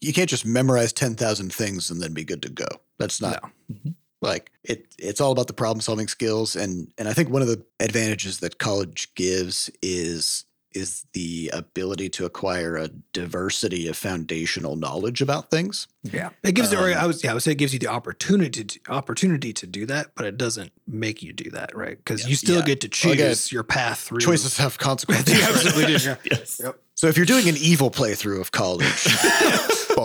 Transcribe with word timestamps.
you 0.00 0.12
can't 0.12 0.30
just 0.30 0.46
memorize 0.46 0.92
10,000 0.92 1.52
things 1.52 1.90
and 1.90 2.00
then 2.00 2.12
be 2.14 2.24
good 2.24 2.42
to 2.42 2.48
go. 2.50 2.66
That's 2.98 3.20
not 3.20 3.42
No. 3.68 3.92
like 4.20 4.50
it 4.64 4.86
it's 4.98 5.20
all 5.20 5.30
about 5.32 5.46
the 5.46 5.52
problem 5.52 5.80
solving 5.80 6.08
skills 6.08 6.56
and 6.56 6.92
and 6.98 7.06
I 7.08 7.12
think 7.12 7.30
one 7.30 7.42
of 7.42 7.48
the 7.48 7.64
advantages 7.80 8.40
that 8.40 8.58
college 8.58 9.14
gives 9.14 9.70
is 9.82 10.44
is 10.74 11.06
the 11.14 11.50
ability 11.54 12.10
to 12.10 12.26
acquire 12.26 12.76
a 12.76 12.88
diversity 13.14 13.88
of 13.88 13.96
foundational 13.96 14.76
knowledge 14.76 15.22
about 15.22 15.50
things. 15.50 15.88
Yeah, 16.02 16.28
it 16.44 16.54
gives 16.54 16.70
you. 16.70 16.78
Um, 16.78 16.84
I 16.92 17.06
was. 17.06 17.24
Yeah, 17.24 17.30
I 17.30 17.34
would 17.34 17.42
say 17.42 17.52
it 17.52 17.58
gives 17.58 17.72
you 17.72 17.78
the 17.78 17.86
opportunity 17.88 18.62
to 18.64 18.80
opportunity 18.88 19.54
to 19.54 19.66
do 19.66 19.86
that, 19.86 20.08
but 20.14 20.26
it 20.26 20.36
doesn't 20.36 20.70
make 20.86 21.22
you 21.22 21.32
do 21.32 21.48
that, 21.52 21.74
right? 21.74 21.96
Because 21.96 22.28
you 22.28 22.36
still 22.36 22.58
Yeah. 22.58 22.64
get 22.66 22.80
to 22.82 22.88
choose 22.90 23.12
Again, 23.14 23.36
your 23.50 23.62
path 23.64 24.00
through. 24.00 24.18
Choices 24.20 24.58
have 24.58 24.76
consequences. 24.88 25.34
They 25.38 25.42
absolutely 25.42 25.96
do. 25.96 26.04
Yeah. 26.04 26.16
Yes. 26.30 26.60
Yep. 26.62 26.78
So 26.94 27.06
if 27.06 27.16
you're 27.16 27.26
doing 27.26 27.48
an 27.48 27.56
evil 27.56 27.90
playthrough 27.90 28.40
of 28.40 28.50
college, 28.52 29.06
Hey 29.98 30.04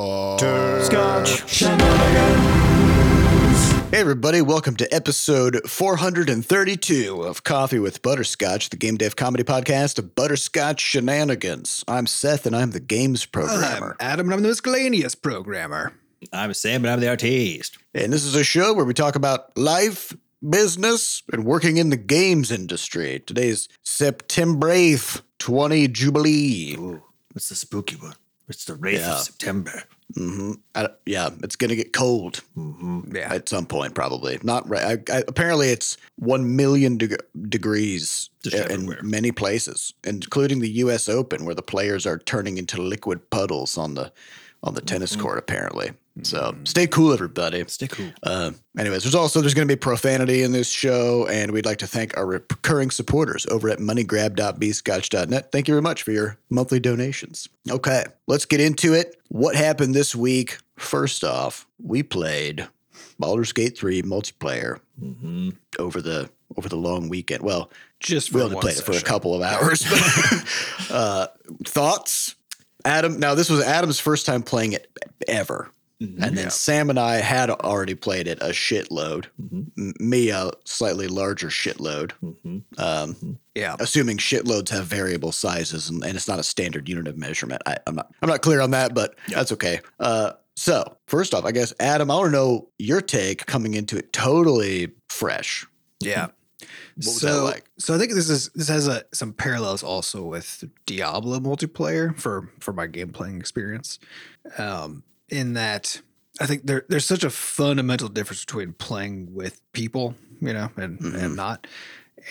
everybody, 4.00 4.42
welcome 4.42 4.76
to 4.78 4.92
episode 4.92 5.70
432 5.70 7.22
of 7.22 7.44
Coffee 7.44 7.78
with 7.78 8.02
Butterscotch, 8.02 8.72
the 8.72 8.76
game 8.76 8.98
dev 8.98 9.16
comedy 9.16 9.44
podcast 9.44 10.00
of 10.00 10.16
Butterscotch 10.16 10.80
Shenanigans. 10.80 11.84
I'm 11.88 12.08
Seth 12.08 12.48
and 12.48 12.56
I'm 12.56 12.72
the 12.72 12.80
games 12.80 13.28
programmer. 13.28 13.62
I'm 13.62 13.70
programmer. 13.70 13.96
Adam, 14.00 14.26
and 14.26 14.34
I'm 14.34 14.42
the 14.42 14.48
miscellaneous 14.48 15.14
programmer. 15.14 15.94
I'm 16.32 16.56
Sam, 16.56 16.84
and 16.86 16.92
I'm 16.92 17.00
the 17.00 17.10
artiste. 17.10 17.78
And 17.94 18.12
this 18.12 18.24
is 18.24 18.34
a 18.34 18.44
show 18.44 18.74
where 18.74 18.86
we 18.86 18.96
talk 18.96 19.16
about 19.16 19.56
life, 19.56 20.12
business, 20.50 21.22
and 21.32 21.46
working 21.46 21.78
in 21.78 21.92
the 21.92 21.98
games 21.98 22.52
industry. 22.52 23.22
Today's 23.28 23.70
September 23.84 24.70
8th, 24.70 25.22
20 25.38 25.88
Jubilee. 25.90 26.78
Ooh, 26.80 27.04
it's 27.36 27.50
the 27.50 27.56
spooky 27.56 27.98
one. 27.98 28.16
It's 28.54 28.66
the 28.66 28.76
Wraith 28.76 29.00
Yeah. 29.02 29.14
of 29.18 29.20
September. 29.24 29.84
hmm 30.16 30.54
yeah, 31.08 31.30
it's 31.42 31.56
going 31.56 31.70
to 31.70 31.76
get 31.76 31.92
cold 31.92 32.42
Mm-hmm. 32.58 33.16
Yeah, 33.16 33.34
at 33.34 33.50
some 33.50 33.66
point, 33.66 33.96
probably. 33.96 34.40
Not 34.44 34.70
right. 34.70 35.00
I, 35.10 35.18
I, 35.18 35.24
apparently, 35.28 35.70
it's 35.70 35.98
1 36.18 36.56
million 36.56 36.98
deg- 36.98 37.18
degrees 37.50 38.30
Just 38.44 38.56
in 38.56 38.72
everywhere. 38.72 39.00
many 39.02 39.32
places, 39.32 39.94
including 40.04 40.60
the 40.60 40.70
U.S. 40.86 41.10
Open, 41.10 41.46
where 41.46 41.56
the 41.56 41.62
players 41.64 42.06
are 42.06 42.20
turning 42.20 42.58
into 42.58 42.80
liquid 42.82 43.30
puddles 43.32 43.78
on 43.78 43.96
the 43.96 44.12
on 44.62 44.76
the 44.76 44.82
tennis 44.82 45.16
court, 45.16 45.38
apparently. 45.40 45.92
So 46.22 46.56
stay 46.64 46.86
cool, 46.86 47.12
everybody. 47.12 47.64
Stay 47.68 47.88
cool. 47.88 48.12
Uh, 48.22 48.52
anyways, 48.78 49.02
there's 49.04 49.16
also 49.16 49.42
there's 49.42 49.56
going 49.56 49.68
to 49.68 49.72
be 49.76 49.80
profanity 49.80 50.44
in 50.44 50.52
this 50.52 50.70
show, 50.70 51.26
and 51.28 51.52
we'd 51.52 51.66
like 51.66 51.80
to 51.80 51.88
thank 51.88 52.16
our 52.16 52.26
recurring 52.28 52.92
supporters 52.92 53.48
over 53.48 53.68
at 53.70 53.80
moneygrab.bscotch.net. 53.80 55.52
Thank 55.52 55.68
you 55.68 55.74
very 55.74 55.82
much 55.82 56.04
for 56.04 56.12
your 56.12 56.38
monthly 56.52 56.80
donations. 56.80 57.50
Okay, 57.70 58.06
let's 58.28 58.46
get 58.46 58.62
into 58.62 58.94
it. 58.94 59.20
What 59.30 59.56
happened 59.56 59.96
this 59.96 60.16
week? 60.16 60.58
First 60.78 61.24
off, 61.24 61.66
we 61.82 62.04
played 62.04 62.68
Baldur's 63.18 63.52
Gate 63.54 63.78
3 63.78 64.04
multiplayer 64.04 64.80
Mm-hmm. 65.02 65.50
over 65.80 66.04
the 66.04 66.30
over 66.56 66.70
the 66.70 66.76
long 66.76 67.10
weekend. 67.10 67.42
Well, 67.42 67.72
just 68.00 68.30
for 68.30 68.38
we 68.38 68.44
only 68.44 68.58
played 68.58 68.78
it 68.78 68.84
for 68.84 68.92
a 68.92 69.02
couple 69.02 69.34
of 69.34 69.42
hours. 69.42 69.84
uh, 70.92 71.28
thoughts, 71.66 72.36
Adam? 72.86 73.20
Now 73.20 73.34
this 73.34 73.50
was 73.50 73.62
Adam's 73.64 74.00
first 74.00 74.28
time 74.28 74.44
playing 74.44 74.74
it 74.74 74.88
ever, 75.28 75.72
Mm-hmm. 76.02 76.24
and 76.24 76.38
then 76.38 76.44
Yeah. 76.46 76.50
Sam 76.50 76.90
and 76.90 77.00
I 77.00 77.16
had 77.18 77.50
already 77.50 77.96
played 77.96 78.28
it 78.28 78.40
a 78.42 78.48
shitload. 78.50 79.26
Mhm. 79.42 80.00
Me 80.00 80.30
a 80.30 80.52
slightly 80.66 81.08
larger 81.08 81.48
shitload. 81.50 82.12
Mm-hmm. 82.24 82.58
Um, 82.78 83.40
Yeah, 83.56 83.76
assuming 83.80 84.18
shitloads 84.18 84.70
have 84.70 84.86
variable 84.88 85.32
sizes 85.32 85.90
and, 85.90 86.04
and 86.04 86.16
it's 86.16 86.28
not 86.28 86.40
a 86.40 86.44
standard 86.44 86.90
unit 86.90 87.08
of 87.08 87.18
measurement. 87.18 87.62
I, 87.66 87.78
I'm 87.88 87.96
not 87.96 88.12
I'm 88.22 88.30
not 88.30 88.42
clear 88.42 88.60
on 88.60 88.72
that, 88.72 88.94
but 88.94 89.16
that's 89.30 89.52
okay. 89.54 89.80
Uh, 90.00 90.32
so 90.56 90.98
first 91.08 91.34
off, 91.34 91.46
I 91.46 91.52
guess 91.52 91.74
Adam, 91.80 92.10
I 92.12 92.16
want 92.16 92.28
to 92.28 92.32
know 92.32 92.70
your 92.80 93.02
take 93.02 93.46
coming 93.46 93.74
into 93.76 93.98
it 93.98 94.12
totally 94.14 94.92
fresh. 95.10 95.66
yeah. 96.00 96.28
What 96.96 97.06
was 97.06 97.22
so, 97.22 97.28
that 97.28 97.42
like? 97.44 97.66
so 97.80 97.96
I 97.96 97.98
think 97.98 98.14
this 98.14 98.30
is 98.30 98.50
this 98.56 98.68
has 98.68 98.88
a, 98.88 99.04
some 99.14 99.34
parallels 99.34 99.84
also 99.84 100.22
with 100.24 100.64
Diablo 100.86 101.40
multiplayer 101.40 102.16
for 102.18 102.50
for 102.60 102.72
my 102.72 102.86
game 102.88 103.10
playing 103.12 103.40
experience. 103.40 104.00
Um, 104.58 105.04
in 105.34 105.54
that 105.54 106.02
I 106.40 106.46
think 106.46 106.66
there 106.66 106.86
there's 106.90 107.06
such 107.06 107.24
a 107.24 107.30
fundamental 107.30 108.08
difference 108.10 108.46
between 108.46 108.74
playing 108.74 109.34
with 109.34 109.62
people, 109.74 110.16
you 110.42 110.54
know, 110.54 110.70
and 110.78 111.00
Mhm. 111.00 111.16
and 111.24 111.36
not, 111.36 111.68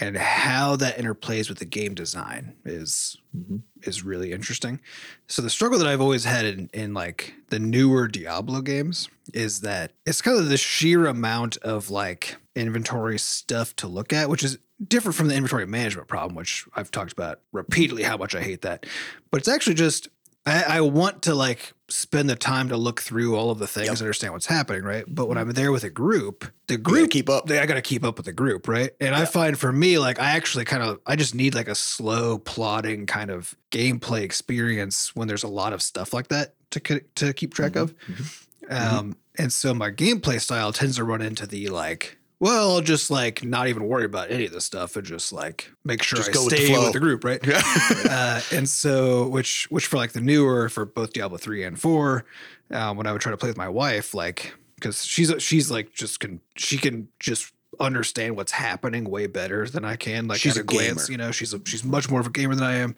and 0.00 0.16
how 0.16 0.76
that 0.76 0.96
interplays 0.98 1.48
with 1.48 1.58
the 1.58 1.64
game 1.64 1.94
design 1.94 2.54
is 2.64 3.16
Mm-hmm. 3.36 3.56
is 3.84 4.02
really 4.04 4.30
interesting. 4.32 4.78
So 5.26 5.40
the 5.40 5.48
struggle 5.50 5.78
that 5.78 5.88
I've 5.88 6.00
always 6.02 6.24
had 6.24 6.44
in, 6.44 6.68
in 6.74 6.92
like 6.94 7.32
the 7.48 7.58
newer 7.58 8.06
Diablo 8.08 8.60
games 8.60 9.08
is 9.32 9.60
that 9.62 9.92
it's 10.04 10.20
kind 10.20 10.38
of 10.38 10.48
the 10.50 10.58
sheer 10.58 11.06
amount 11.06 11.56
of 11.58 11.88
like 11.90 12.36
inventory 12.54 13.18
stuff 13.18 13.74
to 13.76 13.86
look 13.88 14.12
at, 14.12 14.28
which 14.28 14.42
is 14.44 14.58
different 14.86 15.14
from 15.16 15.28
the 15.28 15.34
inventory 15.34 15.66
management 15.66 16.08
problem, 16.08 16.34
which 16.34 16.66
I've 16.76 16.90
talked 16.90 17.12
about 17.12 17.40
repeatedly 17.52 18.02
how 18.02 18.16
much 18.18 18.34
I 18.34 18.42
hate 18.42 18.60
that. 18.62 18.84
But 19.30 19.38
it's 19.40 19.48
actually 19.48 19.76
just 19.76 20.08
I, 20.44 20.62
I 20.62 20.80
want 20.80 21.22
to 21.22 21.34
like 21.34 21.72
spend 21.88 22.28
the 22.28 22.36
time 22.36 22.68
to 22.70 22.76
look 22.76 23.00
through 23.00 23.36
all 23.36 23.50
of 23.50 23.58
the 23.58 23.66
things, 23.66 23.86
Yep. 23.86 24.00
understand 24.00 24.32
what's 24.32 24.46
happening, 24.46 24.82
right? 24.82 25.04
But 25.06 25.28
when 25.28 25.36
mm-hmm. 25.36 25.50
I'm 25.50 25.54
there 25.54 25.70
with 25.70 25.84
a 25.84 25.90
group, 25.90 26.50
the 26.66 26.76
group 26.76 27.10
keep 27.10 27.28
up. 27.28 27.46
they- 27.46 27.58
I 27.58 27.66
got 27.66 27.74
to 27.74 27.82
keep 27.82 28.04
up 28.04 28.16
with 28.16 28.26
the 28.26 28.32
group, 28.32 28.66
right? 28.66 28.90
And 29.00 29.14
I 29.14 29.24
find 29.24 29.58
for 29.58 29.70
me, 29.70 29.98
like, 29.98 30.18
I 30.18 30.30
actually 30.30 30.64
kind 30.64 30.82
of, 30.82 31.00
I 31.06 31.16
just 31.16 31.34
need 31.34 31.54
like 31.54 31.68
a 31.68 31.74
slow, 31.74 32.38
plodding 32.38 33.06
kind 33.06 33.30
of 33.30 33.54
gameplay 33.70 34.22
experience 34.22 35.14
when 35.14 35.28
there's 35.28 35.44
a 35.44 35.48
lot 35.48 35.72
of 35.72 35.82
stuff 35.82 36.12
like 36.12 36.28
that 36.28 36.54
to 36.70 37.00
to 37.14 37.32
keep 37.32 37.54
track 37.54 37.72
mm-hmm. 37.72 37.82
of. 37.82 37.98
Mm-hmm. 38.08 38.96
Um, 38.96 39.16
and 39.38 39.52
so 39.52 39.74
my 39.74 39.90
gameplay 39.90 40.40
style 40.40 40.72
tends 40.72 40.96
to 40.96 41.04
run 41.04 41.22
into 41.22 41.46
the 41.46 41.68
like, 41.68 42.18
well, 42.42 42.72
I'll 42.72 42.80
just 42.80 43.08
like 43.08 43.44
not 43.44 43.68
even 43.68 43.84
worry 43.84 44.04
about 44.04 44.32
any 44.32 44.46
of 44.46 44.52
this 44.52 44.64
stuff 44.64 44.96
and 44.96 45.06
just 45.06 45.32
like 45.32 45.70
make 45.84 46.02
sure 46.02 46.16
Just 46.16 46.30
I 46.30 46.32
go 46.32 46.44
with 46.44 46.50
the 46.50 46.64
stay 46.64 46.76
with 46.76 46.92
the 46.92 46.98
group, 46.98 47.22
right? 47.22 47.40
uh, 48.10 48.40
and 48.50 48.68
so 48.68 49.28
which 49.28 49.68
which 49.70 49.86
for 49.86 49.96
like 49.96 50.10
the 50.10 50.20
newer 50.20 50.68
for 50.68 50.84
both 50.84 51.12
Diablo 51.12 51.38
three 51.38 51.62
and 51.62 51.80
four, 51.80 52.24
um, 52.72 52.96
when 52.96 53.06
I 53.06 53.12
would 53.12 53.20
try 53.20 53.30
to 53.30 53.36
play 53.36 53.48
with 53.48 53.56
my 53.56 53.68
wife, 53.68 54.12
like 54.12 54.54
because 54.74 55.04
she's 55.04 55.32
she's 55.38 55.70
like 55.70 55.92
just 55.92 56.18
can 56.18 56.40
she 56.56 56.78
can 56.78 57.06
just 57.20 57.52
understand 57.78 58.34
what's 58.34 58.50
happening 58.50 59.04
way 59.04 59.28
better 59.28 59.68
than 59.68 59.84
I 59.84 59.94
can. 59.94 60.26
Like 60.26 60.40
She's 60.40 60.56
at 60.56 60.62
a 60.62 60.62
a, 60.62 60.64
glance, 60.64 61.06
gamer. 61.06 61.12
you 61.12 61.24
know, 61.24 61.30
she's 61.30 61.54
a, 61.54 61.60
she's 61.64 61.84
much 61.84 62.10
more 62.10 62.18
of 62.18 62.26
a 62.26 62.30
gamer 62.30 62.56
than 62.56 62.64
I 62.64 62.74
am. 62.78 62.96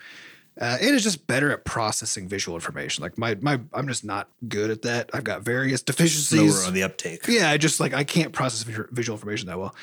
Uh, 0.60 0.78
and 0.81 0.94
is 0.94 1.03
just 1.03 1.26
better 1.26 1.50
at 1.50 1.65
processing 1.65 2.28
visual 2.28 2.56
information. 2.56 3.03
Like 3.03 3.19
my 3.19 3.37
my, 3.41 3.60
I'm 3.72 3.88
just 3.88 4.04
not 4.04 4.28
good 4.48 4.70
at 4.70 4.82
that. 4.82 5.10
I've 5.12 5.25
got 5.25 5.42
various 5.42 5.82
deficiencies. 5.82 6.54
Slower 6.54 6.69
on 6.69 6.75
the 6.75 6.84
uptake. 6.84 7.26
Yeah, 7.26 7.50
I 7.50 7.56
just 7.56 7.81
like 7.81 7.92
I 7.92 8.04
can't 8.04 8.32
process 8.32 8.62
visual 8.62 9.16
information 9.16 9.48
that 9.48 9.59
well. 9.59 9.75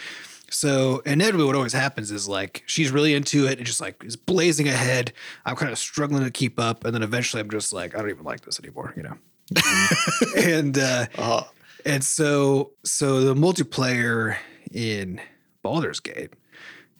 So 0.49 1.01
inevitably, 1.05 1.45
what 1.45 1.55
always 1.55 1.73
happens 1.73 2.11
is 2.11 2.27
like 2.27 2.63
she's 2.67 2.91
really 2.91 3.13
into 3.15 3.47
it 3.47 3.57
and 3.57 3.65
just 3.65 3.81
like 3.81 4.03
is 4.03 4.15
blazing 4.15 4.67
ahead. 4.67 5.13
I'm 5.45 5.55
kind 5.55 5.71
of 5.71 5.77
struggling 5.77 6.23
to 6.23 6.31
keep 6.31 6.59
up, 6.59 6.85
and 6.85 6.93
then 6.93 7.03
eventually 7.03 7.41
I'm 7.41 7.49
just 7.49 7.73
like 7.73 7.95
I 7.95 7.99
don't 7.99 8.09
even 8.09 8.25
like 8.25 8.41
this 8.41 8.59
anymore, 8.59 8.93
you 8.95 9.03
know. 9.03 9.17
and 10.37 10.77
uh, 10.77 11.05
Uh, 11.17 11.43
and 11.85 12.03
so 12.03 12.71
so 12.83 13.21
the 13.21 13.33
multiplayer 13.33 14.37
in 14.71 15.19
Baldur's 15.63 15.99
Gate 15.99 16.33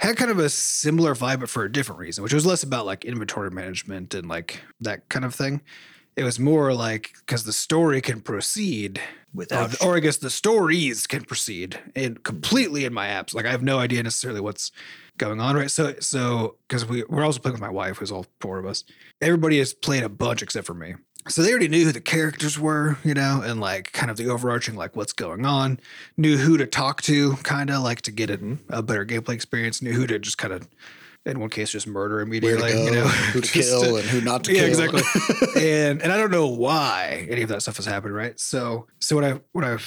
had 0.02 0.18
kind 0.18 0.32
of 0.32 0.40
a 0.40 0.50
similar 0.50 1.14
vibe, 1.16 1.42
but 1.42 1.50
for 1.50 1.64
a 1.64 1.72
different 1.72 2.00
reason, 2.00 2.24
which 2.24 2.34
was 2.34 2.46
less 2.46 2.64
about 2.64 2.86
like 2.86 3.06
inventory 3.06 3.52
management 3.52 4.14
and 4.14 4.28
like 4.28 4.62
that 4.80 5.08
kind 5.10 5.26
of 5.26 5.36
thing. 5.36 5.62
It 6.16 6.24
was 6.24 6.40
more 6.40 6.74
like 6.74 7.14
because 7.26 7.46
the 7.46 7.54
story 7.54 8.02
can 8.02 8.20
proceed 8.20 9.00
Without 9.34 9.82
or, 9.82 9.92
or 9.92 9.96
I 9.96 10.02
guess 10.02 10.18
the 10.18 10.30
stories 10.30 11.08
can 11.08 11.24
proceed 11.24 11.80
and 11.96 12.22
completely 12.22 12.84
in 12.84 12.94
my 12.94 13.08
apps. 13.08 13.34
Like 13.34 13.46
I 13.46 13.52
have 13.52 13.64
no 13.64 13.80
idea 13.80 14.04
necessarily 14.04 14.42
what's 14.42 14.74
going 15.18 15.40
on, 15.40 15.56
right? 15.56 15.72
So, 15.72 15.96
so 16.02 16.58
because 16.68 16.86
we 16.86 17.04
we're 17.08 17.24
also 17.24 17.40
playing 17.40 17.54
with 17.54 17.62
my 17.62 17.70
wife, 17.70 17.98
who's 17.98 18.12
all 18.12 18.26
four 18.42 18.60
of 18.60 18.66
us. 18.66 18.84
Everybody 19.22 19.60
has 19.60 19.74
played 19.74 20.04
a 20.04 20.10
bunch 20.10 20.42
except 20.42 20.68
for 20.68 20.74
me. 20.74 20.96
So 21.28 21.44
they 21.44 21.52
already 21.52 21.68
knew 21.68 21.86
who 21.86 21.92
the 21.92 22.02
characters 22.02 22.60
were, 22.60 22.98
you 23.04 23.14
know, 23.14 23.42
and 23.46 23.60
like 23.60 23.92
kind 23.92 24.10
of 24.10 24.18
the 24.18 24.30
overarching 24.30 24.76
like 24.76 24.96
what's 24.96 25.14
going 25.14 25.46
on. 25.46 25.80
Knew 26.18 26.38
who 26.38 26.58
to 26.58 26.66
talk 26.66 27.02
to, 27.04 27.34
kind 27.38 27.70
of 27.70 27.84
like 27.84 28.02
to 28.02 28.12
get 28.12 28.30
a, 28.30 28.58
a 28.70 28.82
better 28.82 29.06
gameplay 29.06 29.34
experience. 29.36 29.82
Knew 29.82 29.94
who 29.94 30.08
to 30.08 30.18
just 30.18 30.38
kind 30.38 30.54
of, 30.54 30.68
in 31.26 31.40
one 31.40 31.52
case, 31.52 31.72
just 31.72 31.86
murder 31.86 32.22
immediately. 32.22 32.72
to 32.72 32.76
go, 32.76 32.84
you 32.86 32.92
know, 32.92 33.08
who 33.08 33.42
to 33.42 33.52
kill, 33.62 33.98
and 33.98 34.06
who 34.10 34.22
not 34.22 34.44
to 34.46 34.54
yeah, 34.54 34.62
kill. 34.62 34.70
exactly. 34.70 35.04
and 35.62 36.02
and 36.02 36.12
I 36.12 36.18
don't 36.18 36.32
know 36.32 36.48
why 36.48 37.28
any 37.30 37.44
of 37.44 37.50
that 37.50 37.62
stuff 37.62 37.78
has 37.78 37.86
happened, 37.86 38.16
right? 38.16 38.40
So 38.40 38.88
so 39.00 39.16
when 39.16 39.26
I 39.26 39.40
when 39.52 39.64
I 39.64 39.78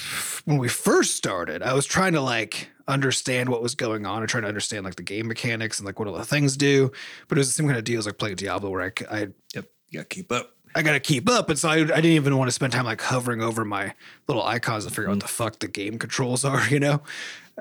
when 0.45 0.57
we 0.57 0.69
first 0.69 1.17
started, 1.17 1.61
I 1.61 1.73
was 1.73 1.85
trying 1.85 2.13
to 2.13 2.21
like 2.21 2.69
understand 2.87 3.49
what 3.49 3.61
was 3.61 3.75
going 3.75 4.05
on 4.05 4.19
and 4.21 4.29
trying 4.29 4.43
to 4.43 4.47
understand 4.47 4.85
like 4.85 4.95
the 4.95 5.03
game 5.03 5.27
mechanics 5.27 5.79
and 5.79 5.85
like 5.85 5.99
what 5.99 6.07
all 6.07 6.13
the 6.13 6.23
things 6.23 6.55
do. 6.55 6.91
But 7.27 7.37
it 7.37 7.41
was 7.41 7.49
the 7.49 7.53
same 7.53 7.65
kind 7.65 7.77
of 7.77 7.83
deal 7.83 7.99
as 7.99 8.05
like 8.05 8.17
playing 8.17 8.37
Diablo, 8.37 8.69
where 8.69 8.81
I 8.83 8.91
I 9.11 9.27
Yep. 9.53 9.65
You 9.89 9.99
gotta 9.99 10.07
keep 10.07 10.31
up. 10.31 10.54
I 10.75 10.81
got 10.81 10.91
to 10.91 10.99
keep 10.99 11.29
up. 11.29 11.49
And 11.49 11.57
so 11.57 11.69
I, 11.69 11.75
I 11.75 11.83
didn't 11.85 12.05
even 12.05 12.37
want 12.37 12.49
to 12.49 12.51
spend 12.51 12.73
time 12.73 12.85
like 12.85 13.01
hovering 13.01 13.41
over 13.41 13.63
my 13.63 13.93
little 14.27 14.43
icons 14.43 14.83
to 14.85 14.91
figure 14.91 15.05
out 15.05 15.11
what 15.13 15.19
the 15.21 15.27
fuck 15.27 15.59
the 15.59 15.67
game 15.69 15.97
controls 15.97 16.43
are, 16.43 16.67
you 16.69 16.79
know? 16.79 17.01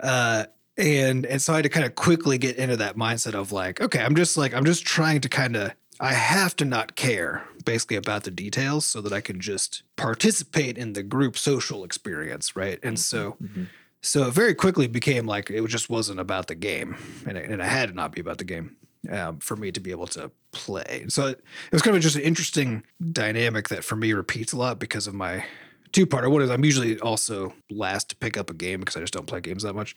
Uh, 0.02 0.46
and, 0.76 1.24
and 1.24 1.40
so 1.40 1.52
I 1.52 1.56
had 1.56 1.62
to 1.62 1.68
kind 1.68 1.86
of 1.86 1.94
quickly 1.94 2.36
get 2.38 2.56
into 2.56 2.76
that 2.78 2.96
mindset 2.96 3.34
of 3.34 3.52
like, 3.52 3.80
okay, 3.80 4.00
I'm 4.00 4.16
just 4.16 4.36
like, 4.36 4.52
I'm 4.52 4.64
just 4.64 4.84
trying 4.84 5.20
to 5.20 5.28
kind 5.28 5.54
of, 5.54 5.72
I 6.00 6.12
have 6.12 6.56
to 6.56 6.64
not 6.64 6.96
care 6.96 7.44
basically 7.64 7.96
about 7.96 8.24
the 8.24 8.32
details 8.32 8.84
so 8.84 9.00
that 9.00 9.12
I 9.12 9.20
can 9.20 9.40
just 9.40 9.84
participate 9.96 10.76
in 10.76 10.94
the 10.94 11.04
group 11.04 11.38
social 11.38 11.84
experience, 11.84 12.56
right? 12.56 12.80
And 12.82 12.98
so 12.98 13.36
Mhm. 13.42 13.68
so 14.02 14.26
it 14.26 14.34
very 14.34 14.54
quickly 14.54 14.86
became 14.88 15.24
like 15.26 15.48
it 15.50 15.64
just 15.68 15.88
wasn't 15.88 16.18
about 16.20 16.48
the 16.48 16.54
game, 16.56 16.96
and 17.26 17.38
it, 17.38 17.48
and 17.48 17.62
it 17.62 17.64
had 17.64 17.88
to 17.90 17.94
not 17.94 18.12
be 18.12 18.20
about 18.20 18.36
the 18.38 18.44
game 18.44 18.76
um, 19.10 19.38
for 19.38 19.56
me 19.56 19.72
to 19.72 19.80
be 19.80 19.90
able 19.90 20.06
to 20.08 20.30
play. 20.52 21.06
So 21.08 21.26
it, 21.28 21.38
it 21.38 21.72
was 21.72 21.82
kind 21.82 21.96
of 21.96 22.02
just 22.02 22.16
an 22.16 22.22
interesting 22.22 22.82
dynamic 23.12 23.68
that 23.68 23.84
for 23.84 23.96
me 23.96 24.12
repeats 24.12 24.52
a 24.52 24.56
lot 24.56 24.78
because 24.78 25.06
of 25.06 25.14
my 25.14 25.44
two 25.92 26.06
parter. 26.06 26.30
One 26.30 26.42
is 26.42 26.50
I'm 26.50 26.64
usually 26.64 26.98
also 27.00 27.54
last 27.70 28.10
to 28.10 28.16
pick 28.16 28.36
up 28.36 28.50
a 28.50 28.54
game 28.54 28.80
because 28.80 28.96
I 28.96 29.00
just 29.00 29.12
don't 29.12 29.26
play 29.26 29.40
games 29.40 29.62
that 29.62 29.74
much. 29.74 29.96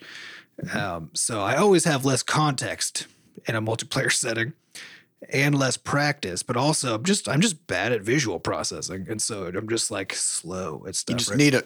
Um, 0.74 1.12
so 1.14 1.42
I 1.42 1.56
always 1.56 1.84
have 1.84 2.06
less 2.06 2.24
context 2.24 3.08
in 3.48 3.56
a 3.56 3.62
multiplayer 3.62 4.12
setting 4.14 4.54
and 5.32 5.58
less 5.58 5.78
practice, 5.78 6.44
but 6.44 6.56
also 6.56 6.96
I'm 6.96 7.04
just 7.04 7.28
I'm 7.28 7.42
just 7.42 7.68
bad 7.68 7.92
at 7.92 8.02
visual 8.02 8.40
processing, 8.40 9.08
and 9.10 9.22
so 9.22 9.46
I'm 9.46 9.68
just 9.68 9.90
like 9.90 10.14
slow 10.14 10.86
at 10.88 10.96
stuff. 10.96 11.14
You 11.14 11.18
just 11.18 11.30
right? 11.32 11.38
need 11.38 11.56
a 11.56 11.64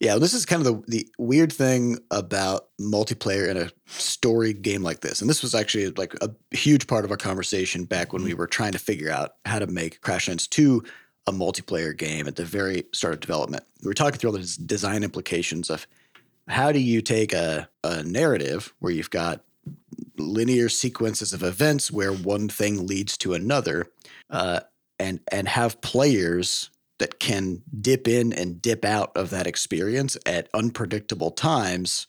yeah. 0.00 0.18
This 0.18 0.34
is 0.34 0.46
kind 0.46 0.66
of 0.66 0.84
the 0.86 0.90
the 0.90 1.08
weird 1.18 1.52
thing 1.52 1.98
about 2.10 2.68
multiplayer 2.80 3.48
in 3.48 3.56
a 3.56 3.70
story 3.86 4.52
game 4.52 4.82
like 4.82 5.00
this, 5.00 5.20
and 5.20 5.28
this 5.30 5.42
was 5.42 5.54
actually 5.54 5.90
like 5.90 6.14
a 6.20 6.30
huge 6.50 6.86
part 6.86 7.04
of 7.04 7.10
our 7.10 7.16
conversation 7.16 7.84
back 7.84 8.12
when 8.12 8.22
we 8.22 8.34
were 8.34 8.46
trying 8.46 8.72
to 8.72 8.78
figure 8.78 9.10
out 9.10 9.34
how 9.44 9.58
to 9.58 9.66
make 9.66 10.00
Crashlands 10.00 10.48
Two 10.48 10.82
a 11.26 11.32
multiplayer 11.32 11.96
game 11.96 12.26
at 12.26 12.36
the 12.36 12.44
very 12.44 12.84
start 12.92 13.14
of 13.14 13.20
development. 13.20 13.64
We 13.82 13.88
were 13.88 13.94
talking 13.94 14.18
through 14.18 14.30
all 14.30 14.36
the 14.36 14.58
design 14.66 15.02
implications 15.02 15.70
of 15.70 15.86
how 16.48 16.72
do 16.72 16.78
you 16.78 17.00
take 17.00 17.32
a, 17.32 17.68
a 17.82 18.02
narrative 18.02 18.74
where 18.80 18.92
you've 18.92 19.10
got 19.10 19.42
linear 20.18 20.68
sequences 20.68 21.32
of 21.32 21.42
events 21.42 21.90
where 21.90 22.12
one 22.12 22.48
thing 22.48 22.86
leads 22.86 23.16
to 23.18 23.34
another, 23.34 23.90
uh, 24.30 24.60
and 24.98 25.20
and 25.32 25.48
have 25.48 25.80
players 25.80 26.70
that 26.98 27.18
can 27.18 27.62
dip 27.80 28.06
in 28.06 28.32
and 28.32 28.62
dip 28.62 28.84
out 28.84 29.12
of 29.16 29.30
that 29.30 29.46
experience 29.46 30.16
at 30.26 30.48
unpredictable 30.54 31.30
times, 31.30 32.06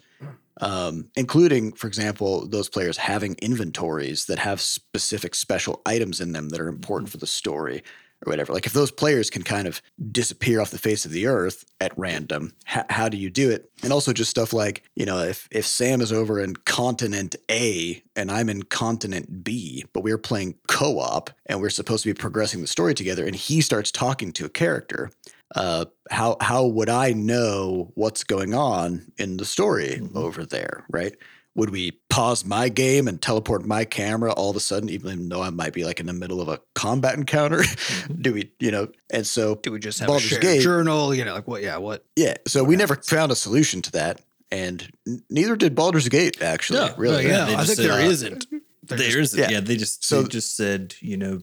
um, 0.62 1.10
including, 1.16 1.74
for 1.74 1.88
example, 1.88 2.48
those 2.48 2.70
players 2.70 2.98
having 2.98 3.36
inventories 3.42 4.26
that 4.26 4.40
have 4.40 4.62
specific 4.62 5.36
special 5.36 5.82
items 5.86 6.22
in 6.22 6.32
them 6.32 6.50
that 6.50 6.62
are 6.62 6.68
important 6.68 7.10
for 7.10 7.18
the 7.18 7.28
story 7.28 7.84
or 8.26 8.30
whatever. 8.32 8.54
Like 8.54 8.66
if 8.66 8.74
those 8.74 8.92
players 8.92 9.30
can 9.30 9.42
kind 9.44 9.68
of 9.68 9.82
disappear 10.12 10.62
off 10.62 10.72
the 10.72 10.78
face 10.78 11.06
of 11.06 11.12
the 11.12 11.28
earth 11.28 11.66
at 11.82 11.98
random, 11.98 12.54
h- 12.74 12.86
how 12.90 13.10
do 13.10 13.18
you 13.18 13.30
do 13.30 13.50
it? 13.50 13.70
And 13.84 13.92
also 13.92 14.14
just 14.14 14.30
stuff 14.30 14.54
like, 14.54 14.84
you 14.96 15.06
know, 15.06 15.20
if 15.20 15.48
if 15.52 15.66
Sam 15.66 16.02
is 16.02 16.12
over 16.14 16.40
in 16.40 16.56
continent 16.56 17.36
A 17.50 18.02
and 18.16 18.32
I'm 18.32 18.50
in 18.50 18.64
continent 18.64 19.44
B, 19.44 19.86
but 19.94 20.04
we're 20.04 20.18
playing 20.18 20.56
co-op 20.68 21.30
and 21.48 21.62
we're 21.62 21.70
supposed 21.70 22.04
to 22.04 22.10
be 22.10 22.14
progressing 22.14 22.62
the 22.62 22.68
story 22.68 22.94
together 22.94 23.26
and 23.26 23.36
he 23.36 23.62
starts 23.62 23.92
talking 23.92 24.32
to 24.34 24.46
a 24.46 24.50
character, 24.50 25.12
uh, 25.56 25.86
how 26.10 26.38
how 26.42 26.66
would 26.66 26.90
I 26.90 27.12
know 27.14 27.92
what's 27.96 28.24
going 28.24 28.54
on 28.54 29.12
in 29.18 29.38
the 29.38 29.46
story 29.46 29.98
Mhm. 30.02 30.16
over 30.16 30.46
there, 30.46 30.86
right? 30.90 31.16
Would 31.56 31.70
we 31.70 31.92
pause 32.10 32.44
my 32.44 32.68
game 32.68 33.08
and 33.08 33.22
teleport 33.22 33.66
my 33.66 33.86
camera 33.86 34.34
all 34.34 34.50
of 34.50 34.58
a 34.58 34.60
sudden, 34.60 34.90
even 34.90 35.30
though 35.30 35.42
I 35.42 35.50
might 35.52 35.72
be 35.74 35.86
like 35.86 36.02
in 36.02 36.06
the 36.06 36.14
middle 36.14 36.42
of 36.42 36.50
a 36.50 36.60
combat 36.74 37.16
encounter? 37.16 37.64
Do 38.22 38.34
we, 38.34 38.52
you 38.60 38.72
know? 38.72 38.90
And 39.10 39.26
so, 39.26 39.56
Do 39.56 39.72
we 39.72 39.80
just 39.80 40.00
have 40.00 40.08
Baldur's 40.08 40.34
a 40.34 40.40
Gate- 40.40 40.62
journal? 40.62 41.16
You 41.16 41.24
know, 41.24 41.34
like 41.34 41.48
what? 41.48 41.62
Yeah, 41.62 41.78
what? 41.78 42.04
yeah, 42.18 42.34
so 42.46 42.64
we 42.64 42.76
What 42.76 42.80
never 42.80 42.96
found 42.98 43.32
a 43.32 43.36
solution 43.36 43.82
to 43.84 43.92
that, 43.94 44.20
and 44.52 44.90
n- 45.08 45.24
neither 45.30 45.56
did 45.56 45.76
Baldur's 45.76 46.10
Gate. 46.10 46.42
Actually, 46.42 46.80
No, 46.80 46.94
really, 46.98 47.24
no, 47.24 47.30
yeah, 47.30 47.44
I 47.44 47.46
think 47.48 47.60
just 47.68 47.78
there 47.78 47.88
said, 47.92 48.06
uh, 48.06 48.10
isn't. 48.10 48.48
They're 48.52 48.98
just- 48.98 49.12
There 49.14 49.22
isn't. 49.22 49.40
yeah. 49.40 49.50
Yeah. 49.50 49.60
they 49.62 49.78
just 49.78 50.04
So- 50.04 50.24
they 50.24 50.30
just 50.30 50.58
said, 50.58 50.96
you 51.00 51.16
know, 51.16 51.40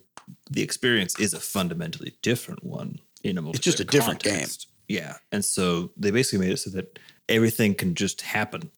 the 0.51 0.61
experience 0.63 1.19
is 1.19 1.33
a 1.33 1.41
fundamentally 1.41 2.15
different 2.21 2.63
one 2.65 2.99
in 3.25 3.39
a 3.39 3.43
multiplayer 3.43 3.55
It's 3.55 3.65
just 3.65 3.81
a 3.81 3.85
different 3.85 4.23
game. 4.23 4.47
Yeah, 4.89 5.17
and 5.33 5.43
so 5.43 5.91
they 5.97 6.11
basically 6.11 6.45
made 6.47 6.53
it 6.53 6.59
so 6.59 6.69
that 6.71 6.99
everything 7.29 7.75
can 7.75 7.95
just 7.95 8.21
happen 8.21 8.71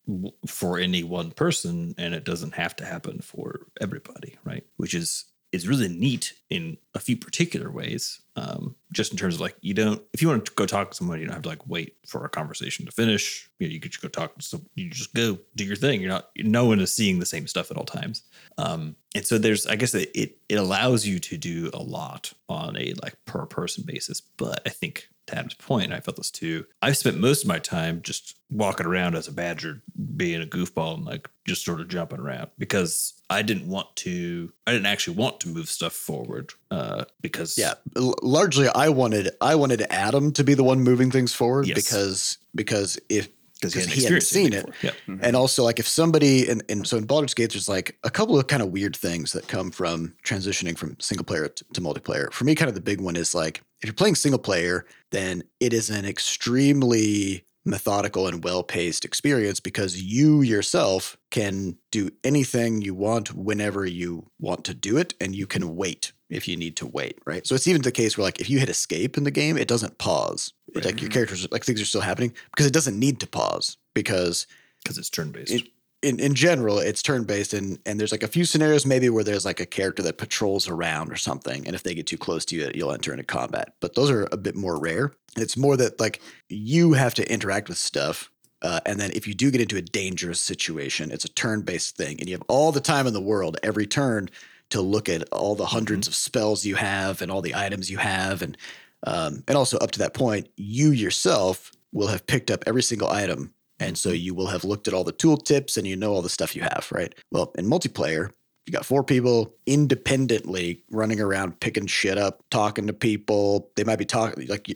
for 0.47 0.79
any 0.79 1.03
one 1.03 1.31
person, 1.31 1.95
and 1.99 2.15
it 2.15 2.25
doesn't 2.25 2.55
have 2.55 2.77
to 2.77 2.85
happen 2.85 3.21
for 3.21 3.67
everybody, 3.81 4.37
right? 4.45 4.65
Which 4.77 4.95
is 4.95 5.27
is 5.55 5.69
really 5.69 5.89
neat 5.89 6.35
in 6.51 6.77
a 6.95 6.99
few 6.99 7.17
particular 7.17 7.71
ways. 7.71 8.21
Um, 8.35 8.75
just 8.93 9.13
in 9.13 9.19
terms 9.19 9.37
of 9.37 9.41
like 9.41 9.55
you 9.61 9.73
don't 9.73 10.03
if 10.13 10.21
you 10.21 10.27
want 10.27 10.45
to 10.45 10.53
go 10.53 10.67
talk 10.67 10.91
to 10.91 10.97
someone, 10.97 11.21
you 11.21 11.27
don't 11.27 11.35
have 11.35 11.45
to 11.45 11.49
like 11.49 11.65
wait 11.69 11.95
for 12.09 12.25
a 12.25 12.29
conversation 12.29 12.85
to 12.87 12.93
finish. 12.93 13.49
You 13.61 13.69
know, 13.69 13.73
you 13.73 13.79
could 13.79 13.93
just 13.93 14.03
go 14.03 14.09
talk 14.09 14.37
to 14.37 14.61
you 14.75 14.91
just 14.91 15.15
go 15.15 15.39
do 15.55 15.65
your 15.65 15.77
thing. 15.77 16.01
You're 16.01 16.11
not 16.11 16.31
no 16.39 16.67
one 16.67 16.81
is 16.81 16.93
seeing 16.93 17.21
the 17.21 17.27
same 17.27 17.47
stuff 17.47 17.71
at 17.71 17.77
all 17.77 17.85
times. 17.85 18.25
Um, 18.59 18.97
and 19.15 19.25
so 19.25 19.39
there's 19.39 19.65
I 19.67 19.77
guess 19.77 19.95
it, 19.95 20.11
it 20.13 20.39
it 20.49 20.57
allows 20.57 21.07
you 21.07 21.21
to 21.21 21.37
do 21.37 21.71
a 21.73 21.81
lot 21.81 22.33
on 22.49 22.77
a 22.77 22.95
like 23.01 23.15
per 23.25 23.47
person 23.47 23.85
basis. 23.87 24.21
But 24.21 24.61
I 24.67 24.71
think 24.71 25.09
to 25.27 25.37
Adam's 25.39 25.55
point, 25.55 25.93
I 25.93 26.01
felt 26.01 26.17
this 26.17 26.31
too. 26.31 26.67
I've 26.83 26.97
spent 26.97 27.19
most 27.19 27.43
of 27.43 27.49
my 27.49 27.59
time 27.59 28.01
just 28.03 28.37
walking 28.51 28.87
around 28.87 29.15
as 29.15 29.27
a 29.29 29.33
badger, 29.33 29.83
being 30.17 30.43
a 30.43 30.47
goofball 30.47 30.95
and 30.97 31.05
like 31.05 31.29
just 31.47 31.65
sort 31.65 31.81
of 31.81 31.89
jumping 31.89 32.21
around 32.21 32.51
because 32.59 33.15
I 33.31 33.43
didn't 33.43 33.67
want 33.69 33.95
to. 33.97 34.53
I 34.67 34.73
didn't 34.73 34.87
actually 34.87 35.17
want 35.17 35.41
to 35.41 35.49
move 35.49 35.69
stuff 35.69 35.93
forward 35.93 36.53
uh, 36.71 37.05
because 37.21 37.57
yeah. 37.59 37.75
L- 37.97 38.15
largely, 38.23 38.69
I 38.69 38.89
wanted 38.91 39.31
I 39.41 39.55
wanted 39.55 39.83
Adam 39.91 40.33
to 40.33 40.45
be 40.45 40.55
the 40.55 40.65
one 40.65 40.81
moving 40.81 41.11
things 41.11 41.33
forward 41.35 41.67
Yes. 41.67 41.75
because 41.77 42.39
because 42.55 42.99
if 43.09 43.29
because 43.73 43.87
because 43.87 43.95
he, 43.95 44.01
he 44.01 44.05
hadn't 44.05 44.15
hadn't 44.15 44.27
seen 44.27 44.53
experienced 44.53 44.85
it. 44.85 44.95
before. 45.07 45.17
Yeah. 45.17 45.27
And 45.27 45.37
also, 45.37 45.65
like, 45.65 45.79
if 45.79 45.89
somebody, 45.89 46.49
and, 46.49 46.63
and 46.69 46.87
so 46.87 46.97
in 46.97 47.05
Baldur's 47.05 47.35
Gate, 47.35 47.53
there's 47.53 47.69
like 47.69 47.99
a 48.05 48.11
couple 48.11 48.39
of 48.39 48.47
kind 48.47 48.63
of 48.63 48.71
weird 48.71 48.97
things 48.97 49.33
that 49.33 49.49
come 49.49 49.71
from 49.71 50.15
transitioning 50.25 50.77
from 50.77 50.97
single 51.01 51.25
player 51.25 51.49
to, 51.49 51.65
to 51.75 51.81
multiplayer. 51.81 52.33
For 52.33 52.45
me, 52.45 52.55
kind 52.55 52.69
of 52.69 52.75
the 52.75 52.81
big 52.81 53.01
one 53.01 53.17
is 53.17 53.35
like, 53.35 53.63
if 53.81 53.87
you're 53.87 53.95
playing 53.95 54.15
single 54.15 54.39
player, 54.39 54.87
then 55.11 55.45
it 55.61 55.73
is 55.73 55.91
an 55.91 56.05
extremely 56.05 57.45
methodical 57.67 58.27
and 58.27 58.45
well 58.45 58.63
paced 58.63 59.05
experience 59.05 59.59
because 59.59 60.03
you 60.03 60.43
yourself 60.43 61.17
can 61.31 61.77
do 61.91 62.11
anything 62.23 62.83
you 62.83 62.95
want 62.95 63.35
whenever 63.35 63.87
you 63.87 64.31
want 64.39 64.65
to 64.65 64.75
do 64.75 64.97
it, 64.99 65.15
and 65.21 65.35
you 65.35 65.47
can 65.47 65.75
wait 65.75 66.13
if 66.31 66.49
you 66.49 66.57
need 66.57 66.77
to 66.77 66.87
wait, 66.87 67.19
right? 67.27 67.47
So 67.47 67.55
it's 67.55 67.69
even 67.69 67.83
the 67.83 67.93
case 67.93 68.17
where, 68.19 68.25
like, 68.25 68.41
if 68.41 68.51
you 68.51 68.59
hit 68.59 68.69
escape 68.69 69.17
in 69.17 69.25
the 69.25 69.31
game, 69.31 69.57
it 69.57 69.69
doesn't 69.69 69.99
pause. 69.99 70.53
It- 70.75 70.85
Like, 70.85 71.01
your 71.01 71.11
characters, 71.11 71.47
like, 71.51 71.65
things 71.65 71.81
are 71.81 71.85
still 71.87 72.01
happening 72.01 72.33
because 72.53 72.67
it 72.67 72.73
doesn't 72.73 72.99
need 72.99 73.21
to 73.21 73.27
pause 73.27 73.77
because 73.95 74.47
because 74.83 74.99
it's 74.99 75.11
turn 75.11 75.31
based. 75.31 75.53
It- 75.53 75.69
in, 76.03 76.21
in 76.21 76.35
general, 76.35 76.79
it's 76.81 77.01
turn 77.03 77.25
based, 77.25 77.55
and 77.55 77.79
and 77.87 77.99
there's 77.99 78.13
like 78.13 78.23
a 78.23 78.29
few 78.29 78.45
scenarios 78.45 78.85
maybe 78.85 79.09
where 79.09 79.25
there's 79.25 79.47
like 79.47 79.59
a 79.59 79.65
character 79.65 80.03
that 80.03 80.19
patrols 80.19 80.69
around 80.69 81.11
or 81.11 81.17
something, 81.17 81.67
and 81.67 81.75
if 81.75 81.83
they 81.83 81.95
get 81.95 82.07
too 82.07 82.19
close 82.19 82.45
to 82.47 82.57
you, 82.57 82.71
you'll 82.75 82.93
enter 82.93 83.11
into 83.13 83.25
combat. 83.25 83.73
But 83.81 83.95
those 83.95 84.11
are 84.11 84.29
a 84.31 84.37
bit 84.37 84.55
more 84.55 84.79
rare. 84.79 85.13
It's 85.39 85.57
more 85.57 85.79
that 85.79 85.99
like 85.99 86.21
you 86.51 86.93
have 86.93 87.15
to 87.15 87.33
interact 87.33 87.71
with 87.71 87.79
stuff, 87.79 88.31
uh, 88.61 88.81
and 88.85 89.01
then 89.01 89.13
if 89.15 89.27
you 89.27 89.33
do 89.33 89.51
get 89.51 89.63
into 89.63 89.79
a 89.79 89.83
dangerous 89.83 90.43
situation, 90.43 91.11
it's 91.11 91.25
a 91.25 91.31
turn 91.31 91.63
based 91.63 91.97
thing, 91.97 92.21
and 92.21 92.29
you 92.29 92.35
have 92.35 92.45
all 92.49 92.71
the 92.71 92.83
time 92.83 93.07
in 93.07 93.15
the 93.15 93.21
world 93.23 93.57
every 93.63 93.87
turn 93.87 94.29
to 94.69 94.83
look 94.83 95.09
at 95.09 95.27
all 95.33 95.55
the 95.55 95.65
100s 95.67 96.07
of 96.07 96.15
spells 96.15 96.67
you 96.67 96.75
have 96.75 97.23
and 97.23 97.31
all 97.33 97.41
the 97.41 97.55
items 97.55 97.91
you 97.91 97.97
have, 97.97 98.43
and 98.43 98.59
um, 99.05 99.45
and 99.49 99.57
also 99.57 99.79
up 99.79 99.91
to 99.93 99.99
that 100.01 100.15
point, 100.15 100.49
you 100.57 100.91
yourself 100.91 101.73
will 101.93 102.09
have 102.09 102.27
picked 102.27 102.51
up 102.51 102.65
every 102.67 102.83
single 102.83 103.09
item 103.09 103.55
and 103.81 103.99
so 103.99 104.11
you 104.11 104.35
will 104.35 104.47
have 104.47 104.65
looked 104.65 104.89
at 104.89 104.95
all 104.95 105.05
the 105.05 105.13
tooltips 105.13 105.77
and 105.77 105.87
you 105.87 105.97
know 105.97 106.13
all 106.13 106.23
the 106.23 106.29
stuff 106.29 106.55
you 106.55 106.63
have, 106.63 106.89
right? 106.93 107.15
Well, 107.31 107.53
in 107.59 107.67
multiplayer, 107.67 108.31
you 108.67 108.73
got 108.73 108.87
four 108.87 109.05
people 109.05 109.55
independently 109.67 110.83
running 110.91 111.21
around 111.21 111.61
picking 111.61 111.87
shit 111.87 112.17
up, 112.17 112.43
talking 112.51 112.87
to 112.87 112.93
people. 112.93 113.71
They 113.77 113.85
might 113.85 113.99
be 113.99 114.07
talking 114.07 114.47
like 114.47 114.75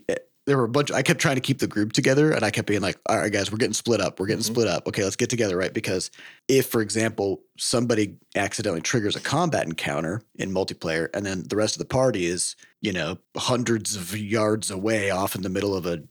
there 0.49 0.57
were 0.57 0.65
a 0.65 0.69
bunch. 0.69 0.91
I 0.91 1.03
kept 1.03 1.21
trying 1.21 1.35
to 1.35 1.43
keep 1.43 1.59
the 1.59 1.67
group 1.67 1.93
together, 1.93 2.33
and 2.33 2.43
I 2.43 2.51
kept 2.51 2.67
being 2.67 2.81
like, 2.81 2.99
"All 3.07 3.19
right, 3.19 3.31
guys, 3.31 3.53
we're 3.53 3.59
getting 3.59 3.75
split 3.75 4.01
up. 4.01 4.19
We're 4.19 4.27
getting 4.27 4.43
Mhm. 4.43 4.47
split 4.47 4.67
up. 4.67 4.89
Okay, 4.89 5.05
let's 5.05 5.15
get 5.15 5.29
together, 5.29 5.59
right?" 5.59 5.75
Because 5.75 6.11
if, 6.49 6.67
for 6.67 6.81
example, 6.81 7.43
somebody 7.59 8.17
accidentally 8.35 8.81
triggers 8.81 9.15
a 9.15 9.21
combat 9.21 9.67
encounter 9.67 10.23
in 10.37 10.51
multiplayer, 10.51 11.09
and 11.13 11.27
then 11.27 11.45
the 11.49 11.57
rest 11.57 11.75
of 11.75 11.81
the 11.81 11.85
party 11.85 12.25
is, 12.25 12.57
you 12.81 12.95
know, 12.95 13.19
hundreds 13.37 13.95
of 13.95 14.17
yards 14.17 14.71
away, 14.71 15.11
off 15.11 15.35
in 15.35 15.43
the 15.43 15.51
middle 15.51 15.77
of 15.77 15.85
a 15.85 16.03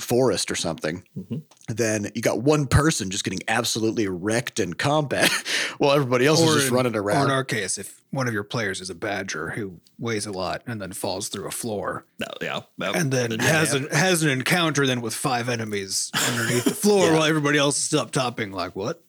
forest 0.00 0.50
or 0.50 0.56
something, 0.56 1.02
Mhm. 1.18 1.42
then 1.68 2.10
you 2.14 2.22
got 2.22 2.42
one 2.42 2.66
person 2.66 3.10
just 3.10 3.24
getting 3.24 3.40
absolutely 3.48 4.06
wrecked 4.08 4.58
in 4.60 4.74
combat 4.74 5.30
while 5.78 5.92
everybody 5.92 6.26
else 6.26 6.40
is 6.40 6.54
just 6.54 6.68
in- 6.68 6.74
running 6.74 6.96
Or 6.96 7.02
around. 7.02 7.26
in 7.26 7.30
our 7.30 7.44
case, 7.44 7.78
if 7.78 8.00
one 8.10 8.26
of 8.28 8.34
your 8.34 8.42
players 8.44 8.80
is 8.80 8.90
a 8.90 8.94
badger 8.94 9.50
who 9.50 9.80
weighs 9.98 10.26
a 10.26 10.32
lot 10.32 10.62
and 10.66 10.80
then 10.80 10.92
falls 10.92 11.28
through 11.28 11.46
a 11.46 11.50
floor, 11.50 12.04
No, 12.18 12.26
yeah, 12.40 12.60
that- 12.78 12.96
and 12.96 13.12
then 13.12 13.30
that 13.30 13.40
has 13.42 13.72
an 13.74 13.88
has 13.90 14.22
an 14.22 14.30
encounter 14.30 14.86
then 14.86 15.00
with 15.00 15.14
five 15.14 15.48
enemies 15.48 16.10
underneath 16.28 16.64
the 16.64 16.70
floor 16.74 17.06
Yeah. 17.06 17.12
while 17.14 17.24
everybody 17.24 17.58
else 17.58 17.76
is 17.78 17.84
still 17.84 18.00
up 18.00 18.10
topping, 18.10 18.52
like 18.52 18.74
what? 18.76 19.02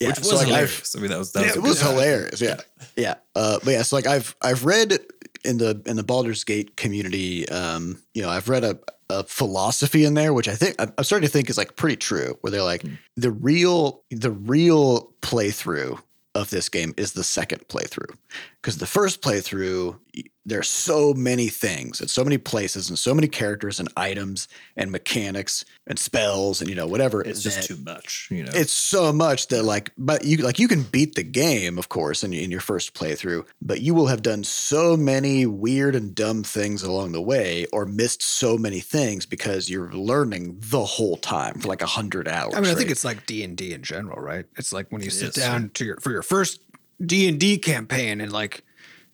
yeah, 0.00 0.08
which 0.08 0.16
so 0.16 0.32
was 0.32 0.32
like 0.32 0.40
I've, 0.48 0.70
hilarious. 0.70 0.96
I 0.96 1.00
mean, 1.00 1.10
that 1.10 1.18
was 1.18 1.32
that 1.32 1.40
yeah, 1.40 1.46
was 1.48 1.56
it 1.56 1.62
was 1.62 1.80
hilarious. 1.80 2.40
Yeah, 2.40 2.56
yeah. 2.96 3.14
Uh, 3.34 3.58
but 3.64 3.70
yeah, 3.72 3.82
so 3.82 3.96
like 3.96 4.06
I've 4.06 4.34
I've 4.42 4.64
read 4.64 4.98
in 5.44 5.56
the 5.58 5.80
in 5.86 5.96
the 5.96 6.02
Baldur's 6.02 6.44
Gate 6.44 6.76
community, 6.76 7.48
um, 7.48 8.02
you 8.14 8.20
know, 8.22 8.28
I've 8.28 8.48
read 8.50 8.62
a, 8.64 8.78
a 9.10 9.24
philosophy 9.24 10.04
in 10.04 10.14
there, 10.14 10.32
which 10.32 10.48
I 10.48 10.54
think 10.54 10.76
I'm 10.78 11.04
starting 11.04 11.26
to 11.26 11.32
think 11.32 11.50
is 11.50 11.58
like 11.58 11.76
pretty 11.76 11.96
true. 11.96 12.38
Where 12.40 12.50
they're 12.50 12.62
like 12.62 12.82
Hmm. 12.82 12.94
the 13.16 13.30
real 13.30 14.02
the 14.10 14.30
real 14.30 15.12
playthrough 15.22 16.00
of 16.34 16.50
this 16.50 16.68
game 16.68 16.94
is 16.96 17.12
the 17.12 17.24
second 17.24 17.66
playthrough 17.68 18.14
because 18.60 18.78
the 18.78 18.86
first 18.86 19.22
playthrough 19.22 19.98
there's 20.46 20.68
so 20.68 21.12
many 21.14 21.48
things 21.48 22.00
and 22.00 22.08
so 22.10 22.24
many 22.24 22.38
places 22.38 22.88
and 22.88 22.98
so 22.98 23.14
many 23.14 23.28
characters 23.28 23.78
and 23.78 23.88
items 23.96 24.48
and 24.76 24.90
mechanics 24.90 25.64
and 25.86 25.98
spells 25.98 26.60
and 26.60 26.68
you 26.68 26.74
know 26.74 26.86
whatever. 26.86 27.22
It's 27.22 27.42
just 27.42 27.68
too 27.68 27.76
much, 27.76 28.28
you 28.30 28.44
know. 28.44 28.50
it's 28.54 28.72
so 28.72 29.12
much 29.12 29.48
that 29.48 29.62
like 29.64 29.92
but 29.98 30.24
you 30.24 30.38
like 30.38 30.58
you 30.58 30.66
can 30.66 30.82
beat 30.82 31.14
the 31.14 31.22
game 31.22 31.78
of 31.78 31.88
course 31.88 32.24
in, 32.24 32.32
in 32.32 32.50
your 32.50 32.60
first 32.60 32.94
playthrough 32.94 33.44
but 33.60 33.80
you 33.80 33.94
will 33.94 34.06
have 34.06 34.22
done 34.22 34.42
so 34.42 34.96
many 34.96 35.46
weird 35.46 35.94
and 35.94 36.14
dumb 36.14 36.42
things 36.42 36.82
along 36.82 37.12
the 37.12 37.22
way 37.22 37.66
or 37.72 37.86
missed 37.86 38.22
so 38.22 38.56
many 38.56 38.80
things 38.80 39.26
because 39.26 39.68
you're 39.68 39.92
learning 39.92 40.56
the 40.58 40.84
whole 40.84 41.16
time 41.16 41.54
for 41.60 41.68
like 41.68 41.82
a 41.82 41.86
hundred 41.86 42.26
hours 42.26 42.54
I 42.54 42.60
mean, 42.60 42.70
I 42.70 42.74
think 42.74 42.90
it's 42.90 43.04
like 43.04 43.26
D 43.26 43.44
and 43.44 43.56
D 43.56 43.72
in 43.72 43.82
general, 43.82 44.20
right? 44.20 44.46
It's 44.56 44.72
like 44.72 44.90
when 44.90 45.02
you 45.02 45.08
It 45.08 45.12
sit 45.12 45.28
is. 45.28 45.34
down 45.34 45.70
to 45.74 45.84
your 45.84 45.96
for 45.98 46.10
your 46.10 46.22
first 46.22 46.60
D 47.04 47.28
and 47.28 47.38
D 47.40 47.58
campaign, 47.58 48.20
and 48.20 48.32
like, 48.32 48.64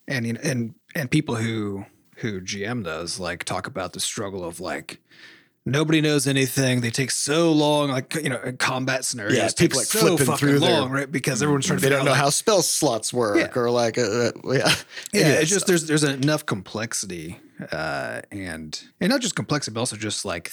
and 0.08 0.24
and 0.26 0.74
and 0.94 1.10
people 1.10 1.36
who 1.36 1.84
who 2.16 2.40
GM 2.40 2.84
those 2.84 3.18
like 3.20 3.44
talk 3.44 3.66
about 3.66 3.92
the 3.92 4.00
struggle 4.00 4.44
of 4.44 4.58
like 4.60 5.00
nobody 5.68 6.00
knows 6.00 6.26
anything. 6.28 6.80
They 6.80 6.90
take 6.90 7.10
so 7.10 7.52
long, 7.52 7.90
like 7.90 8.14
you 8.14 8.28
know, 8.30 8.40
in 8.40 8.56
combat 8.56 9.04
scenarios. 9.04 9.36
Yeah, 9.36 9.48
people, 9.56 9.78
like, 9.78 9.86
so 9.86 9.98
flipping 10.00 10.26
fucking 10.26 10.38
through 10.38 10.58
their- 10.60 10.80
long, 10.80 10.90
right? 10.90 11.10
Because 11.10 11.42
everyone's 11.42 11.66
trying 11.66 11.78
to 11.78 11.82
they 11.82 11.90
don't 11.90 12.04
know 12.04 12.12
like, 12.12 12.20
how 12.20 12.30
spell 12.30 12.62
slots 12.62 13.12
work 13.12 13.36
Yeah. 13.36 13.60
or 13.60 13.70
like 13.70 13.98
uh, 13.98 14.02
uh, 14.02 14.32
yeah 14.44 14.74
yeah, 15.12 15.26
it's 15.40 15.50
just 15.50 15.66
there's 15.66 15.86
there's 15.86 16.04
enough 16.04 16.46
complexity, 16.46 17.38
uh, 17.72 18.22
and 18.32 18.82
and 19.00 19.10
not 19.10 19.20
just 19.20 19.36
complexity, 19.36 19.74
but 19.74 19.80
also 19.80 19.96
just 19.96 20.24
like 20.24 20.50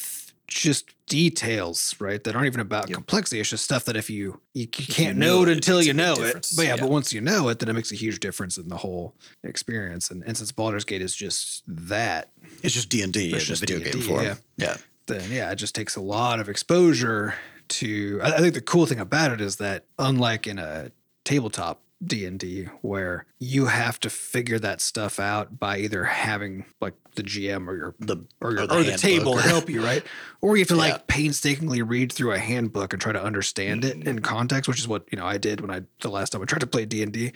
just 0.48 0.94
details, 1.08 1.96
right? 2.00 2.24
That 2.24 2.36
aren't 2.36 2.48
even 2.48 2.60
about 2.62 2.90
Yep. 2.90 2.96
complexity. 2.96 3.40
It's 3.40 3.50
just 3.50 3.64
stuff 3.64 3.86
that 3.86 3.96
if 3.96 4.10
you 4.10 4.42
you, 4.54 4.62
you 4.64 4.68
you 4.78 4.94
can't 4.94 5.18
know 5.18 5.44
know 5.44 5.44
it, 5.44 5.50
until 5.56 5.82
you 5.82 5.94
know 5.94 6.14
it. 6.16 6.48
But 6.56 6.66
yeah, 6.66 6.76
Yeah. 6.76 6.82
but 6.82 6.90
once 6.90 7.14
you 7.14 7.22
know 7.22 7.50
it, 7.50 7.60
then 7.60 7.70
it 7.70 7.74
makes 7.74 7.92
a 7.92 7.96
huge 7.96 8.20
difference 8.20 8.58
in 8.58 8.68
the 8.70 8.78
whole 8.78 9.16
experience. 9.44 10.10
And 10.12 10.24
and 10.26 10.36
since 10.38 10.52
Baldur's 10.52 10.86
Gate 10.86 11.02
is 11.02 11.16
just 11.16 11.64
that, 11.68 12.32
it's 12.62 12.74
just 12.74 12.90
D&D 12.90 13.34
It's 13.34 13.46
just 13.46 13.62
video 13.62 13.80
game 13.80 13.92
D&D, 13.94 14.08
form 14.08 14.24
yeah. 14.24 14.36
yeah 14.58 14.78
then 15.06 15.30
yeah, 15.32 15.52
it 15.52 15.56
just 15.56 15.76
takes 15.76 15.96
a 15.98 16.02
lot 16.02 16.40
of 16.40 16.48
exposure 16.50 17.34
to. 17.68 18.20
I, 18.24 18.34
I 18.36 18.38
think 18.40 18.54
the 18.54 18.62
cool 18.62 18.86
thing 18.86 19.00
about 19.00 19.32
it 19.32 19.42
is 19.42 19.58
that 19.58 19.86
unlike 20.00 20.48
in 20.48 20.60
a 20.60 20.92
tabletop 21.26 21.82
D 22.08 22.26
and 22.26 22.40
D, 22.40 22.66
where 22.82 23.26
you 23.40 23.66
have 23.66 24.00
to 24.02 24.10
figure 24.10 24.60
that 24.60 24.82
stuff 24.82 25.20
out 25.20 25.60
by 25.60 25.78
either 25.80 26.04
having 26.04 26.66
like 26.82 26.94
the 27.16 27.24
GM 27.24 27.68
or 27.68 27.76
your 27.76 27.96
the 28.00 28.18
or, 28.42 28.52
your, 28.52 28.62
or 28.62 28.64
or 28.80 28.84
the 28.84 28.92
the, 28.92 28.98
table 28.98 29.34
or- 29.34 29.42
help 29.42 29.70
you, 29.70 29.84
right? 29.84 30.04
Or 30.42 30.58
you 30.58 30.62
have 30.62 30.68
to 30.70 30.74
Yeah. 30.76 30.82
like 30.82 31.08
painstakingly 31.08 31.82
read 31.82 32.12
through 32.12 32.34
a 32.34 32.38
handbook 32.38 32.92
and 32.92 33.02
try 33.02 33.14
to 33.14 33.24
understand 33.24 33.86
it 33.86 33.96
in 34.06 34.20
mm. 34.20 34.24
context, 34.24 34.68
which 34.68 34.80
is 34.80 34.88
what 34.88 35.06
you 35.12 35.18
know 35.18 35.26
I 35.26 35.38
did 35.38 35.62
when 35.62 35.72
I 35.72 35.84
the 36.02 36.10
last 36.10 36.32
time 36.32 36.42
I 36.42 36.46
tried 36.46 36.60
to 36.60 36.68
play 36.68 36.86
D 36.86 37.02
and 37.02 37.14
D, 37.14 37.32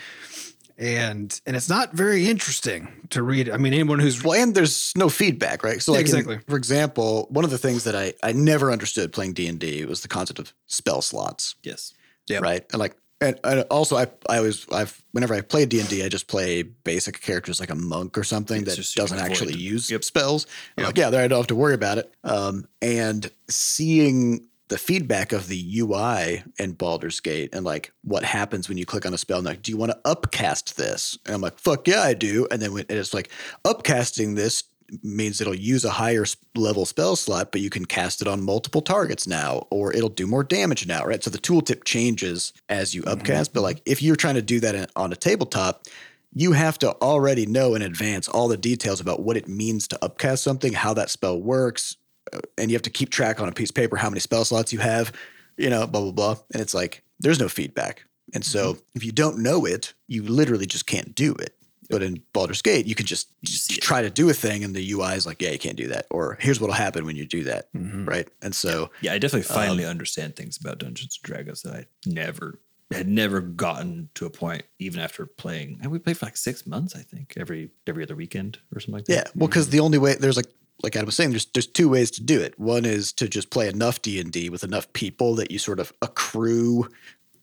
and 0.77 1.39
and 1.45 1.55
it's 1.55 1.69
not 1.69 1.93
very 1.93 2.27
interesting 2.27 3.07
to 3.11 3.23
read. 3.23 3.49
I 3.49 3.57
mean, 3.57 3.73
anyone 3.73 3.99
who's 3.99 4.23
Well, 4.23 4.39
and 4.41 4.53
there's 4.53 4.91
no 4.95 5.09
feedback, 5.09 5.63
right? 5.63 5.81
So, 5.81 5.93
Yeah, 5.93 5.99
like, 5.99 6.05
in- 6.09 6.15
exactly. 6.15 6.39
for 6.47 6.57
example, 6.57 7.27
one 7.29 7.45
of 7.45 7.51
the 7.51 7.57
things 7.57 7.83
that 7.85 7.95
I 7.95 8.13
I 8.21 8.31
never 8.33 8.71
understood 8.71 9.13
playing 9.13 9.33
D 9.33 9.47
and 9.47 9.59
D 9.59 9.85
was 9.85 10.01
the 10.01 10.07
concept 10.07 10.39
of 10.39 10.53
spell 10.67 11.01
slots, 11.01 11.55
yes. 11.63 11.93
Yeah. 12.27 12.39
right? 12.39 12.65
And 12.71 12.79
like, 12.79 12.95
and, 13.21 13.39
and 13.43 13.61
also 13.71 13.95
I 13.97 14.07
I 14.29 14.37
always 14.37 14.67
I've 14.71 15.01
whenever 15.11 15.33
I 15.33 15.41
play 15.41 15.65
D 15.65 15.79
and 15.79 15.89
I 16.03 16.09
just 16.09 16.27
play 16.27 16.61
basic 16.63 17.21
characters 17.21 17.59
like 17.59 17.69
a 17.71 17.75
monk 17.75 18.17
or 18.17 18.23
something 18.23 18.61
It's 18.61 18.69
that 18.71 18.75
just 18.75 18.93
so 18.93 19.01
you 19.01 19.07
doesn't 19.07 19.19
actually 19.19 19.53
avoid- 19.53 19.61
use 19.61 19.89
Yep. 19.91 20.03
spells. 20.03 20.47
Yep. 20.77 20.85
like, 20.87 20.97
yeah, 20.97 21.09
there 21.09 21.23
I 21.23 21.27
don't 21.27 21.39
have 21.39 21.47
to 21.47 21.55
worry 21.55 21.73
about 21.73 21.97
it. 21.97 22.13
Um, 22.23 22.67
and 22.81 23.31
seeing 23.49 24.47
the 24.69 24.77
feedback 24.77 25.31
of 25.31 25.47
the 25.47 25.79
UI 25.79 26.43
in 26.59 26.73
Baldur's 26.73 27.21
Gate 27.21 27.51
and 27.53 27.63
like 27.63 27.93
what 28.03 28.23
happens 28.25 28.67
when 28.67 28.77
you 28.77 28.85
click 28.85 29.05
on 29.05 29.13
a 29.13 29.17
spell. 29.17 29.37
And 29.37 29.45
like, 29.47 29.61
do 29.61 29.71
you 29.71 29.77
want 29.77 29.93
to 29.93 29.99
upcast 30.03 30.75
this? 30.75 31.17
And 31.25 31.33
I'm 31.33 31.39
like, 31.41 31.57
fuck 31.57 31.87
yeah, 31.87 32.01
I 32.01 32.13
do. 32.13 32.47
And 32.51 32.61
then 32.61 32.73
when, 32.73 32.85
and 32.89 32.99
it's 32.99 33.13
like 33.13 33.29
upcasting 33.65 34.35
this 34.35 34.63
means 35.03 35.41
it'll 35.41 35.55
use 35.55 35.83
a 35.83 35.89
higher 35.89 36.25
level 36.55 36.85
spell 36.85 37.15
slot, 37.15 37.51
but 37.51 37.61
you 37.61 37.69
can 37.69 37.85
cast 37.85 38.21
it 38.21 38.27
on 38.27 38.43
multiple 38.43 38.81
targets 38.81 39.27
now, 39.27 39.67
or 39.69 39.93
it'll 39.93 40.09
do 40.09 40.27
more 40.27 40.43
damage 40.43 40.87
now, 40.87 41.03
right? 41.03 41.23
So 41.23 41.29
the 41.29 41.37
tooltip 41.37 41.83
changes 41.83 42.53
as 42.69 42.95
you 42.95 43.03
upcast. 43.03 43.53
But 43.53 43.61
like 43.61 43.81
if 43.85 44.01
you're 44.01 44.15
trying 44.15 44.35
to 44.35 44.41
do 44.41 44.59
that 44.61 44.91
on 44.95 45.11
a 45.11 45.15
tabletop, 45.15 45.87
you 46.33 46.51
have 46.51 46.77
to 46.79 46.91
already 47.01 47.45
know 47.45 47.75
in 47.75 47.81
advance 47.81 48.27
all 48.27 48.47
the 48.47 48.57
details 48.57 48.99
about 48.99 49.21
what 49.21 49.37
it 49.37 49.47
means 49.47 49.87
to 49.89 50.03
upcast 50.03 50.43
something, 50.43 50.73
how 50.73 50.93
that 50.93 51.09
spell 51.09 51.41
works, 51.41 51.97
uh, 52.31 52.39
and 52.57 52.69
you 52.69 52.75
have 52.75 52.81
to 52.83 52.89
keep 52.89 53.09
track 53.09 53.39
on 53.41 53.49
a 53.49 53.51
piece 53.51 53.69
of 53.69 53.75
paper 53.75 53.95
how 53.95 54.09
many 54.09 54.19
spell 54.19 54.45
slots 54.45 54.71
you 54.71 54.79
have, 54.79 55.11
you 55.57 55.69
know, 55.69 55.87
blah 55.87 56.01
blah 56.01 56.11
blah. 56.11 56.35
And 56.53 56.61
it's 56.61 56.73
like 56.73 57.03
there's 57.19 57.39
no 57.39 57.49
feedback, 57.49 58.03
and 58.33 58.45
so 58.45 58.77
if 58.93 59.03
you 59.03 59.11
don't 59.11 59.39
know 59.39 59.65
it, 59.65 59.93
you 60.07 60.23
literally 60.23 60.65
just 60.65 60.85
can't 60.85 61.15
do 61.15 61.33
it. 61.33 61.56
But 61.89 62.03
in 62.03 62.21
Baldur's 62.33 62.61
Gate, 62.61 62.85
you 62.85 62.95
can 62.95 63.05
just, 63.05 63.29
just 63.43 63.81
try 63.81 64.01
to 64.01 64.09
do 64.09 64.29
a 64.29 64.33
thing, 64.33 64.63
and 64.63 64.75
the 64.75 64.91
UI 64.91 65.13
is 65.15 65.25
like, 65.25 65.41
yeah, 65.41 65.51
you 65.51 65.59
can't 65.59 65.77
do 65.77 65.87
that, 65.87 66.05
or 66.11 66.37
here's 66.39 66.59
what'll 66.59 66.75
happen 66.75 67.05
when 67.05 67.15
you 67.15 67.25
do 67.25 67.43
that, 67.45 67.71
Mhm. 67.73 68.07
right? 68.07 68.27
And 68.41 68.53
so 68.55 68.89
Yeah, 69.01 69.13
I 69.13 69.17
definitely 69.19 69.49
Um, 69.49 69.55
finally 69.55 69.85
understand 69.85 70.35
things 70.35 70.57
about 70.57 70.79
Dungeons 70.79 71.17
and 71.21 71.23
Dragons 71.23 71.61
that 71.63 71.73
I 71.73 71.85
never 72.05 72.59
had 72.91 73.07
never 73.07 73.41
gotten 73.41 74.07
to 74.15 74.25
a 74.25 74.29
point 74.29 74.63
even 74.79 75.01
after 75.01 75.25
playing. 75.25 75.77
And 75.81 75.91
we 75.91 75.99
played 75.99 76.17
for 76.17 76.25
like 76.25 76.37
six 76.37 76.65
months, 76.65 76.95
I 76.95 77.01
think, 77.01 77.33
every 77.35 77.69
every 77.85 78.01
other 78.03 78.15
weekend 78.15 78.59
or 78.73 78.79
something 78.79 78.93
like 78.93 79.05
that. 79.05 79.13
Yeah, 79.13 79.23
well, 79.35 79.49
because 79.49 79.69
the 79.71 79.81
only 79.81 79.97
way 79.97 80.15
there's 80.15 80.37
like 80.37 80.47
like 80.83 80.95
Adam 80.95 81.07
was 81.07 81.15
saying, 81.15 81.31
there's 81.31 81.47
there's 81.47 81.67
two 81.67 81.89
ways 81.89 82.11
to 82.11 82.23
do 82.23 82.39
it. 82.39 82.57
One 82.59 82.85
is 82.85 83.11
to 83.13 83.27
just 83.27 83.49
play 83.49 83.67
enough 83.67 84.01
D 84.01 84.19
and 84.21 84.31
D 84.31 84.49
with 84.49 84.63
enough 84.63 84.91
people 84.93 85.35
that 85.35 85.51
you 85.51 85.59
sort 85.59 85.79
of 85.81 85.91
accrue, 86.01 86.87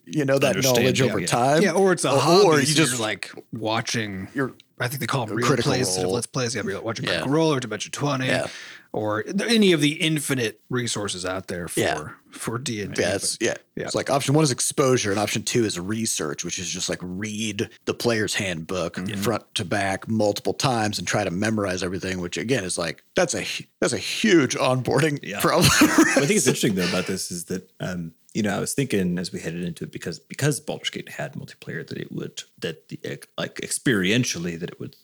you 0.07 0.25
know, 0.25 0.39
that 0.39 0.57
Understand, 0.57 0.77
knowledge 0.79 1.01
yeah, 1.01 1.07
over 1.07 1.21
yeah. 1.21 1.27
time. 1.27 1.63
Yeah, 1.63 1.73
or 1.73 1.93
it's 1.93 2.05
a 2.05 2.11
Or- 2.13 2.19
hobby. 2.19 2.45
or 2.47 2.61
you 2.61 2.67
so 2.67 2.75
just- 2.75 2.93
you're 2.93 3.01
like 3.01 3.31
watching. 3.53 4.29
You're 4.35 4.55
I 4.81 4.89
think 4.89 4.99
they 4.99 5.07
call 5.07 5.25
them 5.27 5.37
real 5.37 5.47
Critical 5.47 5.71
plays 5.71 5.87
instead 5.87 6.05
of 6.05 6.11
let's 6.11 6.27
plays. 6.27 6.53
Yeah, 6.55 6.63
you're 6.65 6.81
watching 6.83 7.05
Yeah. 7.05 7.11
Critical 7.13 7.33
Role 7.33 7.55
or 7.55 7.61
Dimension 7.61 7.93
Twenty, 7.93 8.27
Yeah. 8.27 8.49
or 8.93 9.25
any 9.49 9.71
of 9.71 9.81
the 9.81 9.93
infinite 9.93 10.61
resources 10.69 11.25
out 11.25 11.47
there 11.47 11.69
for 11.69 11.79
Yeah. 11.81 12.09
for 12.33 12.59
D 12.59 12.83
and 12.83 12.93
D. 12.93 13.01
yeah, 13.03 13.15
it's, 13.15 13.39
yeah, 13.41 13.55
Yeah. 13.77 13.85
It's 13.85 13.95
like 13.95 14.11
option 14.11 14.35
one 14.35 14.43
is 14.43 14.51
exposure, 14.51 15.13
and 15.13 15.21
option 15.21 15.45
two 15.45 15.65
is 15.65 15.79
research, 15.79 16.45
which 16.45 16.59
is 16.59 16.69
just 16.69 16.89
like 16.89 16.99
read 17.03 17.71
the 17.85 17.95
player's 17.95 18.35
handbook 18.35 18.97
Mm-hmm. 18.97 19.21
front 19.23 19.45
to 19.55 19.65
back 19.65 20.09
multiple 20.09 20.55
times 20.55 20.99
and 20.99 21.07
try 21.07 21.23
to 21.23 21.31
memorize 21.31 21.85
everything. 21.85 22.21
Which 22.21 22.37
again 22.37 22.65
is 22.65 22.77
like 22.77 23.05
that's 23.15 23.37
a 23.37 23.47
that's 23.81 23.93
a 23.93 23.99
huge 23.99 24.57
onboarding 24.57 25.21
Yeah. 25.23 25.39
problem. 25.41 25.71
I 25.81 26.15
think 26.27 26.33
is 26.33 26.49
interesting 26.49 26.75
though 26.75 26.89
about 26.89 27.07
this 27.07 27.31
is 27.31 27.45
that 27.45 27.71
um, 27.79 28.11
you 28.35 28.43
know 28.43 28.55
I 28.55 28.61
was 28.61 28.75
thinking 28.75 29.19
as 29.19 29.33
we 29.33 29.41
headed 29.41 29.65
into 29.65 29.85
it 29.85 29.93
because 29.93 30.19
because 30.19 30.61
Baldur's 30.61 30.91
Gate 30.91 31.09
had 31.09 31.35
multiplayer 31.35 31.87
that 31.87 31.97
it 31.97 32.13
would 32.13 32.43
that 32.59 32.89
the 32.89 33.01
like 33.39 33.57
experientially 33.57 34.59
that 34.59 34.71
it 34.71 34.81
would 34.81 34.97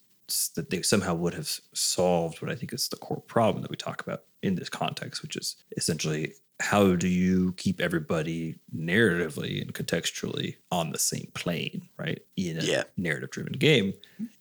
that 0.56 0.70
they 0.70 0.82
somehow 0.82 1.14
would 1.14 1.34
have 1.34 1.50
solved 1.74 2.40
what 2.42 2.50
I 2.50 2.54
think 2.54 2.72
is 2.72 2.88
the 2.88 2.96
core 2.96 3.20
problem 3.22 3.62
that 3.62 3.70
we 3.70 3.76
talk 3.76 4.00
about 4.02 4.24
in 4.42 4.54
this 4.54 4.68
context, 4.68 5.22
which 5.22 5.36
is 5.36 5.56
essentially 5.76 6.32
how 6.60 6.94
do 6.94 7.08
you 7.08 7.54
keep 7.54 7.80
everybody 7.80 8.54
narratively 8.76 9.62
and 9.62 9.72
contextually 9.72 10.56
on 10.70 10.92
the 10.92 10.98
same 10.98 11.30
plane, 11.34 11.88
right? 11.96 12.20
In 12.36 12.58
a 12.58 12.62
Yeah. 12.62 12.82
narrative 12.98 13.30
driven 13.30 13.54
game. 13.54 13.94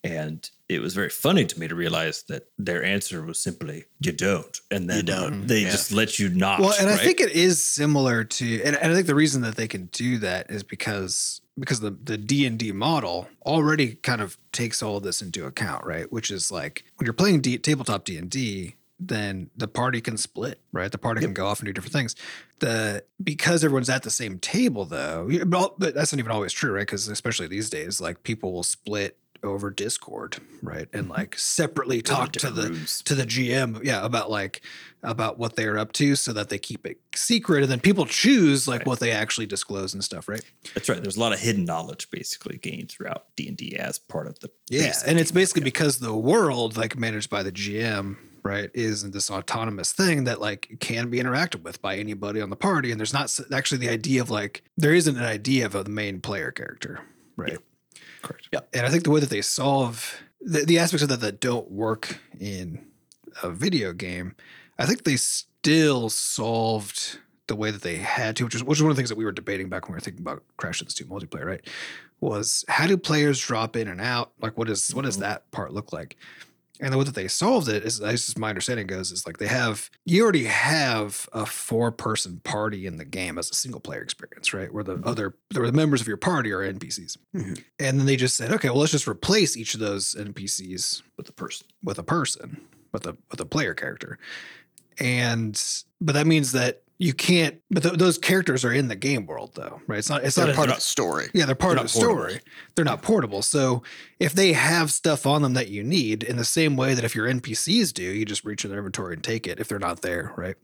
And 0.03 0.49
it 0.67 0.81
was 0.81 0.93
very 0.93 1.09
funny 1.09 1.45
to 1.45 1.57
me 1.59 1.69
to 1.69 1.75
realize 1.75 2.23
that 2.23 2.49
their 2.57 2.83
answer 2.83 3.21
was 3.21 3.39
simply, 3.39 3.85
you 4.01 4.11
don't. 4.11 4.59
And 4.69 4.89
then 4.89 5.05
don't. 5.05 5.47
they 5.47 5.61
Yeah. 5.61 5.71
just 5.71 5.93
let 5.93 6.19
you 6.19 6.27
not. 6.27 6.59
Well, 6.59 6.73
and 6.77 6.89
I 6.89 6.97
think 6.97 7.21
it 7.21 7.31
is 7.31 7.63
similar 7.63 8.25
to, 8.25 8.63
and, 8.63 8.75
and 8.75 8.91
I 8.91 8.95
think 8.95 9.07
the 9.07 9.15
reason 9.15 9.41
that 9.43 9.55
they 9.55 9.69
can 9.69 9.85
do 9.93 10.17
that 10.17 10.51
is 10.51 10.61
because 10.63 11.39
because 11.59 11.79
the 11.79 11.91
the 11.91 12.17
D 12.17 12.45
and 12.45 12.57
D 12.57 12.71
model 12.71 13.27
already 13.45 13.95
kind 13.95 14.21
of 14.21 14.37
takes 14.51 14.81
all 14.81 14.97
of 14.97 15.03
this 15.03 15.21
into 15.21 15.45
account, 15.45 15.85
right? 15.85 16.11
Which 16.11 16.31
is 16.31 16.51
like 16.51 16.83
when 16.97 17.05
you're 17.05 17.13
playing 17.13 17.41
D, 17.41 17.57
tabletop 17.57 18.05
D 18.05 18.17
and 18.17 18.29
D, 18.29 18.75
then 18.99 19.49
the 19.55 19.67
party 19.67 20.01
can 20.01 20.17
split, 20.17 20.59
right? 20.71 20.91
The 20.91 20.97
party 20.97 21.21
can 21.21 21.33
go 21.33 21.47
off 21.47 21.59
and 21.59 21.67
do 21.67 21.73
different 21.73 21.93
things. 21.93 22.15
The 22.59 23.03
because 23.23 23.63
everyone's 23.63 23.89
at 23.89 24.03
the 24.03 24.11
same 24.11 24.39
table, 24.39 24.85
though, 24.85 25.29
but 25.45 25.79
that's 25.79 26.11
not 26.11 26.19
even 26.19 26.31
always 26.31 26.53
true, 26.53 26.71
right? 26.71 26.81
Because 26.81 27.07
especially 27.07 27.47
these 27.47 27.69
days, 27.69 28.01
like 28.01 28.23
people 28.23 28.51
will 28.51 28.63
split 28.63 29.17
over 29.43 29.69
Discord, 29.69 30.37
right, 30.61 30.87
and 30.93 31.03
mm-hmm. 31.03 31.11
like 31.11 31.37
separately 31.37 32.01
talk 32.01 32.31
to 32.33 32.49
the 32.49 32.69
rooms. 32.69 33.01
to 33.03 33.15
the 33.15 33.23
GM, 33.23 33.83
yeah, 33.83 34.05
about 34.05 34.29
like 34.29 34.61
about 35.01 35.37
what 35.37 35.55
they're 35.55 35.77
up 35.77 35.91
to, 35.93 36.15
so 36.15 36.33
that 36.33 36.49
they 36.49 36.57
keep 36.57 36.85
it 36.85 36.99
secret, 37.15 37.63
and 37.63 37.71
then 37.71 37.79
people 37.79 38.05
choose 38.05 38.67
like 38.67 38.85
what 38.85 38.99
they 38.99 39.11
actually 39.11 39.45
disclose 39.45 39.93
and 39.93 40.03
stuff, 40.03 40.27
right? 40.27 40.43
That's 40.73 40.89
right. 40.89 41.01
There's 41.01 41.17
a 41.17 41.19
lot 41.19 41.33
of 41.33 41.39
hidden 41.39 41.65
knowledge 41.65 42.09
basically 42.11 42.57
gained 42.57 42.89
throughout 42.89 43.25
D 43.35 43.47
and 43.47 43.57
D 43.57 43.75
as 43.75 43.99
part 43.99 44.27
of 44.27 44.39
the 44.39 44.49
Yeah, 44.69 44.93
and 45.05 45.19
it's 45.19 45.31
basically 45.31 45.63
because 45.63 45.99
the 45.99 46.15
world, 46.15 46.77
like 46.77 46.97
managed 46.97 47.29
by 47.29 47.43
the 47.43 47.51
GM, 47.51 48.17
right, 48.43 48.69
is 48.73 49.09
this 49.11 49.29
autonomous 49.29 49.93
thing 49.93 50.25
that 50.25 50.41
like 50.41 50.77
can 50.79 51.09
be 51.09 51.19
interacted 51.19 51.63
with 51.63 51.81
by 51.81 51.97
anybody 51.97 52.41
on 52.41 52.49
the 52.49 52.55
party, 52.55 52.91
and 52.91 52.99
there's 52.99 53.13
not 53.13 53.37
actually 53.53 53.77
the 53.79 53.89
idea 53.89 54.21
of 54.21 54.29
like 54.29 54.63
there 54.77 54.93
isn't 54.93 55.17
an 55.17 55.23
idea 55.23 55.65
of 55.65 55.75
a 55.75 55.83
main 55.85 56.21
player 56.21 56.51
character, 56.51 57.01
right? 57.35 57.57
Correct. 58.21 58.47
Yeah. 58.51 58.59
And 58.73 58.85
I 58.85 58.89
think 58.89 59.03
the 59.03 59.11
way 59.11 59.19
that 59.19 59.29
they 59.29 59.41
solve 59.41 60.21
the, 60.41 60.63
the 60.65 60.79
aspects 60.79 61.03
of 61.03 61.09
that 61.09 61.19
that 61.21 61.39
don't 61.39 61.69
work 61.71 62.19
in 62.39 62.85
a 63.43 63.49
video 63.49 63.93
game, 63.93 64.35
I 64.77 64.85
think 64.85 65.03
they 65.03 65.15
still 65.17 66.09
solved 66.09 67.19
the 67.47 67.55
way 67.55 67.71
that 67.71 67.81
they 67.81 67.95
had 67.97 68.35
to, 68.37 68.45
which 68.45 68.55
is 68.55 68.63
which 68.63 68.77
is 68.77 68.83
one 68.83 68.91
of 68.91 68.95
the 68.95 68.99
things 68.99 69.09
that 69.09 69.17
we 69.17 69.25
were 69.25 69.31
debating 69.31 69.69
back 69.69 69.87
when 69.87 69.93
we 69.93 69.97
were 69.97 70.01
thinking 70.01 70.21
about 70.21 70.43
Crash 70.57 70.79
Bandicoot 70.79 71.07
2 71.09 71.13
multiplayer, 71.27 71.45
right? 71.45 71.61
Was 72.21 72.63
how 72.67 72.85
do 72.85 72.95
players 72.97 73.39
drop 73.39 73.75
in 73.75 73.87
and 73.87 73.99
out? 74.01 74.31
Like 74.41 74.57
what 74.57 74.69
is 74.69 74.93
what 74.93 75.05
does 75.05 75.17
Mhm. 75.17 75.21
that 75.21 75.49
part 75.51 75.73
look 75.73 75.91
like? 75.93 76.15
And 76.81 76.93
the 76.93 76.97
way 76.97 77.03
that 77.03 77.13
they 77.15 77.27
solved 77.27 77.67
it 77.67 77.83
is, 77.83 77.99
as 77.99 78.37
my 78.37 78.49
understanding 78.49 78.87
goes, 78.87 79.11
is 79.11 79.27
like 79.27 79.37
they 79.37 79.47
have 79.47 79.89
you 80.05 80.23
already 80.23 80.45
have 80.45 81.27
a 81.33 81.45
four 81.45 81.91
person 81.91 82.39
party 82.45 82.85
in 82.85 82.95
the 82.95 83.03
game 83.05 83.37
as 83.37 83.49
a 83.51 83.53
single 83.53 83.81
player 83.81 84.01
experience, 84.01 84.53
right? 84.53 84.73
Where 84.73 84.83
the 84.85 84.95
Mhm. 84.95 85.05
other 85.05 85.35
where 85.53 85.67
the 85.67 85.73
members 85.73 85.99
of 85.99 86.07
your 86.07 86.15
party 86.17 86.51
are 86.53 86.61
NPCs. 86.63 87.17
Mhm. 87.35 87.61
And 87.79 87.99
then 87.99 88.05
they 88.05 88.15
just 88.15 88.37
said, 88.37 88.51
okay, 88.53 88.69
well, 88.69 88.79
let's 88.79 88.93
just 88.93 89.07
replace 89.09 89.57
each 89.57 89.73
of 89.73 89.81
those 89.81 90.15
NPCs 90.15 91.01
with 91.17 91.25
the 91.25 91.33
person. 91.33 91.67
with 91.83 91.97
a 91.99 92.03
person, 92.03 92.61
with 92.93 93.05
a 93.07 93.17
with 93.31 93.39
a 93.41 93.45
player 93.45 93.73
character. 93.73 94.17
And 94.99 95.61
but 96.01 96.13
that 96.13 96.27
means 96.27 96.51
that 96.53 96.83
you 97.01 97.13
can't 97.13 97.61
but 97.71 97.81
th- 97.81 97.95
those 97.95 98.17
characters 98.17 98.65
are 98.65 98.73
in 98.73 98.89
the 98.89 98.95
game 98.95 99.25
world 99.25 99.51
though, 99.55 99.81
right? 99.87 99.99
It's 99.99 100.09
not 100.09 100.23
it's 100.23 100.37
not 100.37 100.45
They're 100.45 100.53
a 100.53 100.55
part 100.57 100.69
of 100.69 100.75
the 100.75 100.81
story. 100.81 101.29
yeah, 101.33 101.45
they're 101.45 101.55
part 101.55 101.75
They're 101.77 101.85
of 101.85 101.91
the 101.93 101.97
portable. 101.99 102.19
story. 102.29 102.41
They're 102.75 102.85
not 102.85 103.01
portable. 103.01 103.41
So 103.41 103.83
if 104.19 104.33
they 104.33 104.51
have 104.53 104.91
stuff 104.91 105.25
on 105.25 105.41
them 105.41 105.53
that 105.53 105.69
you 105.69 105.81
need, 105.83 106.23
in 106.23 106.35
the 106.35 106.43
same 106.43 106.75
way 106.75 106.93
that 106.93 107.05
if 107.05 107.15
your 107.15 107.25
NPCs 107.27 107.93
do, 107.93 108.03
you 108.03 108.25
just 108.25 108.43
reach 108.43 108.65
in 108.65 108.69
their 108.69 108.79
inventory 108.79 109.13
and 109.13 109.23
take 109.23 109.47
it 109.47 109.59
if 109.61 109.67
they're 109.69 109.79
not 109.79 110.01
there, 110.01 110.33
right? 110.35 110.55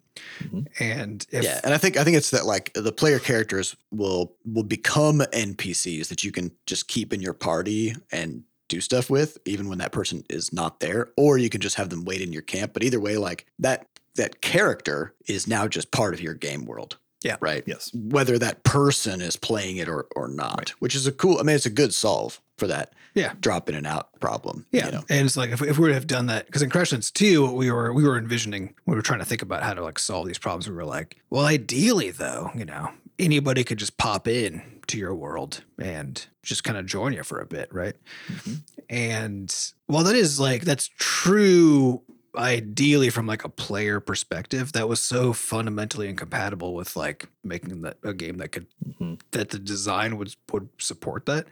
Mhm. 0.43 0.67
And 0.79 1.25
if 1.31 1.43
yeah, 1.45 1.61
and 1.63 1.73
I 1.73 1.77
think 1.77 1.95
I 1.97 2.03
think 2.03 2.17
it's 2.17 2.31
that 2.31 2.45
like 2.45 2.71
the 2.73 2.91
player 2.91 3.19
characters 3.19 3.75
will 3.91 4.35
will 4.45 4.63
become 4.63 5.19
NPCs 5.33 6.09
that 6.09 6.23
you 6.23 6.31
can 6.33 6.51
just 6.65 6.87
keep 6.89 7.13
in 7.13 7.21
your 7.21 7.33
party 7.33 7.95
and 8.11 8.43
do 8.67 8.81
stuff 8.81 9.09
with, 9.09 9.37
even 9.45 9.69
when 9.69 9.77
that 9.77 9.91
person 9.91 10.23
is 10.29 10.51
not 10.51 10.79
there, 10.79 11.09
or 11.17 11.37
you 11.37 11.49
can 11.49 11.61
just 11.61 11.75
have 11.75 11.89
them 11.89 12.03
wait 12.03 12.19
in 12.21 12.33
your 12.33 12.41
camp. 12.41 12.73
But 12.73 12.83
either 12.83 12.99
way, 12.99 13.15
like 13.17 13.45
that 13.59 13.87
that 14.15 14.41
character 14.41 15.13
is 15.27 15.47
now 15.47 15.67
just 15.67 15.91
part 15.91 16.13
of 16.13 16.21
your 16.21 16.33
game 16.33 16.65
world. 16.65 16.97
Yeah. 17.23 17.37
Right. 17.39 17.63
Yes. 17.65 17.91
Whether 17.93 18.37
that 18.37 18.63
person 18.63 19.19
is 19.19 19.35
playing 19.35 19.77
it 19.77 19.87
or 19.89 20.05
or 20.15 20.27
not, 20.27 20.69
which 20.79 20.93
is 20.93 21.07
a 21.07 21.11
cool. 21.11 21.39
I 21.39 21.43
mean, 21.43 21.55
it's 21.55 21.65
a 21.65 21.71
good 21.71 21.91
solve 21.93 22.39
for 22.59 22.67
that. 22.67 22.93
Yeah. 23.15 23.33
Drop 23.41 23.67
in 23.67 23.73
and 23.75 23.87
out 23.87 24.09
problem. 24.19 24.65
Yeah, 24.71 24.85
You 24.87 24.91
know? 24.91 25.03
and 25.09 25.25
it's 25.25 25.35
like 25.35 25.49
if, 25.49 25.61
if 25.61 25.77
we 25.79 25.87
would 25.87 25.93
have 25.95 26.05
done 26.05 26.27
that, 26.27 26.45
because 26.45 26.61
in 26.61 26.69
Crashlands 26.69 27.11
2, 27.11 27.41
what 27.43 27.55
we 27.55 27.71
were 27.71 27.91
we 27.93 28.03
were 28.03 28.17
envisioning, 28.17 28.75
we 28.85 28.93
were 28.95 29.01
trying 29.01 29.19
to 29.19 29.25
think 29.25 29.41
about 29.41 29.63
how 29.63 29.73
to 29.73 29.81
like 29.83 29.97
solve 29.97 30.27
these 30.27 30.37
problems. 30.37 30.69
We 30.69 30.75
were 30.75 30.85
like, 30.85 31.17
well, 31.31 31.45
ideally 31.45 32.11
though, 32.11 32.51
you 32.53 32.65
know, 32.65 32.91
anybody 33.17 33.63
could 33.63 33.79
just 33.79 33.97
pop 33.97 34.27
in 34.27 34.61
to 34.87 34.99
your 34.99 35.15
world 35.15 35.63
and 35.79 36.23
just 36.43 36.63
kind 36.63 36.77
of 36.77 36.85
join 36.85 37.13
you 37.13 37.23
for 37.23 37.39
a 37.39 37.45
bit, 37.47 37.73
right? 37.73 37.95
Mhm. 38.27 38.57
And 38.87 39.55
while 39.87 40.03
that 40.03 40.15
is 40.15 40.39
like 40.39 40.61
that's 40.61 40.89
true 40.99 42.03
ideally 42.37 43.09
from 43.09 43.27
like 43.27 43.43
a 43.43 43.49
player 43.49 43.99
perspective, 43.99 44.71
that 44.73 44.87
was 44.89 45.01
so 45.01 45.33
fundamentally 45.33 46.07
incompatible 46.09 46.73
with 46.73 46.95
like 46.95 47.27
making 47.43 47.81
that 47.81 47.97
a 48.03 48.13
game 48.13 48.37
that 48.37 48.49
could 48.51 48.67
Mhm. 48.99 49.19
that 49.31 49.49
the 49.49 49.59
design 49.59 50.17
would 50.17 50.35
would 50.51 50.69
support 50.77 51.25
that 51.25 51.47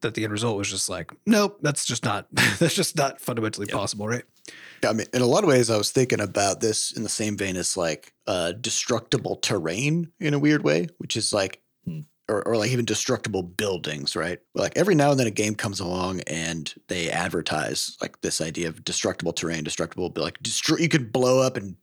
that 0.00 0.14
the 0.14 0.24
end 0.24 0.32
result 0.32 0.58
was 0.58 0.68
just 0.70 0.88
like 0.88 1.10
nope 1.26 1.58
that's 1.62 1.84
just 1.86 2.04
not 2.04 2.26
that's 2.58 2.74
just 2.74 2.96
not 2.96 3.20
fundamentally 3.20 3.66
Yep. 3.68 3.76
possible 3.76 4.06
right 4.08 4.24
yeah, 4.82 4.90
I 4.90 4.92
mean, 4.92 5.06
in 5.14 5.22
a 5.22 5.26
lot 5.26 5.42
of 5.44 5.48
ways, 5.48 5.70
I 5.70 5.78
was 5.78 5.90
thinking 5.90 6.20
about 6.20 6.60
this 6.60 6.92
in 6.92 7.02
the 7.02 7.08
same 7.08 7.38
vein 7.38 7.56
as 7.56 7.74
like 7.78 8.12
uh, 8.26 8.52
destructible 8.52 9.36
terrain 9.36 10.10
in 10.20 10.34
a 10.34 10.38
weird 10.38 10.62
way, 10.62 10.88
which 10.98 11.16
is 11.16 11.32
like, 11.32 11.62
Hmm. 11.86 12.00
Or, 12.28 12.46
or 12.48 12.56
like 12.56 12.70
even 12.70 12.84
destructible 12.84 13.42
buildings, 13.42 14.16
right? 14.16 14.38
Like 14.54 14.76
every 14.76 14.94
now 14.94 15.10
and 15.10 15.20
then 15.20 15.26
a 15.26 15.32
game 15.32 15.54
comes 15.54 15.80
along 15.80 16.20
and 16.22 16.72
they 16.88 17.10
advertise 17.10 17.96
like 18.00 18.20
this 18.22 18.40
idea 18.40 18.68
of 18.68 18.84
destructible 18.84 19.32
terrain, 19.32 19.64
destructible, 19.64 20.12
like 20.16 20.42
destroy, 20.42 20.78
you 20.78 20.88
could 20.88 21.12
blow 21.12 21.40
up 21.40 21.56
and 21.56 21.76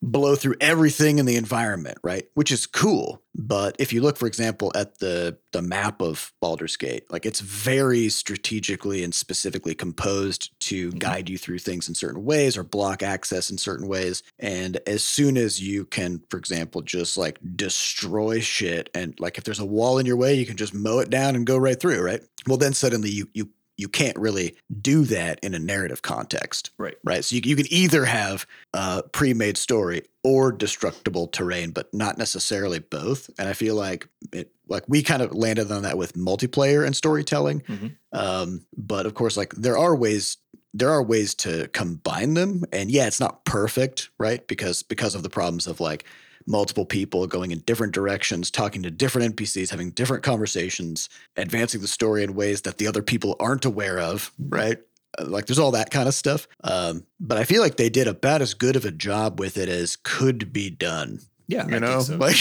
blow 0.00 0.36
through 0.36 0.54
everything 0.60 1.18
in 1.18 1.26
the 1.26 1.36
environment, 1.36 1.98
right? 2.04 2.24
Which 2.34 2.52
is 2.52 2.66
cool. 2.66 3.20
But 3.34 3.76
if 3.78 3.92
you 3.92 4.00
look, 4.00 4.16
for 4.16 4.26
example, 4.26 4.72
at 4.74 4.98
the 4.98 5.38
the 5.52 5.62
map 5.62 6.00
of 6.02 6.32
Baldur's 6.40 6.76
Gate, 6.76 7.04
like 7.10 7.24
it's 7.26 7.40
very 7.40 8.08
strategically 8.08 9.02
and 9.02 9.14
specifically 9.14 9.74
composed 9.74 10.50
to 10.60 10.90
Mhm. 10.90 10.98
guide 10.98 11.28
you 11.28 11.38
through 11.38 11.58
things 11.60 11.88
in 11.88 11.94
certain 11.94 12.24
ways 12.24 12.56
or 12.56 12.62
block 12.64 13.02
access 13.02 13.50
in 13.50 13.58
certain 13.58 13.88
ways. 13.88 14.22
And 14.38 14.78
as 14.86 15.02
soon 15.02 15.36
as 15.36 15.60
you 15.60 15.84
can, 15.84 16.22
for 16.30 16.36
example, 16.38 16.82
just 16.82 17.16
like 17.16 17.38
destroy 17.56 18.40
shit 18.40 18.90
and 18.94 19.14
like 19.18 19.38
if 19.38 19.44
there's 19.44 19.58
a 19.60 19.64
wall 19.64 19.98
in 19.98 20.06
your 20.06 20.16
way, 20.16 20.34
you 20.34 20.46
can 20.46 20.56
just 20.56 20.74
mow 20.74 20.98
it 20.98 21.10
down 21.10 21.34
and 21.36 21.46
go 21.46 21.56
right 21.56 21.78
through, 21.78 22.00
right? 22.02 22.22
Well, 22.46 22.58
then 22.58 22.74
suddenly 22.74 23.10
you 23.10 23.28
you 23.34 23.48
you 23.78 23.88
can't 23.88 24.18
really 24.18 24.54
do 24.82 25.04
that 25.04 25.38
in 25.42 25.54
a 25.54 25.58
narrative 25.58 26.02
context 26.02 26.70
Right. 26.76 26.96
right? 27.04 27.24
So 27.24 27.36
you, 27.36 27.42
you 27.44 27.56
can 27.56 27.66
either 27.72 28.04
have 28.04 28.46
a 28.74 29.02
pre-made 29.12 29.56
story 29.56 30.02
or 30.22 30.52
destructible 30.52 31.28
terrain, 31.28 31.70
but 31.70 31.92
not 31.94 32.18
necessarily 32.18 32.80
both. 32.80 33.30
And 33.38 33.48
I 33.48 33.54
feel 33.54 33.76
like 33.76 34.08
it, 34.32 34.50
like 34.68 34.84
we 34.88 35.02
kind 35.02 35.22
of 35.22 35.32
landed 35.34 35.70
on 35.72 35.82
that 35.84 35.96
with 35.96 36.12
multiplayer 36.14 36.84
and 36.84 36.94
storytelling. 36.94 37.62
Mhm. 37.62 37.94
Um, 38.12 38.66
but 38.76 39.06
of 39.06 39.14
course, 39.14 39.36
like 39.38 39.54
there 39.54 39.78
are 39.78 39.96
ways 39.96 40.36
there 40.74 40.90
are 40.90 41.02
ways 41.02 41.34
to 41.34 41.66
combine 41.68 42.34
them, 42.34 42.62
and 42.72 42.90
yeah, 42.90 43.06
it's 43.06 43.20
not 43.20 43.44
perfect, 43.46 44.10
right? 44.18 44.46
Because 44.46 44.82
because 44.82 45.14
of 45.14 45.22
the 45.22 45.30
problems 45.30 45.66
of 45.66 45.80
like 45.80 46.04
multiple 46.48 46.86
people 46.86 47.26
going 47.26 47.50
in 47.50 47.58
different 47.60 47.92
directions, 47.92 48.50
talking 48.50 48.82
to 48.82 48.90
different 48.90 49.36
NPCs, 49.36 49.70
having 49.70 49.90
different 49.90 50.22
conversations, 50.24 51.08
advancing 51.36 51.80
the 51.82 51.86
story 51.88 52.24
in 52.24 52.34
ways 52.34 52.62
that 52.62 52.78
the 52.78 52.86
other 52.86 53.02
people 53.02 53.36
aren't 53.38 53.64
aware 53.66 53.98
of, 54.00 54.32
right? 54.38 54.78
Uh, 55.18 55.26
Like 55.26 55.46
there's 55.46 55.58
all 55.58 55.72
that 55.72 55.90
kind 55.90 56.08
of 56.08 56.14
stuff. 56.14 56.48
Um, 56.64 57.04
but 57.20 57.36
I 57.38 57.44
feel 57.44 57.60
like 57.62 57.76
they 57.76 57.90
did 57.90 58.08
about 58.08 58.40
as 58.42 58.54
good 58.54 58.76
of 58.76 58.84
a 58.86 58.90
job 58.90 59.38
with 59.38 59.56
it 59.58 59.68
as 59.68 59.96
could 60.02 60.52
be 60.52 60.70
done. 60.70 61.20
Yeah. 61.48 61.66
You 61.68 61.76
I 61.76 61.78
know, 61.80 62.00
think 62.02 62.18
so. 62.20 62.26
like 62.26 62.36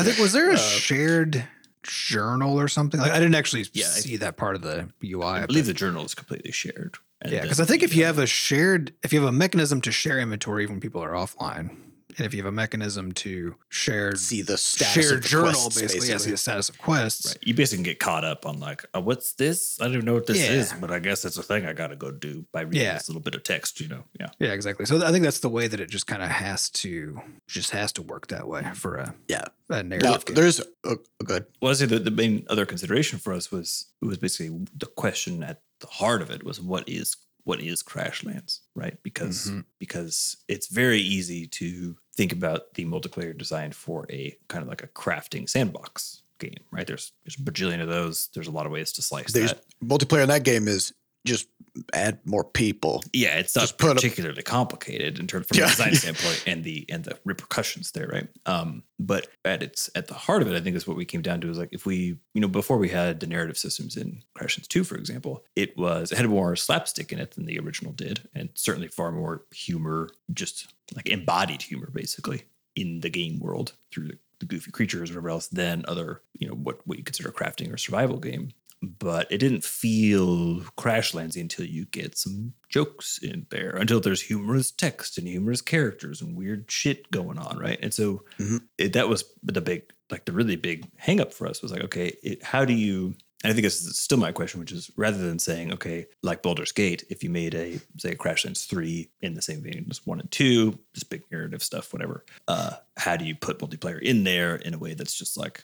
i 0.00 0.02
think 0.04 0.18
was 0.18 0.32
there 0.32 0.50
a 0.50 0.54
Uh, 0.54 0.56
shared 0.56 1.44
journal 1.84 2.58
or 2.60 2.68
something 2.68 3.00
like 3.00 3.12
i 3.12 3.18
didn't 3.18 3.34
actually 3.36 3.66
Yeah, 3.72 3.86
I- 3.86 3.88
see 4.00 4.16
that 4.18 4.36
part 4.36 4.56
of 4.56 4.62
the 4.62 4.88
ui 5.04 5.22
I 5.24 5.46
believe 5.46 5.66
the 5.66 5.72
journal 5.74 6.04
is 6.04 6.14
completely 6.14 6.52
shared. 6.52 6.96
And 7.22 7.32
yeah 7.32 7.42
because 7.42 7.60
i 7.60 7.64
think 7.64 7.82
if 7.82 7.94
you 7.96 8.04
have 8.04 8.18
a 8.18 8.26
shared 8.26 8.92
if 9.02 9.12
you 9.12 9.20
have 9.20 9.28
a 9.28 9.32
mechanism 9.32 9.80
to 9.82 9.92
share 9.92 10.18
inventory 10.18 10.66
when 10.66 10.80
people 10.80 11.02
are 11.02 11.12
offline 11.12 11.76
and 12.16 12.26
if 12.26 12.32
you 12.32 12.38
have 12.42 12.48
a 12.48 12.52
mechanism 12.52 13.12
to 13.12 13.54
share 13.68 14.16
see 14.16 14.40
the 14.42 14.56
status 14.56 14.92
shared 15.04 15.16
of 15.18 15.22
the 15.22 15.28
journal 15.28 15.52
quests, 15.52 15.80
basically, 15.80 16.08
yeah, 16.08 16.16
see 16.16 16.30
the 16.30 16.36
status 16.36 16.68
of 16.68 16.78
quests 16.78 17.26
Right. 17.28 17.38
You 17.46 17.54
basically 17.54 17.84
get 17.84 17.98
caught 18.00 18.24
up 18.24 18.46
on 18.46 18.58
like, 18.60 18.84
oh, 18.94 19.00
what's 19.00 19.34
this? 19.34 19.78
I 19.80 19.84
don't 19.84 19.94
even 19.94 20.06
know 20.06 20.14
what 20.14 20.26
this 20.26 20.38
Yeah. 20.38 20.52
is, 20.52 20.72
but 20.80 20.90
I 20.90 20.98
guess 21.00 21.24
it's 21.24 21.36
a 21.36 21.42
thing 21.42 21.66
I 21.66 21.72
got 21.74 21.88
to 21.88 21.96
go 21.96 22.10
do 22.10 22.46
by 22.52 22.62
reading 22.62 22.82
Yeah. 22.82 22.94
this 22.94 23.08
little 23.08 23.20
bit 23.22 23.34
of 23.34 23.42
text, 23.42 23.80
you 23.80 23.88
know? 23.88 24.04
Yeah. 24.18 24.28
Yeah, 24.38 24.52
exactly. 24.52 24.86
So 24.86 25.04
I 25.06 25.12
think 25.12 25.24
that's 25.24 25.40
the 25.40 25.48
way 25.50 25.68
that 25.68 25.80
it 25.80 25.90
just 25.90 26.06
kind 26.06 26.22
of 26.22 26.30
has 26.30 26.70
to 26.70 27.20
just 27.46 27.70
has 27.72 27.92
to 27.92 28.02
work 28.02 28.28
that 28.28 28.48
way 28.48 28.64
for 28.74 28.96
a 28.96 29.14
Yeah. 29.28 29.44
a 29.68 29.82
Now, 29.82 29.96
narrative. 29.96 30.24
game. 30.24 30.34
there's 30.36 30.60
a 30.84 30.96
good. 31.24 31.44
Well, 31.60 31.70
I 31.72 31.74
say 31.74 31.86
the, 31.86 31.98
the 31.98 32.10
main 32.10 32.46
other 32.48 32.64
consideration 32.64 33.18
for 33.18 33.32
us 33.34 33.50
was 33.52 33.86
it 34.00 34.06
was 34.06 34.18
basically 34.18 34.64
the 34.76 34.86
question 34.86 35.42
at 35.42 35.60
the 35.80 35.86
heart 35.86 36.22
of 36.22 36.30
it 36.30 36.42
was 36.42 36.60
what 36.60 36.88
is 36.88 37.16
what 37.44 37.60
is 37.60 37.82
Crashlands, 37.82 38.60
right? 38.74 39.02
Because 39.02 39.46
Mhm. 39.50 39.64
because 39.78 40.36
it's 40.48 40.68
very 40.68 41.00
easy 41.00 41.46
to 41.46 41.96
think 42.14 42.32
about 42.32 42.74
the 42.74 42.84
multiplayer 42.84 43.36
design 43.36 43.72
for 43.72 44.06
a 44.10 44.36
kind 44.48 44.62
of 44.62 44.68
like 44.68 44.82
a 44.82 44.88
crafting 44.88 45.48
sandbox 45.48 46.22
game, 46.38 46.64
right? 46.70 46.86
There's 46.86 47.12
there's 47.24 47.36
a 47.38 47.42
bajillion 47.42 47.80
of 47.82 47.88
those. 47.88 48.28
There's 48.34 48.46
a 48.48 48.52
lot 48.52 48.66
of 48.66 48.72
ways 48.72 48.92
to 48.92 49.02
slice 49.02 49.32
There's 49.32 49.52
that. 49.52 49.64
multiplayer 49.82 50.22
in 50.22 50.28
that 50.28 50.44
game 50.44 50.68
is 50.68 50.92
just 51.26 51.48
add 51.92 52.18
more 52.24 52.42
people. 52.44 53.04
Yeah, 53.12 53.38
it's 53.38 53.54
not 53.54 53.62
Just 53.62 53.74
a- 53.74 53.94
particularly 53.94 54.42
complicated 54.42 55.18
in 55.18 55.26
terms 55.26 55.46
from 55.46 55.58
Yeah. 55.58 55.66
a 55.66 55.68
design 55.70 55.94
standpoint 55.94 56.42
and 56.46 56.64
the 56.64 56.84
and 56.88 57.04
the 57.04 57.18
repercussions 57.24 57.92
there, 57.92 58.08
right? 58.08 58.28
Um, 58.46 58.82
but 58.98 59.28
at 59.44 59.62
its 59.62 59.88
at 59.94 60.08
the 60.08 60.14
heart 60.14 60.42
of 60.42 60.48
it, 60.50 60.56
I 60.56 60.60
think 60.60 60.74
is 60.76 60.86
what 60.86 60.96
we 60.96 61.04
came 61.04 61.22
down 61.22 61.40
to 61.42 61.50
is 61.50 61.58
like 61.58 61.68
if 61.72 61.86
we, 61.86 62.18
you 62.34 62.40
know, 62.40 62.48
before 62.48 62.78
we 62.78 62.88
had 62.88 63.20
the 63.20 63.26
narrative 63.26 63.58
systems 63.58 63.96
in 63.96 64.22
Crashlands 64.36 64.68
2, 64.68 64.82
for 64.84 64.96
example, 64.96 65.44
it 65.54 65.76
was 65.76 66.10
it 66.10 66.18
had 66.18 66.28
more 66.28 66.56
slapstick 66.56 67.12
in 67.12 67.18
it 67.18 67.32
than 67.32 67.46
the 67.46 67.58
original 67.60 67.92
did, 67.92 68.28
and 68.34 68.48
certainly 68.54 68.88
far 68.88 69.12
more 69.12 69.44
humor, 69.54 70.08
just 70.32 70.72
like 70.96 71.08
embodied 71.08 71.62
humor, 71.62 71.90
basically 71.92 72.42
in 72.74 73.00
the 73.00 73.10
game 73.10 73.38
world 73.40 73.72
through 73.92 74.06
the, 74.08 74.18
the 74.40 74.46
goofy 74.46 74.70
creatures 74.70 75.10
or 75.10 75.14
whatever 75.14 75.30
else 75.30 75.48
than 75.48 75.84
other, 75.88 76.22
you 76.38 76.48
know, 76.48 76.54
what 76.54 76.80
what 76.86 76.96
you 76.98 77.04
consider 77.04 77.30
crafting 77.30 77.72
or 77.72 77.76
survival 77.76 78.18
game 78.18 78.52
but 78.82 79.30
it 79.30 79.38
didn't 79.38 79.64
feel 79.64 80.60
crash 80.76 81.12
Crashlandsy 81.12 81.40
until 81.40 81.66
you 81.66 81.84
get 81.86 82.16
some 82.16 82.54
jokes 82.68 83.18
in 83.18 83.46
there, 83.50 83.70
until 83.70 84.00
there's 84.00 84.22
humorous 84.22 84.70
text 84.70 85.18
and 85.18 85.26
humorous 85.26 85.60
characters 85.60 86.20
and 86.20 86.36
weird 86.36 86.70
shit 86.70 87.10
going 87.10 87.38
on, 87.38 87.58
right? 87.58 87.78
And 87.82 87.92
so 87.94 88.24
Mhm. 88.38 88.62
it, 88.78 88.92
that 88.94 89.08
was 89.08 89.24
the 89.42 89.60
big, 89.60 89.82
like 90.10 90.24
the 90.24 90.32
really 90.32 90.56
big 90.56 90.86
hang 90.96 91.20
up 91.20 91.32
for 91.32 91.46
us 91.46 91.62
was 91.62 91.72
like, 91.72 91.82
okay, 91.84 92.16
it, 92.22 92.42
how 92.42 92.64
do 92.64 92.72
you? 92.72 93.14
And 93.44 93.52
I 93.52 93.54
think 93.54 93.62
this 93.62 93.80
is 93.84 93.96
still 93.96 94.18
my 94.18 94.32
question, 94.32 94.58
which 94.58 94.72
is 94.72 94.90
rather 94.96 95.18
than 95.18 95.38
saying, 95.38 95.72
okay, 95.74 96.06
like 96.22 96.42
Baldur's 96.42 96.72
Gate, 96.72 97.04
if 97.08 97.22
you 97.22 97.30
made 97.30 97.54
a 97.54 97.78
say 97.96 98.10
a 98.10 98.16
Crashlands 98.16 98.66
three 98.66 99.10
in 99.20 99.34
the 99.34 99.42
same 99.42 99.62
vein 99.62 99.86
as 99.90 100.04
one 100.04 100.18
and 100.18 100.28
two, 100.32 100.76
just 100.92 101.08
big 101.08 101.22
narrative 101.30 101.62
stuff, 101.62 101.92
whatever. 101.92 102.24
Uh, 102.48 102.72
how 102.96 103.16
do 103.16 103.24
you 103.24 103.36
put 103.36 103.60
multiplayer 103.60 104.00
in 104.02 104.24
there 104.24 104.56
in 104.56 104.74
a 104.74 104.78
way 104.78 104.94
that's 104.94 105.14
just 105.16 105.36
like 105.36 105.62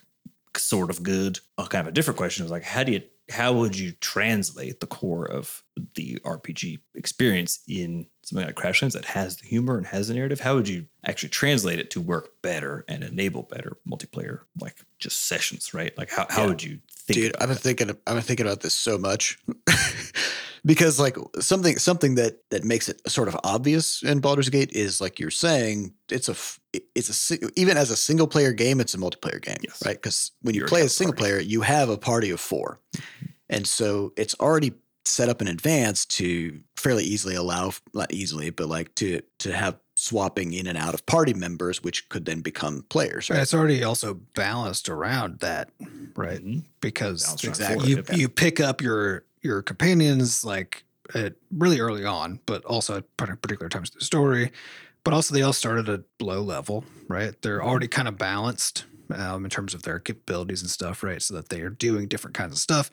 sort 0.59 0.89
of 0.89 1.03
good. 1.03 1.39
A 1.57 1.65
kind 1.67 1.81
of 1.81 1.91
a 1.91 1.91
different 1.95 2.17
question 2.17 2.43
was 2.43 2.51
like, 2.51 2.63
how 2.63 2.83
do 2.83 2.91
you 2.93 3.01
how 3.31 3.51
would 3.53 3.75
you 3.75 3.91
translate 4.01 4.79
the 4.81 4.85
core 4.85 5.25
of 5.25 5.63
the 5.95 6.19
RPG 6.23 6.77
experience 6.93 7.59
in 7.67 8.05
something 8.23 8.45
like 8.45 8.55
Crashlands 8.55 8.91
that 8.93 9.05
has 9.05 9.37
the 9.37 9.47
humor 9.47 9.77
and 9.77 9.87
has 9.87 10.07
the 10.09 10.13
narrative? 10.13 10.39
How 10.41 10.53
would 10.55 10.67
you 10.69 10.85
actually 11.03 11.29
translate 11.29 11.79
it 11.79 11.89
to 11.91 12.01
work 12.01 12.29
better 12.43 12.85
and 12.87 13.03
enable 13.03 13.41
better 13.41 13.77
multiplayer, 13.89 14.41
like 14.61 14.75
just 14.99 15.25
sessions, 15.25 15.73
right? 15.73 15.97
Like 15.97 16.11
how, 16.11 16.27
how 16.29 16.43
Yeah. 16.43 16.49
would 16.49 16.63
you 16.63 16.79
think? 16.91 17.15
Dude, 17.19 17.33
I've 17.37 17.47
been 17.47 17.49
that? 17.55 17.61
thinking 17.61 17.89
I've 17.89 18.13
been 18.15 18.21
thinking 18.21 18.45
about 18.45 18.61
this 18.61 18.75
so 18.75 18.97
much. 18.99 19.39
because 20.65 20.99
like 20.99 21.17
something 21.39 21.77
something 21.77 22.15
that 22.15 22.39
that 22.49 22.63
makes 22.63 22.89
it 22.89 22.99
sort 23.09 23.27
of 23.27 23.37
obvious 23.43 24.01
in 24.03 24.19
Baldur's 24.19 24.49
Gate 24.49 24.71
is 24.73 24.99
like 24.99 25.19
you're 25.19 25.31
saying 25.31 25.93
it's 26.09 26.27
a 26.29 26.35
it's 26.95 27.31
a 27.31 27.37
even 27.59 27.77
as 27.77 27.91
a 27.91 27.95
single 27.95 28.27
player 28.27 28.51
game 28.51 28.79
it's 28.81 28.93
a 28.93 28.97
multiplayer 28.97 29.41
game 29.41 29.57
Yes. 29.63 29.81
right 29.85 29.95
because 29.95 30.31
when 30.41 30.55
you 30.55 30.61
You 30.61 30.67
play 30.67 30.81
as 30.81 30.87
a 30.87 30.89
single 30.89 31.13
party. 31.13 31.21
player 31.31 31.39
you 31.39 31.61
have 31.61 31.89
a 31.89 31.97
party 31.97 32.31
of 32.31 32.39
4 32.39 32.79
and 33.49 33.65
so 33.67 34.11
it's 34.17 34.35
already 34.39 34.73
set 35.07 35.29
up 35.29 35.39
in 35.41 35.47
advance 35.47 36.03
to 36.05 36.59
fairly 36.77 37.03
easily 37.03 37.35
allow 37.35 37.71
not 37.93 38.11
easily 38.11 38.49
but 38.49 38.67
like 38.67 38.93
to 38.95 39.21
to 39.39 39.53
have 39.53 39.77
swapping 39.97 40.51
in 40.51 40.67
and 40.67 40.77
out 40.77 40.93
of 40.93 41.05
party 41.05 41.33
members 41.33 41.81
which 41.83 42.09
could 42.09 42.25
then 42.25 42.41
become 42.41 42.83
players 42.89 43.29
Right, 43.29 43.37
right 43.37 43.43
it's 43.43 43.53
already 43.53 43.83
also 43.83 44.15
balanced 44.33 44.89
around 44.89 45.39
that, 45.39 45.69
right? 46.17 46.43
Mhm. 46.43 46.65
Because 46.81 47.41
Exactly. 47.45 47.89
you 47.91 48.03
yeah. 48.09 48.15
you 48.15 48.27
pick 48.27 48.59
up 48.59 48.81
your 48.81 49.23
your 49.45 49.61
companions 49.61 50.43
like 50.43 50.83
at 51.13 51.35
really 51.51 51.79
early 51.79 52.03
on, 52.03 52.39
but 52.47 52.65
also 52.65 52.97
at 52.97 53.17
particular 53.17 53.69
times 53.69 53.91
in 53.93 53.99
the 53.99 54.05
story. 54.05 54.51
But 55.03 55.13
also, 55.13 55.35
they 55.35 55.43
all 55.43 55.53
start 55.53 55.77
at 55.77 55.87
a 55.87 56.03
low 56.19 56.41
level, 56.41 56.83
right? 57.07 57.39
They're 57.43 57.63
already 57.63 57.87
kind 57.87 58.07
of 58.07 58.17
balanced 58.17 58.85
um, 59.13 59.45
in 59.45 59.51
terms 59.51 59.75
of 59.75 59.83
their 59.83 59.99
capabilities 59.99 60.61
and 60.63 60.69
stuff, 60.69 61.03
right? 61.03 61.21
So 61.21 61.35
that 61.35 61.49
they 61.49 61.61
are 61.61 61.69
doing 61.69 62.07
different 62.07 62.35
kinds 62.35 62.53
of 62.53 62.57
stuff, 62.57 62.89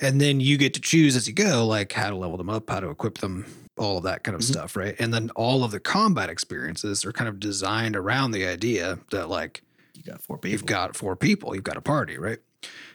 and 0.00 0.18
then 0.22 0.40
you 0.40 0.56
get 0.56 0.72
to 0.74 0.80
choose 0.80 1.16
as 1.16 1.28
you 1.28 1.34
go, 1.34 1.66
like 1.66 1.92
how 1.92 2.08
to 2.08 2.16
level 2.16 2.38
them 2.38 2.48
up, 2.48 2.70
how 2.70 2.80
to 2.80 2.88
equip 2.88 3.18
them, 3.18 3.44
all 3.76 3.98
of 3.98 4.04
that 4.04 4.24
kind 4.24 4.34
of 4.34 4.40
Mhm. 4.40 4.44
stuff, 4.52 4.74
right? 4.74 4.96
And 4.98 5.12
then 5.12 5.28
all 5.36 5.62
of 5.62 5.70
the 5.70 5.80
combat 5.80 6.30
experiences 6.30 7.04
are 7.04 7.12
kind 7.12 7.28
of 7.28 7.38
designed 7.38 7.94
around 7.94 8.30
the 8.30 8.46
idea 8.46 8.98
that 9.10 9.28
like 9.28 9.62
You 9.92 10.02
got 10.02 10.22
four 10.22 10.38
people. 10.38 10.50
you've 10.52 10.64
got 10.66 10.96
four 10.96 11.14
people, 11.14 11.54
you've 11.54 11.64
got 11.64 11.76
a 11.76 11.82
party, 11.82 12.16
right? 12.16 12.38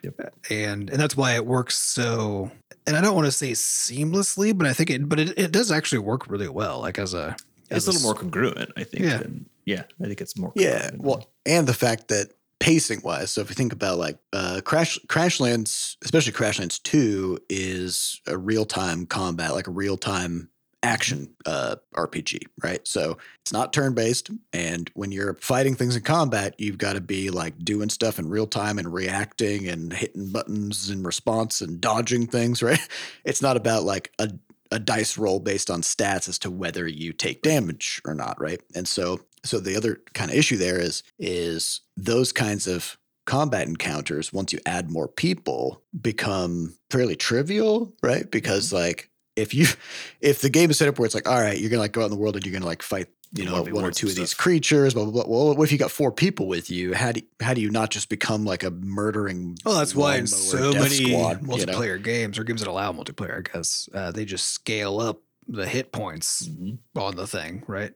Yep. 0.04 0.34
And 0.49 0.89
and 0.89 0.99
that's 0.99 1.17
why 1.17 1.36
it 1.36 1.45
works 1.45 1.78
so. 1.78 2.51
And 2.88 2.95
I 2.95 3.01
don't 3.01 3.15
want 3.15 3.25
to 3.25 3.32
say 3.32 3.51
seamlessly, 3.51 4.56
but 4.56 4.67
I 4.67 4.73
think 4.73 4.89
it, 4.91 5.10
but 5.10 5.19
it, 5.19 5.38
it 5.38 5.51
does 5.51 5.71
actually 5.71 5.99
work 5.99 6.30
really 6.30 6.47
well. 6.49 6.82
Like 6.82 6.99
as 6.99 7.13
a, 7.15 7.36
it's 7.71 7.88
a 7.88 7.91
little 7.91 7.99
s- 7.99 8.04
more 8.04 8.13
congruent, 8.13 8.71
I 8.78 8.84
think. 8.84 9.06
Yeah. 9.06 9.17
Than, 9.17 9.49
yeah, 9.65 9.84
I 9.99 10.06
think 10.06 10.21
it's 10.21 10.38
more. 10.38 10.51
Yeah, 10.56 10.91
well, 10.97 11.28
and 11.45 11.67
the 11.67 11.73
fact 11.73 12.10
that 12.10 12.30
pacing 12.60 13.01
wise, 13.04 13.32
so 13.32 13.41
if 13.41 13.49
you 13.49 13.56
think 13.56 13.73
about 13.73 13.97
like 13.97 14.19
uh, 14.32 14.62
Crash 14.63 14.99
Crashlands, 15.08 15.97
especially 16.04 16.34
Crashlands 16.34 16.82
Two, 16.84 17.39
is 17.49 18.21
a 18.28 18.38
real 18.38 18.65
time 18.65 19.08
combat, 19.08 19.54
like 19.54 19.67
a 19.67 19.71
real 19.71 19.97
time 19.97 20.49
action 20.86 21.36
uh, 21.45 21.76
RPG, 21.95 22.43
right? 22.63 22.88
So 22.88 23.17
it's 23.41 23.52
not 23.52 23.74
turn 23.74 23.93
based, 23.93 24.30
and 24.54 24.89
when 24.93 25.12
you're 25.12 25.36
fighting 25.36 25.76
things 25.76 25.95
in 25.95 26.04
combat, 26.04 26.56
you've 26.58 26.78
got 26.78 26.93
to 26.93 27.02
be 27.02 27.30
like 27.30 27.58
doing 27.60 27.89
stuff 27.89 28.19
in 28.19 28.30
real 28.30 28.48
time 28.48 28.78
and 28.78 28.93
reacting 28.93 29.67
and 29.67 29.91
hitting 29.91 30.32
buttons 30.32 30.89
in 30.89 31.04
response 31.04 31.62
and 31.62 31.82
dodging 31.82 32.28
things, 32.28 32.63
right? 32.69 32.88
It's 33.26 33.41
not 33.41 33.58
about 33.58 33.84
like 33.84 34.12
a 34.19 34.32
a 34.71 34.80
dice 34.80 35.17
roll 35.17 35.39
based 35.39 35.69
on 35.69 35.82
stats 35.82 36.28
as 36.28 36.39
to 36.39 36.50
whether 36.50 36.88
you 36.88 37.13
take 37.13 37.43
damage 37.43 38.02
or 38.04 38.15
not, 38.15 38.39
right? 38.41 38.62
And 38.74 38.88
so 38.88 39.21
so 39.43 39.60
the 39.60 39.76
other 39.76 40.02
kind 40.13 40.32
of 40.32 40.38
issue 40.38 40.58
there 40.58 40.80
is 40.80 41.04
is 41.19 41.82
those 41.95 42.32
kinds 42.32 42.67
of 42.67 42.98
combat 43.26 43.67
encounters 43.67 44.32
once 44.32 44.54
you 44.54 44.60
add 44.65 44.91
more 44.91 45.08
people 45.08 45.82
become 46.00 46.76
fairly 46.91 47.15
trivial, 47.15 47.93
right? 48.04 48.30
Because 48.30 48.71
like 48.71 49.10
if 49.36 49.54
you 49.54 49.67
if 50.21 50.41
the 50.41 50.50
game 50.50 50.69
is 50.69 50.78
set 50.78 50.88
up 50.88 50.98
where 51.00 51.06
it's 51.06 51.15
like 51.15 51.28
all 51.30 51.39
right, 51.39 51.58
you're 51.60 51.69
going 51.69 51.78
to 51.78 51.82
like 51.82 51.91
go 51.91 52.02
out 52.02 52.06
in 52.06 52.12
the 52.12 52.17
world 52.17 52.36
and 52.36 52.45
you're 52.45 52.52
going 52.54 52.62
to 52.62 52.67
like 52.67 52.82
fight 52.82 53.08
you 53.34 53.43
know 53.43 53.63
1v1 53.63 53.84
or 53.84 53.91
two 53.91 54.08
of 54.08 54.15
these 54.15 54.34
creatures 54.34 54.93
blah, 54.93 55.04
blah 55.04 55.12
blah 55.12 55.26
well 55.28 55.56
what 55.58 55.63
if 55.65 55.71
you 55.71 55.78
got 55.78 55.91
four 55.91 56.10
people 56.12 56.48
with 56.48 56.69
you 56.69 56.93
how 56.93 57.12
do 57.12 57.21
how 57.41 57.54
do 57.54 57.60
you 57.60 57.69
not 57.69 57.89
just 57.89 58.08
become 58.08 58.45
like 58.45 58.63
a 58.63 58.69
murdering 58.71 59.58
well, 59.65 59.76
that's 59.76 59.93
why 59.95 60.15
in 60.17 60.28
so 60.28 60.71
many 60.74 60.89
squad, 60.89 61.41
you 61.58 61.65
know? 61.65 61.74
multiplayer 61.74 62.02
games 62.02 62.38
or 62.39 62.43
games 62.45 62.62
that 62.62 62.69
allow 62.69 62.93
multiplayer, 62.93 63.39
I 63.39 63.41
guess 63.41 63.89
uh, 63.93 64.12
they 64.12 64.24
just 64.26 64.48
scale 64.52 65.00
up 65.00 65.21
the 65.48 65.67
hit 65.67 65.91
points 65.91 66.48
Mhm. 66.48 66.78
on 66.95 67.15
the 67.15 67.28
thing, 67.28 67.63
right? 67.67 67.93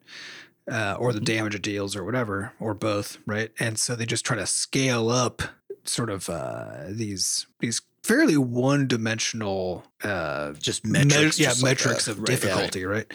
Uh, 0.69 0.97
or 0.99 1.13
the 1.13 1.19
Mhm. 1.21 1.25
damage 1.25 1.55
it 1.55 1.61
deals, 1.61 1.95
or 1.95 2.03
whatever, 2.03 2.51
or 2.59 2.73
both, 2.73 3.17
right? 3.25 3.51
And 3.59 3.79
so 3.79 3.95
they 3.95 4.05
just 4.05 4.25
try 4.25 4.35
to 4.35 4.45
scale 4.45 5.09
up 5.09 5.41
sort 5.85 6.09
of 6.09 6.29
uh, 6.29 6.85
these 6.89 7.47
these 7.59 7.81
fairly 8.09 8.37
one 8.37 8.87
dimensional 8.87 9.83
uh, 10.03 10.53
just 10.53 10.83
Me- 10.85 11.03
metrics 11.05 11.39
yeah, 11.39 11.49
just 11.49 11.63
like 11.63 11.71
metrics 11.71 12.05
that. 12.05 12.11
of 12.11 12.19
Right, 12.19 12.29
yeah. 12.29 12.35
difficulty, 12.35 12.85
right? 12.85 13.07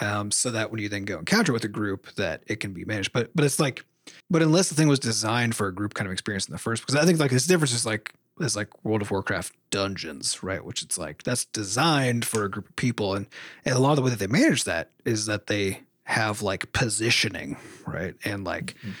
Um, 0.00 0.30
so 0.30 0.50
that 0.50 0.70
when 0.70 0.80
you 0.80 0.88
then 0.88 1.04
go 1.04 1.18
encounter 1.18 1.52
with 1.52 1.64
a 1.64 1.68
group, 1.68 2.12
that 2.16 2.42
it 2.46 2.56
can 2.60 2.72
be 2.72 2.84
managed. 2.84 3.12
But 3.12 3.30
but 3.34 3.44
it's 3.44 3.60
like, 3.60 3.84
but 4.30 4.42
unless 4.42 4.68
the 4.68 4.74
thing 4.74 4.88
was 4.88 4.98
designed 4.98 5.54
for 5.54 5.66
a 5.68 5.74
group 5.74 5.94
kind 5.94 6.06
of 6.08 6.12
experience 6.12 6.46
in 6.48 6.52
the 6.52 6.58
first, 6.58 6.82
because 6.82 6.96
I 7.00 7.04
think 7.06 7.18
like 7.20 7.30
this 7.30 7.46
difference 7.46 7.72
is 7.72 7.86
like 7.86 8.12
is 8.40 8.56
like 8.56 8.68
World 8.84 9.02
of 9.02 9.10
Warcraft 9.10 9.52
dungeons, 9.70 10.42
right? 10.42 10.64
Which 10.64 10.82
it's 10.82 10.98
like 10.98 11.22
that's 11.22 11.44
designed 11.44 12.24
for 12.24 12.44
a 12.44 12.50
group 12.50 12.68
of 12.70 12.76
people, 12.76 13.14
and 13.14 13.26
and 13.64 13.74
a 13.74 13.78
lot 13.78 13.90
of 13.90 13.96
the 13.96 14.02
way 14.02 14.10
that 14.10 14.18
they 14.18 14.26
manage 14.26 14.64
that 14.64 14.90
is 15.04 15.26
that 15.26 15.46
they 15.46 15.82
have 16.04 16.42
like 16.42 16.72
positioning, 16.72 17.56
right, 17.86 18.14
and 18.24 18.42
like 18.44 18.74
Mhm. 18.84 18.94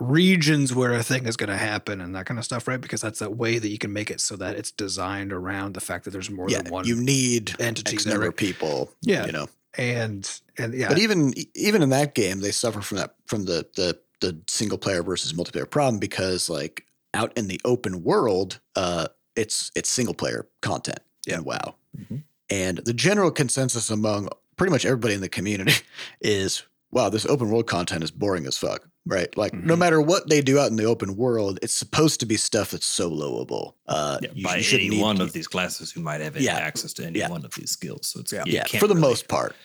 Regions 0.00 0.74
where 0.74 0.92
a 0.92 1.02
thing 1.02 1.26
is 1.26 1.36
going 1.36 1.50
to 1.50 1.56
happen 1.56 2.00
and 2.00 2.14
that 2.14 2.26
kind 2.26 2.38
of 2.38 2.44
stuff, 2.44 2.68
right? 2.68 2.80
Because 2.80 3.00
that's 3.00 3.18
that 3.18 3.36
way 3.36 3.58
that 3.58 3.68
you 3.68 3.78
can 3.78 3.92
make 3.92 4.10
it 4.10 4.20
so 4.20 4.36
that 4.36 4.56
it's 4.56 4.70
designed 4.70 5.32
around 5.32 5.74
the 5.74 5.80
fact 5.80 6.04
that 6.04 6.10
there's 6.10 6.30
more 6.30 6.48
yeah 6.48 6.62
than 6.62 6.72
one 6.72 6.86
you 6.86 6.96
need 6.96 7.54
entity 7.60 7.94
X 7.96 8.04
there, 8.04 8.14
number 8.14 8.26
right? 8.26 8.28
of 8.28 8.36
people 8.36 8.92
Yeah. 9.02 9.26
you 9.26 9.32
know 9.32 9.48
and 9.76 10.40
and 10.56 10.74
yeah, 10.74 10.88
But 10.88 10.98
even 10.98 11.34
even 11.54 11.82
in 11.82 11.90
that 11.90 12.14
game, 12.14 12.40
they 12.40 12.50
suffer 12.52 12.80
from 12.80 12.96
that 12.98 13.14
from 13.26 13.44
the 13.44 13.66
the 13.76 13.98
the 14.20 14.38
single 14.48 14.78
player 14.78 15.02
versus 15.02 15.32
multiplayer 15.32 15.68
problem 15.70 15.98
because 16.00 16.48
like 16.50 16.84
out 17.14 17.32
in 17.36 17.46
the 17.48 17.60
open 17.64 18.02
world, 18.02 18.60
uh, 18.76 19.08
it's 19.36 19.70
it's 19.76 19.88
single 19.88 20.14
player 20.14 20.46
content 20.62 20.98
in 21.26 21.44
WoW, 21.44 21.74
Mhm. 21.96 22.22
and 22.50 22.78
the 22.78 22.92
general 22.94 23.30
consensus 23.30 23.90
among 23.90 24.28
pretty 24.56 24.72
much 24.72 24.84
everybody 24.84 25.14
in 25.14 25.20
the 25.20 25.28
community 25.28 25.74
is, 26.20 26.62
wow, 26.90 27.08
this 27.08 27.24
open 27.26 27.48
world 27.50 27.66
content 27.68 28.02
is 28.02 28.10
boring 28.10 28.46
as 28.46 28.58
fuck. 28.58 28.88
Right, 29.10 29.34
like 29.38 29.54
no 29.54 29.74
Mhm. 29.74 29.78
matter 29.78 30.00
what 30.02 30.28
they 30.28 30.42
do 30.42 30.58
out 30.58 30.68
in 30.70 30.76
the 30.76 30.84
open 30.84 31.16
world, 31.16 31.58
it's 31.62 31.72
supposed 31.72 32.20
to 32.20 32.26
be 32.26 32.36
stuff 32.36 32.72
that's 32.72 32.86
soloable. 32.86 33.72
Uh, 33.86 34.18
Yeah, 34.20 34.28
you- 34.34 34.44
by 34.44 34.56
you 34.56 34.68
any 34.78 34.88
need- 34.90 35.00
one 35.00 35.22
of 35.22 35.32
these 35.32 35.46
classes 35.48 35.90
who 35.90 36.02
might 36.02 36.20
have 36.20 36.36
any 36.36 36.44
Yeah. 36.44 36.58
access 36.58 36.92
to 36.94 37.06
any 37.06 37.20
Yeah. 37.20 37.30
one 37.30 37.42
of 37.46 37.54
these 37.54 37.70
skills. 37.70 38.06
So 38.06 38.20
it's 38.20 38.32
Yeah. 38.32 38.42
you 38.44 38.52
yeah, 38.52 38.64
can't 38.64 38.80
for 38.82 38.86
the 38.86 38.94
really- 38.94 39.08
most 39.08 39.26
part. 39.26 39.56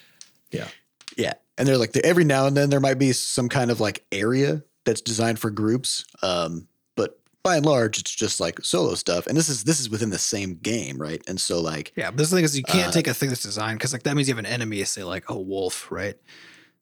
Yeah. 0.52 0.70
Yeah. 1.18 1.34
And 1.58 1.68
they're 1.68 1.78
like, 1.78 1.94
every 1.98 2.24
now 2.24 2.48
and 2.48 2.56
then 2.56 2.70
there 2.70 2.80
might 2.80 2.98
be 3.00 3.12
some 3.12 3.50
kind 3.50 3.70
of 3.70 3.82
like 3.82 4.06
area 4.14 4.64
that's 4.86 5.02
designed 5.02 5.40
for 5.40 5.50
groups. 5.52 6.06
Um, 6.22 6.70
but 6.96 7.20
by 7.44 7.58
and 7.58 7.66
large, 7.66 8.00
it's 8.00 8.16
just 8.16 8.40
like 8.40 8.64
solo 8.64 8.96
stuff. 8.96 9.28
And 9.28 9.36
this 9.38 9.50
is, 9.50 9.66
this 9.66 9.82
is 9.82 9.90
within 9.90 10.10
the 10.10 10.18
same 10.20 10.56
game. 10.56 10.98
Right. 10.98 11.22
And 11.28 11.42
so 11.42 11.60
like, 11.60 11.92
yeah. 11.98 12.12
But 12.12 12.18
the 12.20 12.28
thing 12.28 12.46
is, 12.46 12.56
you 12.56 12.64
can't 12.64 12.88
Uh, 12.88 12.92
take 12.94 13.08
a 13.10 13.14
thing 13.14 13.28
that's 13.28 13.44
designed 13.44 13.78
because 13.80 13.92
like 13.92 14.04
that 14.04 14.16
means 14.16 14.30
you 14.30 14.34
have 14.36 14.40
an 14.40 14.46
enemy, 14.50 14.82
say 14.86 15.04
like 15.04 15.30
a 15.30 15.38
wolf, 15.38 15.92
right? 15.92 16.16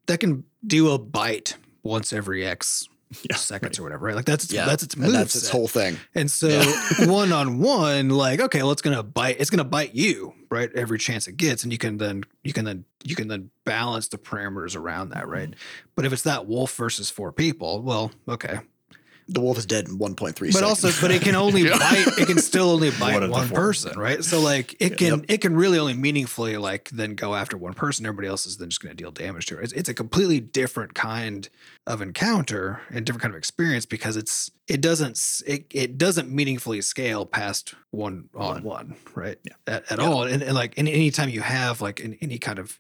That 0.06 0.20
can 0.20 0.44
do 0.66 0.92
a 0.92 1.00
bite 1.00 1.56
once 1.84 2.14
every 2.14 2.46
X 2.46 2.88
Yeah, 3.30 3.36
seconds 3.36 3.78
or 3.78 3.84
whatever, 3.84 4.06
right? 4.06 4.16
Like 4.16 4.26
that's 4.26 4.46
its, 4.46 4.54
yeah, 4.54 4.66
that's 4.66 4.84
its 4.84 4.94
and 4.94 5.04
move. 5.04 5.12
that's 5.12 5.36
its 5.36 5.50
whole 5.50 5.68
thing. 5.68 5.98
And 6.16 6.32
so 6.32 6.62
one 7.00 7.34
on 7.34 7.60
one, 7.60 8.08
like, 8.10 8.40
okay, 8.40 8.60
well, 8.64 8.72
it's 8.72 8.82
gonna 8.82 9.04
bite, 9.04 9.36
it's 9.38 9.50
gonna 9.50 9.66
bite 9.66 9.94
you, 9.94 10.34
right? 10.50 10.70
Every 10.74 10.98
chance 10.98 11.28
it 11.28 11.36
gets. 11.36 11.64
And 11.64 11.74
you 11.74 11.78
can 11.78 11.98
then 11.98 12.24
you 12.44 12.54
can 12.54 12.64
then 12.64 12.86
you 13.04 13.16
can 13.18 13.28
then 13.28 13.50
balance 13.66 14.08
the 14.08 14.18
parameters 14.18 14.78
around 14.78 15.10
that, 15.10 15.28
right? 15.28 15.50
Mm-hmm. 15.50 15.90
But 15.96 16.06
if 16.06 16.14
it's 16.14 16.22
that 16.22 16.48
wolf 16.48 16.74
versus 16.76 17.10
four 17.10 17.34
people, 17.34 17.82
well, 17.82 18.12
okay. 18.30 18.60
The 19.34 19.40
wolf 19.40 19.58
is 19.58 19.66
dead 19.66 19.88
in 19.88 19.98
1.3 19.98 20.18
But 20.26 20.36
seconds. 20.36 20.62
also, 20.62 20.92
but 21.02 21.10
it 21.12 21.22
can 21.22 21.36
only 21.46 21.62
Yeah. 21.64 21.78
bite, 21.78 22.06
it 22.20 22.28
can 22.28 22.38
still 22.40 22.70
only 22.72 22.92
bite 23.00 23.22
One 23.22 23.30
one 23.32 23.50
person, 23.50 23.98
right? 23.98 24.24
So 24.24 24.40
like 24.42 24.76
it 24.80 24.98
can 24.98 25.20
Yep. 25.20 25.26
it 25.30 25.38
can 25.42 25.56
really 25.56 25.80
only 25.80 25.94
meaningfully 25.94 26.58
like 26.58 26.90
then 26.90 27.16
go 27.16 27.34
after 27.36 27.56
one 27.58 27.74
person. 27.74 28.06
Everybody 28.06 28.28
else 28.28 28.46
is 28.46 28.58
then 28.58 28.70
just 28.70 28.82
gonna 28.82 28.94
deal 28.96 29.12
damage 29.12 29.46
to 29.48 29.58
it. 29.60 29.64
It's, 29.64 29.74
it's 29.74 29.90
a 29.90 29.94
completely 29.94 30.40
different 30.40 30.94
kind 30.96 31.48
of 31.88 32.02
encounter 32.02 32.82
and 32.90 33.06
different 33.06 33.22
kind 33.22 33.34
of 33.34 33.38
experience 33.38 33.86
because 33.86 34.18
it's 34.18 34.52
it 34.68 34.82
doesn't 34.82 35.20
it, 35.48 35.66
it 35.72 35.98
doesn't 35.98 36.30
meaningfully 36.30 36.82
scale 36.82 37.26
past 37.26 37.74
one 37.92 38.30
on 38.36 38.64
one 38.64 38.96
right 39.16 39.38
Yeah. 39.44 39.54
at, 39.68 39.92
at 39.92 40.00
Yeah. 40.00 40.06
all 40.08 40.24
and, 40.24 40.44
and 40.44 40.54
like 40.56 40.78
and 40.78 40.88
anytime 40.88 41.30
you 41.30 41.42
have 41.42 41.82
like 41.82 42.04
an, 42.04 42.18
any 42.22 42.38
kind 42.38 42.60
of 42.60 42.80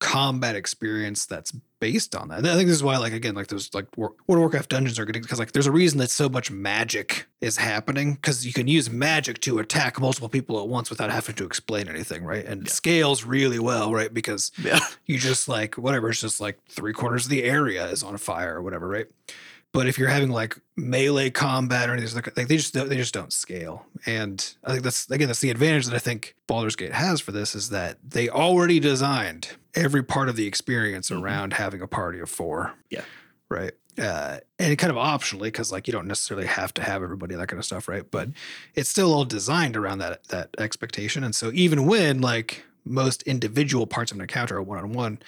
combat 0.00 0.56
experience 0.56 1.26
that's 1.26 1.52
based 1.78 2.14
on 2.16 2.28
that 2.28 2.38
And 2.38 2.46
i 2.48 2.54
think 2.56 2.66
this 2.68 2.76
is 2.76 2.82
why 2.82 2.96
like 2.96 3.12
again 3.12 3.34
like 3.34 3.46
those 3.46 3.72
like 3.74 3.86
world 3.96 4.14
of 4.28 4.38
warcraft 4.38 4.70
dungeons 4.70 4.98
are 4.98 5.04
good 5.04 5.12
because 5.20 5.38
like 5.38 5.52
there's 5.52 5.66
a 5.66 5.72
reason 5.72 5.98
that 5.98 6.10
so 6.10 6.28
much 6.28 6.50
magic 6.50 7.26
is 7.40 7.56
happening 7.58 8.14
because 8.14 8.44
you 8.46 8.52
can 8.52 8.66
use 8.66 8.90
magic 8.90 9.40
to 9.42 9.58
attack 9.58 10.00
multiple 10.00 10.28
people 10.28 10.60
at 10.60 10.68
once 10.68 10.90
without 10.90 11.10
having 11.10 11.34
to 11.36 11.44
explain 11.44 11.86
anything 11.88 12.24
right 12.24 12.44
and 12.46 12.62
it 12.62 12.68
Yeah. 12.68 12.72
scales 12.72 13.24
really 13.24 13.58
well 13.58 13.92
right 13.92 14.12
because 14.12 14.52
yeah. 14.62 14.80
you 15.06 15.18
just 15.18 15.48
like 15.48 15.76
whatever 15.76 16.10
it's 16.10 16.20
just 16.20 16.40
like 16.40 16.58
three 16.68 16.92
quarters 16.92 17.24
of 17.26 17.30
the 17.30 17.44
area 17.44 17.86
is 17.86 18.02
on 18.02 18.16
fire 18.18 18.56
or 18.56 18.62
whatever 18.62 18.88
right 18.88 19.06
but 19.72 19.86
if 19.86 19.98
you're 19.98 20.08
having 20.08 20.30
like 20.30 20.58
melee 20.76 21.30
combat 21.30 21.88
or 21.88 21.92
anything 21.94 22.14
like 22.14 22.34
they 22.34 22.56
just 22.56 22.74
they 22.74 22.96
just 22.96 23.14
don't 23.14 23.32
scale. 23.32 23.86
And 24.06 24.54
i 24.64 24.70
think 24.72 24.82
that's 24.82 25.10
again 25.10 25.26
that's 25.28 25.40
the 25.40 25.50
advantage 25.50 25.86
that 25.86 25.94
i 25.94 25.98
think 25.98 26.34
Baldur's 26.46 26.76
Gate 26.76 26.92
has 26.92 27.20
for 27.20 27.32
this 27.32 27.54
is 27.54 27.70
that 27.70 27.98
they 28.06 28.28
already 28.28 28.80
designed 28.80 29.48
every 29.74 30.02
part 30.02 30.28
of 30.28 30.36
the 30.36 30.46
experience 30.46 31.10
Mhm. 31.10 31.22
around 31.22 31.52
having 31.54 31.80
a 31.80 31.86
party 31.86 32.18
of 32.20 32.28
four. 32.30 32.74
Yeah. 32.90 33.02
right? 33.48 33.72
Uh, 33.98 34.38
and 34.60 34.78
kind 34.78 34.90
of 34.90 34.96
optionally 34.96 35.42
because 35.42 35.70
like 35.72 35.86
you 35.88 35.92
don't 35.92 36.06
necessarily 36.06 36.46
have 36.46 36.72
to 36.74 36.82
have 36.82 37.02
everybody 37.02 37.34
that 37.34 37.48
kind 37.48 37.58
of 37.58 37.64
stuff 37.64 37.88
right? 37.88 38.08
But 38.10 38.28
it's 38.74 38.88
still 38.88 39.12
all 39.12 39.24
designed 39.24 39.76
around 39.76 39.98
that 39.98 40.24
that 40.28 40.50
expectation. 40.58 41.22
And 41.24 41.34
so 41.34 41.50
even 41.52 41.84
when 41.86 42.20
like 42.20 42.64
most 42.84 43.22
individual 43.24 43.86
parts 43.86 44.10
of 44.10 44.16
an 44.16 44.22
encounter 44.22 44.56
are 44.56 44.62
one 44.62 44.78
on 44.78 44.92
one. 44.92 45.18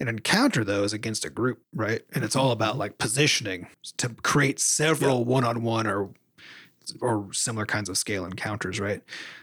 An 0.00 0.08
encounter, 0.08 0.62
though, 0.64 0.84
is 0.84 0.92
against 0.92 1.24
a 1.24 1.30
group, 1.30 1.60
right? 1.74 2.02
And 2.14 2.22
it's 2.24 2.36
all 2.36 2.52
about 2.52 2.78
like 2.78 2.98
positioning 2.98 3.66
to 3.96 4.10
create 4.22 4.60
several 4.60 5.24
one 5.24 5.44
on 5.44 5.62
one 5.62 5.86
or 5.86 6.10
or 7.02 7.30
similar 7.34 7.66
kinds 7.66 7.90
of 7.90 7.98
scale 7.98 8.24
encounters, 8.24 8.80
right? 8.80 9.02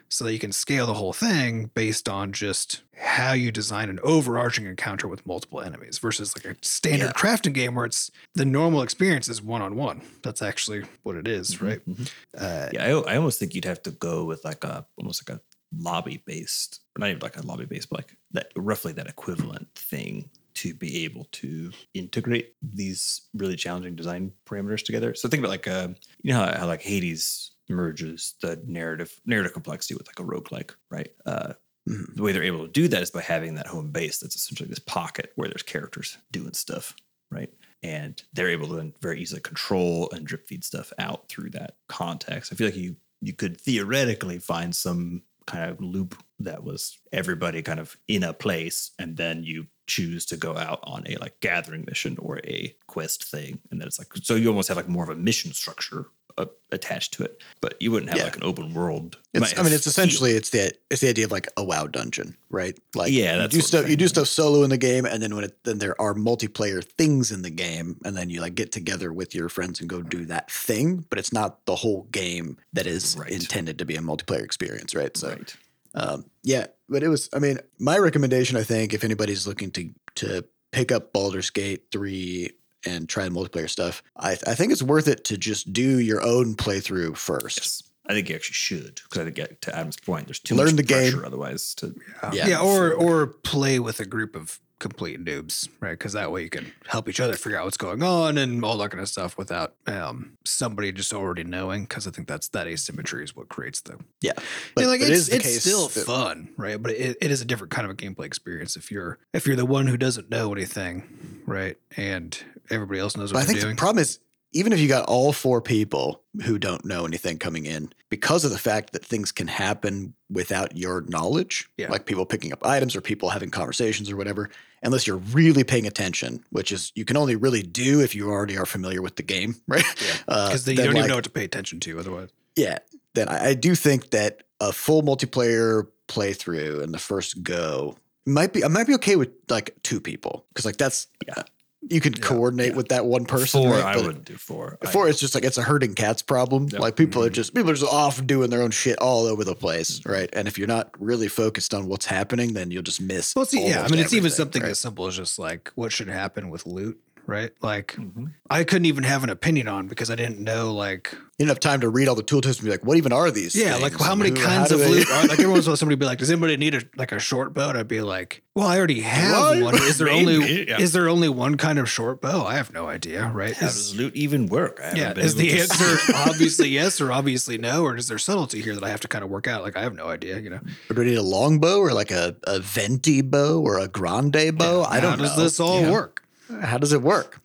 So 0.09 0.23
that 0.23 0.33
you 0.33 0.39
can 0.39 0.51
scale 0.51 0.87
the 0.87 0.95
whole 0.95 1.13
thing 1.13 1.69
based 1.75 2.09
on 2.09 2.31
just 2.31 2.81
how 2.97 3.33
you 3.33 3.51
design 3.51 3.87
an 3.89 3.99
overarching 4.01 4.65
encounter 4.65 5.07
with 5.07 5.23
multiple 5.27 5.61
enemies 5.61 5.99
versus 5.99 6.35
like 6.35 6.45
a 6.45 6.57
standard 6.65 7.07
Yeah. 7.07 7.11
crafting 7.11 7.53
game 7.53 7.75
where 7.75 7.85
it's 7.85 8.09
the 8.33 8.45
normal 8.45 8.81
experience 8.81 9.29
is 9.29 9.43
one 9.43 9.61
on 9.61 9.75
one. 9.75 10.01
That's 10.23 10.41
actually 10.41 10.85
what 11.03 11.17
it 11.17 11.27
is, 11.27 11.61
right? 11.61 11.81
Mhm. 11.87 12.09
Uh, 12.35 12.69
Yeah, 12.73 12.83
I, 12.85 13.13
I 13.13 13.15
almost 13.17 13.37
think 13.37 13.53
you'd 13.53 13.65
have 13.65 13.83
to 13.83 13.91
go 13.91 14.23
with 14.25 14.43
like 14.43 14.63
a 14.63 14.87
almost 14.97 15.27
like 15.29 15.37
a 15.37 15.41
lobby 15.77 16.21
based, 16.25 16.81
not 16.97 17.09
even 17.09 17.19
like 17.19 17.37
a 17.37 17.41
lobby 17.45 17.65
based, 17.65 17.89
but 17.89 17.99
like 17.99 18.17
that 18.31 18.51
roughly 18.55 18.93
that 18.93 19.07
equivalent 19.07 19.67
thing 19.75 20.29
to 20.55 20.73
be 20.73 21.03
able 21.03 21.25
to 21.33 21.71
integrate 21.93 22.55
these 22.61 23.27
really 23.33 23.55
challenging 23.57 23.95
design 23.95 24.31
parameters 24.45 24.83
together. 24.83 25.13
So 25.13 25.27
think 25.27 25.41
about 25.41 25.49
like 25.49 25.67
uh, 25.67 25.89
you 26.23 26.31
know 26.33 26.45
how, 26.45 26.59
how 26.59 26.67
like 26.67 26.81
Hades 26.81 27.51
merges 27.69 28.35
the 28.41 28.61
narrative 28.65 29.19
narrative 29.25 29.53
complexity 29.53 29.95
with 29.95 30.07
like 30.07 30.19
a 30.19 30.23
roguelike, 30.23 30.71
right? 30.91 31.09
Uh, 31.25 31.53
Mhm. 31.87 32.15
the 32.15 32.23
way 32.23 32.31
they're 32.31 32.41
able 32.41 32.65
to 32.65 32.71
do 32.71 32.87
that 32.87 33.03
is 33.03 33.11
by 33.11 33.21
having 33.21 33.53
that 33.55 33.67
home 33.67 33.91
base 33.91 34.17
that's 34.17 34.35
essentially 34.35 34.67
this 34.67 34.79
pocket 34.79 35.31
where 35.35 35.47
there's 35.47 35.61
characters 35.61 36.17
doing 36.31 36.53
stuff, 36.53 36.95
right? 37.29 37.53
And 37.83 38.23
they're 38.33 38.49
able 38.49 38.69
to 38.69 38.91
very 39.01 39.21
easily 39.21 39.39
control 39.41 40.09
and 40.11 40.25
drip 40.25 40.47
feed 40.47 40.63
stuff 40.63 40.91
out 40.97 41.29
through 41.29 41.51
that 41.51 41.75
context. 41.87 42.51
I 42.51 42.55
feel 42.55 42.67
like 42.67 42.75
you 42.75 42.95
you 43.21 43.33
could 43.33 43.61
theoretically 43.61 44.39
find 44.39 44.75
some 44.75 45.21
kind 45.47 45.69
of 45.69 45.81
loop 45.81 46.15
that 46.39 46.63
was 46.63 46.97
everybody 47.11 47.61
kind 47.61 47.79
of 47.79 47.95
in 48.07 48.23
a 48.23 48.33
place 48.33 48.91
and 48.99 49.17
then 49.17 49.43
you 49.43 49.67
choose 49.87 50.25
to 50.25 50.37
go 50.37 50.57
out 50.57 50.79
on 50.83 51.03
a 51.07 51.15
like 51.17 51.39
gathering 51.39 51.85
mission 51.87 52.17
or 52.19 52.39
a 52.45 52.75
quest 52.87 53.23
thing 53.23 53.59
and 53.69 53.79
then 53.79 53.87
it's 53.87 53.99
like 53.99 54.07
so 54.21 54.35
you 54.35 54.49
almost 54.49 54.67
have 54.67 54.77
like 54.77 54.89
more 54.89 55.03
of 55.03 55.09
a 55.09 55.15
mission 55.15 55.53
structure 55.53 56.07
uh, 56.37 56.45
attached 56.71 57.13
to 57.13 57.23
it 57.23 57.41
but 57.61 57.75
you 57.81 57.91
wouldn't 57.91 58.09
have 58.09 58.17
Yeah. 58.19 58.25
like 58.25 58.35
an 58.37 58.43
open 58.43 58.73
world 58.73 59.17
It's, 59.33 59.57
I 59.57 59.63
mean, 59.63 59.73
it's 59.73 59.87
essentially 59.87 60.31
it's 60.31 60.49
the 60.49 60.71
it's 60.89 61.01
the 61.01 61.09
idea 61.09 61.25
of 61.25 61.31
like 61.31 61.47
a 61.57 61.63
WoW 61.63 61.87
dungeon, 61.87 62.35
right? 62.49 62.77
Like, 62.93 63.11
Yeah, 63.11 63.41
you 63.43 63.47
do 63.49 63.61
stuff. 63.61 63.89
You 63.89 63.95
do 63.97 64.07
stuff 64.07 64.27
solo 64.27 64.63
in 64.63 64.69
the 64.69 64.77
game, 64.77 65.05
and 65.05 65.21
then 65.21 65.35
when 65.35 65.43
it, 65.45 65.57
then 65.65 65.77
there 65.79 65.99
are 65.99 66.13
multiplayer 66.13 66.83
things 66.83 67.31
in 67.31 67.41
the 67.41 67.49
game, 67.49 67.97
and 68.05 68.15
then 68.15 68.29
you 68.29 68.39
like 68.41 68.55
get 68.55 68.71
together 68.71 69.11
with 69.11 69.35
your 69.35 69.49
friends 69.49 69.79
and 69.81 69.89
go 69.89 70.01
do 70.01 70.25
that 70.25 70.49
thing. 70.51 71.05
But 71.09 71.19
it's 71.19 71.33
not 71.33 71.65
the 71.65 71.75
whole 71.75 72.03
game 72.11 72.57
that 72.73 72.87
is 72.87 73.15
Right. 73.17 73.29
intended 73.31 73.77
to 73.79 73.85
be 73.85 73.95
a 73.95 74.01
multiplayer 74.01 74.43
experience, 74.43 74.95
right? 74.95 75.15
So, 75.17 75.29
right 75.29 75.55
um, 75.95 76.25
yeah, 76.43 76.67
but 76.89 77.03
it 77.03 77.09
was. 77.09 77.29
I 77.33 77.39
mean, 77.39 77.59
my 77.79 77.97
recommendation, 77.97 78.57
I 78.57 78.63
think, 78.63 78.93
if 78.93 79.03
anybody's 79.03 79.45
looking 79.47 79.71
to 79.71 79.89
to 80.15 80.45
pick 80.71 80.91
up 80.91 81.11
Baldur's 81.13 81.49
Gate 81.49 81.85
three 81.91 82.51
and 82.85 83.07
try 83.09 83.23
the 83.25 83.31
multiplayer 83.31 83.69
stuff, 83.69 84.03
I, 84.17 84.31
I 84.47 84.55
think 84.55 84.71
it's 84.71 84.83
worth 84.83 85.07
it 85.07 85.23
to 85.25 85.37
just 85.37 85.73
do 85.73 85.99
your 85.99 86.21
own 86.21 86.55
playthrough 86.55 87.17
first. 87.17 87.57
Yes. 87.57 87.83
I 88.07 88.13
think 88.13 88.29
you 88.29 88.35
actually 88.35 88.53
should 88.53 89.01
because 89.03 89.17
I 89.19 89.23
think 89.25 89.37
yeah, 89.39 89.47
to 89.61 89.75
Adam's 89.75 89.97
point, 89.97 90.27
there's 90.27 90.39
too 90.39 90.53
Learn 90.55 90.67
much 90.67 90.75
the 90.75 90.83
game. 90.83 91.11
pressure 91.13 91.25
otherwise. 91.25 91.73
To 91.75 91.87
um, 92.21 92.33
Yeah. 92.33 92.47
yeah, 92.47 92.59
or 92.61 92.93
or 92.93 93.25
play 93.25 93.79
with 93.79 93.99
a 93.99 94.05
group 94.05 94.35
of 94.35 94.59
complete 94.79 95.23
noobs, 95.23 95.69
right? 95.79 95.91
Because 95.91 96.13
that 96.13 96.31
way 96.31 96.43
you 96.43 96.49
can 96.49 96.71
help 96.87 97.07
each 97.07 97.19
other 97.19 97.33
figure 97.33 97.57
out 97.57 97.65
what's 97.65 97.77
going 97.77 98.03
on 98.03 98.37
and 98.37 98.63
all 98.63 98.77
that 98.77 98.91
kind 98.91 99.01
of 99.01 99.07
stuff 99.07 99.37
without 99.37 99.75
um, 99.87 100.37
somebody 100.45 100.91
just 100.91 101.13
already 101.13 101.43
knowing. 101.43 101.83
Because 101.83 102.07
I 102.07 102.11
think 102.11 102.27
that's 102.27 102.49
that 102.49 102.67
asymmetry 102.67 103.23
is 103.23 103.35
what 103.35 103.47
creates 103.49 103.81
the 103.81 103.97
Yeah, 104.21 104.33
yeah, 104.77 104.87
like 104.87 104.99
but 104.99 105.09
it 105.09 105.13
it's, 105.13 105.29
it's 105.29 105.61
still 105.61 105.87
that- 105.87 106.05
fun, 106.05 106.49
right? 106.57 106.81
But 106.81 106.91
it, 106.91 107.17
it 107.21 107.31
is 107.31 107.41
a 107.41 107.45
different 107.45 107.71
kind 107.71 107.85
of 107.85 107.91
a 107.91 107.95
gameplay 107.95 108.25
experience 108.25 108.75
if 108.75 108.91
you're 108.91 109.17
if 109.33 109.47
you're 109.47 109.55
the 109.55 109.65
one 109.65 109.87
who 109.87 109.97
doesn't 109.97 110.29
know 110.29 110.51
anything, 110.53 111.41
right? 111.45 111.77
And 111.97 112.37
everybody 112.69 112.99
else 112.99 113.15
knows 113.15 113.31
But 113.31 113.37
what 113.39 113.43
I 113.43 113.45
think 113.47 113.61
doing. 113.61 113.75
the 113.75 113.79
problem 113.79 114.01
is, 114.01 114.19
even 114.55 114.73
if 114.73 114.79
you 114.79 114.87
got 114.87 115.05
all 115.07 115.31
four 115.33 115.61
people 115.61 116.23
who 116.45 116.57
don't 116.57 116.83
know 116.85 117.05
anything 117.05 117.37
coming 117.37 117.65
in, 117.65 117.91
because 118.09 118.43
of 118.45 118.51
the 118.51 118.57
fact 118.57 118.93
that 118.93 119.05
things 119.05 119.31
can 119.31 119.47
happen 119.47 120.13
without 120.29 120.75
your 120.77 121.01
knowledge, 121.01 121.69
Yeah. 121.77 121.91
like 121.91 122.05
people 122.05 122.25
picking 122.25 122.51
up 122.53 122.65
items 122.65 122.95
or 122.95 123.01
people 123.01 123.29
having 123.29 123.51
conversations 123.51 124.09
or 124.09 124.15
whatever, 124.15 124.49
unless 124.81 125.05
you're 125.05 125.17
really 125.17 125.63
paying 125.63 125.85
attention, 125.85 126.43
which 126.51 126.71
is 126.71 126.91
you 126.95 127.05
can 127.05 127.17
only 127.17 127.35
really 127.35 127.61
do 127.61 127.99
if 128.01 128.15
you 128.15 128.29
already 128.31 128.57
are 128.57 128.65
familiar 128.65 129.01
with 129.01 129.17
the 129.17 129.23
game, 129.23 129.55
right? 129.67 129.83
Uh, 130.27 130.47
Because 130.47 130.65
you 130.67 130.75
don't 130.75 130.87
like, 130.87 130.95
even 130.97 131.09
know 131.09 131.15
what 131.15 131.23
to 131.25 131.29
pay 131.29 131.43
attention 131.43 131.79
to 131.81 131.99
otherwise. 131.99 132.29
yeah, 132.55 132.79
then 133.13 133.27
I, 133.29 133.49
I 133.49 133.53
do 133.53 133.75
think 133.75 134.09
that 134.11 134.43
a 134.61 134.71
full 134.71 135.03
multiplayer 135.03 135.87
playthrough 136.07 136.81
in 136.81 136.91
the 136.93 136.99
first 136.99 137.43
go 137.43 137.97
might 138.25 138.53
be 138.53 138.63
I 138.63 138.67
might 138.69 138.87
be 138.87 138.95
okay 138.95 139.15
with 139.17 139.29
like 139.49 139.75
two 139.83 139.99
people 139.99 140.45
because 140.49 140.65
like 140.65 140.77
that's 140.77 141.07
Yeah. 141.27 141.43
You 141.89 142.01
can 142.01 142.13
Yeah. 142.13 142.19
coordinate 142.21 142.71
Yeah. 142.71 142.75
with 142.77 142.87
that 142.89 143.05
one 143.05 143.25
person. 143.25 143.61
four, 143.61 143.71
right? 143.73 143.95
I 143.95 143.97
wouldn't 143.97 144.25
do 144.25 144.35
four. 144.37 144.77
I- 144.81 144.89
Four, 144.91 145.07
it's 145.07 145.19
just 145.19 145.35
like 145.35 145.43
it's 145.43 145.57
a 145.57 145.61
herding 145.61 145.93
cats 145.93 146.21
problem. 146.21 146.67
Yep. 146.71 146.81
Like 146.81 146.95
people 146.95 147.23
are 147.23 147.29
Mhm. 147.29 147.33
just 147.33 147.53
people 147.53 147.69
are 147.71 147.75
just 147.75 147.91
off 147.91 148.25
doing 148.25 148.49
their 148.49 148.61
own 148.61 148.71
shit 148.71 148.97
all 148.99 149.25
over 149.25 149.43
the 149.43 149.55
place, 149.55 150.01
right? 150.05 150.29
And 150.33 150.47
if 150.47 150.57
you're 150.57 150.67
not 150.67 150.89
really 150.99 151.27
focused 151.27 151.73
on 151.73 151.87
what's 151.87 152.05
happening, 152.07 152.53
then 152.53 152.71
you'll 152.71 152.81
just 152.83 153.01
miss. 153.01 153.35
Well, 153.35 153.45
see, 153.45 153.67
yeah, 153.67 153.83
I 153.83 153.87
mean, 153.89 153.99
it's 153.99 154.13
even 154.13 154.31
something 154.31 154.61
right? 154.63 154.71
as 154.71 154.79
simple 154.79 155.07
as 155.07 155.15
just 155.15 155.37
like 155.37 155.71
what 155.75 155.91
should 155.91 156.07
happen 156.07 156.49
with 156.49 156.65
loot, 156.65 156.99
right? 157.27 157.51
Like, 157.61 157.95
Mhm. 157.97 158.31
I 158.49 158.63
couldn't 158.63 158.85
even 158.85 159.03
have 159.03 159.23
an 159.23 159.29
opinion 159.29 159.67
on 159.67 159.87
because 159.87 160.09
I 160.09 160.15
didn't 160.15 160.39
know, 160.39 160.73
like, 160.73 161.15
have 161.39 161.59
time 161.59 161.81
to 161.81 161.89
read 161.89 162.07
all 162.07 162.15
the 162.15 162.23
tool 162.23 162.39
tips 162.39 162.59
and 162.59 162.65
be 162.65 162.71
like, 162.71 162.85
what 162.85 162.95
even 162.97 163.11
are 163.11 163.29
these? 163.29 163.55
yeah, 163.55 163.75
like 163.75 163.91
things? 163.91 164.05
how 164.05 164.15
many 164.15 164.29
who- 164.29 164.35
kinds 164.45 164.69
how 164.71 164.77
of 164.77 164.89
loot 164.89 165.09
are 165.11 165.23
like? 165.27 165.31
Every 165.39 165.47
once 165.47 165.67
in 165.67 165.75
somebody 165.75 165.97
be 165.97 166.05
like, 166.05 166.17
"Does 166.19 166.31
anybody 166.31 166.55
need 166.55 166.75
a 166.75 166.81
like 166.95 167.11
a 167.11 167.19
short 167.19 167.53
bow?" 167.53 167.69
And 167.69 167.77
I'd 167.77 167.87
be 167.89 167.99
like, 168.01 168.41
"Well, 168.55 168.65
I 168.67 168.77
already 168.77 169.01
have 169.01 169.61
What? 169.61 169.73
one. 169.73 169.75
Is 169.83 169.97
there 169.97 170.09
only 170.11 170.67
yeah. 170.69 170.79
is 170.79 170.93
there 170.93 171.09
only 171.09 171.27
one 171.27 171.57
kind 171.57 171.77
of 171.77 171.89
short 171.89 172.21
bow? 172.21 172.45
I 172.45 172.55
have 172.55 172.71
no 172.73 172.87
idea, 172.87 173.29
right? 173.33 173.53
How 173.55 173.67
Is- 173.67 173.73
does 173.75 173.95
loot 173.97 174.15
even 174.15 174.47
work? 174.47 174.79
Yeah, 174.95 175.11
is 175.17 175.35
the 175.35 175.59
answer 175.59 175.97
obviously 176.15 176.69
yes 176.69 177.01
or 177.01 177.11
obviously 177.11 177.57
no, 177.57 177.83
or 177.83 177.97
is 177.97 178.07
there 178.07 178.17
subtlety 178.17 178.61
here 178.61 178.73
that 178.75 178.83
I 178.83 178.89
have 178.89 179.01
to 179.01 179.09
kind 179.09 179.23
of 179.23 179.29
work 179.29 179.45
out? 179.47 179.61
Like, 179.61 179.75
I 179.75 179.81
have 179.81 179.93
no 179.93 180.07
idea, 180.07 180.39
you 180.39 180.49
know. 180.49 180.61
Or 180.89 180.93
do 180.95 181.01
I 181.01 181.05
need 181.05 181.17
a 181.17 181.21
long 181.21 181.59
bow 181.59 181.79
or 181.79 181.91
like 181.93 182.11
a, 182.11 182.35
a 182.47 182.59
venti 182.61 183.21
bow 183.21 183.59
or 183.61 183.79
a 183.79 183.89
grande 183.89 184.57
bow? 184.57 184.83
I 184.83 185.01
don't 185.01 185.11
How 185.11 185.15
does 185.25 185.37
know. 185.37 185.43
this 185.43 185.59
all 185.59 185.81
Yeah. 185.81 185.91
work? 185.91 186.23
How 186.61 186.77
does 186.77 186.93
it 186.93 187.01
work? 187.01 187.41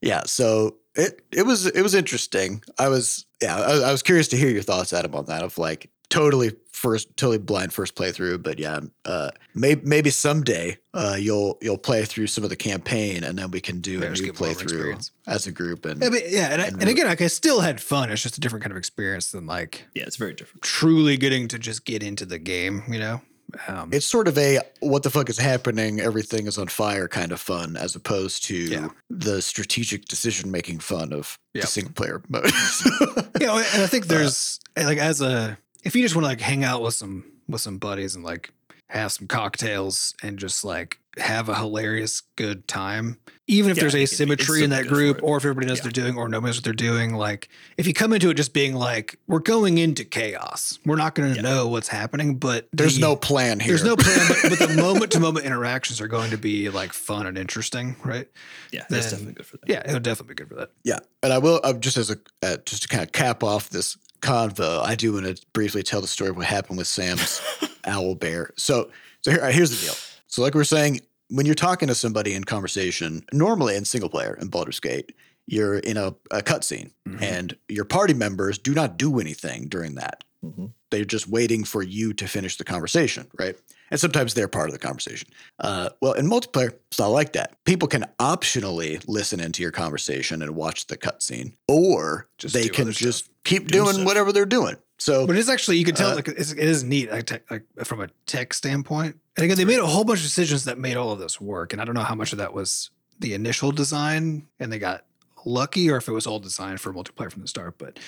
Yeah, 0.00 0.22
so 0.26 0.76
it 0.94 1.22
it 1.32 1.46
was 1.46 1.66
it 1.66 1.82
was 1.82 1.94
interesting. 1.94 2.62
I 2.78 2.88
was 2.88 3.26
yeah, 3.42 3.56
I, 3.56 3.88
I 3.88 3.92
was 3.92 4.02
curious 4.02 4.28
to 4.28 4.36
hear 4.36 4.50
your 4.50 4.62
thoughts, 4.62 4.92
Adam, 4.92 5.14
on 5.14 5.26
that. 5.26 5.42
Of 5.42 5.58
like 5.58 5.90
totally 6.08 6.52
first, 6.72 7.16
totally 7.16 7.38
blind 7.38 7.72
first 7.72 7.94
playthrough, 7.94 8.42
but 8.42 8.58
yeah, 8.58 8.80
uh, 9.04 9.30
maybe 9.54 9.80
maybe 9.84 10.10
someday 10.10 10.76
uh, 10.92 11.16
you'll 11.18 11.58
you'll 11.62 11.78
play 11.78 12.04
through 12.04 12.26
some 12.26 12.44
of 12.44 12.50
the 12.50 12.56
campaign, 12.56 13.24
and 13.24 13.38
then 13.38 13.50
we 13.50 13.60
can 13.60 13.80
do 13.80 14.00
Yeah, 14.00 14.06
a 14.06 14.10
just 14.10 14.22
new 14.22 14.32
get 14.32 14.40
more 14.40 14.50
of 14.50 14.60
an 14.60 14.66
playthrough 14.66 15.10
as 15.26 15.46
a 15.46 15.52
group. 15.52 15.84
And 15.86 16.02
Yeah, 16.02 16.10
but, 16.10 16.30
yeah 16.30 16.48
and, 16.48 16.60
I, 16.60 16.66
and 16.66 16.80
and 16.80 16.90
again, 16.90 17.06
like 17.06 17.20
I 17.22 17.28
still 17.28 17.60
had 17.60 17.80
fun. 17.80 18.10
It's 18.10 18.22
just 18.22 18.36
a 18.36 18.40
different 18.40 18.62
kind 18.62 18.72
of 18.72 18.76
experience 18.76 19.30
than 19.30 19.46
like 19.46 19.86
Yeah, 19.94 20.04
it's 20.04 20.16
very 20.16 20.34
different. 20.34 20.62
truly 20.62 21.16
getting 21.16 21.48
to 21.48 21.58
just 21.58 21.84
get 21.84 22.02
into 22.02 22.26
the 22.26 22.38
game, 22.38 22.82
you 22.88 22.98
know? 22.98 23.20
Um, 23.68 23.90
it's 23.92 24.06
sort 24.06 24.28
of 24.28 24.38
a 24.38 24.60
what 24.80 25.02
the 25.02 25.10
fuck 25.10 25.28
is 25.28 25.38
happening? 25.38 26.00
Everything 26.00 26.46
is 26.46 26.58
on 26.58 26.68
fire 26.68 27.08
kind 27.08 27.32
of 27.32 27.40
fun, 27.40 27.76
as 27.76 27.94
opposed 27.94 28.44
to 28.46 28.54
Yeah. 28.56 28.88
the 29.10 29.42
strategic 29.42 30.06
decision 30.06 30.50
making 30.50 30.78
fun 30.80 31.12
of 31.12 31.36
Yep. 31.54 31.62
the 31.62 31.68
single 31.68 31.92
player 31.92 32.22
mode. 32.28 32.44
yeah, 33.40 33.56
and 33.74 33.82
I 33.82 33.86
think 33.86 34.06
there's 34.06 34.58
like 34.76 34.98
as 34.98 35.20
a 35.20 35.58
if 35.84 35.94
you 35.94 36.02
just 36.02 36.14
want 36.14 36.24
to 36.24 36.28
like 36.28 36.40
hang 36.40 36.64
out 36.64 36.82
with 36.82 36.94
some 36.94 37.24
with 37.48 37.60
some 37.60 37.78
buddies 37.78 38.14
and 38.14 38.24
like 38.24 38.50
have 38.88 39.12
some 39.12 39.26
cocktails 39.26 40.14
and 40.22 40.38
just 40.38 40.64
like 40.64 40.98
have 41.18 41.48
a 41.48 41.54
hilarious 41.54 42.22
good 42.36 42.66
time, 42.66 43.18
even 43.46 43.70
if 43.70 43.76
Yeah, 43.76 43.82
there's 43.82 43.94
it- 43.94 44.00
it's 44.02 44.12
asymmetry 44.14 44.64
in 44.64 44.70
that 44.70 44.86
group, 44.86 45.20
or 45.22 45.36
if 45.36 45.44
everybody 45.44 45.66
knows 45.66 45.78
Yeah. 45.78 45.84
what 45.84 45.94
they're 45.94 46.04
doing, 46.04 46.16
or 46.16 46.28
nobody 46.28 46.48
knows 46.48 46.56
what 46.56 46.64
they're 46.64 46.72
doing, 46.72 47.14
like 47.14 47.48
if 47.76 47.86
you 47.86 47.92
come 47.92 48.12
into 48.14 48.30
it 48.30 48.34
just 48.34 48.54
being 48.54 48.74
like 48.74 49.18
we're 49.26 49.40
going 49.40 49.76
into 49.78 50.04
chaos, 50.04 50.78
we're 50.86 50.96
not 50.96 51.14
going 51.14 51.30
to 51.30 51.36
Yeah. 51.36 51.42
know 51.42 51.68
what's 51.68 51.88
happening, 51.88 52.36
but 52.36 52.66
There's 52.72 52.94
the- 52.94 53.00
no 53.02 53.16
plan 53.16 53.60
here. 53.60 53.68
There's 53.76 53.84
no 53.84 53.96
plan, 53.98 54.26
but, 54.28 54.58
but 54.58 54.68
the 54.68 54.74
moment 54.76 55.12
to 55.12 55.20
moment 55.20 55.44
interactions 55.44 56.00
are 56.00 56.08
going 56.08 56.30
to 56.30 56.38
be 56.38 56.70
like 56.70 56.92
fun 56.94 57.26
and 57.26 57.36
interesting, 57.36 57.96
right? 58.04 58.28
Yeah, 58.72 58.84
that's 58.88 59.10
definitely 59.10 59.34
good 59.34 59.46
for 59.46 59.58
that. 59.58 59.68
Yeah, 59.68 59.82
it 59.84 59.92
would 59.92 60.02
definitely 60.02 60.34
be 60.34 60.38
good 60.38 60.48
for 60.48 60.54
that. 60.54 60.70
Yeah, 60.82 60.98
and 61.22 61.32
I 61.32 61.38
will 61.38 61.60
uh, 61.62 61.74
just 61.74 61.98
as 61.98 62.10
a 62.10 62.16
uh, 62.42 62.56
just 62.64 62.82
to 62.82 62.88
kind 62.88 63.02
of 63.02 63.12
cap 63.12 63.42
off 63.42 63.68
this 63.68 63.98
convo, 64.22 64.82
I 64.82 64.94
do 64.94 65.12
want 65.12 65.26
to 65.26 65.44
briefly 65.52 65.82
tell 65.82 66.00
the 66.00 66.06
story 66.06 66.30
of 66.30 66.36
what 66.36 66.46
happened 66.46 66.78
with 66.78 66.86
Sam's 66.86 67.42
owl 67.84 68.14
bear. 68.14 68.50
So, 68.56 68.88
so 69.20 69.30
here, 69.32 69.50
here's 69.50 69.70
the 69.78 69.84
deal. 69.86 69.94
So, 70.32 70.40
like 70.40 70.54
we're 70.54 70.64
saying, 70.64 71.00
when 71.28 71.44
you're 71.44 71.54
talking 71.54 71.88
to 71.88 71.94
somebody 71.94 72.32
in 72.32 72.44
conversation, 72.44 73.22
normally 73.34 73.76
in 73.76 73.84
single 73.84 74.08
player 74.08 74.38
in 74.40 74.48
Baldur's 74.48 74.80
Gate, 74.80 75.12
you're 75.46 75.76
in 75.78 75.98
a, 75.98 76.14
a 76.30 76.40
cutscene, 76.40 76.90
Mhm. 77.06 77.20
and 77.20 77.56
your 77.68 77.84
party 77.84 78.14
members 78.14 78.56
do 78.56 78.72
not 78.72 78.96
do 78.96 79.20
anything 79.20 79.68
during 79.68 79.96
that. 79.96 80.24
Mhm. 80.42 80.72
They're 80.90 81.04
just 81.04 81.28
waiting 81.28 81.64
for 81.64 81.82
you 81.82 82.14
to 82.14 82.26
finish 82.26 82.56
the 82.56 82.64
conversation, 82.64 83.26
right? 83.38 83.56
And 83.90 84.00
sometimes 84.00 84.32
they're 84.32 84.48
part 84.48 84.70
of 84.70 84.72
the 84.72 84.78
conversation. 84.78 85.28
Uh, 85.58 85.90
well, 86.00 86.14
in 86.14 86.26
multiplayer, 86.26 86.72
it's 86.90 86.98
not 86.98 87.08
like 87.08 87.34
that. 87.34 87.62
People 87.66 87.86
can 87.86 88.06
optionally 88.18 89.02
listen 89.06 89.38
into 89.38 89.60
your 89.62 89.70
conversation 89.70 90.40
and 90.40 90.52
watch 90.56 90.86
the 90.86 90.96
cutscene, 90.96 91.52
or 91.68 92.26
Just 92.38 92.54
they 92.54 92.70
can 92.70 92.90
just 92.90 93.26
stuff. 93.26 93.34
keep 93.44 93.66
Do 93.66 93.84
doing 93.84 94.06
whatever 94.06 94.32
they're 94.32 94.46
doing. 94.46 94.76
So 95.02 95.26
But 95.26 95.36
it's 95.36 95.48
actually 95.48 95.78
you 95.78 95.84
can 95.84 95.96
tell 95.96 96.10
Uh, 96.10 96.14
like 96.14 96.28
it's, 96.28 96.52
it 96.52 96.60
is 96.60 96.84
neat 96.84 97.10
like, 97.10 97.26
tech, 97.26 97.50
like 97.50 97.64
from 97.82 98.00
a 98.00 98.08
tech 98.26 98.54
standpoint. 98.54 99.18
And 99.36 99.44
again, 99.44 99.56
they 99.56 99.64
made 99.64 99.80
a 99.80 99.86
whole 99.86 100.04
bunch 100.04 100.20
of 100.20 100.24
decisions 100.24 100.64
that 100.64 100.78
made 100.78 100.96
all 100.96 101.10
of 101.10 101.18
this 101.18 101.40
work. 101.40 101.72
And 101.72 101.82
I 101.82 101.84
don't 101.84 101.96
know 101.96 102.02
how 102.02 102.14
much 102.14 102.30
of 102.32 102.38
that 102.38 102.54
was 102.54 102.90
the 103.18 103.34
initial 103.34 103.72
design 103.72 104.46
and 104.60 104.72
they 104.72 104.78
got 104.78 105.04
lucky, 105.44 105.90
or 105.90 105.96
if 105.96 106.06
it 106.06 106.12
was 106.12 106.24
all 106.24 106.38
designed 106.38 106.80
for 106.80 106.94
multiplayer 106.94 107.32
from 107.32 107.42
the 107.42 107.48
start. 107.48 107.78
But 107.78 107.98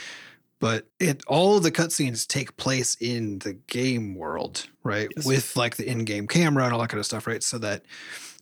but 0.61 0.87
it 1.00 1.24
all 1.26 1.57
of 1.57 1.64
the 1.64 1.72
cutscenes 1.72 2.28
take 2.28 2.57
place 2.57 2.96
in 3.00 3.40
the 3.40 3.54
game 3.66 4.14
world, 4.14 4.68
right? 4.85 5.09
Yes. 5.16 5.26
With 5.26 5.57
like 5.57 5.74
the 5.74 5.88
in-game 5.88 6.28
camera 6.28 6.64
and 6.64 6.72
all 6.72 6.80
that 6.80 6.90
kind 6.90 7.00
of 7.00 7.07
stuff, 7.07 7.26
right? 7.26 7.42
So 7.42 7.59
that 7.59 7.83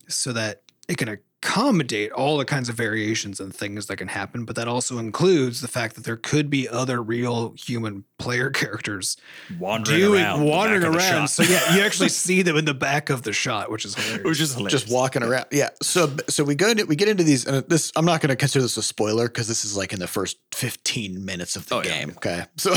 so 0.07 0.31
that 0.31 0.61
it 0.87 0.97
can 0.97 1.09
accommodate 1.43 2.11
all 2.11 2.37
the 2.37 2.45
kinds 2.45 2.69
of 2.69 2.75
variations 2.75 3.39
and 3.39 3.53
things 3.53 3.87
that 3.87 3.97
can 3.97 4.07
happen, 4.07 4.45
but 4.45 4.55
that 4.55 4.67
also 4.67 4.97
includes 4.97 5.61
the 5.61 5.67
fact 5.67 5.95
that 5.95 6.03
there 6.03 6.15
could 6.15 6.49
be 6.49 6.67
other 6.69 7.01
real 7.01 7.53
human 7.57 8.05
player 8.17 8.49
characters 8.61 9.17
Wandering 9.59 9.99
doing 9.99 10.23
around. 10.23 10.45
wandering 10.45 10.81
back 10.81 10.87
of 10.87 10.93
the 10.93 10.99
around. 10.99 11.27
So 11.27 11.43
yeah, 11.43 11.75
you 11.75 11.81
actually 11.81 12.09
see 12.25 12.41
them 12.41 12.55
in 12.57 12.65
the 12.65 12.73
back 12.73 13.09
of 13.09 13.23
the 13.23 13.33
shot, 13.33 13.69
which 13.69 13.85
is 13.85 13.95
hilarious. 13.95 14.23
Which 14.23 14.41
is 14.41 14.53
hilarious. 14.53 14.81
just 14.83 14.93
walking 14.93 15.23
around. 15.23 15.45
Yeah. 15.51 15.69
So 15.81 16.15
so 16.29 16.43
we 16.43 16.55
go 16.55 16.69
into 16.69 16.85
we 16.85 16.95
get 16.95 17.09
into 17.09 17.23
these 17.23 17.45
and 17.45 17.67
this 17.67 17.91
I'm 17.95 18.05
not 18.05 18.21
going 18.21 18.29
to 18.29 18.35
consider 18.35 18.63
this 18.63 18.77
a 18.77 18.83
spoiler 18.83 19.27
because 19.27 19.47
this 19.47 19.65
is 19.65 19.75
like 19.75 19.93
in 19.93 19.99
the 19.99 20.07
first 20.07 20.37
15 20.53 21.23
minutes 21.25 21.55
of 21.55 21.67
the 21.67 21.75
Oh, 21.75 21.81
yeah. 21.81 21.99
game. 21.99 22.09
Okay. 22.17 22.45
So 22.57 22.73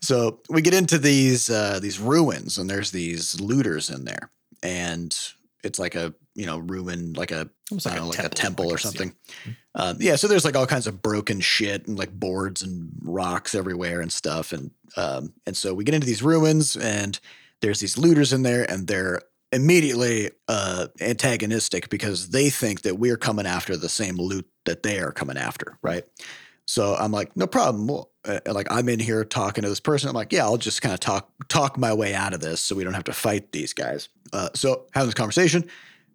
so 0.00 0.40
we 0.48 0.62
get 0.62 0.74
into 0.74 0.98
these 0.98 1.50
uh 1.50 1.80
these 1.80 1.98
ruins 1.98 2.58
and 2.58 2.68
there's 2.70 2.90
these 2.92 3.40
looters 3.40 3.90
in 3.90 4.04
there 4.04 4.30
and 4.62 5.16
it's 5.62 5.78
like 5.78 5.94
a 5.94 6.14
you 6.34 6.46
know 6.46 6.58
ruin 6.58 7.12
like 7.14 7.30
a 7.30 7.48
Almost 7.70 7.86
like 7.86 7.94
don't 7.94 8.02
a 8.02 8.06
know, 8.06 8.10
like 8.10 8.18
a 8.18 8.22
temple, 8.28 8.36
temple 8.36 8.66
or 8.66 8.76
guess, 8.76 8.84
yeah. 8.84 8.90
something. 8.90 9.16
Um, 9.74 9.96
yeah, 10.00 10.16
so 10.16 10.28
there's 10.28 10.44
like 10.44 10.56
all 10.56 10.66
kinds 10.66 10.86
of 10.86 11.02
broken 11.02 11.40
shit 11.40 11.86
and 11.86 11.98
like 11.98 12.12
boards 12.12 12.62
and 12.62 12.92
rocks 13.02 13.54
everywhere 13.54 14.00
and 14.00 14.12
stuff, 14.12 14.52
and 14.52 14.70
um, 14.96 15.32
and 15.46 15.56
so 15.56 15.74
we 15.74 15.84
get 15.84 15.94
into 15.94 16.06
these 16.06 16.22
ruins 16.22 16.76
and 16.76 17.18
there's 17.60 17.80
these 17.80 17.96
looters 17.96 18.32
in 18.32 18.42
there, 18.42 18.70
and 18.70 18.86
they're 18.86 19.22
immediately 19.52 20.30
uh, 20.48 20.88
antagonistic 21.00 21.88
because 21.88 22.30
they 22.30 22.50
think 22.50 22.82
that 22.82 22.98
we're 22.98 23.16
coming 23.16 23.46
after 23.46 23.76
the 23.76 23.88
same 23.88 24.16
loot 24.16 24.46
that 24.66 24.82
they 24.82 24.98
are 24.98 25.12
coming 25.12 25.38
after, 25.38 25.78
right? 25.80 26.04
So 26.66 26.94
I'm 26.94 27.12
like, 27.12 27.36
no 27.36 27.46
problem. 27.46 27.86
Well, 27.86 28.10
uh, 28.26 28.40
like 28.46 28.66
I'm 28.70 28.88
in 28.88 29.00
here 29.00 29.24
talking 29.24 29.62
to 29.62 29.68
this 29.68 29.80
person. 29.80 30.08
I'm 30.08 30.14
like, 30.14 30.32
yeah, 30.32 30.44
I'll 30.44 30.56
just 30.56 30.82
kind 30.82 30.94
of 30.94 31.00
talk 31.00 31.30
talk 31.48 31.78
my 31.78 31.92
way 31.92 32.14
out 32.14 32.34
of 32.34 32.40
this, 32.40 32.60
so 32.60 32.74
we 32.74 32.84
don't 32.84 32.94
have 32.94 33.04
to 33.04 33.12
fight 33.12 33.52
these 33.52 33.72
guys. 33.72 34.08
Uh, 34.32 34.48
so 34.54 34.86
having 34.92 35.08
this 35.08 35.14
conversation. 35.14 35.64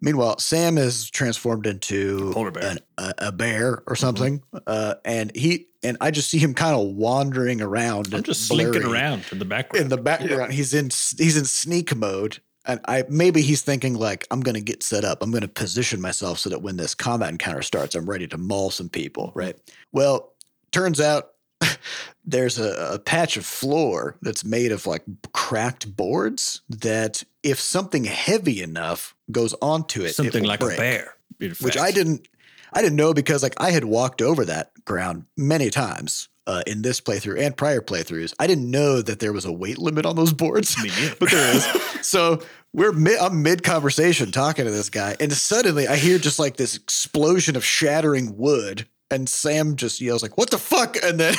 Meanwhile, 0.00 0.38
Sam 0.38 0.78
is 0.78 1.10
transformed 1.10 1.66
into 1.66 2.32
bear. 2.32 2.64
an, 2.64 2.78
a, 2.96 3.14
a 3.18 3.32
bear 3.32 3.82
or 3.86 3.96
something, 3.96 4.42
uh, 4.66 4.94
and 5.04 5.34
he 5.36 5.66
and 5.82 5.96
I 6.00 6.10
just 6.10 6.30
see 6.30 6.38
him 6.38 6.54
kind 6.54 6.74
of 6.74 6.94
wandering 6.94 7.60
around. 7.60 8.14
I'm 8.14 8.22
just 8.22 8.48
blurry 8.48 8.72
slinking 8.72 8.90
around 8.90 9.24
in 9.30 9.38
the 9.38 9.44
background. 9.44 9.82
in 9.82 9.88
the 9.88 9.98
background. 9.98 10.52
He's 10.52 10.74
in 10.74 10.86
he's 11.18 11.36
in 11.36 11.44
sneak 11.44 11.94
mode, 11.94 12.38
and 12.64 12.80
I 12.86 13.04
maybe 13.08 13.42
he's 13.42 13.62
thinking 13.62 13.94
like 13.94 14.26
I'm 14.30 14.40
going 14.40 14.54
to 14.54 14.60
get 14.60 14.82
set 14.82 15.04
up. 15.04 15.22
I'm 15.22 15.30
going 15.30 15.42
to 15.42 15.48
position 15.48 16.00
myself 16.00 16.38
so 16.38 16.50
that 16.50 16.62
when 16.62 16.76
this 16.76 16.94
combat 16.94 17.30
encounter 17.30 17.62
starts, 17.62 17.94
I'm 17.94 18.08
ready 18.08 18.26
to 18.28 18.38
maul 18.38 18.70
some 18.70 18.88
people. 18.88 19.32
Right. 19.34 19.56
Well, 19.92 20.32
turns 20.70 21.00
out 21.00 21.32
there's 22.24 22.58
a, 22.58 22.94
a 22.94 22.98
patch 22.98 23.36
of 23.36 23.46
floor 23.46 24.16
that's 24.22 24.44
made 24.44 24.72
of 24.72 24.86
like 24.86 25.02
cracked 25.32 25.94
boards 25.94 26.62
that 26.68 27.22
if 27.42 27.60
something 27.60 28.04
heavy 28.04 28.62
enough 28.62 29.14
goes 29.30 29.54
onto 29.60 30.02
it, 30.02 30.06
it 30.10 30.14
Something 30.14 30.42
will 30.42 30.48
like 30.48 30.60
break 30.60 30.78
a 30.78 30.80
bear. 30.80 31.14
which. 31.38 31.76
I 31.76 31.90
didn't 31.90 32.28
I 32.72 32.82
didn't 32.82 32.96
know 32.96 33.12
because 33.14 33.42
like 33.42 33.54
I 33.58 33.70
had 33.70 33.84
walked 33.84 34.22
over 34.22 34.44
that 34.44 34.72
ground 34.84 35.24
many 35.36 35.70
times 35.70 36.28
uh, 36.46 36.62
in 36.66 36.82
this 36.82 37.00
playthrough 37.00 37.40
and 37.40 37.56
prior 37.56 37.80
playthroughs. 37.80 38.34
I 38.38 38.46
didn't 38.46 38.70
know 38.70 39.02
that 39.02 39.20
there 39.20 39.32
was 39.32 39.44
a 39.44 39.52
weight 39.52 39.78
limit 39.78 40.06
on 40.06 40.16
those 40.16 40.32
boards, 40.32 40.76
but 41.18 41.30
there 41.30 41.54
is. 41.56 41.64
So 42.02 42.42
we're 42.72 42.92
mid, 42.92 43.18
I'm 43.18 43.42
mid 43.42 43.62
conversation 43.62 44.30
talking 44.30 44.64
to 44.64 44.70
this 44.70 44.90
guy, 44.90 45.16
and 45.20 45.32
suddenly 45.32 45.88
I 45.88 45.96
hear 45.96 46.18
just 46.18 46.38
like 46.38 46.56
this 46.56 46.76
explosion 46.76 47.56
of 47.56 47.64
shattering 47.64 48.36
wood. 48.36 48.86
And 49.12 49.28
Sam 49.28 49.74
just 49.74 50.00
yells 50.00 50.22
like, 50.22 50.38
"What 50.38 50.50
the 50.50 50.58
fuck!" 50.58 50.96
And 51.02 51.18
then 51.18 51.34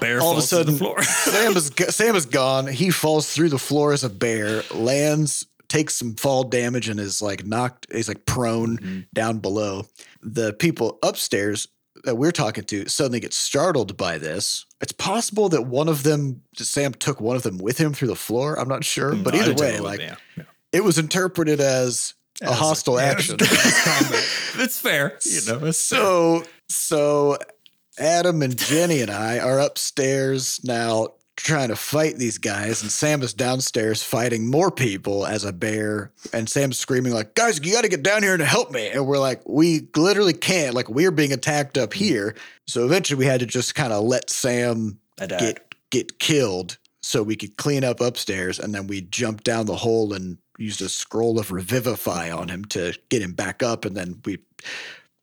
bear 0.00 0.20
all 0.20 0.30
of 0.30 0.38
a 0.38 0.40
falls 0.42 0.50
to 0.50 0.54
the 0.56 0.62
sudden, 0.64 0.76
floor. 0.76 1.02
Sam 1.02 1.56
is 1.56 1.72
Sam 1.88 2.14
is 2.14 2.24
gone. 2.24 2.68
He 2.68 2.90
falls 2.90 3.34
through 3.34 3.48
the 3.48 3.58
floor 3.58 3.92
as 3.92 4.04
a 4.04 4.08
bear, 4.08 4.62
lands, 4.72 5.44
takes 5.68 5.94
some 5.96 6.14
fall 6.14 6.44
damage, 6.44 6.88
and 6.88 6.98
is 7.00 7.20
like 7.22 7.44
knocked. 7.46 7.86
He's 7.92 8.08
like 8.08 8.24
prone 8.26 8.78
Mhm. 8.78 9.06
down 9.14 9.38
below. 9.38 9.86
The 10.22 10.52
people 10.54 10.98
upstairs 11.02 11.68
that 12.04 12.16
we're 12.16 12.32
talking 12.32 12.64
to 12.64 12.88
suddenly 12.88 13.20
get 13.20 13.32
startled 13.32 13.96
by 13.96 14.18
this. 14.18 14.66
It's 14.80 14.92
possible 14.92 15.48
that 15.48 15.62
one 15.62 15.88
of 15.88 16.02
them, 16.02 16.42
Sam 16.56 16.92
took 16.94 17.20
one 17.20 17.36
of 17.36 17.42
them 17.42 17.58
with 17.58 17.78
him 17.78 17.94
through 17.94 18.08
the 18.08 18.14
floor. 18.16 18.58
I'm 18.58 18.68
not 18.68 18.84
sure, 18.84 19.14
but 19.14 19.34
No, 19.34 19.40
either 19.40 19.54
way, 19.54 19.80
like 19.80 20.00
yeah, 20.00 20.16
yeah. 20.36 20.44
it 20.72 20.84
was 20.84 20.98
interpreted 20.98 21.60
as 21.60 22.12
a 22.42 22.52
hostile 22.52 22.98
action. 23.10 23.38
it's 23.40 24.78
fair. 24.78 25.18
You 25.24 25.40
know, 25.46 25.70
So 25.70 26.44
so 26.68 27.38
Adam 27.98 28.42
and 28.42 28.56
Jenny 28.56 29.00
and 29.00 29.10
I 29.10 29.38
are 29.38 29.58
upstairs 29.58 30.60
now 30.64 31.08
trying 31.36 31.68
to 31.68 31.76
fight 31.76 32.16
these 32.16 32.38
guys 32.38 32.82
and 32.82 32.90
Sam 32.90 33.22
is 33.22 33.34
downstairs 33.34 34.02
fighting 34.02 34.50
more 34.50 34.70
people 34.70 35.26
as 35.26 35.44
a 35.44 35.52
bear 35.52 36.10
and 36.32 36.48
Sam's 36.48 36.78
screaming 36.78 37.12
like 37.12 37.34
guys 37.34 37.60
you 37.62 37.72
got 37.72 37.82
to 37.82 37.90
get 37.90 38.02
down 38.02 38.22
here 38.22 38.32
and 38.32 38.42
help 38.42 38.72
me. 38.72 38.88
And 38.88 39.06
we're 39.06 39.18
like 39.18 39.46
we 39.46 39.88
literally 39.94 40.32
can't. 40.32 40.74
Like 40.74 40.88
we're 40.88 41.10
being 41.10 41.32
attacked 41.32 41.76
up 41.76 41.92
here. 41.92 42.34
So 42.66 42.84
eventually 42.84 43.18
we 43.18 43.26
had 43.26 43.40
to 43.40 43.46
just 43.46 43.74
kind 43.74 43.92
of 43.92 44.04
let 44.04 44.30
Sam 44.30 44.98
get 45.38 45.74
get 45.90 46.18
killed 46.18 46.78
so 47.02 47.22
we 47.22 47.36
could 47.36 47.56
clean 47.56 47.84
up 47.84 48.00
upstairs 48.00 48.58
and 48.58 48.74
then 48.74 48.86
we 48.86 49.02
jumped 49.02 49.44
down 49.44 49.66
the 49.66 49.76
hole 49.76 50.12
and 50.12 50.38
used 50.58 50.80
a 50.80 50.88
scroll 50.88 51.38
of 51.38 51.52
revivify 51.52 52.30
on 52.30 52.48
him 52.48 52.64
to 52.64 52.94
get 53.10 53.22
him 53.22 53.32
back 53.32 53.62
up 53.62 53.84
and 53.84 53.94
then 53.94 54.20
we 54.24 54.38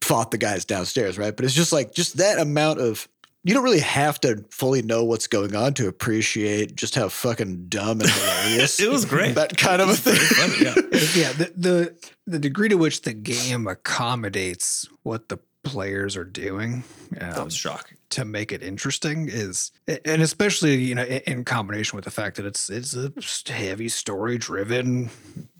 fought 0.02 0.32
the 0.32 0.38
guys 0.38 0.64
downstairs 0.64 1.18
right? 1.18 1.36
But 1.36 1.46
it's 1.46 1.56
just 1.56 1.74
like 1.74 1.94
just 1.94 2.18
that 2.18 2.40
amount 2.40 2.80
of 2.80 3.08
you 3.44 3.54
don't 3.54 3.64
really 3.64 3.80
have 3.82 4.20
to 4.22 4.44
fully 4.50 4.82
know 4.82 5.04
what's 5.04 5.28
going 5.28 5.56
on 5.56 5.74
to 5.76 5.88
appreciate 5.88 6.76
just 6.76 6.96
how 6.96 7.10
fucking 7.10 7.66
dumb 7.68 8.00
and 8.02 8.10
hilarious 8.10 8.80
It 8.80 8.90
was 8.90 9.06
great. 9.06 9.36
that 9.36 9.58
kind 9.58 9.82
of 9.82 9.90
a 9.90 9.96
thing 9.96 10.16
Funny, 10.16 10.64
yeah. 10.64 10.76
yeah, 11.16 11.34
the, 11.34 11.54
the 11.56 11.96
the 12.26 12.40
degree 12.40 12.70
to 12.70 12.76
which 12.76 13.02
the 13.02 13.14
game 13.14 13.68
accommodates 13.68 14.88
what 15.04 15.30
the 15.30 15.40
players 15.64 16.16
are 16.18 16.24
doing 16.26 16.84
That 17.12 17.38
um, 17.38 17.46
was 17.46 17.56
shocking. 17.56 17.98
to 18.12 18.26
make 18.26 18.52
it 18.52 18.62
interesting 18.62 19.30
is, 19.30 19.72
and 20.06 20.22
especially 20.22 20.76
you 20.76 20.94
know 20.96 21.04
in, 21.04 21.22
in 21.26 21.46
combination 21.46 21.96
with 21.96 22.06
the 22.06 22.12
fact 22.12 22.36
that 22.38 22.46
it's 22.46 22.70
it's 22.70 22.96
a 22.96 23.12
heavy 23.52 23.88
story 23.90 24.38
driven 24.38 25.10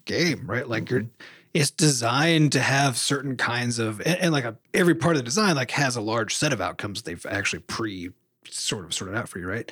game, 0.06 0.44
right? 0.46 0.68
Like 0.68 0.90
you're. 0.90 1.06
It's 1.54 1.70
designed 1.72 2.52
to 2.54 2.60
have 2.60 2.98
certain 2.98 3.38
kinds 3.38 3.78
of, 3.80 4.00
and, 4.02 4.18
and 4.20 4.32
like 4.32 4.44
a, 4.46 4.56
every 4.74 4.96
part 4.96 5.16
of 5.16 5.20
the 5.20 5.24
design 5.24 5.56
like 5.56 5.72
has 5.72 5.96
a 5.96 6.02
large 6.02 6.36
set 6.36 6.52
of 6.54 6.62
outcomes 6.62 7.04
they've 7.04 7.26
actually 7.28 7.60
pre 7.60 8.12
sort 8.50 8.86
of 8.86 8.94
sorted 8.94 9.16
out 9.16 9.30
for 9.30 9.40
you, 9.40 9.48
right? 9.48 9.72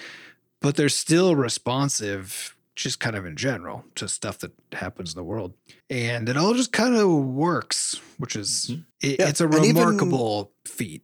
But 0.62 0.76
they're 0.76 0.90
still 0.90 1.36
responsive, 1.36 2.56
just 2.76 3.00
kind 3.00 3.16
of 3.16 3.26
in 3.26 3.36
general, 3.36 3.84
to 3.96 4.08
stuff 4.08 4.38
that 4.40 4.52
happens 4.74 5.14
in 5.14 5.18
the 5.18 5.24
world, 5.24 5.54
and 5.90 6.30
it 6.30 6.38
all 6.38 6.54
just 6.54 6.72
kind 6.72 6.96
of 6.96 7.10
works, 7.10 8.00
which 8.18 8.36
is 8.36 8.68
Mhm. 8.72 8.86
it, 9.02 9.20
Yeah, 9.20 9.30
it's 9.30 9.42
a 9.42 9.46
and 9.48 9.66
even- 9.66 9.76
remarkable 9.78 10.52
feat. 10.66 11.04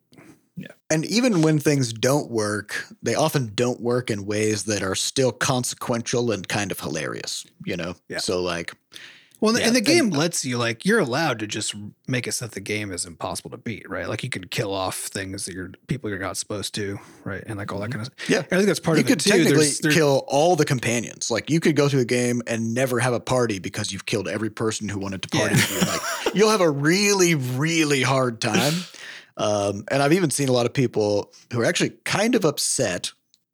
And 0.89 1.05
even 1.05 1.41
when 1.41 1.59
things 1.59 1.91
don't 1.91 2.31
work, 2.31 2.85
they 3.03 3.13
often 3.13 3.51
don't 3.53 3.81
work 3.81 4.09
in 4.09 4.25
ways 4.25 4.63
that 4.63 4.81
are 4.81 4.95
still 4.95 5.31
consequential 5.33 6.31
and 6.31 6.47
kind 6.47 6.71
of 6.71 6.79
hilarious, 6.79 7.45
you 7.65 7.75
know? 7.75 7.95
Yeah. 8.07 8.19
So, 8.19 8.41
like, 8.41 8.73
Well, 9.39 9.49
and 9.49 9.57
the- 9.57 9.61
Yeah, 9.61 9.67
and 9.67 9.75
the 9.75 9.79
and- 9.79 9.85
game 9.85 10.09
lets 10.09 10.43
you 10.43 10.57
like 10.57 10.83
you're 10.85 10.99
allowed 10.99 11.39
to 11.39 11.47
just 11.47 11.75
make 12.07 12.25
it 12.27 12.31
so 12.31 12.45
that 12.45 12.53
the 12.53 12.59
game 12.59 12.91
is 12.91 13.05
impossible 13.05 13.51
to 13.51 13.57
beat, 13.57 13.87
right? 13.89 14.09
Like 14.09 14.23
you 14.23 14.29
can 14.29 14.47
kill 14.47 14.73
off 14.73 14.97
things 14.97 15.45
that 15.45 15.53
you're 15.53 15.71
people 15.87 16.09
you're 16.09 16.17
not 16.19 16.37
supposed 16.37 16.73
to, 16.75 16.97
right? 17.23 17.43
And 17.45 17.57
like 17.57 17.71
all 17.71 17.79
that 17.81 17.91
kind 17.91 18.05
of 18.07 18.13
Yeah. 18.27 18.39
I 18.39 18.41
think 18.55 18.65
that's 18.65 18.79
part 18.79 18.97
you 18.97 19.03
of 19.03 19.09
it 19.11 19.19
too. 19.19 19.29
You 19.29 19.35
could 19.35 19.43
technically 19.45 19.65
There's, 19.65 19.79
there's, 19.79 19.93
kill 19.95 20.23
all 20.27 20.55
the 20.55 20.65
companions. 20.65 21.29
Like, 21.29 21.49
you 21.49 21.59
could 21.59 21.75
go 21.75 21.87
through 21.87 21.99
the 21.99 22.05
game 22.05 22.41
and 22.47 22.73
never 22.73 22.99
have 22.99 23.13
a 23.13 23.19
party 23.19 23.59
because 23.59 23.91
you've 23.91 24.05
killed 24.07 24.27
every 24.27 24.49
person 24.49 24.89
who 24.89 24.97
wanted 24.99 25.21
to 25.21 25.29
party 25.29 25.55
Yeah. 25.55 25.61
with 25.61 25.71
you. 25.71 25.87
Like, 25.91 26.35
you'll 26.35 26.49
have 26.49 26.61
a 26.61 26.69
really, 26.71 27.35
really 27.35 28.01
hard 28.01 28.41
time. 28.41 28.73
Um, 29.39 29.83
and 29.91 30.01
I've 30.01 30.13
even 30.13 30.31
seen 30.31 30.49
a 30.49 30.51
lot 30.51 30.65
of 30.65 30.73
people 30.73 31.31
who 31.53 31.61
are 31.61 31.65
actually 31.65 31.91
kind 32.05 32.33
of 32.33 32.43
upset 32.43 33.11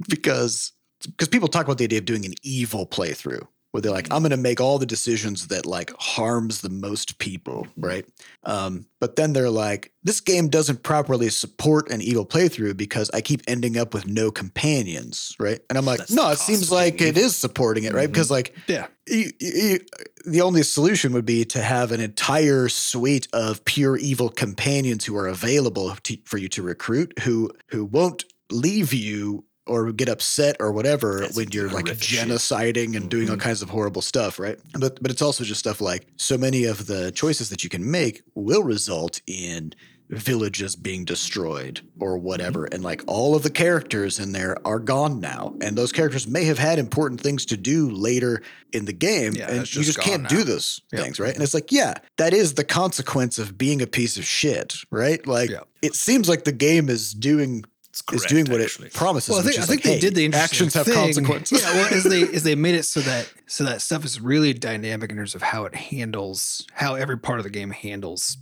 because 0.07 0.71
because 1.05 1.27
people 1.27 1.49
talk 1.49 1.65
about 1.65 1.77
the 1.77 1.83
idea 1.83 1.99
of 1.99 2.05
doing 2.05 2.23
an 2.25 2.33
evil 2.41 2.87
playthrough 2.87 3.45
where 3.73 3.81
they're 3.81 3.91
like, 3.91 4.07
I'm 4.11 4.21
going 4.21 4.29
to 4.29 4.37
make 4.37 4.61
all 4.61 4.77
the 4.77 4.85
decisions 4.85 5.47
that 5.47 5.65
like 5.65 5.91
harms 5.97 6.61
the 6.61 6.69
most 6.69 7.17
people, 7.17 7.65
right? 7.75 8.05
Um, 8.43 8.85
but 8.99 9.15
then 9.15 9.33
they're 9.33 9.49
like, 9.49 9.91
this 10.03 10.21
game 10.21 10.47
doesn't 10.47 10.83
properly 10.83 11.29
support 11.29 11.89
an 11.89 11.99
evil 11.99 12.23
playthrough 12.23 12.77
because 12.77 13.09
I 13.15 13.21
keep 13.21 13.41
ending 13.47 13.75
up 13.75 13.95
with 13.95 14.05
no 14.05 14.29
companions, 14.29 15.35
right? 15.39 15.59
And 15.69 15.77
I'm 15.79 15.85
like, 15.85 15.97
That's 15.97 16.11
no, 16.11 16.29
it 16.29 16.37
seems 16.37 16.71
like 16.71 17.01
it 17.01 17.17
is 17.17 17.35
supporting 17.35 17.85
it, 17.85 17.93
right? 17.93 18.07
Mhm. 18.07 18.13
Because 18.13 18.29
like 18.29 18.55
yeah, 18.67 18.85
you, 19.09 19.31
you, 19.39 19.79
the 20.23 20.41
only 20.41 20.61
solution 20.61 21.11
would 21.13 21.25
be 21.25 21.43
to 21.45 21.63
have 21.63 21.91
an 21.91 21.99
entire 21.99 22.69
suite 22.69 23.27
of 23.33 23.65
pure 23.65 23.97
evil 23.97 24.29
companions 24.29 25.03
who 25.03 25.17
are 25.17 25.27
available 25.27 25.95
to, 26.03 26.15
for 26.25 26.37
you 26.37 26.47
to 26.49 26.61
recruit, 26.61 27.17
who 27.21 27.49
who 27.69 27.85
won't 27.85 28.25
leave 28.51 28.93
you 28.93 29.45
or 29.65 29.91
get 29.93 30.09
upset 30.09 30.57
or 30.59 30.71
whatever 30.71 31.21
That's 31.21 31.35
when 31.37 31.51
you're 31.51 31.69
like 31.69 31.85
horrific 31.87 32.03
shit. 32.03 32.27
genociding 32.27 32.95
and 32.97 33.09
doing 33.09 33.29
all 33.29 33.37
Mhm. 33.37 33.41
kinds 33.41 33.61
of 33.61 33.69
horrible 33.69 34.01
stuff, 34.01 34.37
right? 34.39 34.57
But 34.77 35.01
but 35.01 35.09
it's 35.11 35.21
also 35.21 35.43
just 35.43 35.59
stuff 35.59 35.79
like 35.79 36.05
so 36.17 36.37
many 36.37 36.65
of 36.65 36.87
the 36.87 37.11
choices 37.11 37.49
that 37.49 37.63
you 37.63 37.69
can 37.69 37.89
make 37.89 38.21
will 38.35 38.63
result 38.63 39.21
in 39.27 39.73
villages 40.09 40.75
being 40.75 41.05
destroyed 41.05 41.81
or 41.99 42.17
whatever 42.19 42.65
Mm-hmm. 42.65 42.75
and 42.75 42.83
like 42.83 43.03
all 43.07 43.35
of 43.35 43.41
the 43.41 43.49
characters 43.49 44.19
in 44.19 44.31
there 44.33 44.55
are 44.67 44.77
gone 44.77 45.19
now 45.19 45.55
and 45.61 45.75
those 45.75 45.91
characters 45.91 46.27
may 46.27 46.43
have 46.43 46.59
had 46.59 46.77
important 46.77 47.19
things 47.19 47.45
to 47.47 47.57
do 47.57 47.89
later 47.89 48.41
in 48.73 48.85
the 48.85 48.93
game 48.93 49.33
Yeah, 49.33 49.47
and 49.47 49.57
you 49.59 49.63
just 49.81 49.85
just 49.95 49.99
can't 50.01 50.27
gone 50.27 50.37
do 50.37 50.43
those 50.43 50.81
Yep. 50.91 51.01
things 51.01 51.19
right 51.19 51.33
and 51.33 51.41
it's 51.41 51.53
like 51.55 51.71
yeah 51.71 51.95
that 52.17 52.31
is 52.33 52.53
the 52.55 52.63
consequence 52.65 53.39
of 53.39 53.57
being 53.57 53.81
a 53.81 53.87
piece 53.87 54.17
of 54.17 54.25
shit 54.25 54.75
right 54.91 55.25
like 55.25 55.49
Yep. 55.49 55.67
it 55.81 55.95
seems 55.95 56.29
like 56.29 56.43
the 56.43 56.51
game 56.51 56.89
is 56.89 57.13
doing 57.13 57.63
It's 57.93 58.03
is 58.11 58.25
doing 58.25 58.45
what 58.45 58.59
actually. 58.59 58.87
it 58.87 58.93
promises 58.93 59.29
Well, 59.29 59.41
I 59.41 59.45
which 59.45 59.55
think, 59.55 59.63
I 59.63 59.67
think 59.67 59.79
like, 59.79 59.83
they 59.83 59.93
hey, 59.93 59.99
did 59.99 60.15
the 60.15 60.25
interesting 60.25 60.65
actions 60.67 60.73
have 60.73 60.85
thing- 60.87 60.95
consequences 60.95 61.61
Yeah, 61.61 61.73
well, 61.73 61.93
as 61.93 62.03
they 62.03 62.21
as 62.33 62.43
they 62.43 62.55
made 62.55 62.75
it 62.75 62.83
so 62.83 63.01
that 63.01 63.31
so 63.45 63.63
that 63.65 63.81
stuff 63.81 64.03
is 64.03 64.19
really 64.19 64.53
dynamic 64.53 65.11
in 65.11 65.17
terms 65.17 65.35
of 65.35 65.41
how 65.43 65.65
it 65.65 65.75
handles 65.75 66.65
how 66.73 66.95
every 66.95 67.17
part 67.19 67.39
of 67.39 67.43
the 67.43 67.49
game 67.51 67.69
handles 67.69 68.37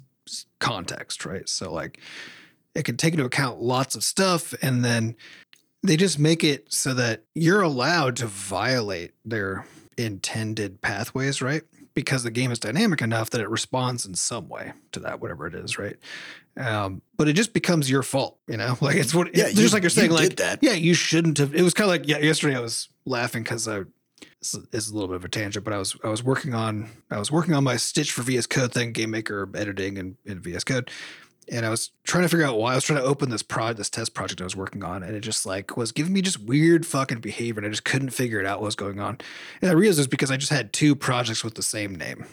context, 0.60 1.26
right? 1.26 1.48
So 1.50 1.74
like 1.74 2.00
it 2.76 2.84
can 2.86 2.96
take 2.96 3.14
into 3.14 3.26
account 3.26 3.62
lots 3.62 3.96
of 3.96 4.04
stuff, 4.04 4.54
and 4.62 4.86
then 4.86 5.16
they 5.84 5.98
just 5.98 6.18
make 6.20 6.44
it 6.44 6.72
so 6.72 6.94
that 6.94 7.24
you're 7.36 7.62
allowed 7.62 8.16
to 8.18 8.28
violate 8.28 9.12
their 9.26 9.66
intended 9.98 10.80
pathways, 10.82 11.42
right? 11.42 11.64
Because 11.94 12.24
the 12.24 12.32
game 12.32 12.52
is 12.52 12.60
dynamic 12.60 13.02
enough 13.02 13.30
that 13.32 13.42
it 13.42 13.50
responds 13.50 14.06
in 14.06 14.14
some 14.16 14.48
way 14.48 14.72
to 14.94 15.00
that, 15.02 15.20
whatever 15.20 15.46
it 15.48 15.54
is, 15.56 15.78
right? 15.78 15.98
Um, 16.58 17.02
but 17.18 17.28
it 17.28 17.34
just 17.34 17.54
becomes 17.54 17.90
your 17.90 18.04
fault, 18.04 18.38
you 18.48 18.58
know. 18.58 18.78
Like 18.82 18.96
it's 18.96 19.14
what, 19.14 19.36
Yeah, 19.36 19.46
just 19.50 19.58
you- 19.58 19.68
like 19.70 19.84
you're 19.84 19.90
saying, 19.90 20.10
did 20.10 20.16
like 20.16 20.36
that. 20.38 20.60
yeah, 20.62 20.74
you 20.74 20.94
shouldn't 20.94 21.38
have. 21.38 21.54
It 21.54 21.62
was 21.64 21.74
kind 21.74 21.90
of 21.90 21.90
like 21.98 22.08
yeah. 22.08 22.18
Yesterday, 22.20 22.56
I 22.56 22.62
was 22.62 22.90
laughing 23.06 23.44
because 23.44 23.68
I. 23.68 23.82
This 24.40 24.56
is 24.74 24.90
a 24.90 24.94
little 24.96 25.08
bit 25.08 25.18
of 25.18 25.26
a 25.26 25.30
tangent, 25.30 25.64
but 25.64 25.74
I 25.74 25.78
was 25.78 25.96
I 26.04 26.08
was 26.10 26.24
working 26.24 26.54
on 26.56 26.90
I 27.12 27.20
was 27.20 27.32
working 27.32 27.54
on 27.54 27.64
my 27.64 27.76
Stitch 27.78 28.12
for 28.12 28.22
VS 28.24 28.48
Code 28.48 28.72
thing, 28.74 28.92
Game 28.92 29.12
Maker 29.12 29.48
editing 29.56 29.98
and 30.00 30.16
in 30.26 30.40
VS 30.42 30.64
Code, 30.64 30.90
and 31.50 31.66
I 31.66 31.70
was 31.70 31.92
trying 32.04 32.24
to 32.24 32.30
figure 32.30 32.46
out 32.46 32.58
why 32.58 32.74
I 32.74 32.76
was 32.76 32.84
trying 32.84 33.00
to 33.00 33.06
open 33.06 33.30
this 33.30 33.44
prod 33.44 33.78
this 33.78 33.90
test 33.90 34.14
project 34.14 34.42
I 34.42 34.44
was 34.44 34.56
working 34.56 34.84
on, 34.84 35.04
and 35.04 35.16
it 35.16 35.22
just 35.22 35.46
like 35.46 35.78
was 35.78 35.92
giving 35.92 36.14
me 36.14 36.22
just 36.22 36.40
weird 36.40 36.86
fucking 36.86 37.20
behavior, 37.20 37.60
and 37.60 37.68
I 37.68 37.70
just 37.70 37.86
couldn't 37.86 38.12
figure 38.12 38.40
it 38.40 38.46
out 38.46 38.60
what 38.60 38.66
was 38.66 38.76
going 38.76 39.00
on. 39.00 39.20
And 39.62 39.72
I 39.72 39.74
realized 39.74 40.00
it 40.00 40.02
was 40.02 40.08
because 40.08 40.32
I 40.32 40.38
just 40.38 40.52
had 40.52 40.74
two 40.74 40.96
projects 40.96 41.44
with 41.44 41.56
the 41.56 41.64
same 41.64 41.96
name, 41.96 42.26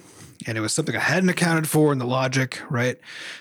and 0.47 0.59
it 0.59 0.61
was 0.61 0.73
something 0.73 0.97
I 0.97 1.01
hadn't 1.01 1.29
accounted 1.29 1.69
for 1.69 1.93
in 1.93 1.99
the 1.99 2.07
logic, 2.07 2.61
right? 2.71 2.99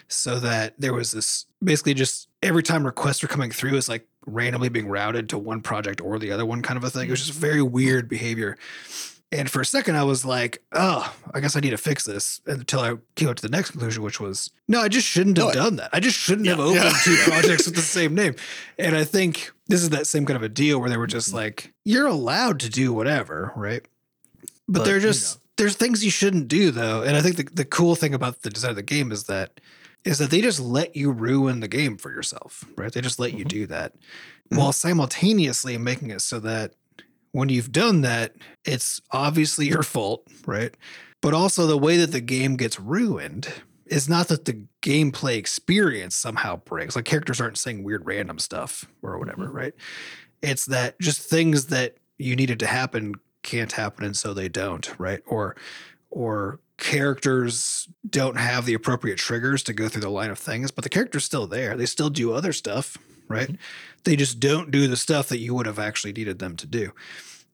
So 0.07 0.39
that 0.39 0.73
there 0.79 0.93
was 0.93 1.11
this 1.11 1.45
basically 1.63 1.93
just 1.93 2.27
every 2.41 2.63
time 2.63 2.85
requests 2.85 3.21
were 3.21 3.27
coming 3.27 3.51
through, 3.51 3.75
it's 3.75 3.89
like 3.89 4.07
randomly 4.25 4.69
being 4.69 4.87
routed 4.87 5.29
to 5.29 5.37
one 5.37 5.61
project 5.61 6.01
or 6.01 6.19
the 6.19 6.31
other 6.31 6.45
one 6.45 6.61
kind 6.61 6.77
of 6.77 6.83
a 6.83 6.89
thing. 6.89 7.07
It 7.07 7.11
was 7.11 7.21
mm-hmm. 7.21 7.27
just 7.27 7.39
very 7.39 7.61
weird 7.61 8.09
behavior. 8.09 8.57
And 9.31 9.51
for 9.51 9.59
a 9.59 9.65
second, 9.65 9.97
I 9.97 10.03
was 10.03 10.23
like, 10.23 10.61
oh, 10.71 11.13
I 11.33 11.41
guess 11.41 11.57
I 11.57 11.59
need 11.59 11.71
to 11.71 11.77
fix 11.77 12.05
this 12.05 12.39
until 12.45 12.79
I 12.79 12.95
came 13.15 13.27
up 13.27 13.35
to 13.35 13.41
the 13.41 13.49
next 13.51 13.71
conclusion, 13.71 14.01
which 14.01 14.21
was, 14.21 14.51
no, 14.69 14.79
I 14.79 14.87
just 14.87 15.05
shouldn't 15.05 15.37
have 15.37 15.47
No, 15.47 15.53
done 15.53 15.75
that. 15.77 15.89
I 15.91 15.99
just 15.99 16.17
shouldn't 16.17 16.47
have 16.47 16.61
opened 16.61 16.75
Yeah. 16.75 16.93
two 17.03 17.17
projects 17.25 17.65
with 17.65 17.75
the 17.75 17.81
same 17.81 18.15
name. 18.15 18.35
And 18.79 18.95
I 18.95 19.03
think 19.03 19.51
this 19.67 19.83
is 19.83 19.89
that 19.89 20.07
same 20.07 20.25
kind 20.25 20.37
of 20.37 20.43
a 20.43 20.49
deal 20.49 20.79
where 20.79 20.89
they 20.89 20.95
were 20.95 21.07
just 21.07 21.33
like, 21.33 21.73
you're 21.83 22.07
allowed 22.07 22.61
to 22.61 22.69
do 22.69 22.93
whatever, 22.93 23.51
right? 23.57 23.81
But, 24.69 24.79
But, 24.79 24.85
they're 24.85 24.95
you 24.95 25.01
just, 25.01 25.39
there's 25.57 25.75
things 25.75 26.05
you 26.05 26.11
shouldn't 26.11 26.47
do 26.47 26.71
though. 26.71 27.01
And 27.03 27.17
I 27.17 27.21
think 27.21 27.35
the, 27.35 27.43
the 27.43 27.65
cool 27.65 27.95
thing 27.95 28.13
about 28.13 28.43
the 28.43 28.49
design 28.49 28.69
of 28.69 28.75
the 28.77 28.81
game 28.83 29.11
is 29.11 29.25
that, 29.25 29.59
is 30.05 30.19
that 30.19 30.29
they 30.31 30.39
just 30.39 30.61
let 30.61 30.95
you 30.95 31.11
ruin 31.11 31.59
the 31.59 31.67
game 31.67 31.97
for 31.97 32.11
yourself, 32.11 32.63
right? 32.77 32.93
They 32.93 33.01
just 33.01 33.19
let 33.19 33.33
you 33.33 33.43
Mhm. 33.43 33.49
do 33.49 33.65
that 33.67 33.93
while 34.49 34.71
simultaneously 34.71 35.77
making 35.77 36.11
it 36.11 36.21
so 36.21 36.39
that 36.39 36.71
when 37.37 37.49
you've 37.49 37.71
done 37.71 38.01
that, 38.01 38.33
it's 38.65 38.99
obviously 39.11 39.67
your 39.67 39.83
fault, 39.83 40.27
right? 40.47 40.75
But 41.21 41.35
also 41.35 41.67
the 41.67 41.77
way 41.77 41.97
that 41.97 42.11
the 42.11 42.19
game 42.19 42.57
gets 42.57 42.79
ruined 42.79 43.47
is 43.85 44.09
not 44.09 44.27
that 44.29 44.45
the 44.45 44.63
gameplay 44.81 45.37
experience 45.37 46.15
somehow 46.15 46.55
breaks. 46.55 46.95
Like 46.95 47.05
characters 47.05 47.39
aren't 47.39 47.59
saying 47.59 47.83
weird 47.83 48.07
random 48.07 48.39
stuff 48.39 48.85
or 49.03 49.19
whatever, 49.19 49.49
Mhm. 49.49 49.53
right? 49.53 49.73
It's 50.41 50.65
that 50.65 50.99
just 50.99 51.21
things 51.21 51.67
that 51.67 51.97
you 52.17 52.35
needed 52.35 52.57
to 52.61 52.65
happen 52.67 53.13
can't 53.43 53.71
happen 53.71 54.03
and 54.03 54.17
so 54.17 54.33
they 54.33 54.49
don't, 54.49 54.91
right? 54.97 55.21
Or 55.27 55.55
or 56.09 56.59
characters 56.77 57.87
don't 58.09 58.37
have 58.37 58.65
the 58.65 58.73
appropriate 58.73 59.17
triggers 59.19 59.61
to 59.61 59.73
go 59.73 59.87
through 59.89 60.01
the 60.01 60.09
line 60.09 60.31
of 60.31 60.39
things, 60.39 60.71
but 60.71 60.83
the 60.83 60.89
character's 60.89 61.25
still 61.25 61.45
there. 61.45 61.75
They 61.77 61.85
still 61.85 62.09
do 62.09 62.33
other 62.33 62.53
stuff, 62.53 62.97
right? 63.27 63.49
They 64.03 64.15
just 64.15 64.39
don't 64.39 64.71
do 64.71 64.87
the 64.87 64.97
stuff 64.97 65.29
that 65.29 65.39
you 65.39 65.53
would 65.53 65.65
have 65.65 65.79
actually 65.79 66.13
needed 66.13 66.39
them 66.39 66.55
to 66.57 66.67
do. 66.67 66.91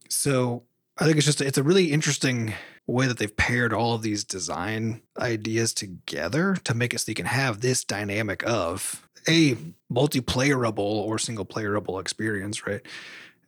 So 0.10 0.64
I 0.98 1.06
think 1.06 1.18
it's 1.18 1.26
just 1.26 1.42
it's 1.42 1.58
a 1.58 1.64
really 1.64 1.92
interesting 1.92 2.54
way 2.86 3.08
that 3.08 3.18
they've 3.18 3.36
paired 3.36 3.74
all 3.74 3.94
of 3.94 4.02
these 4.02 4.24
design 4.24 5.02
ideas 5.18 5.74
together 5.74 6.56
to 6.66 6.74
make 6.74 6.94
it 6.94 7.00
so 7.00 7.10
you 7.10 7.16
can 7.16 7.26
have 7.26 7.62
this 7.62 7.84
dynamic 7.84 8.44
of 8.46 9.08
a 9.28 9.56
multiplayerable 9.92 10.80
or 10.80 11.18
single 11.18 11.46
playerable 11.46 12.00
experience, 12.00 12.68
right? 12.68 12.82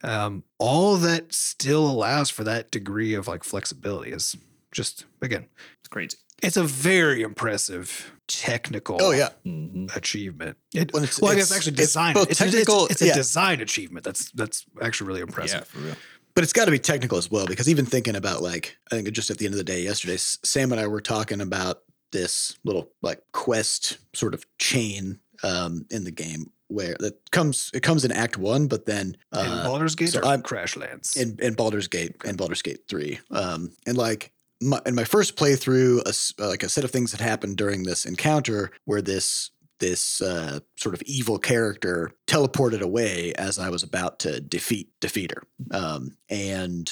Um, 0.04 0.44
all 0.58 0.96
that 0.98 1.34
still 1.34 1.86
allows 1.86 2.30
for 2.30 2.44
that 2.46 2.72
degree 2.72 3.14
of 3.14 3.28
like 3.28 3.44
flexibility 3.44 4.12
is 4.12 4.36
just 4.72 5.06
again, 5.22 5.48
It's 5.80 5.90
crazy. 5.90 6.18
it's 6.42 6.58
a 6.58 6.64
very 6.64 7.22
impressive 7.22 8.14
technical 8.28 8.98
oh 9.02 9.12
yeah 9.12 9.30
Mhm. 9.46 9.96
achievement. 9.96 10.58
It, 10.74 10.94
When 10.94 11.04
it's- 11.04 11.20
well, 11.22 11.32
I 11.32 11.36
guess 11.36 11.46
it's- 11.52 11.58
actually 11.58 11.76
design. 11.78 12.18
It's, 12.18 12.32
it's, 12.32 12.40
technical- 12.40 12.88
it's 12.88 13.02
a 13.02 13.08
yeah. 13.08 13.14
design 13.16 13.62
achievement. 13.62 14.04
That's 14.06 14.32
that's 14.32 14.66
actually 14.82 15.08
really 15.08 15.22
impressive. 15.22 15.60
Yeah, 15.60 15.64
for 15.66 15.80
real. 15.80 15.96
but 16.34 16.44
it's 16.44 16.54
got 16.54 16.66
to 16.66 16.72
be 16.72 16.80
technical 16.80 17.18
as 17.18 17.30
well 17.32 17.46
because 17.46 17.70
even 17.70 17.86
thinking 17.86 18.16
about 18.16 18.42
like 18.42 18.78
i 18.92 18.96
think 18.96 19.10
just 19.12 19.30
at 19.30 19.38
the 19.38 19.46
end 19.46 19.54
of 19.54 19.58
the 19.58 19.64
day 19.64 19.82
yesterday 19.82 20.18
sam 20.18 20.72
and 20.74 20.82
i 20.82 20.86
were 20.88 21.00
talking 21.00 21.40
about 21.40 21.84
this 22.12 22.58
little 22.66 22.92
like 23.02 23.22
quest 23.32 24.00
sort 24.14 24.34
of 24.34 24.46
chain 24.58 25.20
um 25.44 25.86
in 25.92 26.04
the 26.04 26.12
game 26.12 26.52
where 26.68 26.96
that 27.00 27.14
comes 27.32 27.70
it 27.74 27.84
comes 27.84 28.04
in 28.04 28.12
act 28.12 28.38
one 28.38 28.68
but 28.68 28.86
then 28.86 29.16
in 29.32 29.40
uh 29.40 29.64
Baldur's 29.66 29.96
Gate 29.96 30.10
so 30.10 30.20
or 30.20 30.26
I'm- 30.26 30.42
Crashlands. 30.42 31.16
in, 31.16 31.38
in 31.42 31.54
Baldur's 31.54 31.88
Gate 31.88 32.16
and 32.26 32.38
Baldur's 32.38 32.62
Gate 32.62 32.82
3. 32.90 33.20
Um, 33.32 33.72
and 33.88 33.96
like 33.98 34.32
my, 34.62 34.82
in 34.86 34.96
my 34.96 35.04
first 35.04 35.36
playthrough, 35.36 36.02
a 36.06 36.44
uh, 36.44 36.48
like 36.50 36.64
a 36.64 36.70
set 36.70 36.84
of 36.84 36.92
things 36.92 37.12
that 37.12 37.22
happened 37.22 37.58
during 37.58 37.84
this 37.84 38.06
encounter 38.06 38.72
where 38.86 39.02
this 39.02 39.52
this 39.80 40.22
uh, 40.22 40.60
sort 40.78 40.96
of 40.96 41.02
evil 41.04 41.38
character 41.38 42.12
teleported 42.28 42.82
away 42.82 43.34
as 43.34 43.60
I 43.60 43.70
was 43.70 43.84
about 43.84 44.20
to 44.20 44.40
defeat 44.40 44.90
defeat 45.02 45.32
her. 45.32 45.44
Um, 45.72 46.18
and 46.30 46.92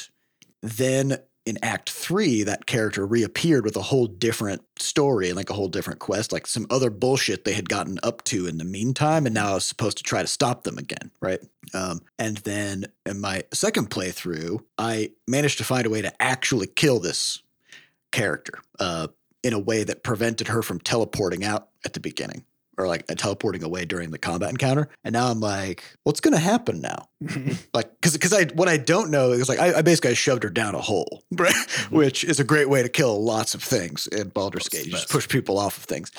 then 0.61 1.17
in 1.45 1.57
Act 1.61 1.89
Three, 1.89 2.43
that 2.43 2.65
character 2.65 3.05
reappeared 3.05 3.65
with 3.65 3.75
a 3.75 3.81
whole 3.81 4.07
different 4.07 4.61
story 4.79 5.27
and 5.27 5.35
like 5.35 5.49
a 5.49 5.53
whole 5.53 5.67
different 5.67 5.99
quest, 5.99 6.31
like 6.31 6.47
some 6.47 6.65
other 6.69 6.89
bullshit 6.89 7.43
they 7.43 7.53
had 7.53 7.67
gotten 7.67 7.99
up 8.01 8.23
to 8.25 8.47
in 8.47 8.57
the 8.57 8.63
meantime, 8.63 9.25
and 9.25 9.35
now 9.35 9.51
I 9.51 9.53
was 9.55 9.65
supposed 9.65 9.97
to 9.97 10.03
try 10.03 10.21
to 10.21 10.27
stop 10.27 10.63
them 10.63 10.77
again, 10.77 11.11
right? 11.21 11.41
Um, 11.73 12.01
and 12.17 12.37
then 12.37 12.85
in 13.05 13.19
my 13.19 13.43
second 13.53 13.89
playthrough, 13.89 14.63
I 14.77 15.11
managed 15.27 15.57
to 15.57 15.65
find 15.65 15.85
a 15.85 15.89
way 15.89 16.01
to 16.01 16.21
actually 16.21 16.67
kill 16.67 16.99
this 16.99 17.43
character 18.13 18.59
uh, 18.79 19.07
in 19.43 19.51
a 19.51 19.59
way 19.59 19.83
that 19.83 20.03
prevented 20.03 20.47
her 20.47 20.61
from 20.61 20.79
teleporting 20.79 21.43
out 21.43 21.67
at 21.85 21.91
the 21.93 21.99
beginning 21.99 22.45
or 22.77 22.87
like 22.87 23.09
uh, 23.11 23.15
teleporting 23.15 23.63
away 23.63 23.85
during 23.85 24.11
the 24.11 24.17
combat 24.17 24.49
encounter. 24.49 24.89
And 25.03 25.13
now 25.13 25.29
I'm 25.29 25.39
like, 25.39 25.83
what's 26.03 26.19
going 26.19 26.33
to 26.33 26.39
happen 26.39 26.81
now? 26.81 27.09
Like, 27.73 27.89
because 27.95 28.13
because 28.13 28.33
I 28.33 28.45
what 28.53 28.67
I 28.67 28.77
don't 28.77 29.09
know 29.09 29.31
is 29.31 29.49
like 29.49 29.57
I, 29.57 29.79
I 29.79 29.81
basically 29.81 30.13
shoved 30.13 30.43
her 30.43 30.49
down 30.51 30.75
a 30.75 30.81
hole, 30.81 31.23
right? 31.31 31.55
Which 31.89 32.23
is 32.23 32.39
a 32.39 32.43
great 32.43 32.69
way 32.69 32.83
to 32.83 32.89
kill 32.89 33.23
lots 33.23 33.55
of 33.55 33.63
things 33.63 34.05
in 34.05 34.29
Baldur's 34.29 34.69
Gate. 34.69 34.85
You 34.85 34.91
just 34.91 35.09
push 35.09 35.27
people 35.27 35.57
off 35.57 35.77
of 35.77 35.85
things. 35.85 36.11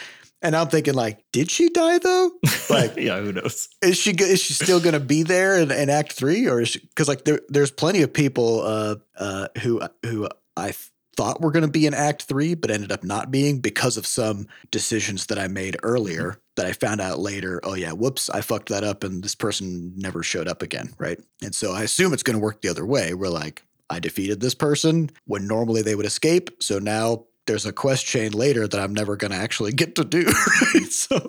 And 0.43 0.57
I'm 0.57 0.67
thinking 0.69 0.95
like, 0.95 1.25
did 1.31 1.49
she 1.51 1.69
die 1.69 1.99
though? 1.99 2.33
Like, 2.71 2.97
yeah, 2.97 3.21
who 3.21 3.31
knows? 3.31 3.69
is 3.83 3.97
she 3.99 4.11
is 4.13 4.43
she 4.43 4.55
still 4.55 4.81
going 4.81 4.95
to 4.95 5.01
be 5.01 5.23
there 5.23 5.59
in, 5.59 5.71
in 5.71 5.91
Act 5.91 6.13
Three, 6.13 6.49
or 6.49 6.61
is 6.61 6.77
because 6.77 7.07
like 7.09 7.25
there 7.25 7.41
there's 7.49 7.71
plenty 7.71 8.03
of 8.03 8.13
people 8.13 8.63
uh 8.63 8.97
uh 9.17 9.49
who 9.61 9.83
who 10.05 10.29
I 10.57 10.73
thought 11.15 11.41
were 11.41 11.51
going 11.51 11.65
to 11.65 11.71
be 11.71 11.87
in 11.87 11.95
Act 11.95 12.25
Three, 12.25 12.55
but 12.55 12.71
ended 12.71 12.93
up 12.93 13.05
not 13.05 13.31
being 13.31 13.61
because 13.61 13.97
of 13.97 14.07
some 14.07 14.47
decisions 14.71 15.27
that 15.27 15.39
I 15.39 15.49
made 15.49 15.77
earlier 15.83 16.39
that 16.57 16.67
I 16.67 16.73
found 16.73 17.01
out 17.01 17.19
later. 17.19 17.61
Oh 17.65 17.75
yeah, 17.75 17.93
whoops, 17.93 18.31
I 18.31 18.41
fucked 18.41 18.69
that 18.69 18.85
up, 18.85 19.05
and 19.05 19.23
this 19.23 19.35
person 19.35 19.93
never 19.97 20.23
showed 20.23 20.49
up 20.49 20.63
again, 20.63 20.93
right? 20.99 21.19
And 21.43 21.55
so 21.55 21.73
I 21.73 21.83
assume 21.83 22.13
it's 22.13 22.23
going 22.23 22.37
to 22.37 22.43
work 22.43 22.61
the 22.61 22.69
other 22.69 22.87
way. 22.87 23.15
We're 23.15 23.29
like, 23.29 23.63
I 23.91 24.01
defeated 24.01 24.41
this 24.41 24.55
person 24.55 25.11
when 25.27 25.47
normally 25.47 25.83
they 25.83 25.95
would 25.95 26.07
escape, 26.07 26.51
so 26.63 26.79
now. 26.79 27.25
There's 27.47 27.67
a 27.67 27.75
quest 27.75 28.07
chain 28.07 28.33
later 28.33 28.67
that 28.67 28.81
I'm 28.81 28.95
never 28.95 29.17
going 29.17 29.31
to 29.31 29.37
actually 29.37 29.73
get 29.73 29.97
to 29.97 30.05
do. 30.05 30.25
right? 30.75 30.91
So, 30.91 31.29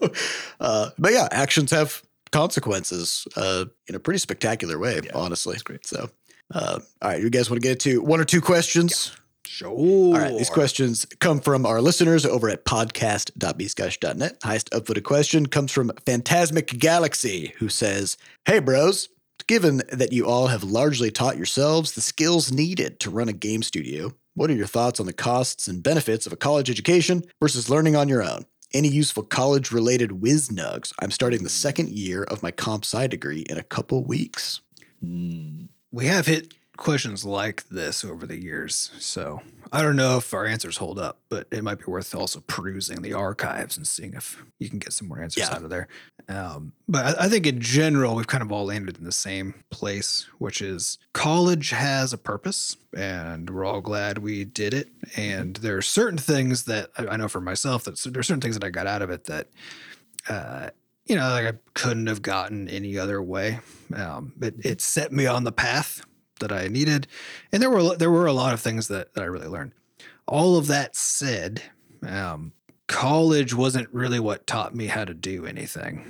uh, 0.61 0.91
but 0.97 1.11
yeah, 1.11 1.27
actions 1.29 1.71
have 1.71 2.01
consequences 2.31 3.27
uh, 3.35 3.65
in 3.87 3.95
a 3.95 3.99
pretty 3.99 4.19
spectacular 4.19 4.77
way, 4.79 5.01
Yeah, 5.03 5.11
honestly. 5.13 5.57
So, 5.83 6.09
uh, 6.53 6.79
all 7.01 7.09
right, 7.09 7.21
you 7.21 7.29
guys 7.29 7.49
want 7.49 7.61
to 7.61 7.67
get 7.67 7.79
to 7.81 8.01
one 8.01 8.19
or 8.19 8.25
two 8.25 8.41
questions? 8.41 9.11
Sure. 9.45 9.69
All 9.69 10.13
right, 10.13 10.37
these 10.37 10.49
questions 10.49 11.05
come 11.19 11.39
from 11.39 11.65
our 11.65 11.81
listeners 11.81 12.25
over 12.25 12.49
at 12.49 12.65
podcast.bscotch.net. 12.65 14.37
Highest 14.43 14.69
upvoted 14.71 15.03
question 15.03 15.45
comes 15.45 15.71
from 15.71 15.89
Fantasmic 16.05 16.77
Galaxy, 16.79 17.53
who 17.57 17.69
says, 17.69 18.17
Hey, 18.45 18.59
bros. 18.59 19.09
given 19.47 19.81
that 19.91 20.11
you 20.11 20.25
all 20.25 20.47
have 20.47 20.63
largely 20.63 21.11
taught 21.11 21.37
yourselves 21.37 21.91
the 21.93 22.01
skills 22.01 22.51
needed 22.51 22.99
to 22.99 23.09
run 23.09 23.29
a 23.29 23.33
game 23.33 23.61
studio, 23.63 24.13
what 24.33 24.49
are 24.49 24.55
your 24.55 24.67
thoughts 24.67 24.99
on 24.99 25.05
the 25.05 25.13
costs 25.13 25.67
and 25.67 25.83
benefits 25.83 26.25
of 26.25 26.33
a 26.33 26.37
college 26.37 26.69
education 26.69 27.23
versus 27.39 27.69
learning 27.69 27.95
on 27.95 28.09
your 28.09 28.23
own? 28.23 28.45
Any 28.73 28.89
useful 28.89 29.23
college 29.23 29.71
related 29.71 30.21
whiz 30.21 30.49
nugs? 30.49 30.91
I'm 30.99 31.11
starting 31.11 31.43
the 31.43 31.49
second 31.49 31.89
year 31.89 32.23
of 32.23 32.43
my 32.43 32.51
comp 32.51 32.83
sci 32.83 33.07
degree 33.07 33.41
in 33.49 33.57
a 33.57 33.63
couple 33.63 34.03
weeks. 34.03 34.59
Mm. 35.03 35.69
We 35.91 36.07
have 36.07 36.25
hit 36.25 36.53
questions 36.77 37.23
like 37.25 37.67
this 37.69 38.03
over 38.03 38.25
the 38.25 38.37
years. 38.41 38.91
So 38.99 39.41
I 39.71 39.81
don't 39.81 39.95
know 39.95 40.17
if 40.17 40.33
our 40.33 40.45
answers 40.45 40.77
hold 40.77 40.99
up, 40.99 41.19
but 41.29 41.47
it 41.51 41.63
might 41.63 41.79
be 41.79 41.85
worth 41.85 42.13
also 42.13 42.41
perusing 42.47 43.01
the 43.01 43.13
archives 43.13 43.77
and 43.77 43.87
seeing 43.87 44.13
if 44.13 44.43
you 44.59 44.69
can 44.69 44.79
get 44.79 44.93
some 44.93 45.07
more 45.07 45.21
answers 45.21 45.47
Yeah. 45.47 45.55
out 45.55 45.63
of 45.63 45.69
there. 45.69 45.87
Um, 46.27 46.73
but 46.87 47.05
I, 47.19 47.25
I 47.25 47.29
think 47.29 47.45
in 47.45 47.59
general, 47.61 48.15
we've 48.15 48.27
kind 48.27 48.41
of 48.41 48.51
all 48.51 48.65
landed 48.65 48.97
in 48.97 49.03
the 49.03 49.11
same 49.11 49.53
place, 49.69 50.27
which 50.39 50.61
is 50.61 50.97
college 51.13 51.69
has 51.69 52.13
a 52.13 52.17
purpose 52.17 52.77
and 52.95 53.49
we're 53.49 53.65
all 53.65 53.81
glad 53.81 54.17
we 54.19 54.43
did 54.45 54.73
it. 54.73 54.89
And 55.15 55.55
there 55.57 55.77
are 55.77 55.81
certain 55.81 56.17
things 56.17 56.63
that 56.65 56.89
I, 56.97 57.17
know 57.17 57.27
for 57.27 57.41
myself 57.41 57.83
that 57.85 57.97
there 58.11 58.19
are 58.19 58.23
certain 58.23 58.41
things 58.41 58.57
that 58.57 58.65
I 58.65 58.69
got 58.69 58.87
out 58.87 59.01
of 59.01 59.09
it 59.09 59.25
that, 59.25 59.47
uh, 60.29 60.69
you 61.05 61.15
know, 61.15 61.29
like 61.29 61.45
I 61.45 61.57
couldn't 61.75 62.07
have 62.07 62.21
gotten 62.21 62.67
any 62.69 62.97
other 62.97 63.21
way. 63.21 63.59
Um, 63.95 64.33
it, 64.41 64.55
it 64.65 64.81
set 64.81 65.11
me 65.11 65.27
on 65.27 65.43
the 65.43 65.51
path 65.51 66.03
that 66.39 66.51
I 66.51 66.67
needed, 66.67 67.07
and 67.51 67.61
there 67.61 67.69
were 67.69 67.95
there 67.95 68.11
were 68.11 68.25
a 68.25 68.33
lot 68.33 68.53
of 68.53 68.61
things 68.61 68.87
that, 68.87 69.13
that 69.13 69.21
I 69.21 69.25
really 69.25 69.47
learned. 69.47 69.73
All 70.27 70.57
of 70.57 70.67
that 70.67 70.95
said, 70.95 71.61
um, 72.05 72.51
college 72.87 73.53
wasn't 73.53 73.89
really 73.93 74.19
what 74.19 74.47
taught 74.47 74.73
me 74.73 74.87
how 74.87 75.05
to 75.05 75.13
do 75.13 75.45
anything. 75.45 76.03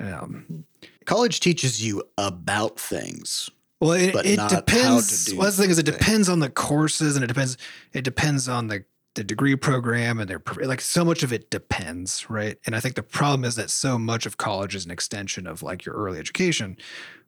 Um, 0.00 0.64
College 1.04 1.40
teaches 1.40 1.84
you 1.84 2.02
about 2.18 2.78
things. 2.78 3.50
well, 3.80 3.92
it, 3.92 4.14
it 4.14 4.36
not 4.36 4.50
how 4.50 4.60
to 4.60 4.64
depends. 4.64 5.24
do 5.26 5.36
Well, 5.36 5.44
that's 5.44 5.56
the 5.56 5.62
thing 5.62 5.70
is, 5.70 5.78
it 5.78 5.86
depends 5.86 6.28
on 6.28 6.40
the 6.40 6.50
courses, 6.50 7.16
and 7.16 7.24
it 7.24 7.28
depends. 7.28 7.56
It 7.92 8.02
depends 8.02 8.48
on 8.48 8.68
the 8.68 8.84
the 9.14 9.24
degree 9.24 9.56
program, 9.56 10.18
and 10.18 10.28
their 10.28 10.42
like 10.62 10.80
so 10.80 11.04
much 11.04 11.22
of 11.22 11.32
it 11.32 11.50
depends, 11.50 12.30
right? 12.30 12.58
And 12.66 12.74
I 12.74 12.80
think 12.80 12.94
the 12.94 13.02
problem 13.02 13.44
is 13.44 13.56
that 13.56 13.70
so 13.70 13.98
much 13.98 14.26
of 14.26 14.36
college 14.36 14.74
is 14.74 14.84
an 14.84 14.90
extension 14.90 15.46
of 15.46 15.62
like 15.62 15.84
your 15.84 15.94
early 15.94 16.18
education, 16.18 16.76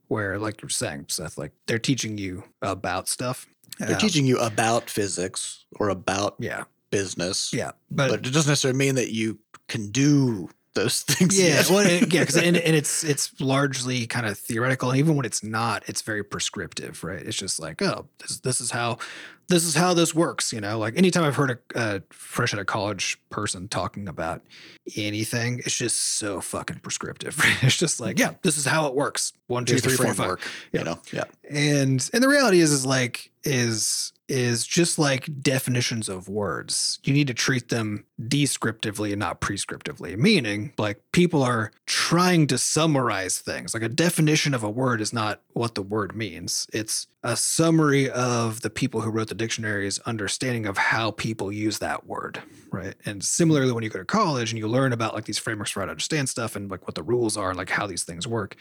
where 0.09 0.39
like 0.39 0.63
you're 0.63 0.69
saying, 0.69 1.07
Seth, 1.09 1.37
like 1.39 1.53
they're 1.67 1.79
teaching 1.79 2.19
you 2.19 2.45
about 2.63 3.09
stuff. 3.09 3.47
They're 3.79 3.93
Um, 3.93 3.99
teaching 4.01 4.27
you 4.27 4.39
about 4.39 4.89
physics 4.89 5.65
or 5.81 5.89
about 5.89 6.37
yeah, 6.39 6.65
business. 6.91 7.53
yeah, 7.53 7.73
But, 7.91 8.11
but, 8.11 8.27
it 8.27 8.33
doesn't 8.33 8.51
necessarily 8.51 8.79
mean 8.79 8.95
that 8.95 9.13
you 9.13 9.39
can 9.69 9.91
do 9.91 10.49
those 10.75 11.03
things. 11.09 11.39
yeah, 11.41 11.63
well, 11.71 11.81
and- 11.81 12.13
yeah, 12.13 12.21
because 12.21 12.37
and, 12.37 12.57
and 12.57 12.77
it's 12.77 13.03
it's 13.13 13.41
largely 13.41 14.07
kind 14.07 14.27
of 14.27 14.39
theoretical, 14.39 14.91
and 14.91 14.99
even 14.99 15.17
when 15.17 15.25
it's 15.27 15.43
not, 15.43 15.83
it's 15.89 16.03
very 16.03 16.23
prescriptive, 16.23 17.03
right? 17.03 17.23
It's 17.27 17.37
just 17.37 17.59
like, 17.61 17.81
oh, 17.83 18.07
this 18.19 18.39
this 18.41 18.61
is 18.61 18.71
how 18.71 18.99
this 19.49 19.65
is 19.65 19.75
how 19.75 19.95
this 19.95 20.15
works, 20.15 20.53
you 20.53 20.61
know. 20.61 20.79
Like 20.79 20.97
anytime 20.97 21.25
I've 21.25 21.37
heard 21.37 21.59
a, 21.75 21.97
a 21.97 22.03
fresh 22.11 22.55
out 22.55 22.61
of 22.61 22.67
college 22.67 23.19
person 23.31 23.69
talking 23.69 24.09
about 24.09 24.43
anything, 24.97 25.61
it's 25.61 25.77
just 25.77 26.19
so 26.19 26.41
fucking 26.41 26.81
prescriptive. 26.81 27.39
Right? 27.39 27.57
It's 27.63 27.77
just 27.77 28.01
like, 28.01 28.19
yeah, 28.19 28.35
this 28.43 28.59
is 28.59 28.67
how 28.67 28.87
it 28.87 28.95
works. 28.95 29.33
One, 29.47 29.65
two, 29.65 29.75
Here's 29.75 29.85
three, 29.85 29.97
four, 29.97 30.15
five. 30.15 30.69
Yeah. 30.73 30.81
You 30.81 30.85
know, 30.85 30.99
yeah. 31.13 31.25
and 31.49 32.09
and 32.13 32.23
the 32.23 32.29
reality 32.29 32.61
is 32.61 32.73
is 32.73 32.87
like 32.87 33.31
is 33.45 34.13
is 34.27 34.67
just 34.67 34.99
like 34.99 35.29
definitions 35.43 36.09
of 36.09 36.29
words 36.29 36.99
you 37.05 37.13
need 37.13 37.27
to 37.27 37.35
treat 37.35 37.69
them 37.69 38.05
descriptively 38.27 39.13
and 39.13 39.21
not 39.21 39.41
prescriptively 39.41 40.17
meaning 40.17 40.73
like 40.79 40.99
people 41.13 41.43
are 41.43 41.71
trying 41.85 42.47
to 42.47 42.57
summarize 42.57 43.39
things 43.39 43.75
like 43.75 43.83
a 43.83 43.89
definition 43.89 44.55
of 44.55 44.63
a 44.63 44.71
word 44.71 45.01
is 45.03 45.13
not 45.13 45.43
what 45.53 45.75
the 45.75 45.83
word 45.83 46.17
means 46.17 46.67
it's 46.73 47.07
a 47.23 47.37
summary 47.37 48.09
of 48.11 48.63
the 48.63 48.71
people 48.71 49.03
who 49.03 49.11
wrote 49.11 49.29
the 49.29 49.34
dictionary's 49.35 49.99
understanding 50.01 50.67
of 50.67 50.79
how 50.79 51.11
people 51.11 51.51
use 51.53 51.79
that 51.81 52.07
word 52.07 52.43
right 52.71 52.95
and 53.05 53.23
similarly 53.25 53.73
when 53.73 53.85
you 53.85 53.91
go 53.91 53.99
to 53.99 54.05
college 54.05 54.51
and 54.53 54.59
you 54.59 54.67
learn 54.69 54.93
about 54.93 55.15
like 55.15 55.25
these 55.25 55.39
frameworks 55.39 55.71
for 55.71 55.81
how 55.81 55.87
to 55.87 55.91
understand 55.91 56.29
stuff 56.29 56.57
and 56.57 56.71
like 56.71 56.87
what 56.87 56.95
the 56.95 57.03
rules 57.03 57.37
are 57.37 57.51
and 57.51 57.59
like 57.59 57.71
how 57.71 57.87
these 57.87 58.03
things 58.05 58.27
work 58.27 58.57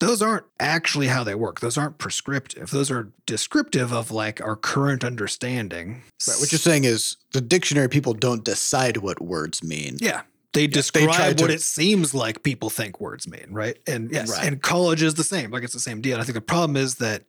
those 0.00 0.22
aren't 0.22 0.46
actually 0.58 1.08
how 1.08 1.22
they 1.22 1.34
work. 1.34 1.60
Those 1.60 1.76
aren't 1.76 1.98
prescriptive. 1.98 2.70
Those 2.70 2.90
are 2.90 3.10
descriptive 3.26 3.92
of 3.92 4.10
like 4.10 4.40
our 4.40 4.56
current 4.56 5.04
understanding. 5.04 6.00
Right. 6.26 6.38
What 6.40 6.50
you're 6.50 6.58
saying 6.58 6.84
is 6.84 7.18
the 7.32 7.42
dictionary 7.42 7.90
people 7.90 8.14
don't 8.14 8.42
decide 8.42 8.96
what 8.96 9.20
words 9.20 9.62
mean. 9.62 9.98
yeah. 10.00 10.22
They 10.54 10.66
describe 10.66 11.36
to- 11.36 11.44
what 11.44 11.50
it 11.50 11.60
seems 11.60 12.14
like 12.14 12.42
people 12.42 12.70
think 12.70 12.98
words 12.98 13.28
mean, 13.28 13.48
right? 13.50 13.76
And 13.86 14.10
yes, 14.10 14.30
Right. 14.30 14.46
and 14.46 14.62
college 14.62 15.02
is 15.02 15.14
the 15.16 15.22
same. 15.22 15.50
Like 15.50 15.64
it's 15.64 15.74
the 15.74 15.78
same 15.80 16.00
deal. 16.00 16.14
And 16.14 16.22
I 16.22 16.24
think 16.24 16.32
the 16.34 16.40
problem 16.40 16.78
is 16.78 16.94
that 16.94 17.24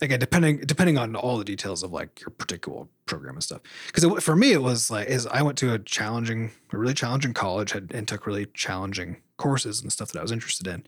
again, 0.00 0.18
depending 0.18 0.60
depending 0.60 0.98
on 0.98 1.16
all 1.16 1.38
the 1.38 1.44
details 1.44 1.82
of 1.82 1.92
like 1.92 2.20
your 2.20 2.30
particular 2.30 2.84
program 3.06 3.34
and 3.34 3.42
stuff. 3.42 3.62
Because 3.86 4.22
for 4.22 4.36
me, 4.36 4.52
it 4.52 4.62
was 4.62 4.90
like 4.90 5.08
is 5.08 5.26
I 5.26 5.42
went 5.42 5.58
to 5.58 5.74
a 5.74 5.78
challenging, 5.78 6.50
a 6.72 6.78
really 6.78 6.94
challenging 6.94 7.34
college, 7.34 7.72
had, 7.72 7.92
and 7.94 8.06
took 8.06 8.26
really 8.26 8.46
challenging 8.54 9.18
courses 9.36 9.82
and 9.82 9.92
stuff 9.92 10.12
that 10.12 10.18
I 10.18 10.22
was 10.22 10.32
interested 10.32 10.66
in, 10.66 10.86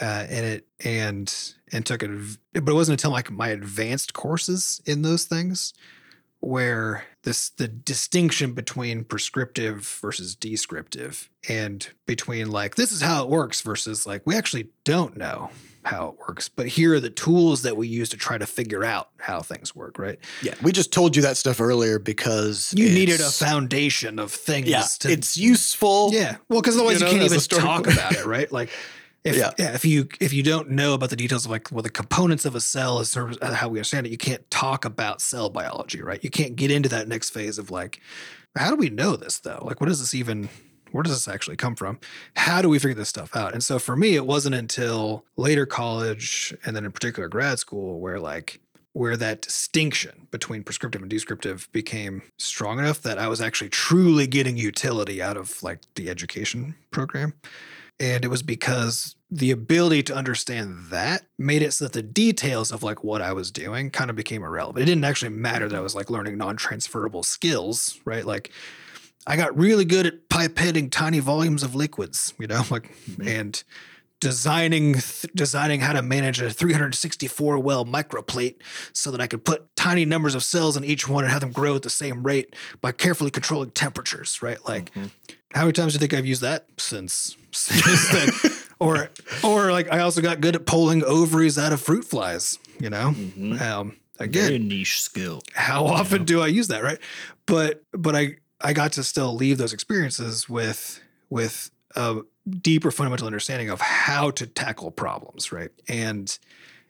uh, 0.00 0.26
and 0.28 0.46
it 0.46 0.66
and 0.84 1.54
and 1.72 1.86
took 1.86 2.02
it. 2.02 2.10
But 2.52 2.68
it 2.68 2.74
wasn't 2.74 3.00
until 3.00 3.12
like 3.12 3.30
my 3.30 3.48
advanced 3.48 4.14
courses 4.14 4.80
in 4.86 5.02
those 5.02 5.24
things 5.24 5.74
where 6.42 7.04
this 7.22 7.50
the 7.50 7.68
distinction 7.68 8.52
between 8.52 9.04
prescriptive 9.04 9.86
versus 10.02 10.34
descriptive 10.34 11.30
and 11.48 11.88
between 12.04 12.50
like 12.50 12.74
this 12.74 12.90
is 12.90 13.00
how 13.00 13.22
it 13.22 13.28
works 13.30 13.60
versus 13.60 14.06
like 14.06 14.22
we 14.26 14.34
actually 14.34 14.68
don't 14.82 15.16
know 15.16 15.50
how 15.84 16.08
it 16.08 16.18
works 16.28 16.48
but 16.48 16.66
here 16.66 16.94
are 16.94 17.00
the 17.00 17.08
tools 17.10 17.62
that 17.62 17.76
we 17.76 17.86
use 17.86 18.08
to 18.08 18.16
try 18.16 18.36
to 18.38 18.46
figure 18.46 18.82
out 18.84 19.10
how 19.18 19.40
things 19.40 19.72
work 19.74 20.00
right 20.00 20.18
Yeah. 20.42 20.54
We 20.62 20.72
just 20.72 20.92
told 20.92 21.14
you 21.14 21.22
that 21.22 21.36
stuff 21.36 21.60
earlier 21.60 22.00
because 22.00 22.74
you 22.76 22.88
needed 22.88 23.20
a 23.20 23.30
foundation 23.30 24.18
of 24.18 24.32
things 24.32 24.66
Yeah. 24.68 24.82
to 25.00 25.12
It's 25.12 25.36
useful. 25.36 26.10
yeah 26.12 26.38
well 26.48 26.60
because 26.60 26.74
otherwise 26.76 27.00
you, 27.00 27.06
you 27.06 27.12
can't 27.12 27.24
even 27.24 27.38
talk 27.40 27.86
about 27.86 28.14
it 28.16 28.26
right 28.26 28.50
like 28.50 28.70
if, 29.24 29.36
Yeah. 29.36 29.52
yeah. 29.58 29.74
if 29.74 29.84
you 29.84 30.08
if 30.20 30.32
you 30.32 30.42
don't 30.42 30.70
know 30.70 30.94
about 30.94 31.10
the 31.10 31.16
details 31.16 31.44
of 31.44 31.50
like 31.50 31.70
well 31.70 31.82
the 31.82 31.90
components 31.90 32.44
of 32.44 32.54
a 32.54 32.60
cell 32.60 32.98
is 33.00 33.10
sort 33.10 33.32
of 33.32 33.38
uh, 33.42 33.54
how 33.54 33.68
we 33.68 33.78
understand 33.78 34.06
it 34.06 34.10
you 34.10 34.18
can't 34.18 34.48
talk 34.50 34.84
about 34.84 35.20
cell 35.20 35.48
biology 35.50 36.02
right 36.02 36.22
you 36.24 36.30
can't 36.30 36.56
get 36.56 36.70
into 36.70 36.88
that 36.88 37.08
next 37.08 37.30
phase 37.30 37.58
of 37.58 37.70
like 37.70 38.00
how 38.56 38.70
do 38.70 38.76
we 38.76 38.90
know 38.90 39.16
this 39.16 39.38
though 39.40 39.62
like 39.62 39.80
what 39.80 39.88
does 39.88 40.00
this 40.00 40.14
even 40.14 40.48
where 40.90 41.02
does 41.02 41.12
this 41.12 41.28
actually 41.32 41.56
come 41.56 41.74
from 41.76 41.98
how 42.36 42.60
do 42.60 42.68
we 42.68 42.78
figure 42.78 42.94
this 42.94 43.08
stuff 43.08 43.34
out 43.36 43.52
and 43.52 43.62
so 43.62 43.78
for 43.78 43.96
me 43.96 44.14
it 44.16 44.26
wasn't 44.26 44.54
until 44.54 45.24
later 45.36 45.66
college 45.66 46.54
and 46.64 46.74
then 46.74 46.84
in 46.84 46.92
particular 46.92 47.28
grad 47.28 47.58
school 47.58 48.00
where 48.00 48.18
like 48.18 48.60
where 48.94 49.16
that 49.16 49.40
distinction 49.40 50.28
between 50.30 50.62
prescriptive 50.62 51.00
and 51.00 51.10
descriptive 51.10 51.66
became 51.72 52.20
strong 52.38 52.78
enough 52.78 53.00
that 53.00 53.18
I 53.18 53.26
was 53.26 53.40
actually 53.40 53.70
truly 53.70 54.26
getting 54.26 54.58
utility 54.58 55.22
out 55.22 55.38
of 55.38 55.62
like 55.62 55.80
the 55.94 56.10
education 56.10 56.74
program. 56.90 57.32
And 58.02 58.24
it 58.24 58.28
was 58.28 58.42
because 58.42 59.14
the 59.30 59.52
ability 59.52 60.02
to 60.02 60.14
understand 60.14 60.86
that 60.90 61.24
made 61.38 61.62
it 61.62 61.72
so 61.72 61.84
that 61.84 61.92
the 61.92 62.02
details 62.02 62.72
of 62.72 62.82
like 62.82 63.04
what 63.04 63.22
I 63.22 63.32
was 63.32 63.52
doing 63.52 63.90
kind 63.90 64.10
of 64.10 64.16
became 64.16 64.42
irrelevant. 64.42 64.82
It 64.82 64.86
didn't 64.86 65.04
actually 65.04 65.28
matter 65.28 65.68
that 65.68 65.76
I 65.76 65.80
was 65.80 65.94
like 65.94 66.10
learning 66.10 66.36
non-transferable 66.36 67.22
skills, 67.22 68.00
right? 68.04 68.26
Like 68.26 68.50
I 69.24 69.36
got 69.36 69.56
really 69.56 69.84
good 69.84 70.04
at 70.04 70.28
pipetting 70.28 70.90
tiny 70.90 71.20
volumes 71.20 71.62
of 71.62 71.76
liquids, 71.76 72.34
you 72.40 72.48
know, 72.48 72.64
like 72.70 72.92
mm-hmm. 73.06 73.28
and 73.28 73.62
designing 74.22 74.92
th- 74.94 75.26
designing 75.34 75.80
how 75.80 75.92
to 75.92 76.00
manage 76.00 76.40
a 76.40 76.48
364 76.48 77.58
well 77.58 77.84
microplate 77.84 78.54
so 78.92 79.10
that 79.10 79.20
I 79.20 79.26
could 79.26 79.44
put 79.44 79.74
tiny 79.74 80.04
numbers 80.04 80.36
of 80.36 80.44
cells 80.44 80.76
in 80.76 80.84
each 80.84 81.08
one 81.08 81.24
and 81.24 81.32
have 81.32 81.40
them 81.40 81.50
grow 81.50 81.74
at 81.74 81.82
the 81.82 81.90
same 81.90 82.22
rate 82.22 82.54
by 82.80 82.92
carefully 82.92 83.32
controlling 83.32 83.72
temperatures, 83.72 84.40
right? 84.40 84.58
Like 84.66 84.92
how 85.52 85.62
many 85.62 85.72
times 85.72 85.92
do 85.92 85.96
you 85.96 85.98
think 86.00 86.14
I've 86.14 86.24
used 86.24 86.42
that 86.42 86.66
since 86.78 87.36
since 87.50 88.08
then? 88.12 88.30
or 88.78 89.10
or 89.42 89.72
like 89.72 89.92
I 89.92 89.98
also 89.98 90.20
got 90.22 90.40
good 90.40 90.54
at 90.54 90.66
pulling 90.66 91.02
ovaries 91.02 91.58
out 91.58 91.72
of 91.72 91.80
fruit 91.80 92.04
flies, 92.04 92.58
you 92.78 92.90
know? 92.90 93.10
Mhm. 93.16 93.60
Um 93.60 93.96
again, 94.20 94.44
Very 94.46 94.58
niche 94.60 95.02
skill. 95.02 95.42
how 95.54 95.84
often 95.86 96.24
do 96.24 96.40
I 96.40 96.46
use 96.46 96.68
that, 96.68 96.84
right? 96.84 96.98
But 97.46 97.82
but 97.92 98.14
I 98.14 98.36
I 98.60 98.72
got 98.72 98.92
to 98.92 99.02
still 99.02 99.34
leave 99.34 99.58
those 99.58 99.72
experiences 99.72 100.48
with 100.48 101.00
with 101.28 101.70
a 101.96 102.20
deeper 102.60 102.90
fundamental 102.90 103.26
understanding 103.26 103.70
of 103.70 103.80
how 103.80 104.30
to 104.32 104.46
tackle 104.46 104.90
problems, 104.90 105.52
right? 105.52 105.70
And 105.88 106.36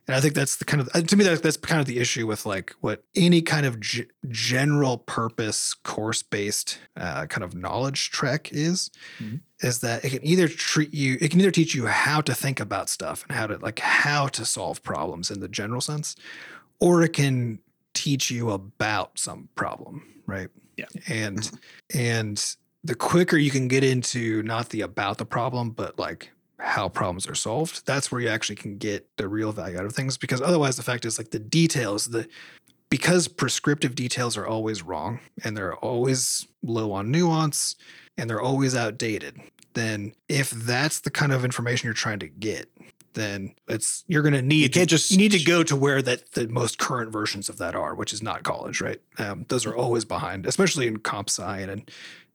and 0.09 0.16
I 0.16 0.20
think 0.20 0.34
that's 0.34 0.57
the 0.57 0.64
kind 0.64 0.80
of 0.80 1.07
to 1.07 1.16
me 1.16 1.22
that's 1.22 1.40
that's 1.40 1.57
kind 1.57 1.80
of 1.80 1.86
the 1.86 2.00
issue 2.00 2.26
with 2.26 2.44
like 2.44 2.74
what 2.80 3.05
any 3.14 3.40
kind 3.40 3.64
of 3.64 3.78
g- 3.78 4.07
general 4.30 4.98
purpose 4.98 5.74
course 5.74 6.22
based 6.24 6.78
uh, 6.96 7.26
kind 7.26 7.44
of 7.44 7.55
knowledge 7.55 8.11
track 8.11 8.50
is, 8.53 8.90
Mhm. 9.20 9.40
is 9.61 9.78
that 9.80 10.05
it 10.05 10.11
can 10.11 10.26
either 10.26 10.48
treat 10.48 10.92
you, 10.92 11.18
it 11.20 11.30
can 11.30 11.38
either 11.40 11.53
teach 11.53 11.72
you 11.74 11.86
how 11.86 12.20
to 12.20 12.34
think 12.34 12.59
about 12.59 12.88
stuff 12.88 13.24
and 13.28 13.36
how 13.36 13.46
to 13.46 13.59
like 13.59 13.78
how 13.78 14.26
to 14.28 14.44
solve 14.44 14.82
problems 14.82 15.30
in 15.30 15.38
the 15.38 15.48
general 15.48 15.80
sense, 15.80 16.16
or 16.80 17.03
it 17.03 17.12
can 17.12 17.61
teach 17.94 18.28
you 18.28 18.50
about 18.50 19.16
some 19.20 19.48
problem, 19.55 20.03
right? 20.26 20.48
Yeah. 20.76 20.86
And 21.07 21.48
and 21.94 22.57
the 22.85 22.95
quicker 22.95 23.37
you 23.37 23.51
can 23.51 23.68
get 23.68 23.85
into 23.85 24.43
not 24.43 24.70
the 24.70 24.80
about 24.80 25.18
the 25.18 25.24
problem, 25.24 25.70
but 25.70 25.99
like 25.99 26.30
how 26.59 26.89
problems 26.89 27.26
are 27.28 27.35
solved. 27.35 27.87
That's 27.87 28.11
where 28.11 28.20
you 28.20 28.28
actually 28.28 28.57
can 28.57 28.78
get 28.78 29.09
the 29.16 29.28
real 29.28 29.53
value 29.53 29.78
out 29.78 29.85
of 29.85 29.95
things 29.95 30.16
because 30.16 30.41
otherwise 30.41 30.76
the 30.76 30.83
fact 30.83 31.05
is 31.05 31.18
like 31.18 31.30
the 31.30 31.39
details, 31.39 32.07
the 32.07 32.28
because 32.89 33.26
prescriptive 33.26 33.95
details 33.95 34.37
are 34.37 34.47
always 34.47 34.83
wrong 34.83 35.18
and 35.45 35.57
they're 35.57 35.76
always 35.76 36.47
low 36.62 36.93
on 36.93 37.11
nuance 37.11 37.74
and 38.18 38.28
they're 38.28 38.41
always 38.43 38.76
outdated, 38.76 39.41
then 39.74 40.12
if 40.28 40.51
that's 40.51 41.01
the 41.01 41.11
kind 41.11 41.33
of 41.33 41.45
information 41.45 41.87
you're 41.87 41.95
trying 41.95 42.18
to 42.18 42.28
get, 42.28 42.68
then 43.14 43.55
it's 43.68 44.05
you're 44.09 44.22
going 44.22 44.35
to 44.35 44.43
need 44.43 44.62
You 44.62 44.68
can't 44.70 44.89
to, 44.89 44.97
just- 44.97 45.11
you 45.11 45.16
need 45.18 45.33
to 45.33 45.43
go 45.43 45.62
to 45.62 45.74
where 45.74 46.03
that 46.03 46.33
the 46.33 46.49
most 46.49 46.78
current 46.78 47.12
versions 47.12 47.49
of 47.49 47.59
that 47.59 47.74
are, 47.74 47.95
which 47.95 48.12
is 48.12 48.22
not 48.22 48.43
college, 48.43 48.80
right? 48.80 49.01
Um, 49.18 49.47
those 49.49 49.64
are 49.66 49.74
always 49.74 50.05
behind, 50.05 50.47
especially 50.47 50.87
in 50.87 50.99
comp 50.99 51.28
sci 51.30 51.61
and 51.61 51.91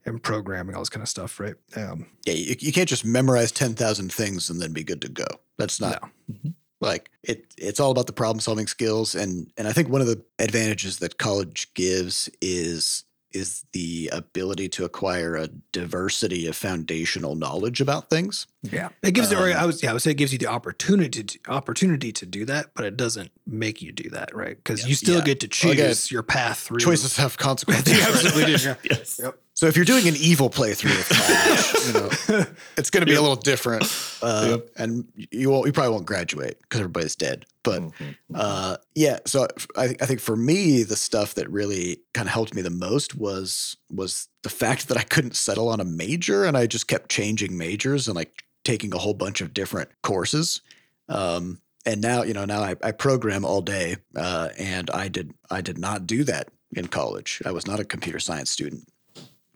and 0.07 0.21
programming, 0.23 0.75
all 0.75 0.81
this 0.81 0.89
kind 0.89 1.03
of 1.03 1.09
stuff, 1.09 1.39
right? 1.39 1.55
Um, 1.75 2.07
Yeah, 2.25 2.33
you, 2.33 2.55
you 2.59 2.71
can't 2.71 2.89
just 2.89 3.05
memorize 3.05 3.51
10,000 3.51 4.11
things 4.11 4.49
and 4.49 4.61
then 4.61 4.73
be 4.73 4.83
good 4.83 5.01
to 5.01 5.09
go. 5.09 5.25
That's 5.57 5.79
not 5.81 6.01
no. 6.27 6.51
like 6.81 7.09
it 7.23 7.53
it's 7.57 7.79
all 7.79 7.91
about 7.91 8.05
the 8.07 8.13
problem 8.13 8.39
solving 8.39 8.67
skills 8.67 9.15
and 9.15 9.51
and 9.57 9.67
I 9.67 9.73
think 9.73 9.89
one 9.89 10.01
of 10.01 10.07
the 10.07 10.23
advantages 10.37 10.99
that 10.99 11.17
college 11.17 11.73
gives 11.73 12.29
is 12.41 13.03
is 13.33 13.65
the 13.73 14.09
ability 14.13 14.69
to 14.69 14.85
acquire 14.85 15.35
a 15.35 15.47
diversity 15.73 16.47
of 16.47 16.55
foundational 16.55 17.35
knowledge 17.35 17.81
about 17.81 18.09
things. 18.09 18.47
Yeah, 18.63 18.89
it 19.03 19.11
gives 19.13 19.31
you. 19.31 19.37
Um, 19.37 19.43
I 19.43 19.65
was. 19.65 19.83
Yeah, 19.83 19.89
I 19.89 19.93
would 19.93 20.01
say 20.01 20.11
it 20.11 20.17
gives 20.17 20.31
you 20.31 20.39
the 20.39 20.47
opportunity 20.47 21.23
to 21.23 21.39
opportunity 21.49 22.11
to 22.13 22.25
do 22.25 22.45
that, 22.45 22.67
but 22.73 22.85
it 22.85 22.95
doesn't 22.95 23.31
make 23.45 23.81
you 23.81 23.91
do 23.91 24.09
that, 24.11 24.33
right? 24.33 24.55
Because 24.55 24.87
you 24.87 24.95
still 24.95 25.17
Yeah. 25.19 25.23
get 25.25 25.39
to 25.41 25.47
Well, 25.47 25.73
choose 25.75 26.05
again, 26.05 26.15
your 26.15 26.23
path 26.23 26.59
through. 26.59 26.79
Choices 26.79 27.17
have 27.17 27.37
consequences. 27.37 27.93
They 27.97 28.01
absolutely 28.01 28.55
do. 28.55 28.63
Yeah. 28.63 28.75
Yes. 28.89 29.19
Yep. 29.21 29.37
So 29.57 29.65
if 29.65 29.75
you're 29.75 29.85
doing 29.85 30.07
an 30.07 30.13
evil 30.15 30.51
playthrough 30.51 30.99
of 30.99 31.09
college, 31.09 31.87
you 31.87 31.93
know, 32.37 32.45
it's 32.77 32.91
going 32.91 33.01
to 33.01 33.07
be 33.07 33.15
a 33.15 33.21
little 33.21 33.35
different, 33.35 33.85
uh, 34.21 34.49
Yep. 34.51 34.69
and 34.77 35.11
you 35.31 35.49
won't, 35.49 35.65
you 35.65 35.73
probably 35.73 35.93
won't 35.93 36.05
graduate 36.05 36.59
because 36.61 36.79
everybody's 36.81 37.15
dead. 37.15 37.47
But 37.63 37.81
Mhm. 37.81 38.15
uh, 38.35 38.77
yeah, 38.93 39.17
so 39.25 39.47
I, 39.75 39.95
I 39.99 40.05
think 40.05 40.19
for 40.19 40.35
me, 40.35 40.83
the 40.83 40.95
stuff 40.95 41.33
that 41.33 41.49
really 41.49 42.01
kind 42.13 42.27
of 42.27 42.33
helped 42.33 42.53
me 42.53 42.61
the 42.61 42.69
most 42.69 43.15
was 43.15 43.77
was 43.89 44.27
the 44.43 44.49
fact 44.51 44.89
that 44.89 44.97
I 44.97 45.01
couldn't 45.01 45.35
settle 45.35 45.69
on 45.69 45.79
a 45.79 45.85
major, 45.85 46.45
and 46.45 46.55
I 46.55 46.67
just 46.67 46.87
kept 46.87 47.09
changing 47.09 47.57
majors 47.57 48.07
and 48.07 48.15
like 48.15 48.43
taking 48.63 48.93
a 48.93 48.99
whole 48.99 49.15
bunch 49.15 49.41
of 49.41 49.55
different 49.55 49.89
courses. 50.03 50.61
Um, 51.09 51.61
and 51.83 51.99
now, 51.99 52.21
you 52.21 52.33
know, 52.35 52.45
now 52.45 52.61
I, 52.61 52.75
I 52.83 52.91
program 52.91 53.43
all 53.43 53.61
day, 53.61 53.95
uh, 54.15 54.49
and 54.59 54.91
I 54.91 55.07
did 55.07 55.33
I 55.49 55.61
did 55.61 55.79
not 55.79 56.05
do 56.05 56.23
that 56.25 56.49
in 56.73 56.89
college. 56.89 57.41
I 57.43 57.51
was 57.51 57.65
not 57.65 57.79
a 57.79 57.83
computer 57.85 58.19
science 58.19 58.51
student 58.51 58.87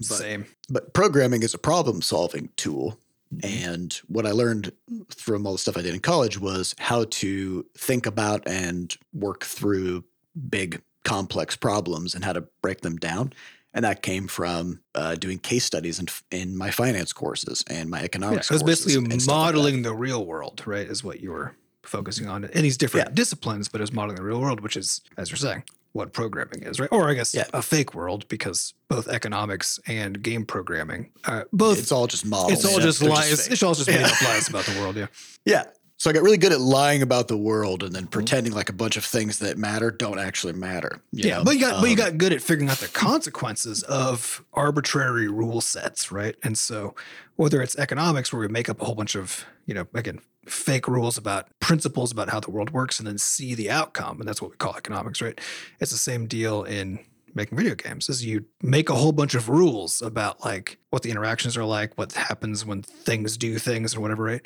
But- 0.09 0.17
Same. 0.17 0.45
but 0.69 0.93
programming 0.93 1.43
is 1.43 1.53
a 1.53 1.57
problem 1.57 2.01
solving 2.01 2.49
tool. 2.55 2.99
Mm-hmm. 3.33 3.69
And 3.71 3.93
what 4.07 4.25
I 4.25 4.31
learned 4.31 4.73
from 5.09 5.45
all 5.47 5.53
the 5.53 5.57
stuff 5.57 5.77
I 5.77 5.81
did 5.81 5.93
in 5.93 6.01
college 6.01 6.37
was 6.39 6.75
how 6.79 7.05
to 7.05 7.65
think 7.77 8.05
about 8.05 8.45
and 8.47 8.95
work 9.13 9.45
through 9.45 10.03
big, 10.49 10.81
complex 11.05 11.55
problems 11.55 12.13
and 12.13 12.25
how 12.25 12.33
to 12.33 12.41
break 12.61 12.81
them 12.81 12.97
down. 12.97 13.31
And 13.73 13.85
that 13.85 14.01
came 14.01 14.27
from 14.27 14.81
uh, 14.95 15.15
doing 15.15 15.39
case 15.39 15.63
studies 15.63 15.97
in, 15.97 16.07
in 16.29 16.57
my 16.57 16.71
finance 16.71 17.13
courses 17.13 17.63
and 17.69 17.89
my 17.89 17.99
Yeah, 17.99 18.05
economics. 18.05 18.51
it 18.51 18.53
was 18.53 18.63
basically 18.63 18.93
stuff 18.95 19.07
like 19.09 19.25
modeling 19.25 19.81
the 19.83 19.93
real 19.93 20.25
world, 20.25 20.61
right? 20.65 20.85
Is 20.85 21.01
what 21.01 21.21
you 21.21 21.31
were 21.31 21.55
focusing 21.83 22.27
on 22.27 22.43
in 22.43 22.63
these 22.63 22.75
different 22.75 23.07
Yeah. 23.09 23.13
disciplines, 23.13 23.69
but 23.69 23.79
it 23.79 23.83
was 23.83 23.93
modeling 23.93 24.17
the 24.17 24.23
real 24.23 24.41
world, 24.41 24.59
which 24.59 24.75
is, 24.75 24.99
as 25.17 25.29
you're 25.31 25.37
saying, 25.37 25.63
what 25.93 26.13
programming 26.13 26.63
is, 26.63 26.79
right? 26.79 26.89
Or 26.91 27.09
I 27.09 27.13
guess 27.13 27.33
Yeah. 27.33 27.45
a 27.53 27.61
fake 27.61 27.93
world 27.93 28.27
because 28.27 28.73
both 28.89 29.07
economics 29.07 29.79
and 29.87 30.21
game 30.21 30.45
programming, 30.45 31.11
uh, 31.25 31.43
both. 31.51 31.79
It's 31.79 31.91
all 31.91 32.07
just 32.07 32.25
models. 32.25 32.53
It's 32.53 32.65
all 32.65 32.79
Yeah, 32.79 32.85
just 32.85 32.99
they're 33.01 33.09
lies. 33.09 33.41
fake. 33.43 33.51
It's 33.53 33.63
all 33.63 33.73
just 33.73 33.87
made 33.89 33.99
Yeah. 33.99 34.07
up 34.07 34.21
lies 34.21 34.47
about 34.47 34.65
the 34.65 34.79
world. 34.79 34.95
Yeah. 34.95 35.07
Yeah. 35.45 35.63
So 35.97 36.09
I 36.09 36.13
got 36.13 36.23
really 36.23 36.37
good 36.37 36.51
at 36.51 36.59
lying 36.61 37.03
about 37.03 37.27
the 37.27 37.37
world 37.37 37.83
and 37.83 37.93
then 37.93 38.07
pretending 38.07 38.53
like 38.53 38.69
a 38.69 38.73
bunch 38.73 38.97
of 38.97 39.05
things 39.05 39.37
that 39.39 39.57
matter 39.59 39.91
don't 39.91 40.17
actually 40.17 40.53
matter. 40.53 40.99
you 41.11 41.27
yeah, 41.29 41.37
know? 41.37 41.43
but 41.43 41.53
you 41.55 41.59
got 41.61 41.79
but 41.79 41.85
you 41.87 41.91
Um, 41.91 41.97
got 42.09 42.17
good 42.17 42.33
at 42.33 42.41
figuring 42.41 42.71
out 42.71 42.77
the 42.79 42.87
consequences 42.87 43.83
of 43.83 44.43
arbitrary 44.53 45.27
rule 45.27 45.61
sets, 45.61 46.11
right? 46.11 46.35
And 46.41 46.57
so 46.57 46.95
whether 47.35 47.61
it's 47.61 47.75
economics 47.77 48.33
where 48.33 48.39
we 48.39 48.47
make 48.47 48.67
up 48.67 48.81
a 48.81 48.85
whole 48.85 48.95
bunch 48.95 49.15
of, 49.15 49.45
you 49.71 49.75
know, 49.75 49.87
again, 49.93 50.19
fake 50.47 50.85
rules 50.85 51.17
about 51.17 51.47
principles 51.61 52.11
about 52.11 52.27
how 52.27 52.41
the 52.41 52.51
world 52.51 52.71
works 52.71 52.99
and 52.99 53.07
then 53.07 53.17
see 53.17 53.55
the 53.55 53.71
outcome, 53.71 54.19
and 54.19 54.27
that's 54.27 54.41
what 54.41 54.51
we 54.51 54.57
call 54.57 54.75
economics, 54.75 55.21
right? 55.21 55.39
It's 55.79 55.91
the 55.91 55.97
same 55.97 56.27
deal 56.27 56.63
in 56.63 56.99
making 57.33 57.57
video 57.57 57.73
games 57.75 58.09
is 58.09 58.25
you 58.25 58.43
make 58.61 58.89
a 58.89 58.95
whole 58.95 59.13
bunch 59.13 59.33
of 59.33 59.47
rules 59.47 60.01
about 60.01 60.43
like 60.43 60.77
what 60.89 61.03
the 61.03 61.09
interactions 61.09 61.55
are 61.55 61.63
like, 61.63 61.97
what 61.97 62.11
happens 62.11 62.65
when 62.65 62.81
things 62.81 63.37
do 63.37 63.57
things 63.57 63.95
or 63.95 64.01
whatever, 64.01 64.23
right? 64.25 64.45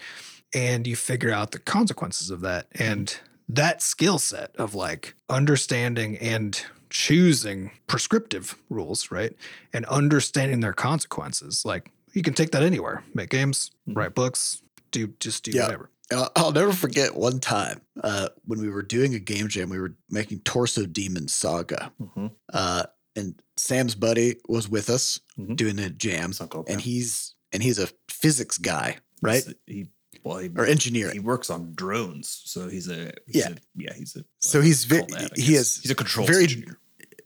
And 0.53 0.85
you 0.85 0.95
figure 0.95 1.31
out 1.31 1.49
the 1.49 1.57
consequences 1.57 2.29
of 2.29 2.41
that. 2.41 2.67
And 2.75 3.17
that 3.49 3.81
skill 3.81 4.19
set 4.19 4.55
of 4.57 4.75
like 4.75 5.15
understanding 5.27 6.17
and 6.19 6.63
choosing 6.91 7.71
prescriptive 7.87 8.55
rules, 8.69 9.09
right? 9.09 9.33
And 9.73 9.85
understanding 9.87 10.59
their 10.59 10.73
consequences. 10.73 11.65
Like 11.65 11.89
you 12.13 12.21
can 12.21 12.35
take 12.35 12.51
that 12.51 12.61
anywhere. 12.61 13.03
Make 13.15 13.31
games, 13.31 13.71
Mhm. 13.89 13.97
write 13.97 14.13
books, 14.13 14.61
do 14.91 15.13
just 15.19 15.43
do 15.43 15.51
Yeah. 15.51 15.63
whatever. 15.65 15.89
I'll 16.35 16.51
never 16.51 16.71
forget 16.71 17.15
one 17.15 17.39
time 17.39 17.81
uh, 18.03 18.29
when 18.45 18.59
we 18.61 18.69
were 18.69 18.83
doing 18.83 19.15
a 19.15 19.19
game 19.19 19.47
jam. 19.47 19.69
We 19.69 19.79
were 19.79 19.95
making 20.09 20.39
Torso 20.41 20.85
Demon 20.85 21.27
Saga, 21.27 21.91
Mhm. 21.99 22.31
uh, 22.53 22.83
and 23.15 23.41
Sam's 23.57 23.95
buddy 23.95 24.35
was 24.47 24.69
with 24.69 24.89
us 24.89 25.19
Mhm. 25.39 25.55
doing 25.55 25.75
the 25.77 25.89
jam, 25.89 26.31
Uncle 26.39 26.63
and 26.67 26.79
he's 26.81 27.33
and 27.51 27.63
he's 27.63 27.79
a 27.79 27.89
physics 28.09 28.57
guy, 28.57 28.97
right, 29.21 29.43
He's- 29.43 29.55
He 29.65 29.87
well, 30.23 30.37
he, 30.39 30.49
or 30.55 30.65
engineer. 30.65 31.11
he 31.11 31.19
works 31.19 31.49
on 31.49 31.73
drones, 31.73 32.41
so 32.45 32.67
he's 32.69 32.87
a 32.87 33.11
he's 33.25 33.35
Yeah. 33.37 33.49
a, 33.49 33.55
yeah 33.75 33.93
he's 33.95 34.15
a 34.15 34.25
So 34.41 34.61
he's 34.61 34.85
do 34.85 34.97
ve- 35.05 35.11
that, 35.13 35.37
he 35.37 35.53
has 35.53 35.77
he's 35.77 35.91
a 35.91 35.95
control 35.95 36.27
very- 36.27 36.43
engineer. 36.43 36.79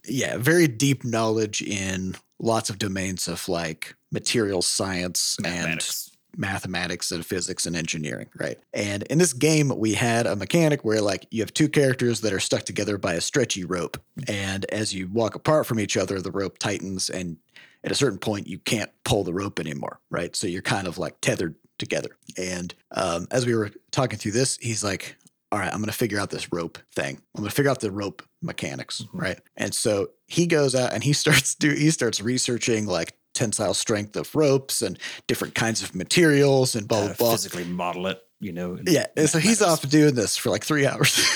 Yeah, 0.08 0.38
very 0.38 0.66
deep 0.68 1.04
knowledge 1.04 1.60
in 1.60 2.16
lots 2.38 2.70
of 2.70 2.78
domains 2.78 3.28
of 3.28 3.46
like 3.48 3.94
material 4.10 4.62
science 4.62 5.36
Mathematics. 5.40 6.06
and 6.08 6.16
mathematics 6.36 7.10
and 7.12 7.24
physics 7.24 7.66
and 7.66 7.74
engineering, 7.76 8.28
right? 8.38 8.58
And 8.72 9.02
in 9.04 9.18
this 9.18 9.32
game, 9.32 9.72
we 9.76 9.94
had 9.94 10.26
a 10.26 10.36
mechanic 10.36 10.84
where 10.84 11.00
like 11.00 11.26
you 11.30 11.42
have 11.42 11.52
two 11.54 11.68
characters 11.68 12.20
that 12.22 12.32
are 12.32 12.40
stuck 12.40 12.62
together 12.64 12.98
by 12.98 13.14
a 13.14 13.20
stretchy 13.20 13.64
rope. 13.64 13.98
And 14.28 14.64
as 14.66 14.94
you 14.94 15.08
walk 15.08 15.34
apart 15.34 15.66
from 15.66 15.80
each 15.80 15.96
other, 15.96 16.20
the 16.20 16.30
rope 16.32 16.58
tightens 16.58 17.10
and 17.10 17.36
at 17.84 17.90
a 17.92 17.94
certain 17.94 18.18
point 18.18 18.46
you 18.46 18.58
can't 18.58 18.90
pull 19.04 19.24
the 19.24 19.32
rope 19.34 19.58
anymore, 19.60 20.00
right? 20.10 20.34
So 20.36 20.46
you're 20.46 20.62
kind 20.62 20.86
of 20.86 20.98
like 20.98 21.20
tethered 21.20 21.54
together. 21.78 22.10
And 22.36 22.74
um, 22.92 23.26
as 23.30 23.46
we 23.46 23.54
were 23.54 23.70
talking 23.90 24.18
through 24.18 24.32
this, 24.32 24.58
he's 24.60 24.84
like, 24.84 25.16
all 25.52 25.58
right, 25.58 25.66
I'm 25.72 25.78
going 25.80 25.86
to 25.86 25.92
figure 25.92 26.20
out 26.20 26.30
this 26.30 26.52
rope 26.52 26.78
thing. 26.94 27.16
I'm 27.34 27.40
going 27.42 27.48
to 27.48 27.54
figure 27.56 27.70
out 27.70 27.80
the 27.80 27.90
rope 27.90 28.22
mechanics, 28.42 29.00
Mhm. 29.02 29.08
right? 29.20 29.40
And 29.56 29.74
so 29.74 30.10
he 30.28 30.46
goes 30.46 30.74
out 30.74 30.92
and 30.92 31.02
he 31.02 31.12
starts 31.12 31.54
do 31.56 31.70
he 31.70 31.90
starts 31.90 32.20
researching 32.20 32.86
like 32.86 33.16
tensile 33.40 33.72
strength 33.72 34.16
of 34.16 34.34
ropes 34.34 34.82
and 34.82 34.98
different 35.26 35.54
kinds 35.54 35.82
of 35.82 35.94
materials 35.94 36.74
and 36.74 36.86
blah 36.86 37.06
blah 37.06 37.14
blah. 37.14 37.30
physically 37.32 37.64
model 37.64 38.06
it, 38.06 38.22
you 38.38 38.52
know. 38.52 38.78
Yeah, 38.84 39.06
and 39.16 39.30
so 39.30 39.38
he's 39.38 39.62
off 39.62 39.88
doing 39.88 40.14
this 40.14 40.36
for 40.36 40.50
like 40.50 40.62
three 40.62 40.86
hours, 40.86 41.26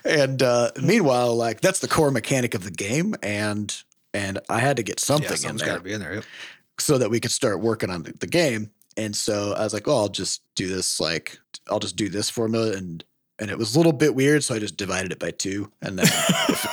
and 0.04 0.42
uh, 0.42 0.72
meanwhile, 0.82 1.34
like 1.34 1.62
that's 1.62 1.78
the 1.78 1.88
core 1.88 2.10
mechanic 2.10 2.54
of 2.54 2.62
the 2.64 2.70
game, 2.70 3.14
and 3.22 3.74
and 4.12 4.38
I 4.50 4.58
had 4.58 4.76
to 4.76 4.82
get 4.82 5.00
something 5.00 5.34
yeah, 5.42 5.48
in 5.48 5.56
there 5.56 5.80
be 5.80 5.94
in 5.94 6.00
there. 6.00 6.14
Yep. 6.16 6.24
so 6.78 6.98
that 6.98 7.08
we 7.10 7.20
could 7.20 7.30
start 7.30 7.60
working 7.60 7.88
on 7.88 8.02
the, 8.02 8.12
the 8.12 8.26
game. 8.26 8.70
And 8.96 9.16
so 9.16 9.54
I 9.54 9.62
was 9.62 9.72
like, 9.72 9.86
well, 9.86 9.98
I'll 9.98 10.08
just 10.08 10.42
do 10.56 10.68
this. 10.68 11.00
Like, 11.00 11.38
I'll 11.70 11.78
just 11.78 11.96
do 11.96 12.10
this 12.10 12.28
formula, 12.28 12.72
and 12.72 13.02
and 13.40 13.50
it 13.50 13.58
was 13.58 13.74
a 13.74 13.78
little 13.78 13.92
bit 13.92 14.14
weird, 14.14 14.44
so 14.44 14.54
I 14.54 14.58
just 14.60 14.76
divided 14.76 15.10
it 15.12 15.18
by 15.18 15.30
two, 15.32 15.72
and 15.82 15.98
then 15.98 16.06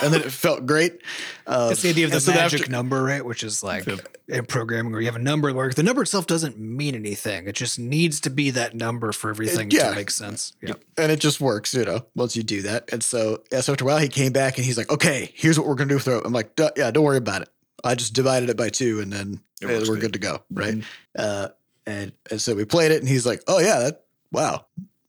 and 0.04 0.14
then 0.14 0.22
it 0.22 0.32
felt 0.32 0.66
great. 0.66 1.00
Um, 1.48 1.72
It's 1.72 1.82
the 1.82 1.90
idea 1.90 2.06
of 2.06 2.12
the 2.12 2.18
and 2.18 2.24
so 2.24 2.34
magic 2.34 2.60
after- 2.62 2.72
number, 2.72 3.02
right? 3.02 3.26
Which 3.26 3.44
is 3.44 3.64
like 3.64 3.86
Yep. 3.86 4.18
in 4.28 4.46
programming 4.46 4.92
where 4.92 5.02
you 5.02 5.08
have 5.08 5.16
a 5.16 5.20
number 5.20 5.52
where 5.54 5.70
the 5.72 5.82
number 5.84 6.02
itself 6.04 6.28
doesn't 6.28 6.60
mean 6.60 6.94
anything. 6.94 7.48
It 7.48 7.56
just 7.56 7.80
needs 7.80 8.20
to 8.22 8.30
be 8.30 8.50
that 8.52 8.76
number 8.76 9.12
for 9.14 9.30
everything 9.30 9.72
yeah. 9.72 9.90
to 9.90 9.96
make 9.96 10.12
sense. 10.12 10.54
Yep. 10.62 10.82
and 10.98 11.12
it 11.12 11.20
just 11.20 11.40
works, 11.42 11.74
you 11.74 11.86
know, 11.86 12.06
once 12.16 12.36
you 12.36 12.44
do 12.44 12.62
that. 12.64 12.90
And 12.92 13.02
so, 13.02 13.44
yeah, 13.52 13.62
so 13.62 13.72
after 13.74 13.86
a 13.86 13.88
while, 13.88 13.98
he 14.00 14.10
came 14.10 14.34
back 14.34 14.58
and 14.58 14.66
he's 14.66 14.78
like, 14.78 14.92
okay, 14.92 15.32
here's 15.36 15.58
what 15.58 15.68
we're 15.68 15.76
gonna 15.76 15.90
do 15.90 15.96
with 15.96 16.08
it. 16.08 16.22
I'm 16.26 16.34
like, 16.34 16.52
yeah, 16.76 16.92
don't 16.92 17.04
worry 17.06 17.18
about 17.18 17.42
it. 17.44 17.50
I 17.84 17.96
just 17.96 18.14
divided 18.14 18.50
it 18.50 18.58
by 18.58 18.70
two, 18.70 19.00
and 19.00 19.14
then 19.14 19.40
It 19.62 19.68
uh, 19.68 19.70
we're 19.88 19.96
good. 19.96 20.02
good 20.02 20.14
to 20.14 20.20
go, 20.20 20.42
right? 20.52 20.76
Mhm. 20.76 20.84
Uh, 21.18 21.48
and 21.86 22.12
and 22.30 22.42
so 22.42 22.54
we 22.56 22.66
played 22.66 22.92
it, 22.92 23.00
and 23.00 23.08
he's 23.08 23.26
like, 23.26 23.42
"Oh 23.48 23.60
yeah, 23.60 23.80
that 23.80 24.04
wow, 24.32 24.66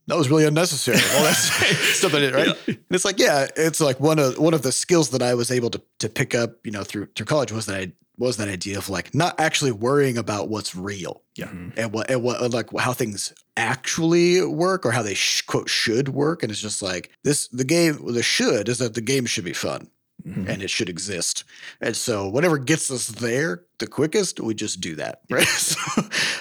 that 0.09 0.17
was 0.19 0.29
really 0.29 0.45
unnecessary." 0.45 0.99
All 0.99 1.23
that 1.23 1.37
stuff 1.95 2.13
I 2.15 2.19
did, 2.21 2.35
right? 2.35 2.49
And 2.67 2.79
it's 2.91 3.05
like, 3.05 3.19
yeah, 3.21 3.47
it's 3.57 3.81
like 3.81 4.01
one 4.01 4.19
of 4.19 4.37
one 4.39 4.55
of 4.55 4.63
the 4.63 4.73
skills 4.73 5.11
that 5.11 5.23
I 5.23 5.35
was 5.35 5.51
able 5.51 5.71
to 5.71 5.81
to 6.01 6.09
pick 6.09 6.35
up, 6.35 6.57
you 6.65 6.73
know, 6.73 6.83
through 6.85 7.07
through 7.15 7.27
college 7.27 7.53
was 7.53 7.67
that 7.67 7.77
I 7.81 7.93
was 8.19 8.37
that 8.39 8.49
idea 8.49 8.77
of 8.79 8.89
like 8.89 9.15
not 9.15 9.39
actually 9.39 9.71
worrying 9.71 10.19
about 10.19 10.49
what's 10.49 10.75
real 10.75 11.23
Yeah. 11.37 11.47
Mhm. 11.47 11.73
and 11.77 11.93
what 11.93 12.11
and 12.11 12.21
what 12.23 12.51
like 12.51 12.69
how 12.77 12.93
things 12.93 13.33
actually 13.57 14.43
work 14.45 14.85
or 14.85 14.91
how 14.91 15.03
they 15.03 15.15
sh- 15.15 15.43
quote 15.43 15.69
should 15.69 16.09
work, 16.09 16.43
and 16.43 16.51
it's 16.51 16.61
just 16.61 16.83
like 16.83 17.11
this 17.23 17.47
the 17.49 17.65
game 17.65 18.13
the 18.13 18.23
should 18.23 18.69
is 18.69 18.79
that 18.79 18.95
the 18.95 19.01
game 19.01 19.25
should 19.27 19.45
be 19.45 19.53
fun 19.53 19.89
Mhm. 20.27 20.49
and 20.49 20.63
it 20.65 20.71
should 20.71 20.89
exist. 20.89 21.45
And 21.81 21.97
so 21.97 22.29
whatever 22.29 22.59
gets 22.59 22.91
us 22.91 23.07
there 23.07 23.63
the 23.79 23.87
quickest, 23.87 24.41
we 24.41 24.53
just 24.55 24.81
do 24.81 24.97
that, 24.97 25.21
right? 25.31 25.47
so, 25.47 25.79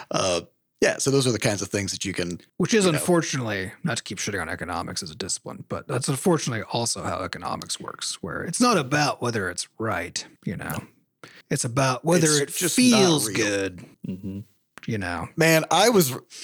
uh, 0.09 0.41
yeah, 0.81 0.97
so 0.97 1.09
those 1.11 1.25
are 1.27 1.31
the 1.31 1.39
kinds 1.39 1.61
of 1.61 1.69
things 1.69 1.91
that 1.91 2.05
you 2.05 2.13
can. 2.13 2.39
Which 2.57 2.73
is 2.73 2.85
you 2.85 2.91
know. 2.91 2.97
unfortunately 2.97 3.71
not 3.83 3.97
to 3.97 4.03
keep 4.03 4.17
shitting 4.19 4.41
on 4.41 4.49
economics 4.49 5.01
as 5.03 5.11
a 5.11 5.15
discipline, 5.15 5.65
but 5.69 5.87
that's 5.87 6.07
unfortunately 6.07 6.63
also 6.71 7.03
how 7.03 7.21
economics 7.23 7.79
works, 7.79 8.21
where 8.21 8.43
it's 8.43 8.61
not 8.61 8.77
about 8.77 9.21
whether 9.21 9.49
it's 9.49 9.67
right, 9.79 10.25
you 10.45 10.55
know. 10.55 10.83
It's 11.49 11.63
about 11.65 12.03
whether 12.05 12.27
It's 12.27 12.41
it 12.41 12.59
just 12.59 12.75
feels 12.75 13.29
good, 13.29 13.83
Mm-hmm. 14.07 14.39
you 14.85 14.97
know. 14.97 15.29
Man, 15.35 15.65
I 15.71 15.89
was. 15.89 16.13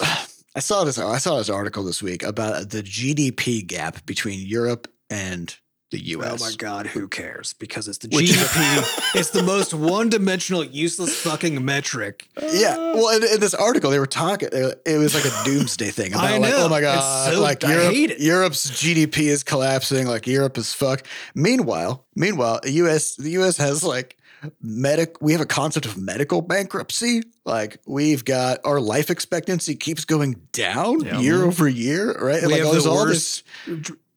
I 0.56 0.60
saw 0.60 0.84
this. 0.84 0.98
I 0.98 1.18
saw 1.18 1.38
this 1.38 1.50
article 1.50 1.82
this 1.82 2.00
week 2.02 2.22
about 2.22 2.70
the 2.70 2.80
GDP 2.82 3.66
gap 3.66 4.06
between 4.06 4.38
Europe 4.46 4.86
and 5.10 5.56
the 5.94 6.00
U.S. 6.10 6.42
Oh 6.42 6.44
my 6.44 6.52
god, 6.56 6.88
who 6.88 7.06
cares? 7.08 7.52
Because 7.54 7.86
it's 7.88 7.98
the 7.98 8.08
Which- 8.08 8.30
GDP. 8.32 9.14
it's 9.14 9.30
the 9.30 9.42
most 9.42 9.72
one-dimensional, 9.72 10.64
useless 10.64 11.14
fucking 11.20 11.64
metric. 11.64 12.28
Yeah. 12.42 12.76
Well, 12.76 13.16
in, 13.16 13.22
in 13.34 13.40
this 13.40 13.54
article, 13.54 13.90
they 13.90 13.98
were 14.00 14.06
talking. 14.06 14.48
It 14.52 14.98
was 14.98 15.14
like 15.14 15.24
a 15.24 15.44
doomsday 15.44 15.90
thing 15.90 16.12
about 16.12 16.24
I 16.24 16.38
like, 16.38 16.52
oh 16.56 16.68
my 16.68 16.80
god, 16.80 17.30
so- 17.32 17.40
like 17.40 17.62
I 17.64 17.72
Europe, 17.74 17.92
hate 17.94 18.10
it. 18.10 18.20
Europe's 18.20 18.70
GDP 18.70 19.28
is 19.28 19.42
collapsing. 19.44 20.06
Like 20.06 20.26
Europe 20.26 20.58
is 20.58 20.74
fuck. 20.74 21.06
Meanwhile, 21.34 22.04
meanwhile, 22.16 22.60
the 22.62 22.72
U.S. 22.72 23.14
the 23.16 23.30
U.S. 23.32 23.56
has 23.58 23.84
like 23.84 24.16
medic. 24.60 25.16
We 25.20 25.32
have 25.32 25.40
a 25.40 25.46
concept 25.46 25.86
of 25.86 25.96
medical 25.96 26.42
bankruptcy. 26.42 27.22
Like 27.44 27.78
we've 27.86 28.24
got 28.24 28.58
our 28.64 28.80
life 28.80 29.10
expectancy 29.10 29.76
keeps 29.76 30.04
going 30.04 30.40
down 30.52 31.00
Yeah. 31.04 31.20
year 31.20 31.44
over 31.44 31.68
year, 31.68 32.12
right? 32.18 32.42
We 32.42 32.48
like 32.48 32.62
have 32.62 32.72
there's 32.72 32.84
the 32.84 32.90
all 32.90 33.04
worst 33.06 33.44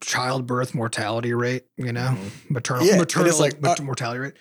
childbirth 0.02 0.74
mortality 0.76 1.34
rate, 1.34 1.66
you 1.78 1.92
know, 1.92 2.16
maternal 2.50 2.86
Yeah, 2.86 2.98
maternal 2.98 3.30
it's 3.30 3.40
like, 3.40 3.62
mat- 3.62 3.80
uh, 3.80 3.84
mortality 3.84 4.20
rate. 4.20 4.34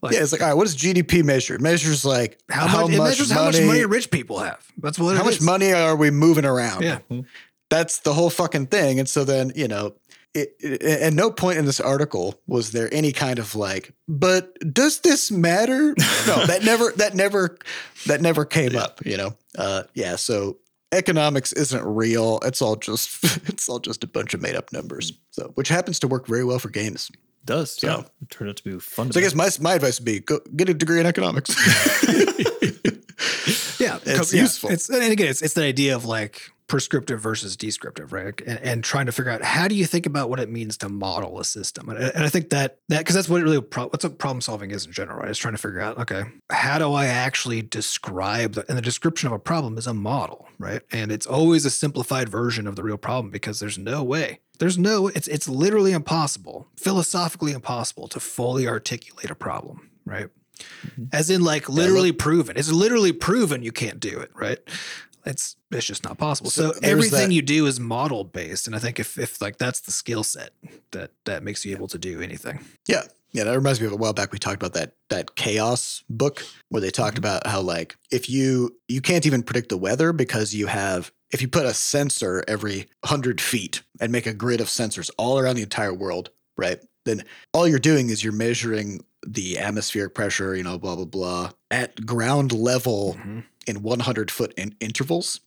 Like, 0.00 0.14
yeah, 0.14 0.22
it's 0.22 0.32
like, 0.32 0.40
all 0.40 0.48
right, 0.48 0.54
what 0.54 0.64
does 0.64 0.76
GDP 0.76 1.22
measure? 1.22 1.54
It 1.54 1.60
measures 1.60 2.04
like 2.04 2.38
how, 2.48 2.66
much, 2.66 2.92
it 2.94 2.98
measures 2.98 3.30
how 3.30 3.44
much 3.44 3.60
money 3.60 3.84
rich 3.84 4.10
people 4.10 4.38
have. 4.38 4.64
That's 4.78 4.98
what. 4.98 5.16
how 5.16 5.22
it 5.22 5.26
much 5.26 5.36
is. 5.36 5.42
money 5.42 5.72
are 5.72 5.96
we 5.96 6.10
moving 6.10 6.44
around? 6.44 6.82
Yeah. 6.82 6.98
That's 7.68 7.98
the 8.00 8.14
whole 8.14 8.30
fucking 8.30 8.66
thing. 8.66 8.98
And 8.98 9.08
so 9.08 9.24
then, 9.24 9.52
you 9.54 9.68
know, 9.68 9.94
it, 10.34 10.54
it, 10.60 10.82
at 10.82 11.12
no 11.12 11.30
point 11.30 11.58
in 11.58 11.66
this 11.66 11.80
article 11.80 12.40
was 12.46 12.72
there 12.72 12.88
any 12.92 13.12
kind 13.12 13.38
of 13.38 13.54
like, 13.54 13.92
but 14.08 14.54
does 14.72 15.00
this 15.00 15.30
matter? 15.30 15.94
No, 16.26 16.46
that 16.46 16.62
never, 16.62 16.92
that 16.96 17.14
never, 17.14 17.58
that 18.06 18.20
never 18.20 18.44
came 18.44 18.76
up, 18.76 19.04
you 19.04 19.16
know? 19.16 19.34
Uh, 19.58 19.82
yeah. 19.92 20.14
So 20.16 20.58
economics 20.92 21.52
isn't 21.52 21.84
real. 21.84 22.38
It's 22.44 22.62
all 22.62 22.76
just, 22.76 23.22
it's 23.48 23.68
all 23.68 23.78
just 23.80 24.04
a 24.04 24.06
bunch 24.06 24.34
of 24.34 24.40
made 24.40 24.54
up 24.54 24.72
numbers. 24.72 25.12
So, 25.30 25.50
which 25.54 25.68
happens 25.68 25.98
to 26.00 26.08
work 26.08 26.26
very 26.26 26.44
well 26.44 26.58
for 26.58 26.68
games. 26.68 27.10
Does 27.44 27.72
So- 27.72 27.86
yeah. 27.88 28.00
It 28.22 28.30
turned 28.30 28.50
out 28.50 28.56
to 28.56 28.64
be 28.64 28.78
fun. 28.78 29.10
So 29.10 29.18
I 29.18 29.22
guess 29.22 29.34
my, 29.34 29.48
my 29.60 29.74
advice 29.74 29.98
would 29.98 30.06
be 30.06 30.20
go 30.20 30.38
get 30.54 30.68
a 30.68 30.74
degree 30.74 31.00
in 31.00 31.06
economics. 31.06 31.50
Yeah, 33.78 33.98
It's 34.04 34.32
yeah. 34.32 34.42
useful. 34.42 34.70
It's 34.70 34.88
and 34.88 35.02
again, 35.12 35.26
it's 35.28 35.42
it's 35.42 35.54
the 35.54 35.64
idea 35.64 35.96
of 35.96 36.04
like 36.04 36.52
prescriptive 36.72 37.20
versus 37.20 37.54
descriptive, 37.54 38.14
right? 38.14 38.40
And, 38.46 38.58
and 38.60 38.82
trying 38.82 39.04
to 39.04 39.12
figure 39.12 39.30
out 39.30 39.42
how 39.42 39.68
do 39.68 39.74
you 39.74 39.84
think 39.84 40.06
about 40.06 40.30
what 40.30 40.40
it 40.40 40.48
means 40.48 40.78
to 40.78 40.88
model 40.88 41.38
a 41.38 41.44
system, 41.44 41.90
and, 41.90 41.98
and 41.98 42.24
I 42.24 42.30
think 42.30 42.48
that 42.48 42.78
that 42.88 43.00
because 43.00 43.14
that's 43.14 43.28
what 43.28 43.42
it 43.42 43.44
really 43.44 43.60
pro- 43.60 43.88
what's 43.88 44.04
what 44.04 44.16
problem 44.16 44.40
solving 44.40 44.70
is 44.70 44.86
in 44.86 44.92
general, 44.92 45.18
right? 45.18 45.28
It's 45.28 45.38
trying 45.38 45.52
to 45.52 45.60
figure 45.60 45.80
out 45.80 45.98
okay, 45.98 46.22
how 46.50 46.78
do 46.78 46.94
I 46.94 47.08
actually 47.08 47.60
describe 47.60 48.54
the, 48.54 48.64
and 48.70 48.78
the 48.78 48.82
description 48.82 49.26
of 49.26 49.34
a 49.34 49.38
problem 49.38 49.76
is 49.76 49.86
a 49.86 49.92
model, 49.92 50.48
right? 50.58 50.80
And 50.90 51.12
it's 51.12 51.26
always 51.26 51.66
a 51.66 51.70
simplified 51.70 52.30
version 52.30 52.66
of 52.66 52.74
the 52.74 52.82
real 52.82 52.96
problem 52.96 53.30
because 53.30 53.60
there's 53.60 53.76
no 53.76 54.02
way. 54.02 54.40
There's 54.58 54.78
no 54.78 55.08
it's 55.08 55.28
it's 55.28 55.50
literally 55.50 55.92
impossible, 55.92 56.68
philosophically 56.78 57.52
impossible 57.52 58.08
to 58.08 58.18
fully 58.18 58.66
articulate 58.66 59.28
a 59.28 59.34
problem, 59.34 59.90
right? 60.06 60.30
Mm-hmm. 60.86 61.04
As 61.12 61.28
in 61.28 61.44
like 61.44 61.68
literally 61.68 62.12
proven. 62.12 62.56
It's 62.56 62.72
literally 62.72 63.12
proven 63.12 63.62
you 63.62 63.72
can't 63.72 64.00
do 64.00 64.18
it, 64.20 64.30
right? 64.34 64.58
It's 65.24 65.56
it's 65.70 65.86
just 65.86 66.04
not 66.04 66.18
possible. 66.18 66.50
So 66.50 66.72
So, 66.72 66.78
everything 66.82 67.28
that- 67.28 67.34
you 67.34 67.42
do 67.42 67.66
is 67.66 67.78
model 67.78 68.24
based. 68.24 68.66
And 68.66 68.74
I 68.76 68.78
think 68.78 68.98
if 69.00 69.18
if 69.18 69.40
like 69.40 69.58
that's 69.58 69.80
the 69.80 69.90
skill 69.92 70.24
set 70.24 70.50
that 70.90 71.10
that 71.24 71.42
makes 71.42 71.64
you 71.64 71.72
able 71.72 71.88
to 71.88 71.98
do 71.98 72.20
anything. 72.20 72.64
Yeah. 72.86 73.02
Yeah, 73.34 73.44
that 73.44 73.54
reminds 73.56 73.80
me 73.80 73.86
of 73.86 73.92
a 73.94 73.96
while 73.96 74.12
back 74.12 74.30
we 74.30 74.38
talked 74.38 74.56
about 74.62 74.74
that 74.74 74.92
that 75.08 75.36
chaos 75.36 76.04
book 76.10 76.44
where 76.68 76.82
they 76.82 76.90
talked 76.90 77.14
Mm-hmm. 77.16 77.24
about 77.24 77.46
how 77.46 77.60
like 77.62 77.96
if 78.10 78.28
you 78.28 78.76
you 78.88 79.00
can't 79.00 79.24
even 79.24 79.42
predict 79.42 79.68
the 79.70 79.78
weather 79.78 80.12
because 80.12 80.52
you 80.52 80.66
have 80.66 81.10
if 81.30 81.40
you 81.40 81.48
put 81.48 81.64
a 81.64 81.72
sensor 81.72 82.44
every 82.46 82.88
hundred 83.04 83.40
feet 83.40 83.82
and 84.00 84.12
make 84.12 84.26
a 84.26 84.34
grid 84.34 84.60
of 84.60 84.66
sensors 84.68 85.10
all 85.16 85.38
around 85.38 85.56
the 85.56 85.62
entire 85.62 85.94
world, 85.94 86.28
right? 86.58 86.80
Then 87.06 87.24
all 87.54 87.66
you're 87.66 87.78
doing 87.78 88.10
is 88.10 88.22
you're 88.22 88.34
measuring 88.34 89.02
the 89.26 89.58
atmospheric 89.58 90.14
pressure, 90.14 90.54
you 90.56 90.62
know, 90.62 90.78
blah 90.78 90.96
blah 90.96 91.04
blah, 91.04 91.50
at 91.70 92.04
ground 92.06 92.52
level 92.52 93.16
mm-hmm. 93.18 93.40
in 93.66 93.82
100 93.82 94.30
foot 94.30 94.52
in 94.56 94.74
intervals. 94.80 95.40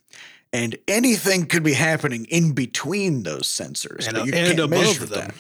And 0.54 0.78
anything 0.88 1.48
could 1.48 1.64
be 1.64 1.74
happening 1.74 2.26
in 2.26 2.54
between 2.54 3.24
those 3.24 3.48
sensors, 3.48 4.08
And, 4.08 4.16
but 4.16 4.26
you 4.26 4.34
and 4.34 4.48
can't 4.48 4.60
above 4.60 4.70
measure 4.70 5.06
them. 5.06 5.28
that. 5.28 5.36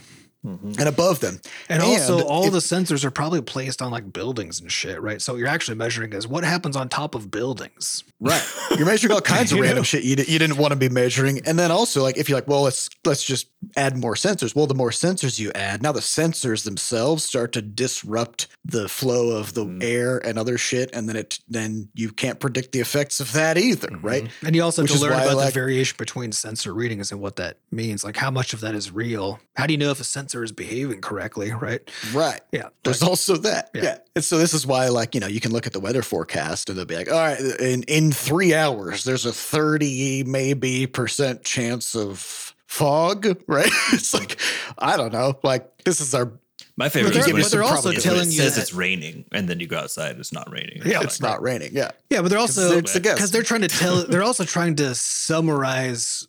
Mhm. 0.45 0.77
And 0.79 0.87
above 0.87 1.21
them, 1.21 1.41
And, 1.69 1.81
also, 1.81 2.21
all 2.23 2.45
if- 2.47 2.51
the 2.53 2.59
sensors 2.59 3.03
are 3.03 3.11
probably 3.11 3.41
placed 3.41 3.81
on 3.81 3.91
like 3.91 4.13
buildings 4.13 4.59
and 4.61 4.71
shit, 4.71 5.01
right? 5.01 5.21
So 5.21 5.33
what 5.33 5.39
you're 5.39 5.47
actually 5.47 5.75
measuring 5.77 6.13
is 6.13 6.27
what 6.27 6.43
happens 6.43 6.75
on 6.75 6.87
top 6.89 7.15
of 7.15 7.31
buildings. 7.31 8.03
Right. 8.19 8.43
You're 8.77 8.85
measuring 8.85 9.11
all 9.13 9.21
kinds 9.37 9.51
of 9.51 9.59
random 9.59 9.77
know? 9.79 9.83
shit 9.83 10.03
you, 10.03 10.15
di- 10.15 10.31
you 10.31 10.37
didn't 10.39 10.57
want 10.57 10.71
to 10.71 10.75
be 10.75 10.89
measuring. 10.89 11.41
And 11.47 11.57
then 11.57 11.71
also 11.71 12.03
like 12.03 12.17
if 12.17 12.29
you're 12.29 12.37
like, 12.37 12.47
well, 12.47 12.61
let's 12.61 12.89
let's 13.05 13.23
just 13.23 13.47
add 13.75 13.97
more 13.97 14.13
sensors. 14.15 14.55
Well, 14.55 14.67
the 14.67 14.75
more 14.75 14.91
sensors 14.91 15.39
you 15.39 15.51
add, 15.53 15.81
now 15.81 15.91
the 15.91 15.99
sensors 15.99 16.63
themselves 16.63 17.23
start 17.23 17.51
to 17.53 17.61
disrupt 17.61 18.47
the 18.63 18.87
flow 18.87 19.29
of 19.29 19.53
the 19.53 19.65
Mm. 19.65 19.83
air 19.83 20.17
and 20.25 20.37
other 20.37 20.57
shit. 20.57 20.89
And 20.93 21.09
then 21.09 21.15
it 21.15 21.39
then 21.49 21.89
you 21.95 22.11
can't 22.11 22.39
predict 22.39 22.71
the 22.71 22.79
effects 22.79 23.19
of 23.19 23.31
that 23.33 23.57
either, 23.57 23.89
right? 24.01 24.25
Mhm. 24.25 24.29
And 24.47 24.55
you 24.55 24.61
also 24.63 24.81
have 24.83 24.89
Which 24.89 24.99
to 24.99 25.03
learn 25.03 25.13
about 25.13 25.35
like- 25.37 25.47
the 25.47 25.59
variation 25.59 25.95
between 25.97 26.31
sensor 26.31 26.73
readings 26.73 27.11
and 27.11 27.19
what 27.19 27.35
that 27.37 27.57
means. 27.71 28.03
Like 28.03 28.17
how 28.17 28.29
much 28.31 28.53
of 28.53 28.59
that 28.61 28.75
is 28.75 28.91
real? 28.91 29.39
How 29.55 29.65
do 29.65 29.73
you 29.73 29.77
know 29.77 29.91
if 29.91 29.99
a 29.99 30.03
sensor 30.03 30.34
is 30.43 30.51
behaving 30.51 31.01
correctly, 31.01 31.51
right? 31.51 31.81
Right. 32.13 32.41
Yeah. 32.51 32.69
There's 32.83 33.01
like- 33.01 33.09
also 33.09 33.37
that. 33.37 33.69
Yeah. 33.73 33.83
Yeah. 33.83 33.97
And 34.15 34.23
so 34.23 34.37
this 34.37 34.53
is 34.53 34.65
why, 34.65 34.89
like, 34.89 35.13
you 35.15 35.21
know, 35.21 35.27
you 35.27 35.39
can 35.39 35.51
look 35.51 35.67
at 35.67 35.73
the 35.73 35.79
weather 35.79 36.01
forecast 36.01 36.69
and 36.69 36.77
they'll 36.77 36.85
be 36.85 36.95
like, 36.95 37.11
all 37.11 37.17
right, 37.17 37.39
in, 37.39 37.83
in 37.83 38.11
three 38.11 38.53
hours, 38.53 39.03
there's 39.03 39.25
a 39.25 39.33
30 39.33 40.23
maybe 40.25 40.87
percent 40.87 41.43
chance 41.43 41.95
of 41.95 42.53
fog, 42.67 43.25
right? 43.47 43.69
it's 43.93 44.13
like, 44.13 44.39
I 44.77 44.97
don't 44.97 45.13
know. 45.13 45.37
Like, 45.43 45.83
this 45.83 46.01
is 46.01 46.13
our, 46.15 46.31
My 46.77 46.89
favorite 46.89 47.13
they're- 47.13 47.21
is 47.21 47.31
when 47.33 47.41
but 47.41 47.51
they're 47.51 47.63
also 47.63 47.89
is 47.91 47.99
it 47.99 48.01
telling 48.01 48.25
you 48.25 48.31
says 48.41 48.55
that- 48.55 48.61
it's 48.63 48.73
raining, 48.73 49.25
and 49.31 49.47
then 49.49 49.59
you 49.59 49.67
go 49.67 49.77
outside, 49.77 50.17
it's 50.19 50.33
not 50.33 50.51
raining. 50.51 50.81
Yeah, 50.85 51.01
it's 51.01 51.21
not 51.21 51.41
raining. 51.41 51.71
Yeah. 51.73 51.91
Yeah, 52.09 52.21
but 52.21 52.29
they're 52.29 52.39
also 52.39 52.77
it's 52.79 52.95
a 52.95 52.99
guess. 52.99 53.15
because 53.15 53.31
they're 53.31 53.43
trying 53.43 53.61
to 53.61 53.67
tell. 53.67 54.05
They're 54.05 54.23
also 54.23 54.43
trying 54.45 54.75
to 54.77 54.93
summarize 54.95 56.27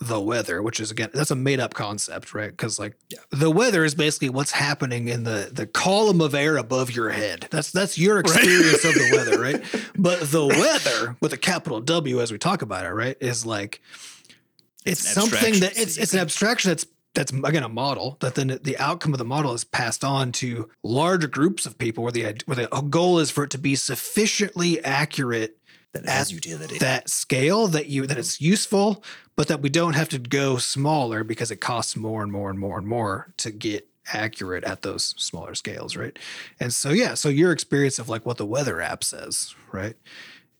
the 0.00 0.20
weather, 0.20 0.62
which 0.62 0.80
is 0.80 0.90
again 0.90 1.10
that's 1.12 1.30
a 1.30 1.36
made 1.36 1.60
up 1.60 1.74
concept, 1.74 2.34
right? 2.34 2.50
Because 2.50 2.78
like 2.78 2.96
the 3.30 3.50
weather 3.50 3.84
is 3.84 3.94
basically 3.94 4.28
what's 4.28 4.50
happening 4.50 5.08
in 5.08 5.24
the 5.24 5.50
the 5.52 5.66
column 5.66 6.20
of 6.20 6.34
air 6.34 6.56
above 6.56 6.90
your 6.90 7.10
head. 7.10 7.48
That's 7.50 7.70
that's 7.70 7.96
your 7.96 8.18
experience 8.18 8.84
of 8.84 8.94
the 8.94 9.10
weather, 9.16 9.40
right? 9.40 9.62
But 9.96 10.20
the 10.30 10.46
weather 10.46 11.16
with 11.20 11.32
a 11.32 11.38
capital 11.38 11.80
W, 11.80 12.20
as 12.20 12.32
we 12.32 12.38
talk 12.38 12.62
about 12.62 12.84
it, 12.84 12.90
right, 12.90 13.16
is 13.20 13.46
like 13.46 13.80
it's, 14.84 15.04
It's 15.04 15.12
something 15.12 15.60
that 15.60 15.78
it's 15.78 15.96
it's 15.96 16.12
an 16.12 16.20
abstraction 16.20 16.70
that's 16.70 16.86
that's 17.14 17.32
again 17.32 17.62
a 17.62 17.68
model 17.68 18.16
that 18.20 18.34
then 18.34 18.58
the 18.62 18.76
outcome 18.78 19.12
of 19.12 19.18
the 19.18 19.24
model 19.24 19.54
is 19.54 19.64
passed 19.64 20.04
on 20.04 20.32
to 20.32 20.68
large 20.82 21.30
groups 21.30 21.64
of 21.64 21.78
people 21.78 22.02
where 22.02 22.12
the 22.12 22.34
where 22.46 22.56
the 22.56 22.66
goal 22.90 23.18
is 23.18 23.30
for 23.30 23.44
it 23.44 23.50
to 23.50 23.58
be 23.58 23.76
sufficiently 23.76 24.84
accurate 24.84 25.56
That 25.94 26.08
has 26.08 26.32
utility. 26.32 26.78
that 26.78 27.08
scale 27.08 27.68
that 27.68 27.86
you 27.86 28.06
that 28.06 28.18
it's 28.18 28.40
useful 28.40 29.02
but 29.36 29.48
that 29.48 29.62
we 29.62 29.68
don't 29.68 29.94
have 29.94 30.08
to 30.10 30.18
go 30.18 30.56
smaller 30.58 31.22
because 31.24 31.50
it 31.50 31.56
costs 31.56 31.96
more 31.96 32.22
and 32.22 32.30
more 32.32 32.50
and 32.50 32.58
more 32.58 32.78
and 32.78 32.86
more 32.86 33.32
to 33.38 33.50
get 33.52 33.88
accurate 34.12 34.64
at 34.64 34.82
those 34.82 35.14
smaller 35.16 35.54
scales 35.54 35.96
right 35.96 36.18
and 36.60 36.72
so 36.74 36.90
yeah 36.90 37.14
so 37.14 37.28
your 37.28 37.52
experience 37.52 37.98
of 38.00 38.08
like 38.08 38.26
what 38.26 38.36
the 38.36 38.44
weather 38.44 38.80
app 38.80 39.02
says 39.04 39.54
right 39.72 39.94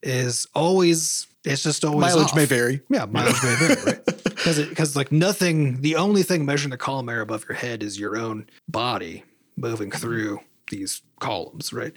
is 0.03 0.47
always 0.55 1.27
it's 1.45 1.63
just 1.63 1.85
always 1.85 2.01
Mileage 2.15 2.29
off. 2.29 2.37
may 2.37 2.45
vary. 2.47 2.81
yeah 2.89 3.05
mileage 3.05 3.43
may 3.43 3.55
vary 3.57 3.83
right 3.85 4.07
because 4.25 4.65
because 4.69 4.95
like 4.97 5.11
nothing 5.13 5.81
the 5.83 5.97
only 5.97 6.23
thing 6.23 6.45
measuring 6.47 6.71
the 6.71 6.77
column 6.77 7.09
air 7.09 7.21
above 7.21 7.45
your 7.49 7.57
head 7.57 7.83
is 7.83 7.99
your 7.99 8.17
own 8.17 8.47
body 8.69 9.25
moving 9.57 9.91
through 9.91 10.39
these 10.71 11.03
columns 11.21 11.73
right 11.73 11.93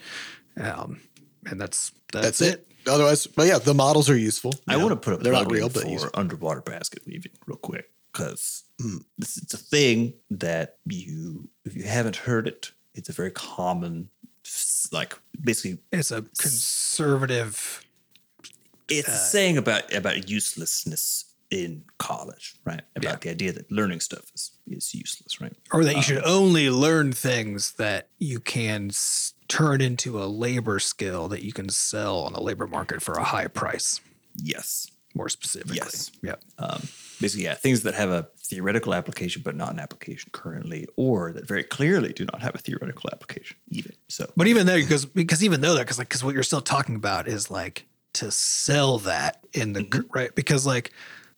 um 0.60 1.00
and 1.46 1.62
that's 1.62 1.92
that's, 2.12 2.40
That's 2.40 2.42
it. 2.42 2.68
Otherwise, 2.88 3.28
but 3.28 3.48
yeah, 3.48 3.58
the 3.60 3.74
models 3.74 4.10
are 4.10 4.18
useful. 4.18 4.54
I 4.68 4.74
you 4.74 4.80
know. 4.80 4.86
want 4.88 5.02
to 5.02 5.06
put 5.10 5.20
a 5.20 5.24
They're 5.24 5.34
plug 5.34 5.48
not 5.48 5.52
real, 5.54 5.68
in 5.68 5.72
but 5.74 5.84
for 5.84 5.90
useful. 5.90 6.12
underwater 6.14 6.62
basket 6.62 7.04
weaving 7.06 7.34
real 7.46 7.58
quick 7.58 7.90
because 8.12 8.64
Hmm. 8.82 8.98
this 9.18 9.38
is 9.38 9.54
a 9.54 9.58
thing 9.58 10.14
that 10.32 10.78
you, 10.86 11.50
if 11.66 11.76
you 11.76 11.84
haven't 11.84 12.16
heard 12.16 12.48
it, 12.48 12.72
it's 12.96 13.10
a 13.10 13.14
very 13.14 13.32
common, 13.32 14.10
like 14.92 15.18
basically, 15.40 15.80
it's 15.92 16.12
a 16.12 16.22
conservative 16.40 17.84
it's 18.90 19.08
a 19.10 19.18
saying 19.18 19.58
about 19.58 19.94
about 19.94 20.30
uselessness 20.30 21.26
in 21.52 21.84
college, 21.98 22.56
right? 22.66 22.82
About 22.96 23.12
Yeah. 23.14 23.16
the 23.22 23.30
idea 23.32 23.52
that 23.54 23.70
learning 23.72 24.00
stuff 24.00 24.26
is 24.34 24.52
is 24.68 24.94
useless, 24.94 25.42
right? 25.42 25.54
or 25.72 25.84
that 25.84 25.96
you 25.96 26.02
should 26.02 26.24
only 26.24 26.70
learn 26.70 27.12
things 27.14 27.74
that 27.74 28.08
you 28.20 28.40
can 28.40 28.90
s- 28.90 29.34
turn 29.48 29.82
into 29.82 30.22
a 30.22 30.26
labor 30.26 30.80
skill 30.80 31.28
that 31.30 31.44
you 31.44 31.54
can 31.54 31.70
sell 31.70 32.20
on 32.20 32.34
the 32.34 32.42
labor 32.42 32.68
market 32.68 33.02
for 33.02 33.14
a 33.14 33.24
high 33.24 33.48
price. 33.48 34.00
Yes. 34.36 34.88
more 35.16 35.30
specifically. 35.30 35.78
Yes. 35.78 36.12
Yeah. 36.22 36.36
Um, 36.60 36.82
basically, 37.20 37.46
yeah, 37.46 37.56
things 37.56 37.82
that 37.84 37.96
have 37.96 38.10
a 38.12 38.28
theoretical 38.38 38.94
application 38.94 39.42
but 39.44 39.56
not 39.56 39.74
an 39.74 39.80
application 39.80 40.30
currently, 40.32 40.88
or 40.96 41.32
that 41.34 41.48
very 41.48 41.64
clearly 41.64 42.14
do 42.14 42.26
not 42.26 42.42
have 42.42 42.54
a 42.56 42.60
theoretical 42.60 43.10
application 43.12 43.58
even. 43.70 43.94
So, 44.10 44.32
But 44.38 44.48
even 44.48 44.68
there, 44.68 44.78
because 44.78 45.06
because 45.06 45.44
even 45.44 45.62
though 45.62 45.74
that, 45.74 45.82
because 45.82 45.98
like 45.98 46.08
because 46.10 46.24
what 46.24 46.34
you're 46.36 46.44
still 46.44 46.62
talking 46.62 46.96
about 46.96 47.28
is 47.28 47.50
like 47.50 47.88
to 48.14 48.30
sell 48.32 49.00
that 49.00 49.44
in 49.54 49.74
the 49.74 49.84
Mm-hmm. 49.84 50.08
right 50.14 50.34
because 50.36 50.66
like 50.68 50.92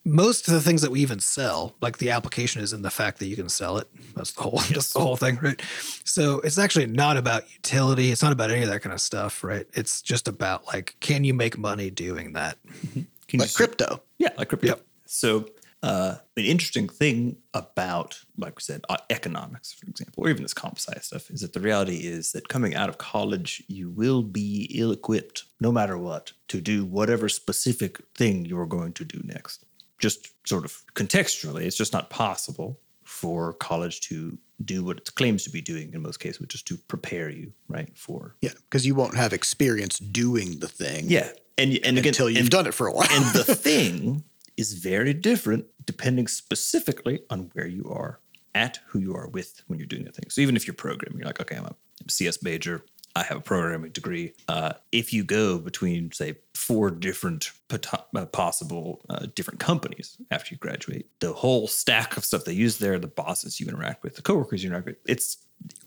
most 0.05 0.47
of 0.47 0.53
the 0.53 0.61
things 0.61 0.81
that 0.81 0.91
we 0.91 1.01
even 1.01 1.19
sell, 1.19 1.75
like 1.81 1.97
the 1.97 2.09
application 2.11 2.61
is 2.61 2.73
in 2.73 2.81
the 2.81 2.89
fact 2.89 3.19
that 3.19 3.27
you 3.27 3.35
can 3.35 3.49
sell 3.49 3.77
it. 3.77 3.87
That's 4.15 4.31
the 4.31 4.41
whole 4.43 4.59
that's 4.71 4.93
the 4.93 4.99
whole 4.99 5.17
thing, 5.17 5.37
right? 5.41 5.61
So 6.05 6.39
it's 6.39 6.57
actually 6.57 6.87
not 6.87 7.17
about 7.17 7.51
utility. 7.53 8.11
It's 8.11 8.23
not 8.23 8.31
about 8.31 8.49
any 8.51 8.63
of 8.63 8.69
that 8.69 8.81
kind 8.81 8.93
of 8.93 9.01
stuff, 9.01 9.43
right? 9.43 9.67
It's 9.73 10.01
just 10.01 10.27
about 10.27 10.65
like 10.67 10.95
can 10.99 11.23
you 11.23 11.33
make 11.33 11.57
money 11.57 11.89
doing 11.89 12.33
that? 12.33 12.57
can 12.93 13.07
you 13.31 13.39
Like 13.39 13.47
just- 13.47 13.57
crypto. 13.57 14.01
Yeah, 14.17 14.29
like 14.37 14.49
crypto. 14.49 14.67
Yep. 14.67 14.81
So, 15.05 15.49
uh, 15.81 16.15
an 16.35 16.43
interesting 16.43 16.89
thing 16.89 17.37
about, 17.53 18.19
like 18.37 18.57
we 18.57 18.61
said, 18.61 18.81
uh, 18.89 18.97
economics, 19.09 19.71
for 19.71 19.87
example, 19.87 20.23
or 20.25 20.29
even 20.29 20.43
this 20.43 20.53
comp 20.53 20.77
sci 20.77 20.93
stuff, 20.99 21.29
is 21.31 21.39
that 21.39 21.53
the 21.53 21.59
reality 21.61 21.99
is 22.05 22.33
that 22.33 22.49
coming 22.49 22.75
out 22.75 22.89
of 22.89 22.97
college, 22.97 23.63
you 23.69 23.89
will 23.89 24.21
be 24.21 24.69
ill 24.75 24.91
equipped, 24.91 25.45
no 25.61 25.71
matter 25.71 25.97
what, 25.97 26.33
to 26.49 26.59
do 26.59 26.83
whatever 26.83 27.29
specific 27.29 28.01
thing 28.17 28.43
you're 28.45 28.65
going 28.65 28.91
to 28.93 29.05
do 29.05 29.21
next. 29.23 29.63
Just 29.99 30.29
sort 30.47 30.65
of 30.65 30.83
contextually, 30.95 31.63
it's 31.63 31.75
just 31.77 31.93
not 31.93 32.09
possible 32.09 32.79
for 33.03 33.53
college 33.53 34.01
to 34.01 34.37
do 34.63 34.83
what 34.83 34.97
it 34.97 35.15
claims 35.15 35.43
to 35.43 35.49
be 35.49 35.61
doing 35.61 35.93
in 35.93 36.01
most 36.01 36.19
cases, 36.19 36.39
which 36.39 36.53
is 36.55 36.61
to 36.63 36.77
prepare 36.77 37.29
you, 37.29 37.51
right, 37.67 37.89
for 37.97 38.35
Yeah, 38.41 38.51
because 38.69 38.85
you 38.85 38.93
won't 38.95 39.15
have 39.17 39.33
experience 39.33 39.99
doing 39.99 40.59
the 40.59 40.67
thing. 40.67 41.05
yeah, 41.09 41.31
and 41.57 41.73
and 41.83 41.97
again, 41.97 42.09
until 42.09 42.29
you've 42.29 42.41
and- 42.41 42.49
done 42.49 42.67
it 42.67 42.73
for 42.73 42.87
a 42.87 42.93
while. 42.93 43.07
and 43.11 43.25
the 43.33 43.43
thing 43.67 44.23
is 44.57 44.73
very 44.73 45.13
different 45.13 45.65
depending 45.85 46.27
specifically 46.27 47.21
on 47.29 47.49
where 47.53 47.67
you 47.67 47.83
are 47.89 48.19
at 48.53 48.79
who 48.87 48.99
you 48.99 49.15
are 49.15 49.27
with 49.29 49.61
when 49.67 49.79
you're 49.79 49.87
doing 49.87 50.03
the 50.05 50.11
thing. 50.11 50.29
So 50.29 50.41
even 50.41 50.55
if 50.55 50.67
you're 50.67 50.73
programming, 50.73 51.19
you're 51.19 51.27
like, 51.27 51.39
okay, 51.41 51.55
I'm 51.55 51.65
a 51.65 51.75
CS 52.09 52.43
major. 52.43 52.83
I 53.15 53.23
have 53.23 53.37
a 53.37 53.41
programming 53.41 53.91
degree. 53.91 54.33
Uh, 54.47 54.73
if 54.91 55.13
you 55.13 55.23
go 55.23 55.57
between, 55.57 56.11
say, 56.11 56.35
four 56.53 56.91
different 56.91 57.51
pot- 57.67 58.07
uh, 58.15 58.25
possible 58.27 59.01
uh, 59.09 59.27
different 59.35 59.59
companies 59.59 60.17
after 60.31 60.53
you 60.53 60.57
graduate, 60.57 61.07
the 61.19 61.33
whole 61.33 61.67
stack 61.67 62.17
of 62.17 62.25
stuff 62.25 62.45
they 62.45 62.53
use 62.53 62.77
there, 62.77 62.99
the 62.99 63.07
bosses 63.07 63.59
you 63.59 63.67
interact 63.67 64.03
with, 64.03 64.15
the 64.15 64.21
coworkers 64.21 64.63
you 64.63 64.69
interact 64.69 64.85
with, 64.85 64.97
it's 65.05 65.37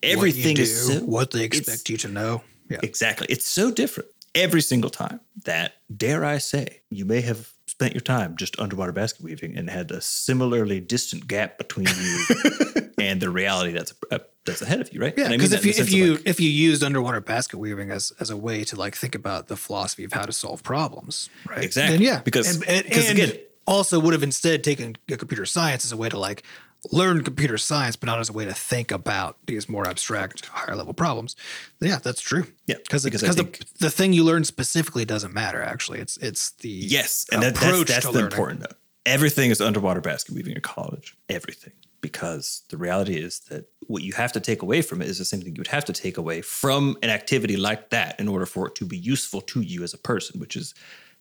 everything 0.02 0.52
what 0.52 0.58
you 0.58 0.62
is 0.62 0.86
so, 0.86 1.00
what 1.00 1.30
they 1.30 1.44
expect 1.44 1.88
you 1.88 1.96
to 1.98 2.08
know. 2.08 2.42
Yeah. 2.68 2.78
Exactly. 2.82 3.26
It's 3.30 3.46
so 3.46 3.70
different 3.70 4.08
every 4.34 4.62
single 4.62 4.90
time 4.90 5.20
that, 5.44 5.74
dare 5.94 6.24
I 6.24 6.38
say, 6.38 6.80
you 6.90 7.04
may 7.04 7.20
have 7.20 7.52
spent 7.66 7.94
your 7.94 8.00
time 8.00 8.36
just 8.36 8.58
underwater 8.58 8.92
basket 8.92 9.22
weaving 9.22 9.56
and 9.56 9.68
had 9.70 9.90
a 9.90 10.00
similarly 10.00 10.80
distant 10.80 11.26
gap 11.26 11.58
between 11.58 11.86
you 11.88 12.26
and 12.98 13.20
the 13.20 13.30
reality 13.30 13.72
that's 13.72 13.94
that's 14.44 14.62
ahead 14.62 14.80
of 14.80 14.92
you, 14.92 15.00
right? 15.00 15.14
Yeah, 15.16 15.24
And 15.24 15.34
I 15.34 15.36
mean 15.36 15.38
because 15.38 15.52
if 15.52 15.64
you 15.64 15.72
if 15.82 15.92
you 15.92 16.12
like- 16.14 16.26
if 16.26 16.40
you 16.40 16.50
used 16.50 16.82
underwater 16.82 17.20
basket 17.20 17.58
weaving 17.58 17.90
as 17.90 18.12
as 18.20 18.30
a 18.30 18.36
way 18.36 18.64
to 18.64 18.76
like 18.76 18.94
think 18.96 19.14
about 19.14 19.48
the 19.48 19.56
philosophy 19.56 20.04
of 20.04 20.12
how 20.12 20.22
to 20.24 20.32
solve 20.32 20.62
problems, 20.62 21.30
right? 21.48 21.64
Exactly, 21.64 21.96
Then 21.98 22.04
yeah, 22.06 22.20
because- 22.22 22.56
and, 22.56 22.68
and, 22.68 22.84
because 22.84 23.08
and 23.10 23.18
again- 23.18 23.38
also 23.66 24.00
would 24.00 24.12
have 24.12 24.24
instead 24.24 24.64
taken 24.64 24.96
computer 25.08 25.46
science 25.46 25.84
as 25.84 25.92
a 25.92 25.96
way 25.96 26.08
to 26.08 26.18
like 26.18 26.42
learn 26.90 27.22
computer 27.22 27.56
science, 27.56 27.94
but 27.94 28.06
not 28.06 28.18
as 28.18 28.28
a 28.28 28.32
way 28.32 28.44
to 28.44 28.52
think 28.52 28.90
about 28.90 29.36
these 29.46 29.68
more 29.68 29.86
abstract, 29.86 30.44
higher 30.46 30.74
level 30.74 30.92
problems. 30.92 31.36
Yeah, 31.80 31.98
that's 32.02 32.20
true. 32.20 32.44
Yeah, 32.66 32.78
because 32.78 33.04
because 33.04 33.20
the, 33.36 33.64
the 33.78 33.88
thing 33.90 34.12
you 34.12 34.24
learn 34.24 34.42
specifically 34.42 35.04
doesn't 35.04 35.32
matter. 35.32 35.62
Actually, 35.62 36.00
it's 36.00 36.16
it's 36.16 36.50
the 36.62 36.68
yes, 36.68 37.26
and 37.30 37.40
that, 37.44 37.54
that's 37.54 37.84
that's 37.84 38.00
to 38.06 38.06
the 38.08 38.12
learning. 38.14 38.32
important 38.32 38.60
note. 38.62 38.74
Everything 39.06 39.50
is 39.52 39.60
underwater 39.60 40.00
basket 40.00 40.34
weaving 40.34 40.56
in 40.56 40.60
college. 40.60 41.16
Everything. 41.28 41.72
Because 42.02 42.64
the 42.68 42.76
reality 42.76 43.14
is 43.14 43.40
that 43.48 43.64
what 43.86 44.02
you 44.02 44.12
have 44.12 44.32
to 44.32 44.40
take 44.40 44.60
away 44.60 44.82
from 44.82 45.00
it 45.00 45.08
is 45.08 45.18
the 45.18 45.24
same 45.24 45.40
thing 45.40 45.54
you 45.54 45.60
would 45.60 45.68
have 45.68 45.86
to 45.86 45.92
take 45.94 46.18
away 46.18 46.42
from 46.42 46.98
an 47.02 47.08
activity 47.08 47.56
like 47.56 47.88
that 47.90 48.20
in 48.20 48.28
order 48.28 48.44
for 48.44 48.66
it 48.66 48.74
to 48.74 48.84
be 48.84 48.98
useful 48.98 49.40
to 49.40 49.62
you 49.62 49.82
as 49.82 49.94
a 49.94 49.98
person, 49.98 50.38
which 50.38 50.56
is 50.56 50.74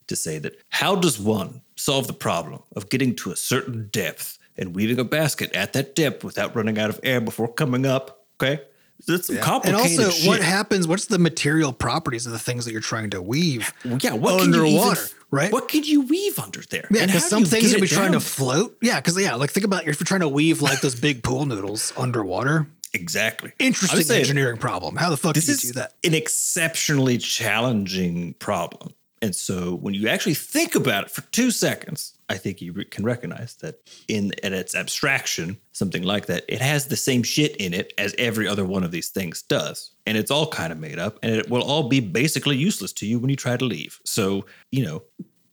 to 0.07 0.15
say 0.15 0.39
that 0.39 0.59
how 0.69 0.95
does 0.95 1.19
one 1.19 1.61
solve 1.77 2.07
the 2.07 2.13
problem 2.13 2.61
of 2.75 2.89
getting 2.89 3.15
to 3.15 3.31
a 3.31 3.35
certain 3.35 3.87
depth 3.91 4.37
and 4.57 4.75
weaving 4.75 4.99
a 4.99 5.05
basket 5.05 5.55
at 5.55 5.71
that 5.73 5.95
depth 5.95 6.23
without 6.23 6.55
running 6.55 6.77
out 6.77 6.89
of 6.89 6.99
air 7.03 7.21
before 7.21 7.47
coming 7.47 7.85
up? 7.85 8.25
Okay. 8.41 8.61
That's 9.07 9.27
some 9.27 9.37
And 9.65 9.75
also, 9.75 10.09
shit. 10.09 10.27
what 10.27 10.41
happens? 10.41 10.87
What's 10.87 11.05
the 11.05 11.19
material 11.19 11.73
properties 11.73 12.25
of 12.25 12.31
the 12.31 12.39
things 12.39 12.65
that 12.65 12.71
you're 12.71 12.81
trying 12.81 13.09
to 13.11 13.21
weave? 13.21 13.73
Yeah, 13.83 14.13
what 14.13 14.39
can 14.39 14.53
you 14.53 14.59
underwater, 14.61 15.01
even, 15.01 15.13
right? 15.31 15.51
What 15.51 15.67
can 15.67 15.83
you 15.83 16.01
weave 16.01 16.39
under 16.39 16.61
there? 16.69 16.87
Yeah, 16.91 17.05
because 17.05 17.25
some 17.29 17.41
you 17.41 17.45
things 17.45 17.63
get 17.65 17.71
you'll 17.73 17.81
be 17.81 17.87
trying 17.87 18.11
to 18.13 18.19
float. 18.19 18.77
Yeah, 18.81 18.99
because 18.99 19.19
yeah, 19.19 19.35
like 19.35 19.51
think 19.51 19.65
about 19.65 19.87
if 19.87 19.99
you're 19.99 20.05
trying 20.05 20.21
to 20.21 20.27
weave 20.29 20.61
like 20.61 20.81
those 20.81 20.99
big 20.99 21.23
pool 21.23 21.45
noodles 21.45 21.93
underwater. 21.97 22.67
Exactly. 22.93 23.53
Interesting 23.57 24.01
I'm 24.11 24.17
engineering 24.19 24.57
problem. 24.57 24.97
How 24.97 25.09
the 25.09 25.15
fuck 25.15 25.33
This 25.33 25.45
do 25.45 25.51
you 25.51 25.55
is 25.55 25.61
do 25.61 25.71
that? 25.79 25.93
an 26.03 26.13
exceptionally 26.13 27.17
challenging 27.17 28.33
problem. 28.33 28.93
And 29.23 29.35
so 29.35 29.75
when 29.75 29.93
you 29.93 30.07
actually 30.07 30.33
think 30.33 30.73
about 30.73 31.03
it 31.03 31.11
for 31.11 31.21
two 31.31 31.51
seconds, 31.51 32.15
I 32.27 32.37
think 32.37 32.59
you 32.61 32.73
re- 32.73 32.85
can 32.85 33.03
recognize 33.03 33.53
that 33.55 33.75
in 34.07 34.31
at 34.43 34.51
its 34.51 34.73
abstraction, 34.73 35.57
something 35.73 36.01
like 36.01 36.25
that, 36.25 36.43
it 36.47 36.59
has 36.61 36.87
the 36.87 36.95
same 36.95 37.21
shit 37.21 37.55
in 37.57 37.73
it 37.73 37.93
as 37.99 38.15
every 38.17 38.47
other 38.47 38.65
one 38.65 38.83
of 38.83 38.91
these 38.91 39.09
things 39.09 39.43
does. 39.43 39.91
And 40.07 40.17
it's 40.17 40.31
all 40.31 40.47
kind 40.47 40.71
of 40.71 40.79
made 40.79 40.97
up 40.97 41.19
and 41.21 41.35
it 41.35 41.49
will 41.49 41.61
all 41.61 41.87
be 41.87 41.99
basically 41.99 42.57
useless 42.57 42.93
to 42.93 43.05
you 43.05 43.19
when 43.19 43.29
you 43.29 43.35
try 43.35 43.57
to 43.57 43.65
leave. 43.65 43.99
So, 44.05 44.45
you 44.71 44.83
know, 44.85 45.03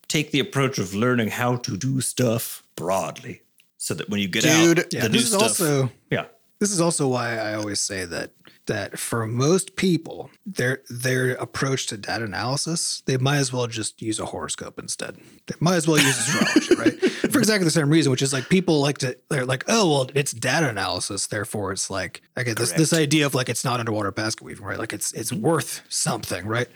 take 0.09 0.31
the 0.31 0.41
approach 0.41 0.79
of 0.79 0.95
learning 0.95 1.29
how 1.29 1.57
to 1.57 1.77
do 1.77 2.01
stuff 2.01 2.63
broadly 2.75 3.43
so 3.77 3.93
that 3.95 4.09
when 4.09 4.21
you 4.21 4.29
get 4.29 4.45
Dude, 4.45 4.79
out, 4.79 4.93
Yeah, 4.95 5.03
the 5.03 5.09
new 5.11 5.13
this 5.19 5.25
is 5.25 5.29
stuff. 5.31 5.43
also 5.43 5.91
yeah. 6.11 6.25
This 6.61 6.73
is 6.73 6.81
also 6.81 7.07
why 7.07 7.37
I 7.37 7.55
always 7.55 7.81
say 7.81 8.05
that 8.05 8.33
that 8.67 8.99
for 8.99 9.27
most 9.27 9.77
people, 9.77 10.31
their 10.45 10.83
their 10.91 11.33
approach 11.33 11.87
to 11.89 11.97
data 11.97 12.25
analysis, 12.25 13.03
they 13.07 13.17
might 13.17 13.39
as 13.39 13.53
well 13.53 13.67
just 13.67 14.03
use 14.03 14.21
a 14.21 14.27
horoscope 14.27 14.79
instead. 14.79 15.17
They 15.47 15.55
might 15.61 15.77
as 15.77 15.89
well 15.89 15.99
use 15.99 16.19
astrology, 16.19 16.75
right? 16.75 17.11
For 17.33 17.39
exactly 17.39 17.65
the 17.65 17.71
same 17.71 17.91
reason, 17.91 18.11
which 18.11 18.23
is 18.23 18.33
like 18.33 18.49
people 18.49 18.81
like 18.81 18.99
to 18.99 19.17
they're 19.29 19.45
like, 19.45 19.65
oh 19.69 19.91
well, 19.91 20.11
it's 20.15 20.33
data 20.33 20.69
analysis, 20.69 21.27
therefore 21.27 21.73
it's 21.73 21.91
like 21.91 22.23
I 22.37 22.43
get 22.43 22.57
this 22.57 22.73
this 22.73 22.93
idea 22.93 23.27
of 23.27 23.35
like 23.35 23.49
it's 23.49 23.65
not 23.65 23.81
underwater 23.81 24.11
basket 24.13 24.43
weaving, 24.43 24.65
right? 24.65 24.79
Like 24.79 24.93
it's 24.93 25.13
it's 25.13 25.33
worth 25.33 25.83
something, 25.89 26.47
right? 26.47 26.69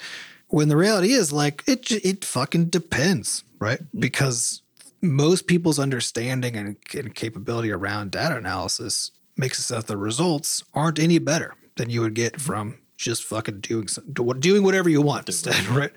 When 0.49 0.69
the 0.69 0.77
reality 0.77 1.13
is 1.13 1.33
like 1.33 1.65
it 1.67 1.91
it 1.91 2.25
fucking 2.25 2.67
depends, 2.67 3.45
right? 3.59 3.81
Mm-hmm. 3.83 4.01
Because 4.01 4.63
most 5.03 5.49
people's 5.49 5.81
understanding 5.81 6.57
and, 6.57 6.77
and 6.95 7.15
capability 7.15 7.73
around 7.73 8.13
data 8.13 8.37
analysis 8.37 9.11
makes 9.37 9.65
so 9.65 9.77
that 9.77 9.87
the 9.87 9.97
results 9.97 10.63
aren't 10.75 10.99
any 10.99 11.19
better 11.19 11.55
than 11.77 11.91
you 11.91 12.01
would 12.03 12.15
get 12.15 12.41
from 12.41 12.79
just 12.97 13.25
fucking 13.25 13.61
doing 13.61 13.89
some, 13.89 14.05
doing 14.13 14.63
whatever 14.63 14.89
you 14.89 15.03
want 15.03 15.29
instead, 15.29 15.65
right? 15.67 15.91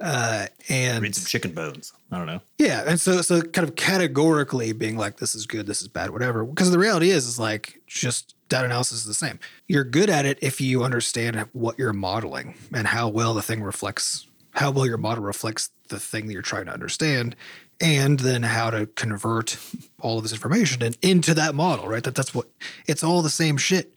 Uh, 0.00 0.46
and 0.68 1.02
Read 1.02 1.14
some 1.14 1.24
chicken 1.24 1.52
bones. 1.52 1.92
I 2.12 2.18
don't 2.18 2.26
know. 2.26 2.40
yeah, 2.58 2.84
and 2.86 3.00
so 3.00 3.20
so 3.20 3.42
kind 3.42 3.68
of 3.68 3.74
categorically 3.74 4.72
being 4.72 4.96
like 4.96 5.16
this 5.16 5.34
is 5.34 5.44
good, 5.46 5.66
this 5.66 5.82
is 5.82 5.88
bad, 5.88 6.10
whatever. 6.10 6.44
Because 6.44 6.70
the 6.70 6.78
reality 6.78 7.10
is 7.10 7.26
is 7.26 7.38
like 7.40 7.80
just 7.88 8.36
data 8.48 8.66
analysis 8.66 8.98
is 9.00 9.06
the 9.06 9.14
same. 9.14 9.40
You're 9.66 9.82
good 9.84 10.08
at 10.08 10.24
it 10.24 10.38
if 10.40 10.60
you 10.60 10.84
understand 10.84 11.48
what 11.52 11.78
you're 11.78 11.92
modeling 11.92 12.54
and 12.72 12.86
how 12.86 13.08
well 13.08 13.34
the 13.34 13.42
thing 13.42 13.60
reflects 13.62 14.26
how 14.52 14.70
well 14.70 14.86
your 14.86 14.98
model 14.98 15.24
reflects 15.24 15.70
the 15.88 15.98
thing 16.00 16.26
that 16.26 16.32
you're 16.32 16.42
trying 16.42 16.66
to 16.66 16.72
understand 16.72 17.34
and 17.80 18.20
then 18.20 18.42
how 18.42 18.70
to 18.70 18.86
convert 18.86 19.56
all 20.00 20.18
of 20.18 20.24
this 20.24 20.32
information 20.32 20.82
in, 20.82 20.94
into 21.02 21.34
that 21.34 21.54
model, 21.54 21.88
right? 21.88 22.02
That 22.02 22.14
that's 22.14 22.34
what 22.34 22.48
it's 22.86 23.04
all 23.04 23.22
the 23.22 23.30
same 23.30 23.56
shit 23.56 23.94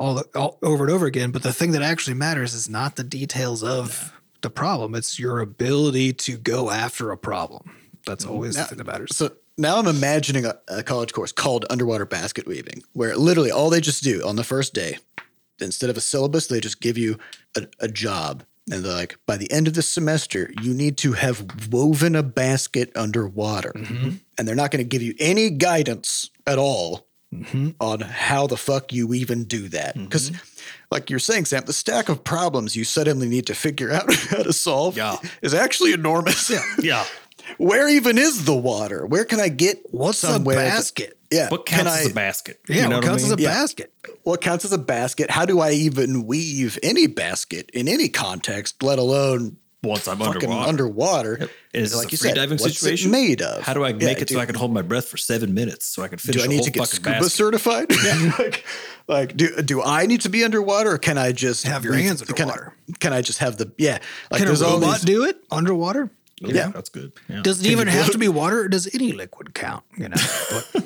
all, 0.00 0.14
the, 0.14 0.24
all 0.34 0.58
over 0.62 0.84
and 0.84 0.92
over 0.92 1.06
again, 1.06 1.30
but 1.30 1.42
the 1.42 1.52
thing 1.52 1.72
that 1.72 1.82
actually 1.82 2.14
matters 2.14 2.54
is 2.54 2.68
not 2.68 2.96
the 2.96 3.04
details 3.04 3.62
of 3.62 4.18
the 4.40 4.48
problem, 4.48 4.94
it's 4.94 5.18
your 5.18 5.40
ability 5.40 6.14
to 6.14 6.38
go 6.38 6.70
after 6.70 7.10
a 7.10 7.18
problem. 7.18 7.76
That's 8.06 8.24
mm-hmm. 8.24 8.32
always 8.32 8.56
the 8.56 8.64
thing 8.64 8.78
that 8.78 8.86
matters. 8.86 9.14
So 9.14 9.32
now 9.58 9.76
I'm 9.76 9.86
imagining 9.86 10.46
a, 10.46 10.58
a 10.68 10.82
college 10.82 11.12
course 11.12 11.32
called 11.32 11.66
underwater 11.68 12.06
basket 12.06 12.46
weaving, 12.46 12.82
where 12.94 13.14
literally 13.14 13.50
all 13.50 13.68
they 13.68 13.82
just 13.82 14.02
do 14.02 14.26
on 14.26 14.36
the 14.36 14.44
first 14.44 14.72
day, 14.72 14.96
instead 15.60 15.90
of 15.90 15.98
a 15.98 16.00
syllabus, 16.00 16.46
they 16.46 16.60
just 16.60 16.80
give 16.80 16.96
you 16.96 17.18
a, 17.54 17.66
a 17.80 17.88
job. 17.88 18.42
And 18.70 18.84
they're 18.84 18.94
like, 18.94 19.18
by 19.26 19.36
the 19.36 19.50
end 19.50 19.66
of 19.66 19.74
the 19.74 19.82
semester, 19.82 20.50
you 20.62 20.72
need 20.72 20.96
to 20.98 21.12
have 21.12 21.72
woven 21.72 22.14
a 22.14 22.22
basket 22.22 22.92
underwater. 22.96 23.72
Mm-hmm. 23.74 24.10
And 24.38 24.48
they're 24.48 24.54
not 24.54 24.70
going 24.70 24.84
to 24.84 24.88
give 24.88 25.02
you 25.02 25.14
any 25.18 25.50
guidance 25.50 26.30
at 26.46 26.58
all 26.58 27.06
mm-hmm. 27.34 27.70
on 27.80 28.00
how 28.00 28.46
the 28.46 28.56
fuck 28.56 28.92
you 28.92 29.12
even 29.14 29.44
do 29.44 29.68
that. 29.68 29.94
Mm-hmm. 29.94 30.04
Because, 30.04 30.32
like 30.90 31.10
you're 31.10 31.18
saying, 31.18 31.46
Sam, 31.46 31.64
the 31.66 31.72
stack 31.72 32.08
of 32.08 32.24
problems 32.24 32.76
you 32.76 32.84
suddenly 32.84 33.28
need 33.28 33.46
to 33.48 33.54
figure 33.54 33.92
out 33.92 34.12
how 34.14 34.42
to 34.42 34.52
solve 34.52 34.96
Yeah. 34.96 35.16
is 35.42 35.54
actually 35.54 35.92
enormous. 35.92 36.50
Yeah. 36.80 37.04
Where 37.58 37.88
even 37.88 38.18
is 38.18 38.44
the 38.44 38.54
water? 38.56 39.06
Where 39.06 39.24
can 39.24 39.40
I 39.40 39.48
get 39.48 39.78
What's 39.90 40.18
somewhere 40.18 40.58
a 40.58 40.62
to- 40.64 40.68
basket? 40.70 41.18
yeah. 41.30 41.48
What 41.50 41.66
can 41.66 41.84
counts 41.84 41.92
I, 41.98 42.00
as 42.00 42.10
a 42.10 42.14
basket? 42.14 42.60
Yeah, 42.68 42.76
You 42.76 42.88
know 42.88 42.96
what 42.96 43.04
I 43.04 43.08
counts 43.08 43.24
as 43.24 43.30
mean? 43.30 43.38
a 43.38 43.42
Yeah. 43.42 43.50
basket? 43.54 43.92
what 44.22 44.40
counts 44.40 44.64
as 44.64 44.72
a 44.72 44.78
basket? 44.78 45.30
How 45.30 45.44
do 45.44 45.60
I 45.60 45.72
even 45.72 46.26
weave 46.26 46.78
any 46.82 47.06
basket 47.06 47.70
in 47.72 47.88
any 47.88 48.08
context, 48.08 48.82
let 48.82 48.98
alone 48.98 49.56
once 49.82 50.06
I'm 50.06 50.18
fucking 50.18 50.42
underwater. 50.50 50.68
underwater. 50.68 51.36
Yep. 51.40 51.50
And 51.72 51.82
is 51.84 51.94
like 51.94 52.04
like 52.04 52.12
you 52.12 52.16
a 52.16 52.18
free 52.18 52.28
said, 52.30 52.34
diving 52.36 52.58
what's 52.58 52.74
it 52.76 52.78
situation 52.78 53.10
made 53.10 53.40
of? 53.40 53.62
How 53.62 53.72
do 53.72 53.82
I 53.82 53.88
Yeah, 53.90 53.94
make 54.06 54.20
it 54.20 54.28
do- 54.28 54.34
so 54.34 54.40
I 54.40 54.44
can 54.46 54.54
hold 54.54 54.74
my 54.74 54.82
breath 54.82 55.06
for 55.06 55.16
seven 55.16 55.54
minutes 55.54 55.86
so 55.86 56.02
I 56.02 56.08
can 56.08 56.18
finish 56.18 56.36
do 56.36 56.44
I 56.44 56.48
need 56.48 56.56
whole 56.56 56.64
to 56.66 56.70
get 56.70 56.86
scuba 56.88 57.10
basket? 57.12 57.30
certified? 57.32 57.90
like, 58.38 58.64
like 59.08 59.36
do 59.36 59.62
do 59.62 59.82
I 59.82 60.04
need 60.06 60.20
to 60.22 60.28
be 60.28 60.44
underwater, 60.44 60.92
or 60.92 60.98
can 60.98 61.16
I 61.16 61.32
just 61.32 61.64
Have 61.66 61.84
your 61.84 61.94
hands 61.94 62.20
can 62.22 62.36
I- 62.36 62.42
underwater. 62.42 62.74
Can 62.98 63.12
I 63.14 63.22
just 63.22 63.38
have 63.38 63.56
the 63.56 63.72
yeah? 63.78 63.98
Like 64.30 64.42
Can 64.42 64.48
a 64.50 64.54
robot 64.54 64.96
these- 64.96 65.04
do 65.04 65.24
it 65.24 65.38
underwater? 65.50 66.10
Yeah. 66.40 66.68
that's 66.68 66.88
good. 66.88 67.12
Yeah. 67.28 67.42
Does 67.42 67.60
it 67.60 67.66
even 67.70 67.88
have 67.88 68.10
to 68.12 68.18
be 68.18 68.28
water, 68.28 68.60
or 68.60 68.68
does 68.68 68.92
any 68.94 69.12
liquid 69.12 69.54
count? 69.54 69.84
You 69.96 70.08
know, 70.08 70.16
But- 70.72 70.84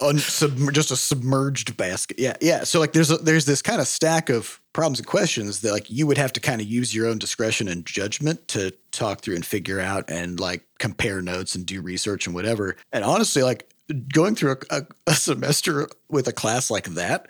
on 0.00 0.18
sub, 0.18 0.58
just 0.72 0.90
a 0.90 0.96
submerged 0.96 1.76
basket. 1.76 2.18
Yeah, 2.18 2.36
yeah. 2.40 2.64
So 2.64 2.80
like 2.80 2.92
there's 2.92 3.10
a, 3.10 3.18
there's 3.18 3.44
this 3.44 3.60
kind 3.62 3.80
of 3.80 3.86
stack 3.86 4.30
of 4.30 4.60
problems 4.72 4.98
and 4.98 5.06
questions 5.06 5.60
that 5.60 5.72
like 5.72 5.90
you 5.90 6.06
would 6.06 6.16
have 6.18 6.32
to 6.34 6.40
kind 6.40 6.60
of 6.60 6.66
use 6.66 6.94
your 6.94 7.06
own 7.06 7.18
discretion 7.18 7.68
and 7.68 7.84
judgment 7.84 8.46
to 8.48 8.72
talk 8.92 9.20
through 9.20 9.34
and 9.34 9.44
figure 9.44 9.78
out 9.80 10.08
and 10.08 10.40
like 10.40 10.64
compare 10.78 11.20
notes 11.20 11.54
and 11.54 11.66
do 11.66 11.82
research 11.82 12.26
and 12.26 12.34
whatever. 12.34 12.76
And 12.92 13.04
honestly, 13.04 13.42
like 13.42 13.68
going 14.12 14.34
through 14.36 14.52
a, 14.70 14.76
a, 14.78 14.82
a 15.08 15.14
semester 15.14 15.88
with 16.08 16.28
a 16.28 16.32
class 16.32 16.70
like 16.70 16.84
that 16.94 17.26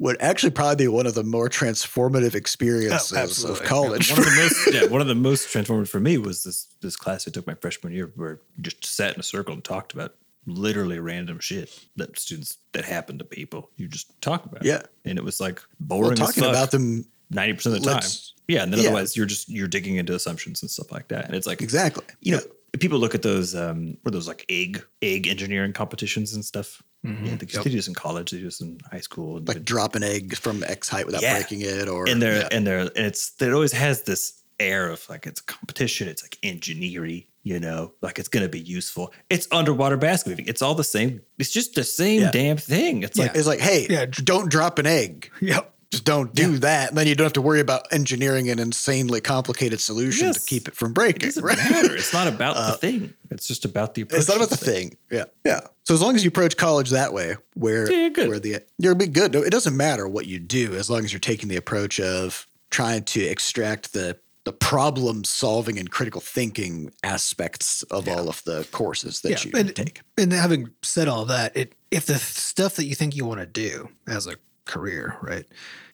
would 0.00 0.16
actually 0.20 0.50
probably 0.50 0.86
be 0.86 0.88
one 0.88 1.06
of 1.06 1.12
the 1.12 1.22
more 1.22 1.50
transformative 1.50 2.34
experiences 2.34 3.12
of 3.12 3.18
absolutely. 3.18 3.66
college. 3.66 4.10
one 4.10 4.18
of 4.20 4.24
the 4.24 4.40
most 4.40 4.74
yeah, 4.74 4.86
one 4.86 5.00
of 5.02 5.06
the 5.06 5.14
most 5.14 5.48
transformative 5.48 5.88
for 5.88 6.00
me 6.00 6.16
was 6.16 6.42
this 6.42 6.74
this 6.80 6.96
class 6.96 7.28
I 7.28 7.30
took 7.30 7.46
my 7.46 7.54
freshman 7.54 7.92
year 7.92 8.10
where 8.16 8.40
you 8.56 8.62
just 8.62 8.84
sat 8.86 9.14
in 9.14 9.20
a 9.20 9.22
circle 9.22 9.52
and 9.52 9.62
talked 9.62 9.92
about 9.92 10.14
literally 10.46 10.98
random 10.98 11.38
shit 11.38 11.78
that 11.96 12.18
students 12.18 12.56
that 12.72 12.86
happened 12.86 13.18
to 13.18 13.26
people. 13.26 13.70
You 13.76 13.88
just 13.88 14.20
talk 14.22 14.46
about. 14.46 14.64
Yeah. 14.64 14.82
And 15.04 15.18
it 15.18 15.24
was 15.24 15.38
like 15.38 15.60
boring 15.78 16.18
well, 16.18 16.28
talking 16.28 16.44
about 16.44 16.70
them 16.70 17.04
ninety 17.28 17.52
percent 17.52 17.76
of 17.76 17.82
the 17.82 17.90
time. 17.90 18.02
Yeah. 18.48 18.62
And 18.62 18.72
then 18.72 18.80
yeah. 18.80 18.86
otherwise 18.86 19.18
you're 19.18 19.26
just 19.26 19.50
you're 19.50 19.68
digging 19.68 19.96
into 19.96 20.14
assumptions 20.14 20.62
and 20.62 20.70
stuff 20.70 20.90
like 20.90 21.08
that. 21.08 21.26
And 21.26 21.36
it's 21.36 21.46
like 21.46 21.60
exactly. 21.60 22.06
you 22.22 22.32
know, 22.32 22.42
people 22.78 22.98
look 22.98 23.14
at 23.14 23.20
those 23.20 23.54
um 23.54 23.98
are 24.06 24.10
those 24.10 24.26
like 24.26 24.46
egg 24.48 24.82
egg 25.02 25.28
engineering 25.28 25.74
competitions 25.74 26.32
and 26.32 26.42
stuff. 26.42 26.82
Mm-hmm. 27.06 27.24
Yeah, 27.24 27.30
they, 27.36 27.46
they 27.46 27.62
do 27.62 27.70
this 27.70 27.88
in 27.88 27.94
college, 27.94 28.30
they 28.30 28.38
do 28.38 28.44
this 28.44 28.60
in 28.60 28.78
high 28.90 29.00
school. 29.00 29.38
And 29.38 29.48
like 29.48 29.64
drop 29.64 29.94
an 29.94 30.02
egg 30.02 30.36
from 30.36 30.62
X 30.64 30.88
height 30.88 31.06
without 31.06 31.22
Yeah. 31.22 31.34
breaking 31.38 31.62
it, 31.62 31.88
or 31.88 32.08
and 32.08 32.20
they're 32.20 32.40
yeah. 32.42 32.48
and 32.52 32.66
they're 32.66 32.80
and 32.80 32.90
it's 33.06 33.32
it 33.40 33.52
always 33.52 33.72
has 33.72 34.02
this 34.02 34.42
air 34.58 34.90
of 34.90 35.08
like 35.08 35.26
it's 35.26 35.40
a 35.40 35.44
competition 35.44 36.06
it's 36.06 36.22
like 36.22 36.36
engineering 36.42 37.24
you 37.44 37.58
know 37.58 37.94
like 38.02 38.18
it's 38.18 38.28
gonna 38.28 38.46
be 38.46 38.60
useful 38.60 39.10
it's 39.30 39.48
underwater 39.50 39.96
basket 39.96 40.38
it's 40.46 40.60
all 40.60 40.74
the 40.74 40.84
same 40.84 41.22
it's 41.38 41.50
just 41.50 41.74
the 41.74 41.82
same 41.82 42.20
Yeah. 42.20 42.30
damn 42.30 42.56
thing 42.58 43.02
it's 43.02 43.16
like 43.16 43.34
it's 43.34 43.46
like, 43.46 43.60
hey, 43.60 43.86
Yeah. 43.88 44.04
don't 44.04 44.50
drop 44.50 44.78
an 44.78 44.84
egg. 44.86 45.30
yep. 45.40 45.72
Just 45.90 46.04
don't 46.04 46.32
do 46.34 46.58
that. 46.58 46.90
And 46.90 46.98
then 46.98 47.08
you 47.08 47.16
don't 47.16 47.24
have 47.24 47.32
to 47.32 47.42
worry 47.42 47.58
about 47.58 47.92
engineering 47.92 48.48
an 48.48 48.60
insanely 48.60 49.20
complicated 49.20 49.80
solution 49.80 50.26
Yes. 50.28 50.44
to 50.44 50.46
keep 50.48 50.68
it 50.68 50.74
from 50.76 50.92
breaking. 50.92 51.28
doesn't 51.28 51.42
Right? 51.42 51.56
matter 51.58 51.96
it's 51.96 52.12
not 52.12 52.28
about 52.28 52.54
the 52.54 52.60
uh, 52.60 52.76
thing 52.76 53.12
it's 53.30 53.48
just 53.48 53.64
about 53.64 53.94
the 53.94 54.02
approach 54.02 54.20
It's 54.20 54.28
not 54.28 54.36
about 54.36 54.50
the 54.50 54.56
thing. 54.56 54.96
Yeah. 55.10 55.24
Yeah. 55.44 55.60
So 55.84 55.94
as 55.94 56.00
long 56.00 56.14
as 56.14 56.22
you 56.24 56.28
approach 56.28 56.56
college 56.56 56.90
that 56.90 57.12
way, 57.12 57.36
where 57.54 57.90
Yeah, 57.90 58.02
you're 58.02 58.10
good. 58.10 58.28
where 58.28 58.38
the 58.38 58.58
you're 58.78 58.94
be 58.94 59.08
good. 59.08 59.34
It 59.34 59.50
doesn't 59.50 59.76
matter 59.76 60.06
what 60.06 60.26
you 60.26 60.38
do 60.38 60.74
as 60.74 60.88
long 60.88 61.04
as 61.04 61.12
you're 61.12 61.18
taking 61.20 61.48
the 61.48 61.56
approach 61.56 61.98
of 61.98 62.46
trying 62.70 63.02
to 63.04 63.20
extract 63.24 63.92
the 63.92 64.16
the 64.44 64.52
problem 64.54 65.22
solving 65.22 65.78
and 65.78 65.90
critical 65.90 66.20
thinking 66.20 66.90
aspects 67.02 67.82
of 67.84 68.08
all 68.08 68.28
of 68.28 68.42
the 68.44 68.66
courses 68.72 69.20
that 69.20 69.44
you 69.44 69.50
and, 69.54 69.76
take. 69.76 70.00
And 70.16 70.32
having 70.32 70.70
said 70.82 71.08
all 71.08 71.24
that, 71.26 71.54
it 71.56 71.74
if 71.90 72.06
the 72.06 72.14
stuff 72.18 72.76
that 72.76 72.86
you 72.86 72.94
think 72.94 73.14
you 73.16 73.24
want 73.26 73.40
to 73.40 73.46
do 73.46 73.88
as 74.08 74.26
a 74.26 74.36
career, 74.70 75.16
right? 75.20 75.44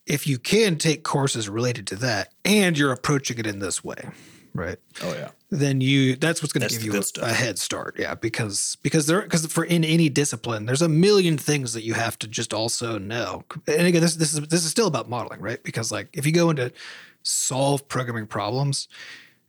If 0.06 0.26
you 0.26 0.38
can 0.38 0.76
take 0.76 1.02
courses 1.02 1.48
related 1.48 1.86
to 1.88 1.96
that 1.96 2.32
and 2.44 2.78
you're 2.78 2.92
approaching 2.92 3.38
it 3.38 3.46
in 3.46 3.58
this 3.58 3.82
way, 3.82 4.08
right? 4.54 4.78
oh 5.02 5.14
yeah 5.14 5.30
Then 5.50 5.80
you 5.80 6.14
that's 6.16 6.42
what's 6.42 6.52
going 6.52 6.68
to 6.68 6.72
give 6.72 6.84
you 6.84 6.94
a, 6.94 7.24
a 7.24 7.32
head 7.32 7.58
start. 7.58 7.96
Yeah, 7.98 8.14
because 8.14 8.76
because 8.82 9.06
there 9.06 9.22
because 9.22 9.46
for 9.46 9.64
in 9.64 9.84
any 9.84 10.08
discipline, 10.08 10.66
there's 10.66 10.82
a 10.82 10.88
million 10.88 11.38
things 11.38 11.72
that 11.72 11.82
you 11.82 11.94
have 11.94 12.18
to 12.20 12.28
just 12.28 12.54
also 12.54 12.98
know. 12.98 13.44
And 13.66 13.86
again, 13.86 14.00
this 14.00 14.14
this 14.14 14.34
is 14.34 14.40
this 14.48 14.64
is 14.64 14.70
still 14.70 14.86
about 14.86 15.08
modeling, 15.08 15.40
right? 15.40 15.62
Because 15.62 15.90
like 15.90 16.08
if 16.12 16.24
you 16.24 16.32
go 16.32 16.50
into 16.50 16.72
solve 17.22 17.88
programming 17.88 18.26
problems, 18.26 18.88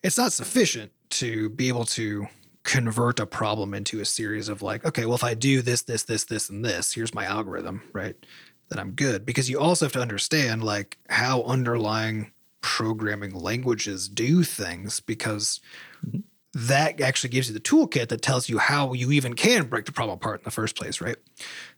it's 0.02 0.18
not 0.18 0.34
sufficient 0.34 0.92
to 1.10 1.50
be 1.50 1.68
able 1.68 1.86
to 1.86 2.28
convert 2.68 3.18
a 3.20 3.26
problem 3.26 3.74
into 3.74 4.02
a 4.02 4.06
series 4.06 4.50
of 4.50 4.62
like, 4.62 4.86
okay, 4.86 5.06
well, 5.06 5.16
if 5.16 5.24
I 5.24 5.34
do 5.34 5.62
this, 5.62 5.84
this, 5.84 6.04
this, 6.04 6.26
this, 6.26 6.50
and 6.50 6.66
this, 6.66 6.94
here's 6.94 7.14
my 7.14 7.24
algorithm, 7.24 7.82
right? 7.94 8.16
Then 8.70 8.80
I'm 8.80 8.92
good. 8.92 9.26
Because 9.26 9.50
you 9.50 9.60
also 9.60 9.86
have 9.86 9.94
to 9.94 10.02
understand 10.02 10.64
like 10.64 10.98
how 11.10 11.44
underlying 11.44 12.32
programming 12.62 13.34
languages 13.34 14.10
do 14.10 14.44
things 14.44 15.00
because 15.00 15.62
mm-hmm. 16.06 16.20
that 16.54 17.00
actually 17.00 17.30
gives 17.30 17.48
you 17.48 17.54
the 17.54 17.60
toolkit 17.60 18.10
that 18.10 18.22
tells 18.22 18.50
you 18.50 18.58
how 18.58 18.94
you 18.94 19.12
even 19.12 19.34
can 19.34 19.68
break 19.68 19.86
the 19.86 19.92
problem 19.92 20.16
apart 20.16 20.42
in 20.42 20.44
the 20.44 20.52
first 20.52 20.76
place, 20.76 21.00
right? 21.00 21.18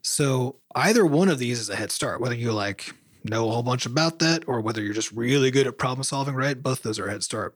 So 0.01 0.55
either 0.75 1.05
one 1.05 1.29
of 1.29 1.37
these 1.37 1.59
is 1.59 1.69
a 1.69 1.75
head 1.75 1.91
start, 1.91 2.21
whether 2.21 2.35
you 2.35 2.51
like 2.51 2.93
know 3.23 3.49
a 3.49 3.51
whole 3.51 3.63
bunch 3.63 3.85
about 3.85 4.19
that 4.19 4.47
or 4.47 4.61
whether 4.61 4.81
you're 4.81 4.93
just 4.93 5.11
really 5.11 5.51
good 5.51 5.67
at 5.67 5.77
problem 5.77 6.03
solving, 6.03 6.35
right? 6.35 6.61
Both 6.61 6.83
those 6.83 6.97
are 6.99 7.07
a 7.07 7.11
head 7.11 7.23
start. 7.23 7.55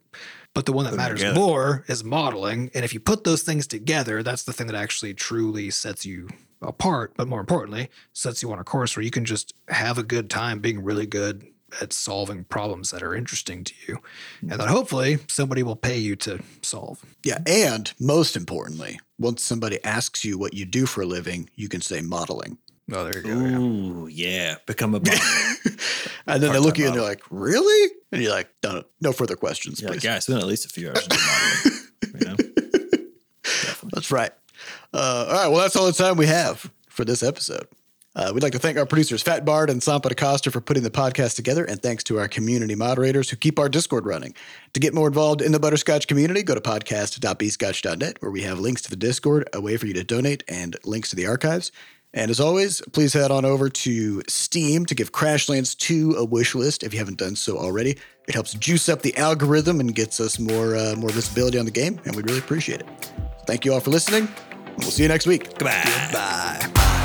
But 0.53 0.65
the 0.65 0.73
one 0.73 0.85
that 0.85 0.91
Put 0.91 0.97
matters 0.97 1.19
together. 1.21 1.39
more 1.39 1.83
is 1.87 2.03
modeling. 2.03 2.69
And 2.75 2.85
if 2.85 2.93
you 2.93 2.99
put 2.99 3.23
those 3.23 3.41
things 3.41 3.65
together, 3.65 4.21
that's 4.21 4.43
the 4.43 4.53
thing 4.53 4.67
that 4.67 4.75
actually 4.75 5.13
truly 5.13 5.71
sets 5.71 6.05
you 6.05 6.29
apart. 6.63 7.13
But 7.15 7.27
more 7.27 7.39
importantly, 7.39 7.89
sets 8.13 8.41
you 8.41 8.51
on 8.51 8.59
a 8.59 8.63
course 8.63 8.95
where 8.95 9.03
you 9.03 9.11
can 9.11 9.25
just 9.25 9.53
have 9.69 9.97
a 9.97 10.03
good 10.03 10.29
time 10.29 10.59
being 10.59 10.83
really 10.83 11.05
good 11.05 11.45
at 11.81 11.91
solving 11.91 12.43
problems 12.43 12.91
that 12.91 13.01
are 13.01 13.15
interesting 13.15 13.63
to 13.63 13.73
you. 13.87 13.95
Mm-hmm. 13.95 14.51
And 14.51 14.61
that 14.61 14.69
hopefully 14.69 15.17
somebody 15.27 15.63
will 15.63 15.75
pay 15.75 15.97
you 15.97 16.15
to 16.17 16.39
solve. 16.61 17.03
Yeah. 17.23 17.39
And 17.47 17.91
most 17.99 18.35
importantly, 18.35 18.99
once 19.17 19.41
somebody 19.41 19.83
asks 19.83 20.23
you 20.23 20.37
what 20.37 20.53
you 20.53 20.65
do 20.65 20.85
for 20.85 21.01
a 21.01 21.05
living, 21.05 21.49
you 21.55 21.69
can 21.69 21.81
say 21.81 22.01
modeling. 22.01 22.57
Oh, 22.91 23.05
there 23.05 23.17
you 23.17 23.21
go. 23.23 23.29
yeah. 23.29 23.57
ooh 23.57 24.07
yeah 24.07 24.55
become 24.65 24.93
a 24.93 24.99
model. 24.99 25.19
And 26.25 26.41
then 26.41 26.53
they 26.53 26.59
look 26.59 26.75
at 26.75 26.79
you 26.79 26.85
and 26.87 26.95
they're 26.95 27.01
like, 27.01 27.21
really? 27.31 27.91
And 28.13 28.21
you're 28.21 28.31
like, 28.31 28.49
no, 28.63 28.83
no 29.01 29.11
further 29.11 29.35
questions, 29.35 29.81
You're 29.81 29.89
like, 29.89 29.99
please. 29.99 30.05
yeah 30.05 30.15
I 30.15 30.19
spent 30.19 30.39
at 30.39 30.45
least 30.47 30.65
a 30.65 30.69
few 30.69 30.87
hours 30.89 31.05
doing 31.07 31.21
modeling 31.25 31.79
you 32.19 32.25
know 32.25 32.35
That's 33.93 34.11
right. 34.11 34.31
Uh, 34.93 35.25
all 35.27 35.33
right. 35.33 35.47
Well, 35.47 35.61
that's 35.61 35.75
all 35.75 35.85
the 35.85 35.93
time 35.93 36.17
we 36.17 36.27
have 36.27 36.71
for 36.89 37.03
this 37.03 37.23
episode. 37.23 37.67
Uh, 38.15 38.31
we'd 38.31 38.43
like 38.43 38.51
to 38.51 38.59
thank 38.59 38.77
our 38.77 38.85
producers, 38.85 39.23
Fat 39.23 39.43
Bard 39.43 39.71
and 39.71 39.81
Sampa 39.81 40.09
DaCosta, 40.09 40.51
for 40.51 40.61
putting 40.61 40.83
the 40.83 40.91
podcast 40.91 41.35
together, 41.35 41.65
and 41.65 41.81
thanks 41.81 42.03
to 42.03 42.19
our 42.19 42.27
community 42.27 42.75
moderators 42.75 43.31
who 43.31 43.35
keep 43.35 43.57
our 43.57 43.67
Discord 43.67 44.05
running. 44.05 44.35
To 44.73 44.79
get 44.79 44.93
more 44.93 45.07
involved 45.07 45.41
in 45.41 45.51
the 45.51 45.59
Butterscotch 45.59 46.07
community, 46.07 46.43
go 46.43 46.53
to 46.53 46.61
podcast.bscotch.net, 46.61 48.21
where 48.21 48.31
we 48.31 48.43
have 48.43 48.59
links 48.59 48.83
to 48.83 48.91
the 48.91 48.95
Discord, 48.95 49.49
a 49.51 49.59
way 49.59 49.77
for 49.77 49.87
you 49.87 49.93
to 49.95 50.03
donate, 50.03 50.43
and 50.47 50.75
links 50.83 51.09
to 51.09 51.15
the 51.15 51.25
archives. 51.25 51.71
And 52.13 52.29
as 52.29 52.39
always, 52.39 52.81
please 52.91 53.13
head 53.13 53.31
on 53.31 53.43
over 53.45 53.69
to 53.69 54.21
Steam 54.27 54.85
to 54.85 54.93
give 54.93 55.11
Crashlands 55.11 55.75
2 55.75 56.13
a 56.15 56.23
wish 56.23 56.53
list 56.53 56.83
if 56.83 56.93
you 56.93 56.99
haven't 56.99 57.17
done 57.17 57.35
so 57.35 57.57
already. 57.57 57.97
It 58.27 58.35
helps 58.35 58.53
juice 58.53 58.87
up 58.87 59.01
the 59.01 59.17
algorithm 59.17 59.79
and 59.79 59.95
gets 59.95 60.19
us 60.19 60.37
more 60.37 60.75
uh, 60.75 60.95
more 60.95 61.09
visibility 61.09 61.57
on 61.57 61.65
the 61.65 61.71
game, 61.71 61.99
and 62.05 62.15
we'd 62.15 62.27
really 62.27 62.39
appreciate 62.39 62.81
it. 62.81 63.11
Thank 63.47 63.65
you 63.65 63.73
all 63.73 63.79
for 63.79 63.89
listening. 63.89 64.27
We'll 64.77 64.91
see 64.91 65.03
you 65.03 65.09
next 65.09 65.27
week. 65.27 65.57
Goodbye. 65.57 65.83
Goodbye. 66.11 66.99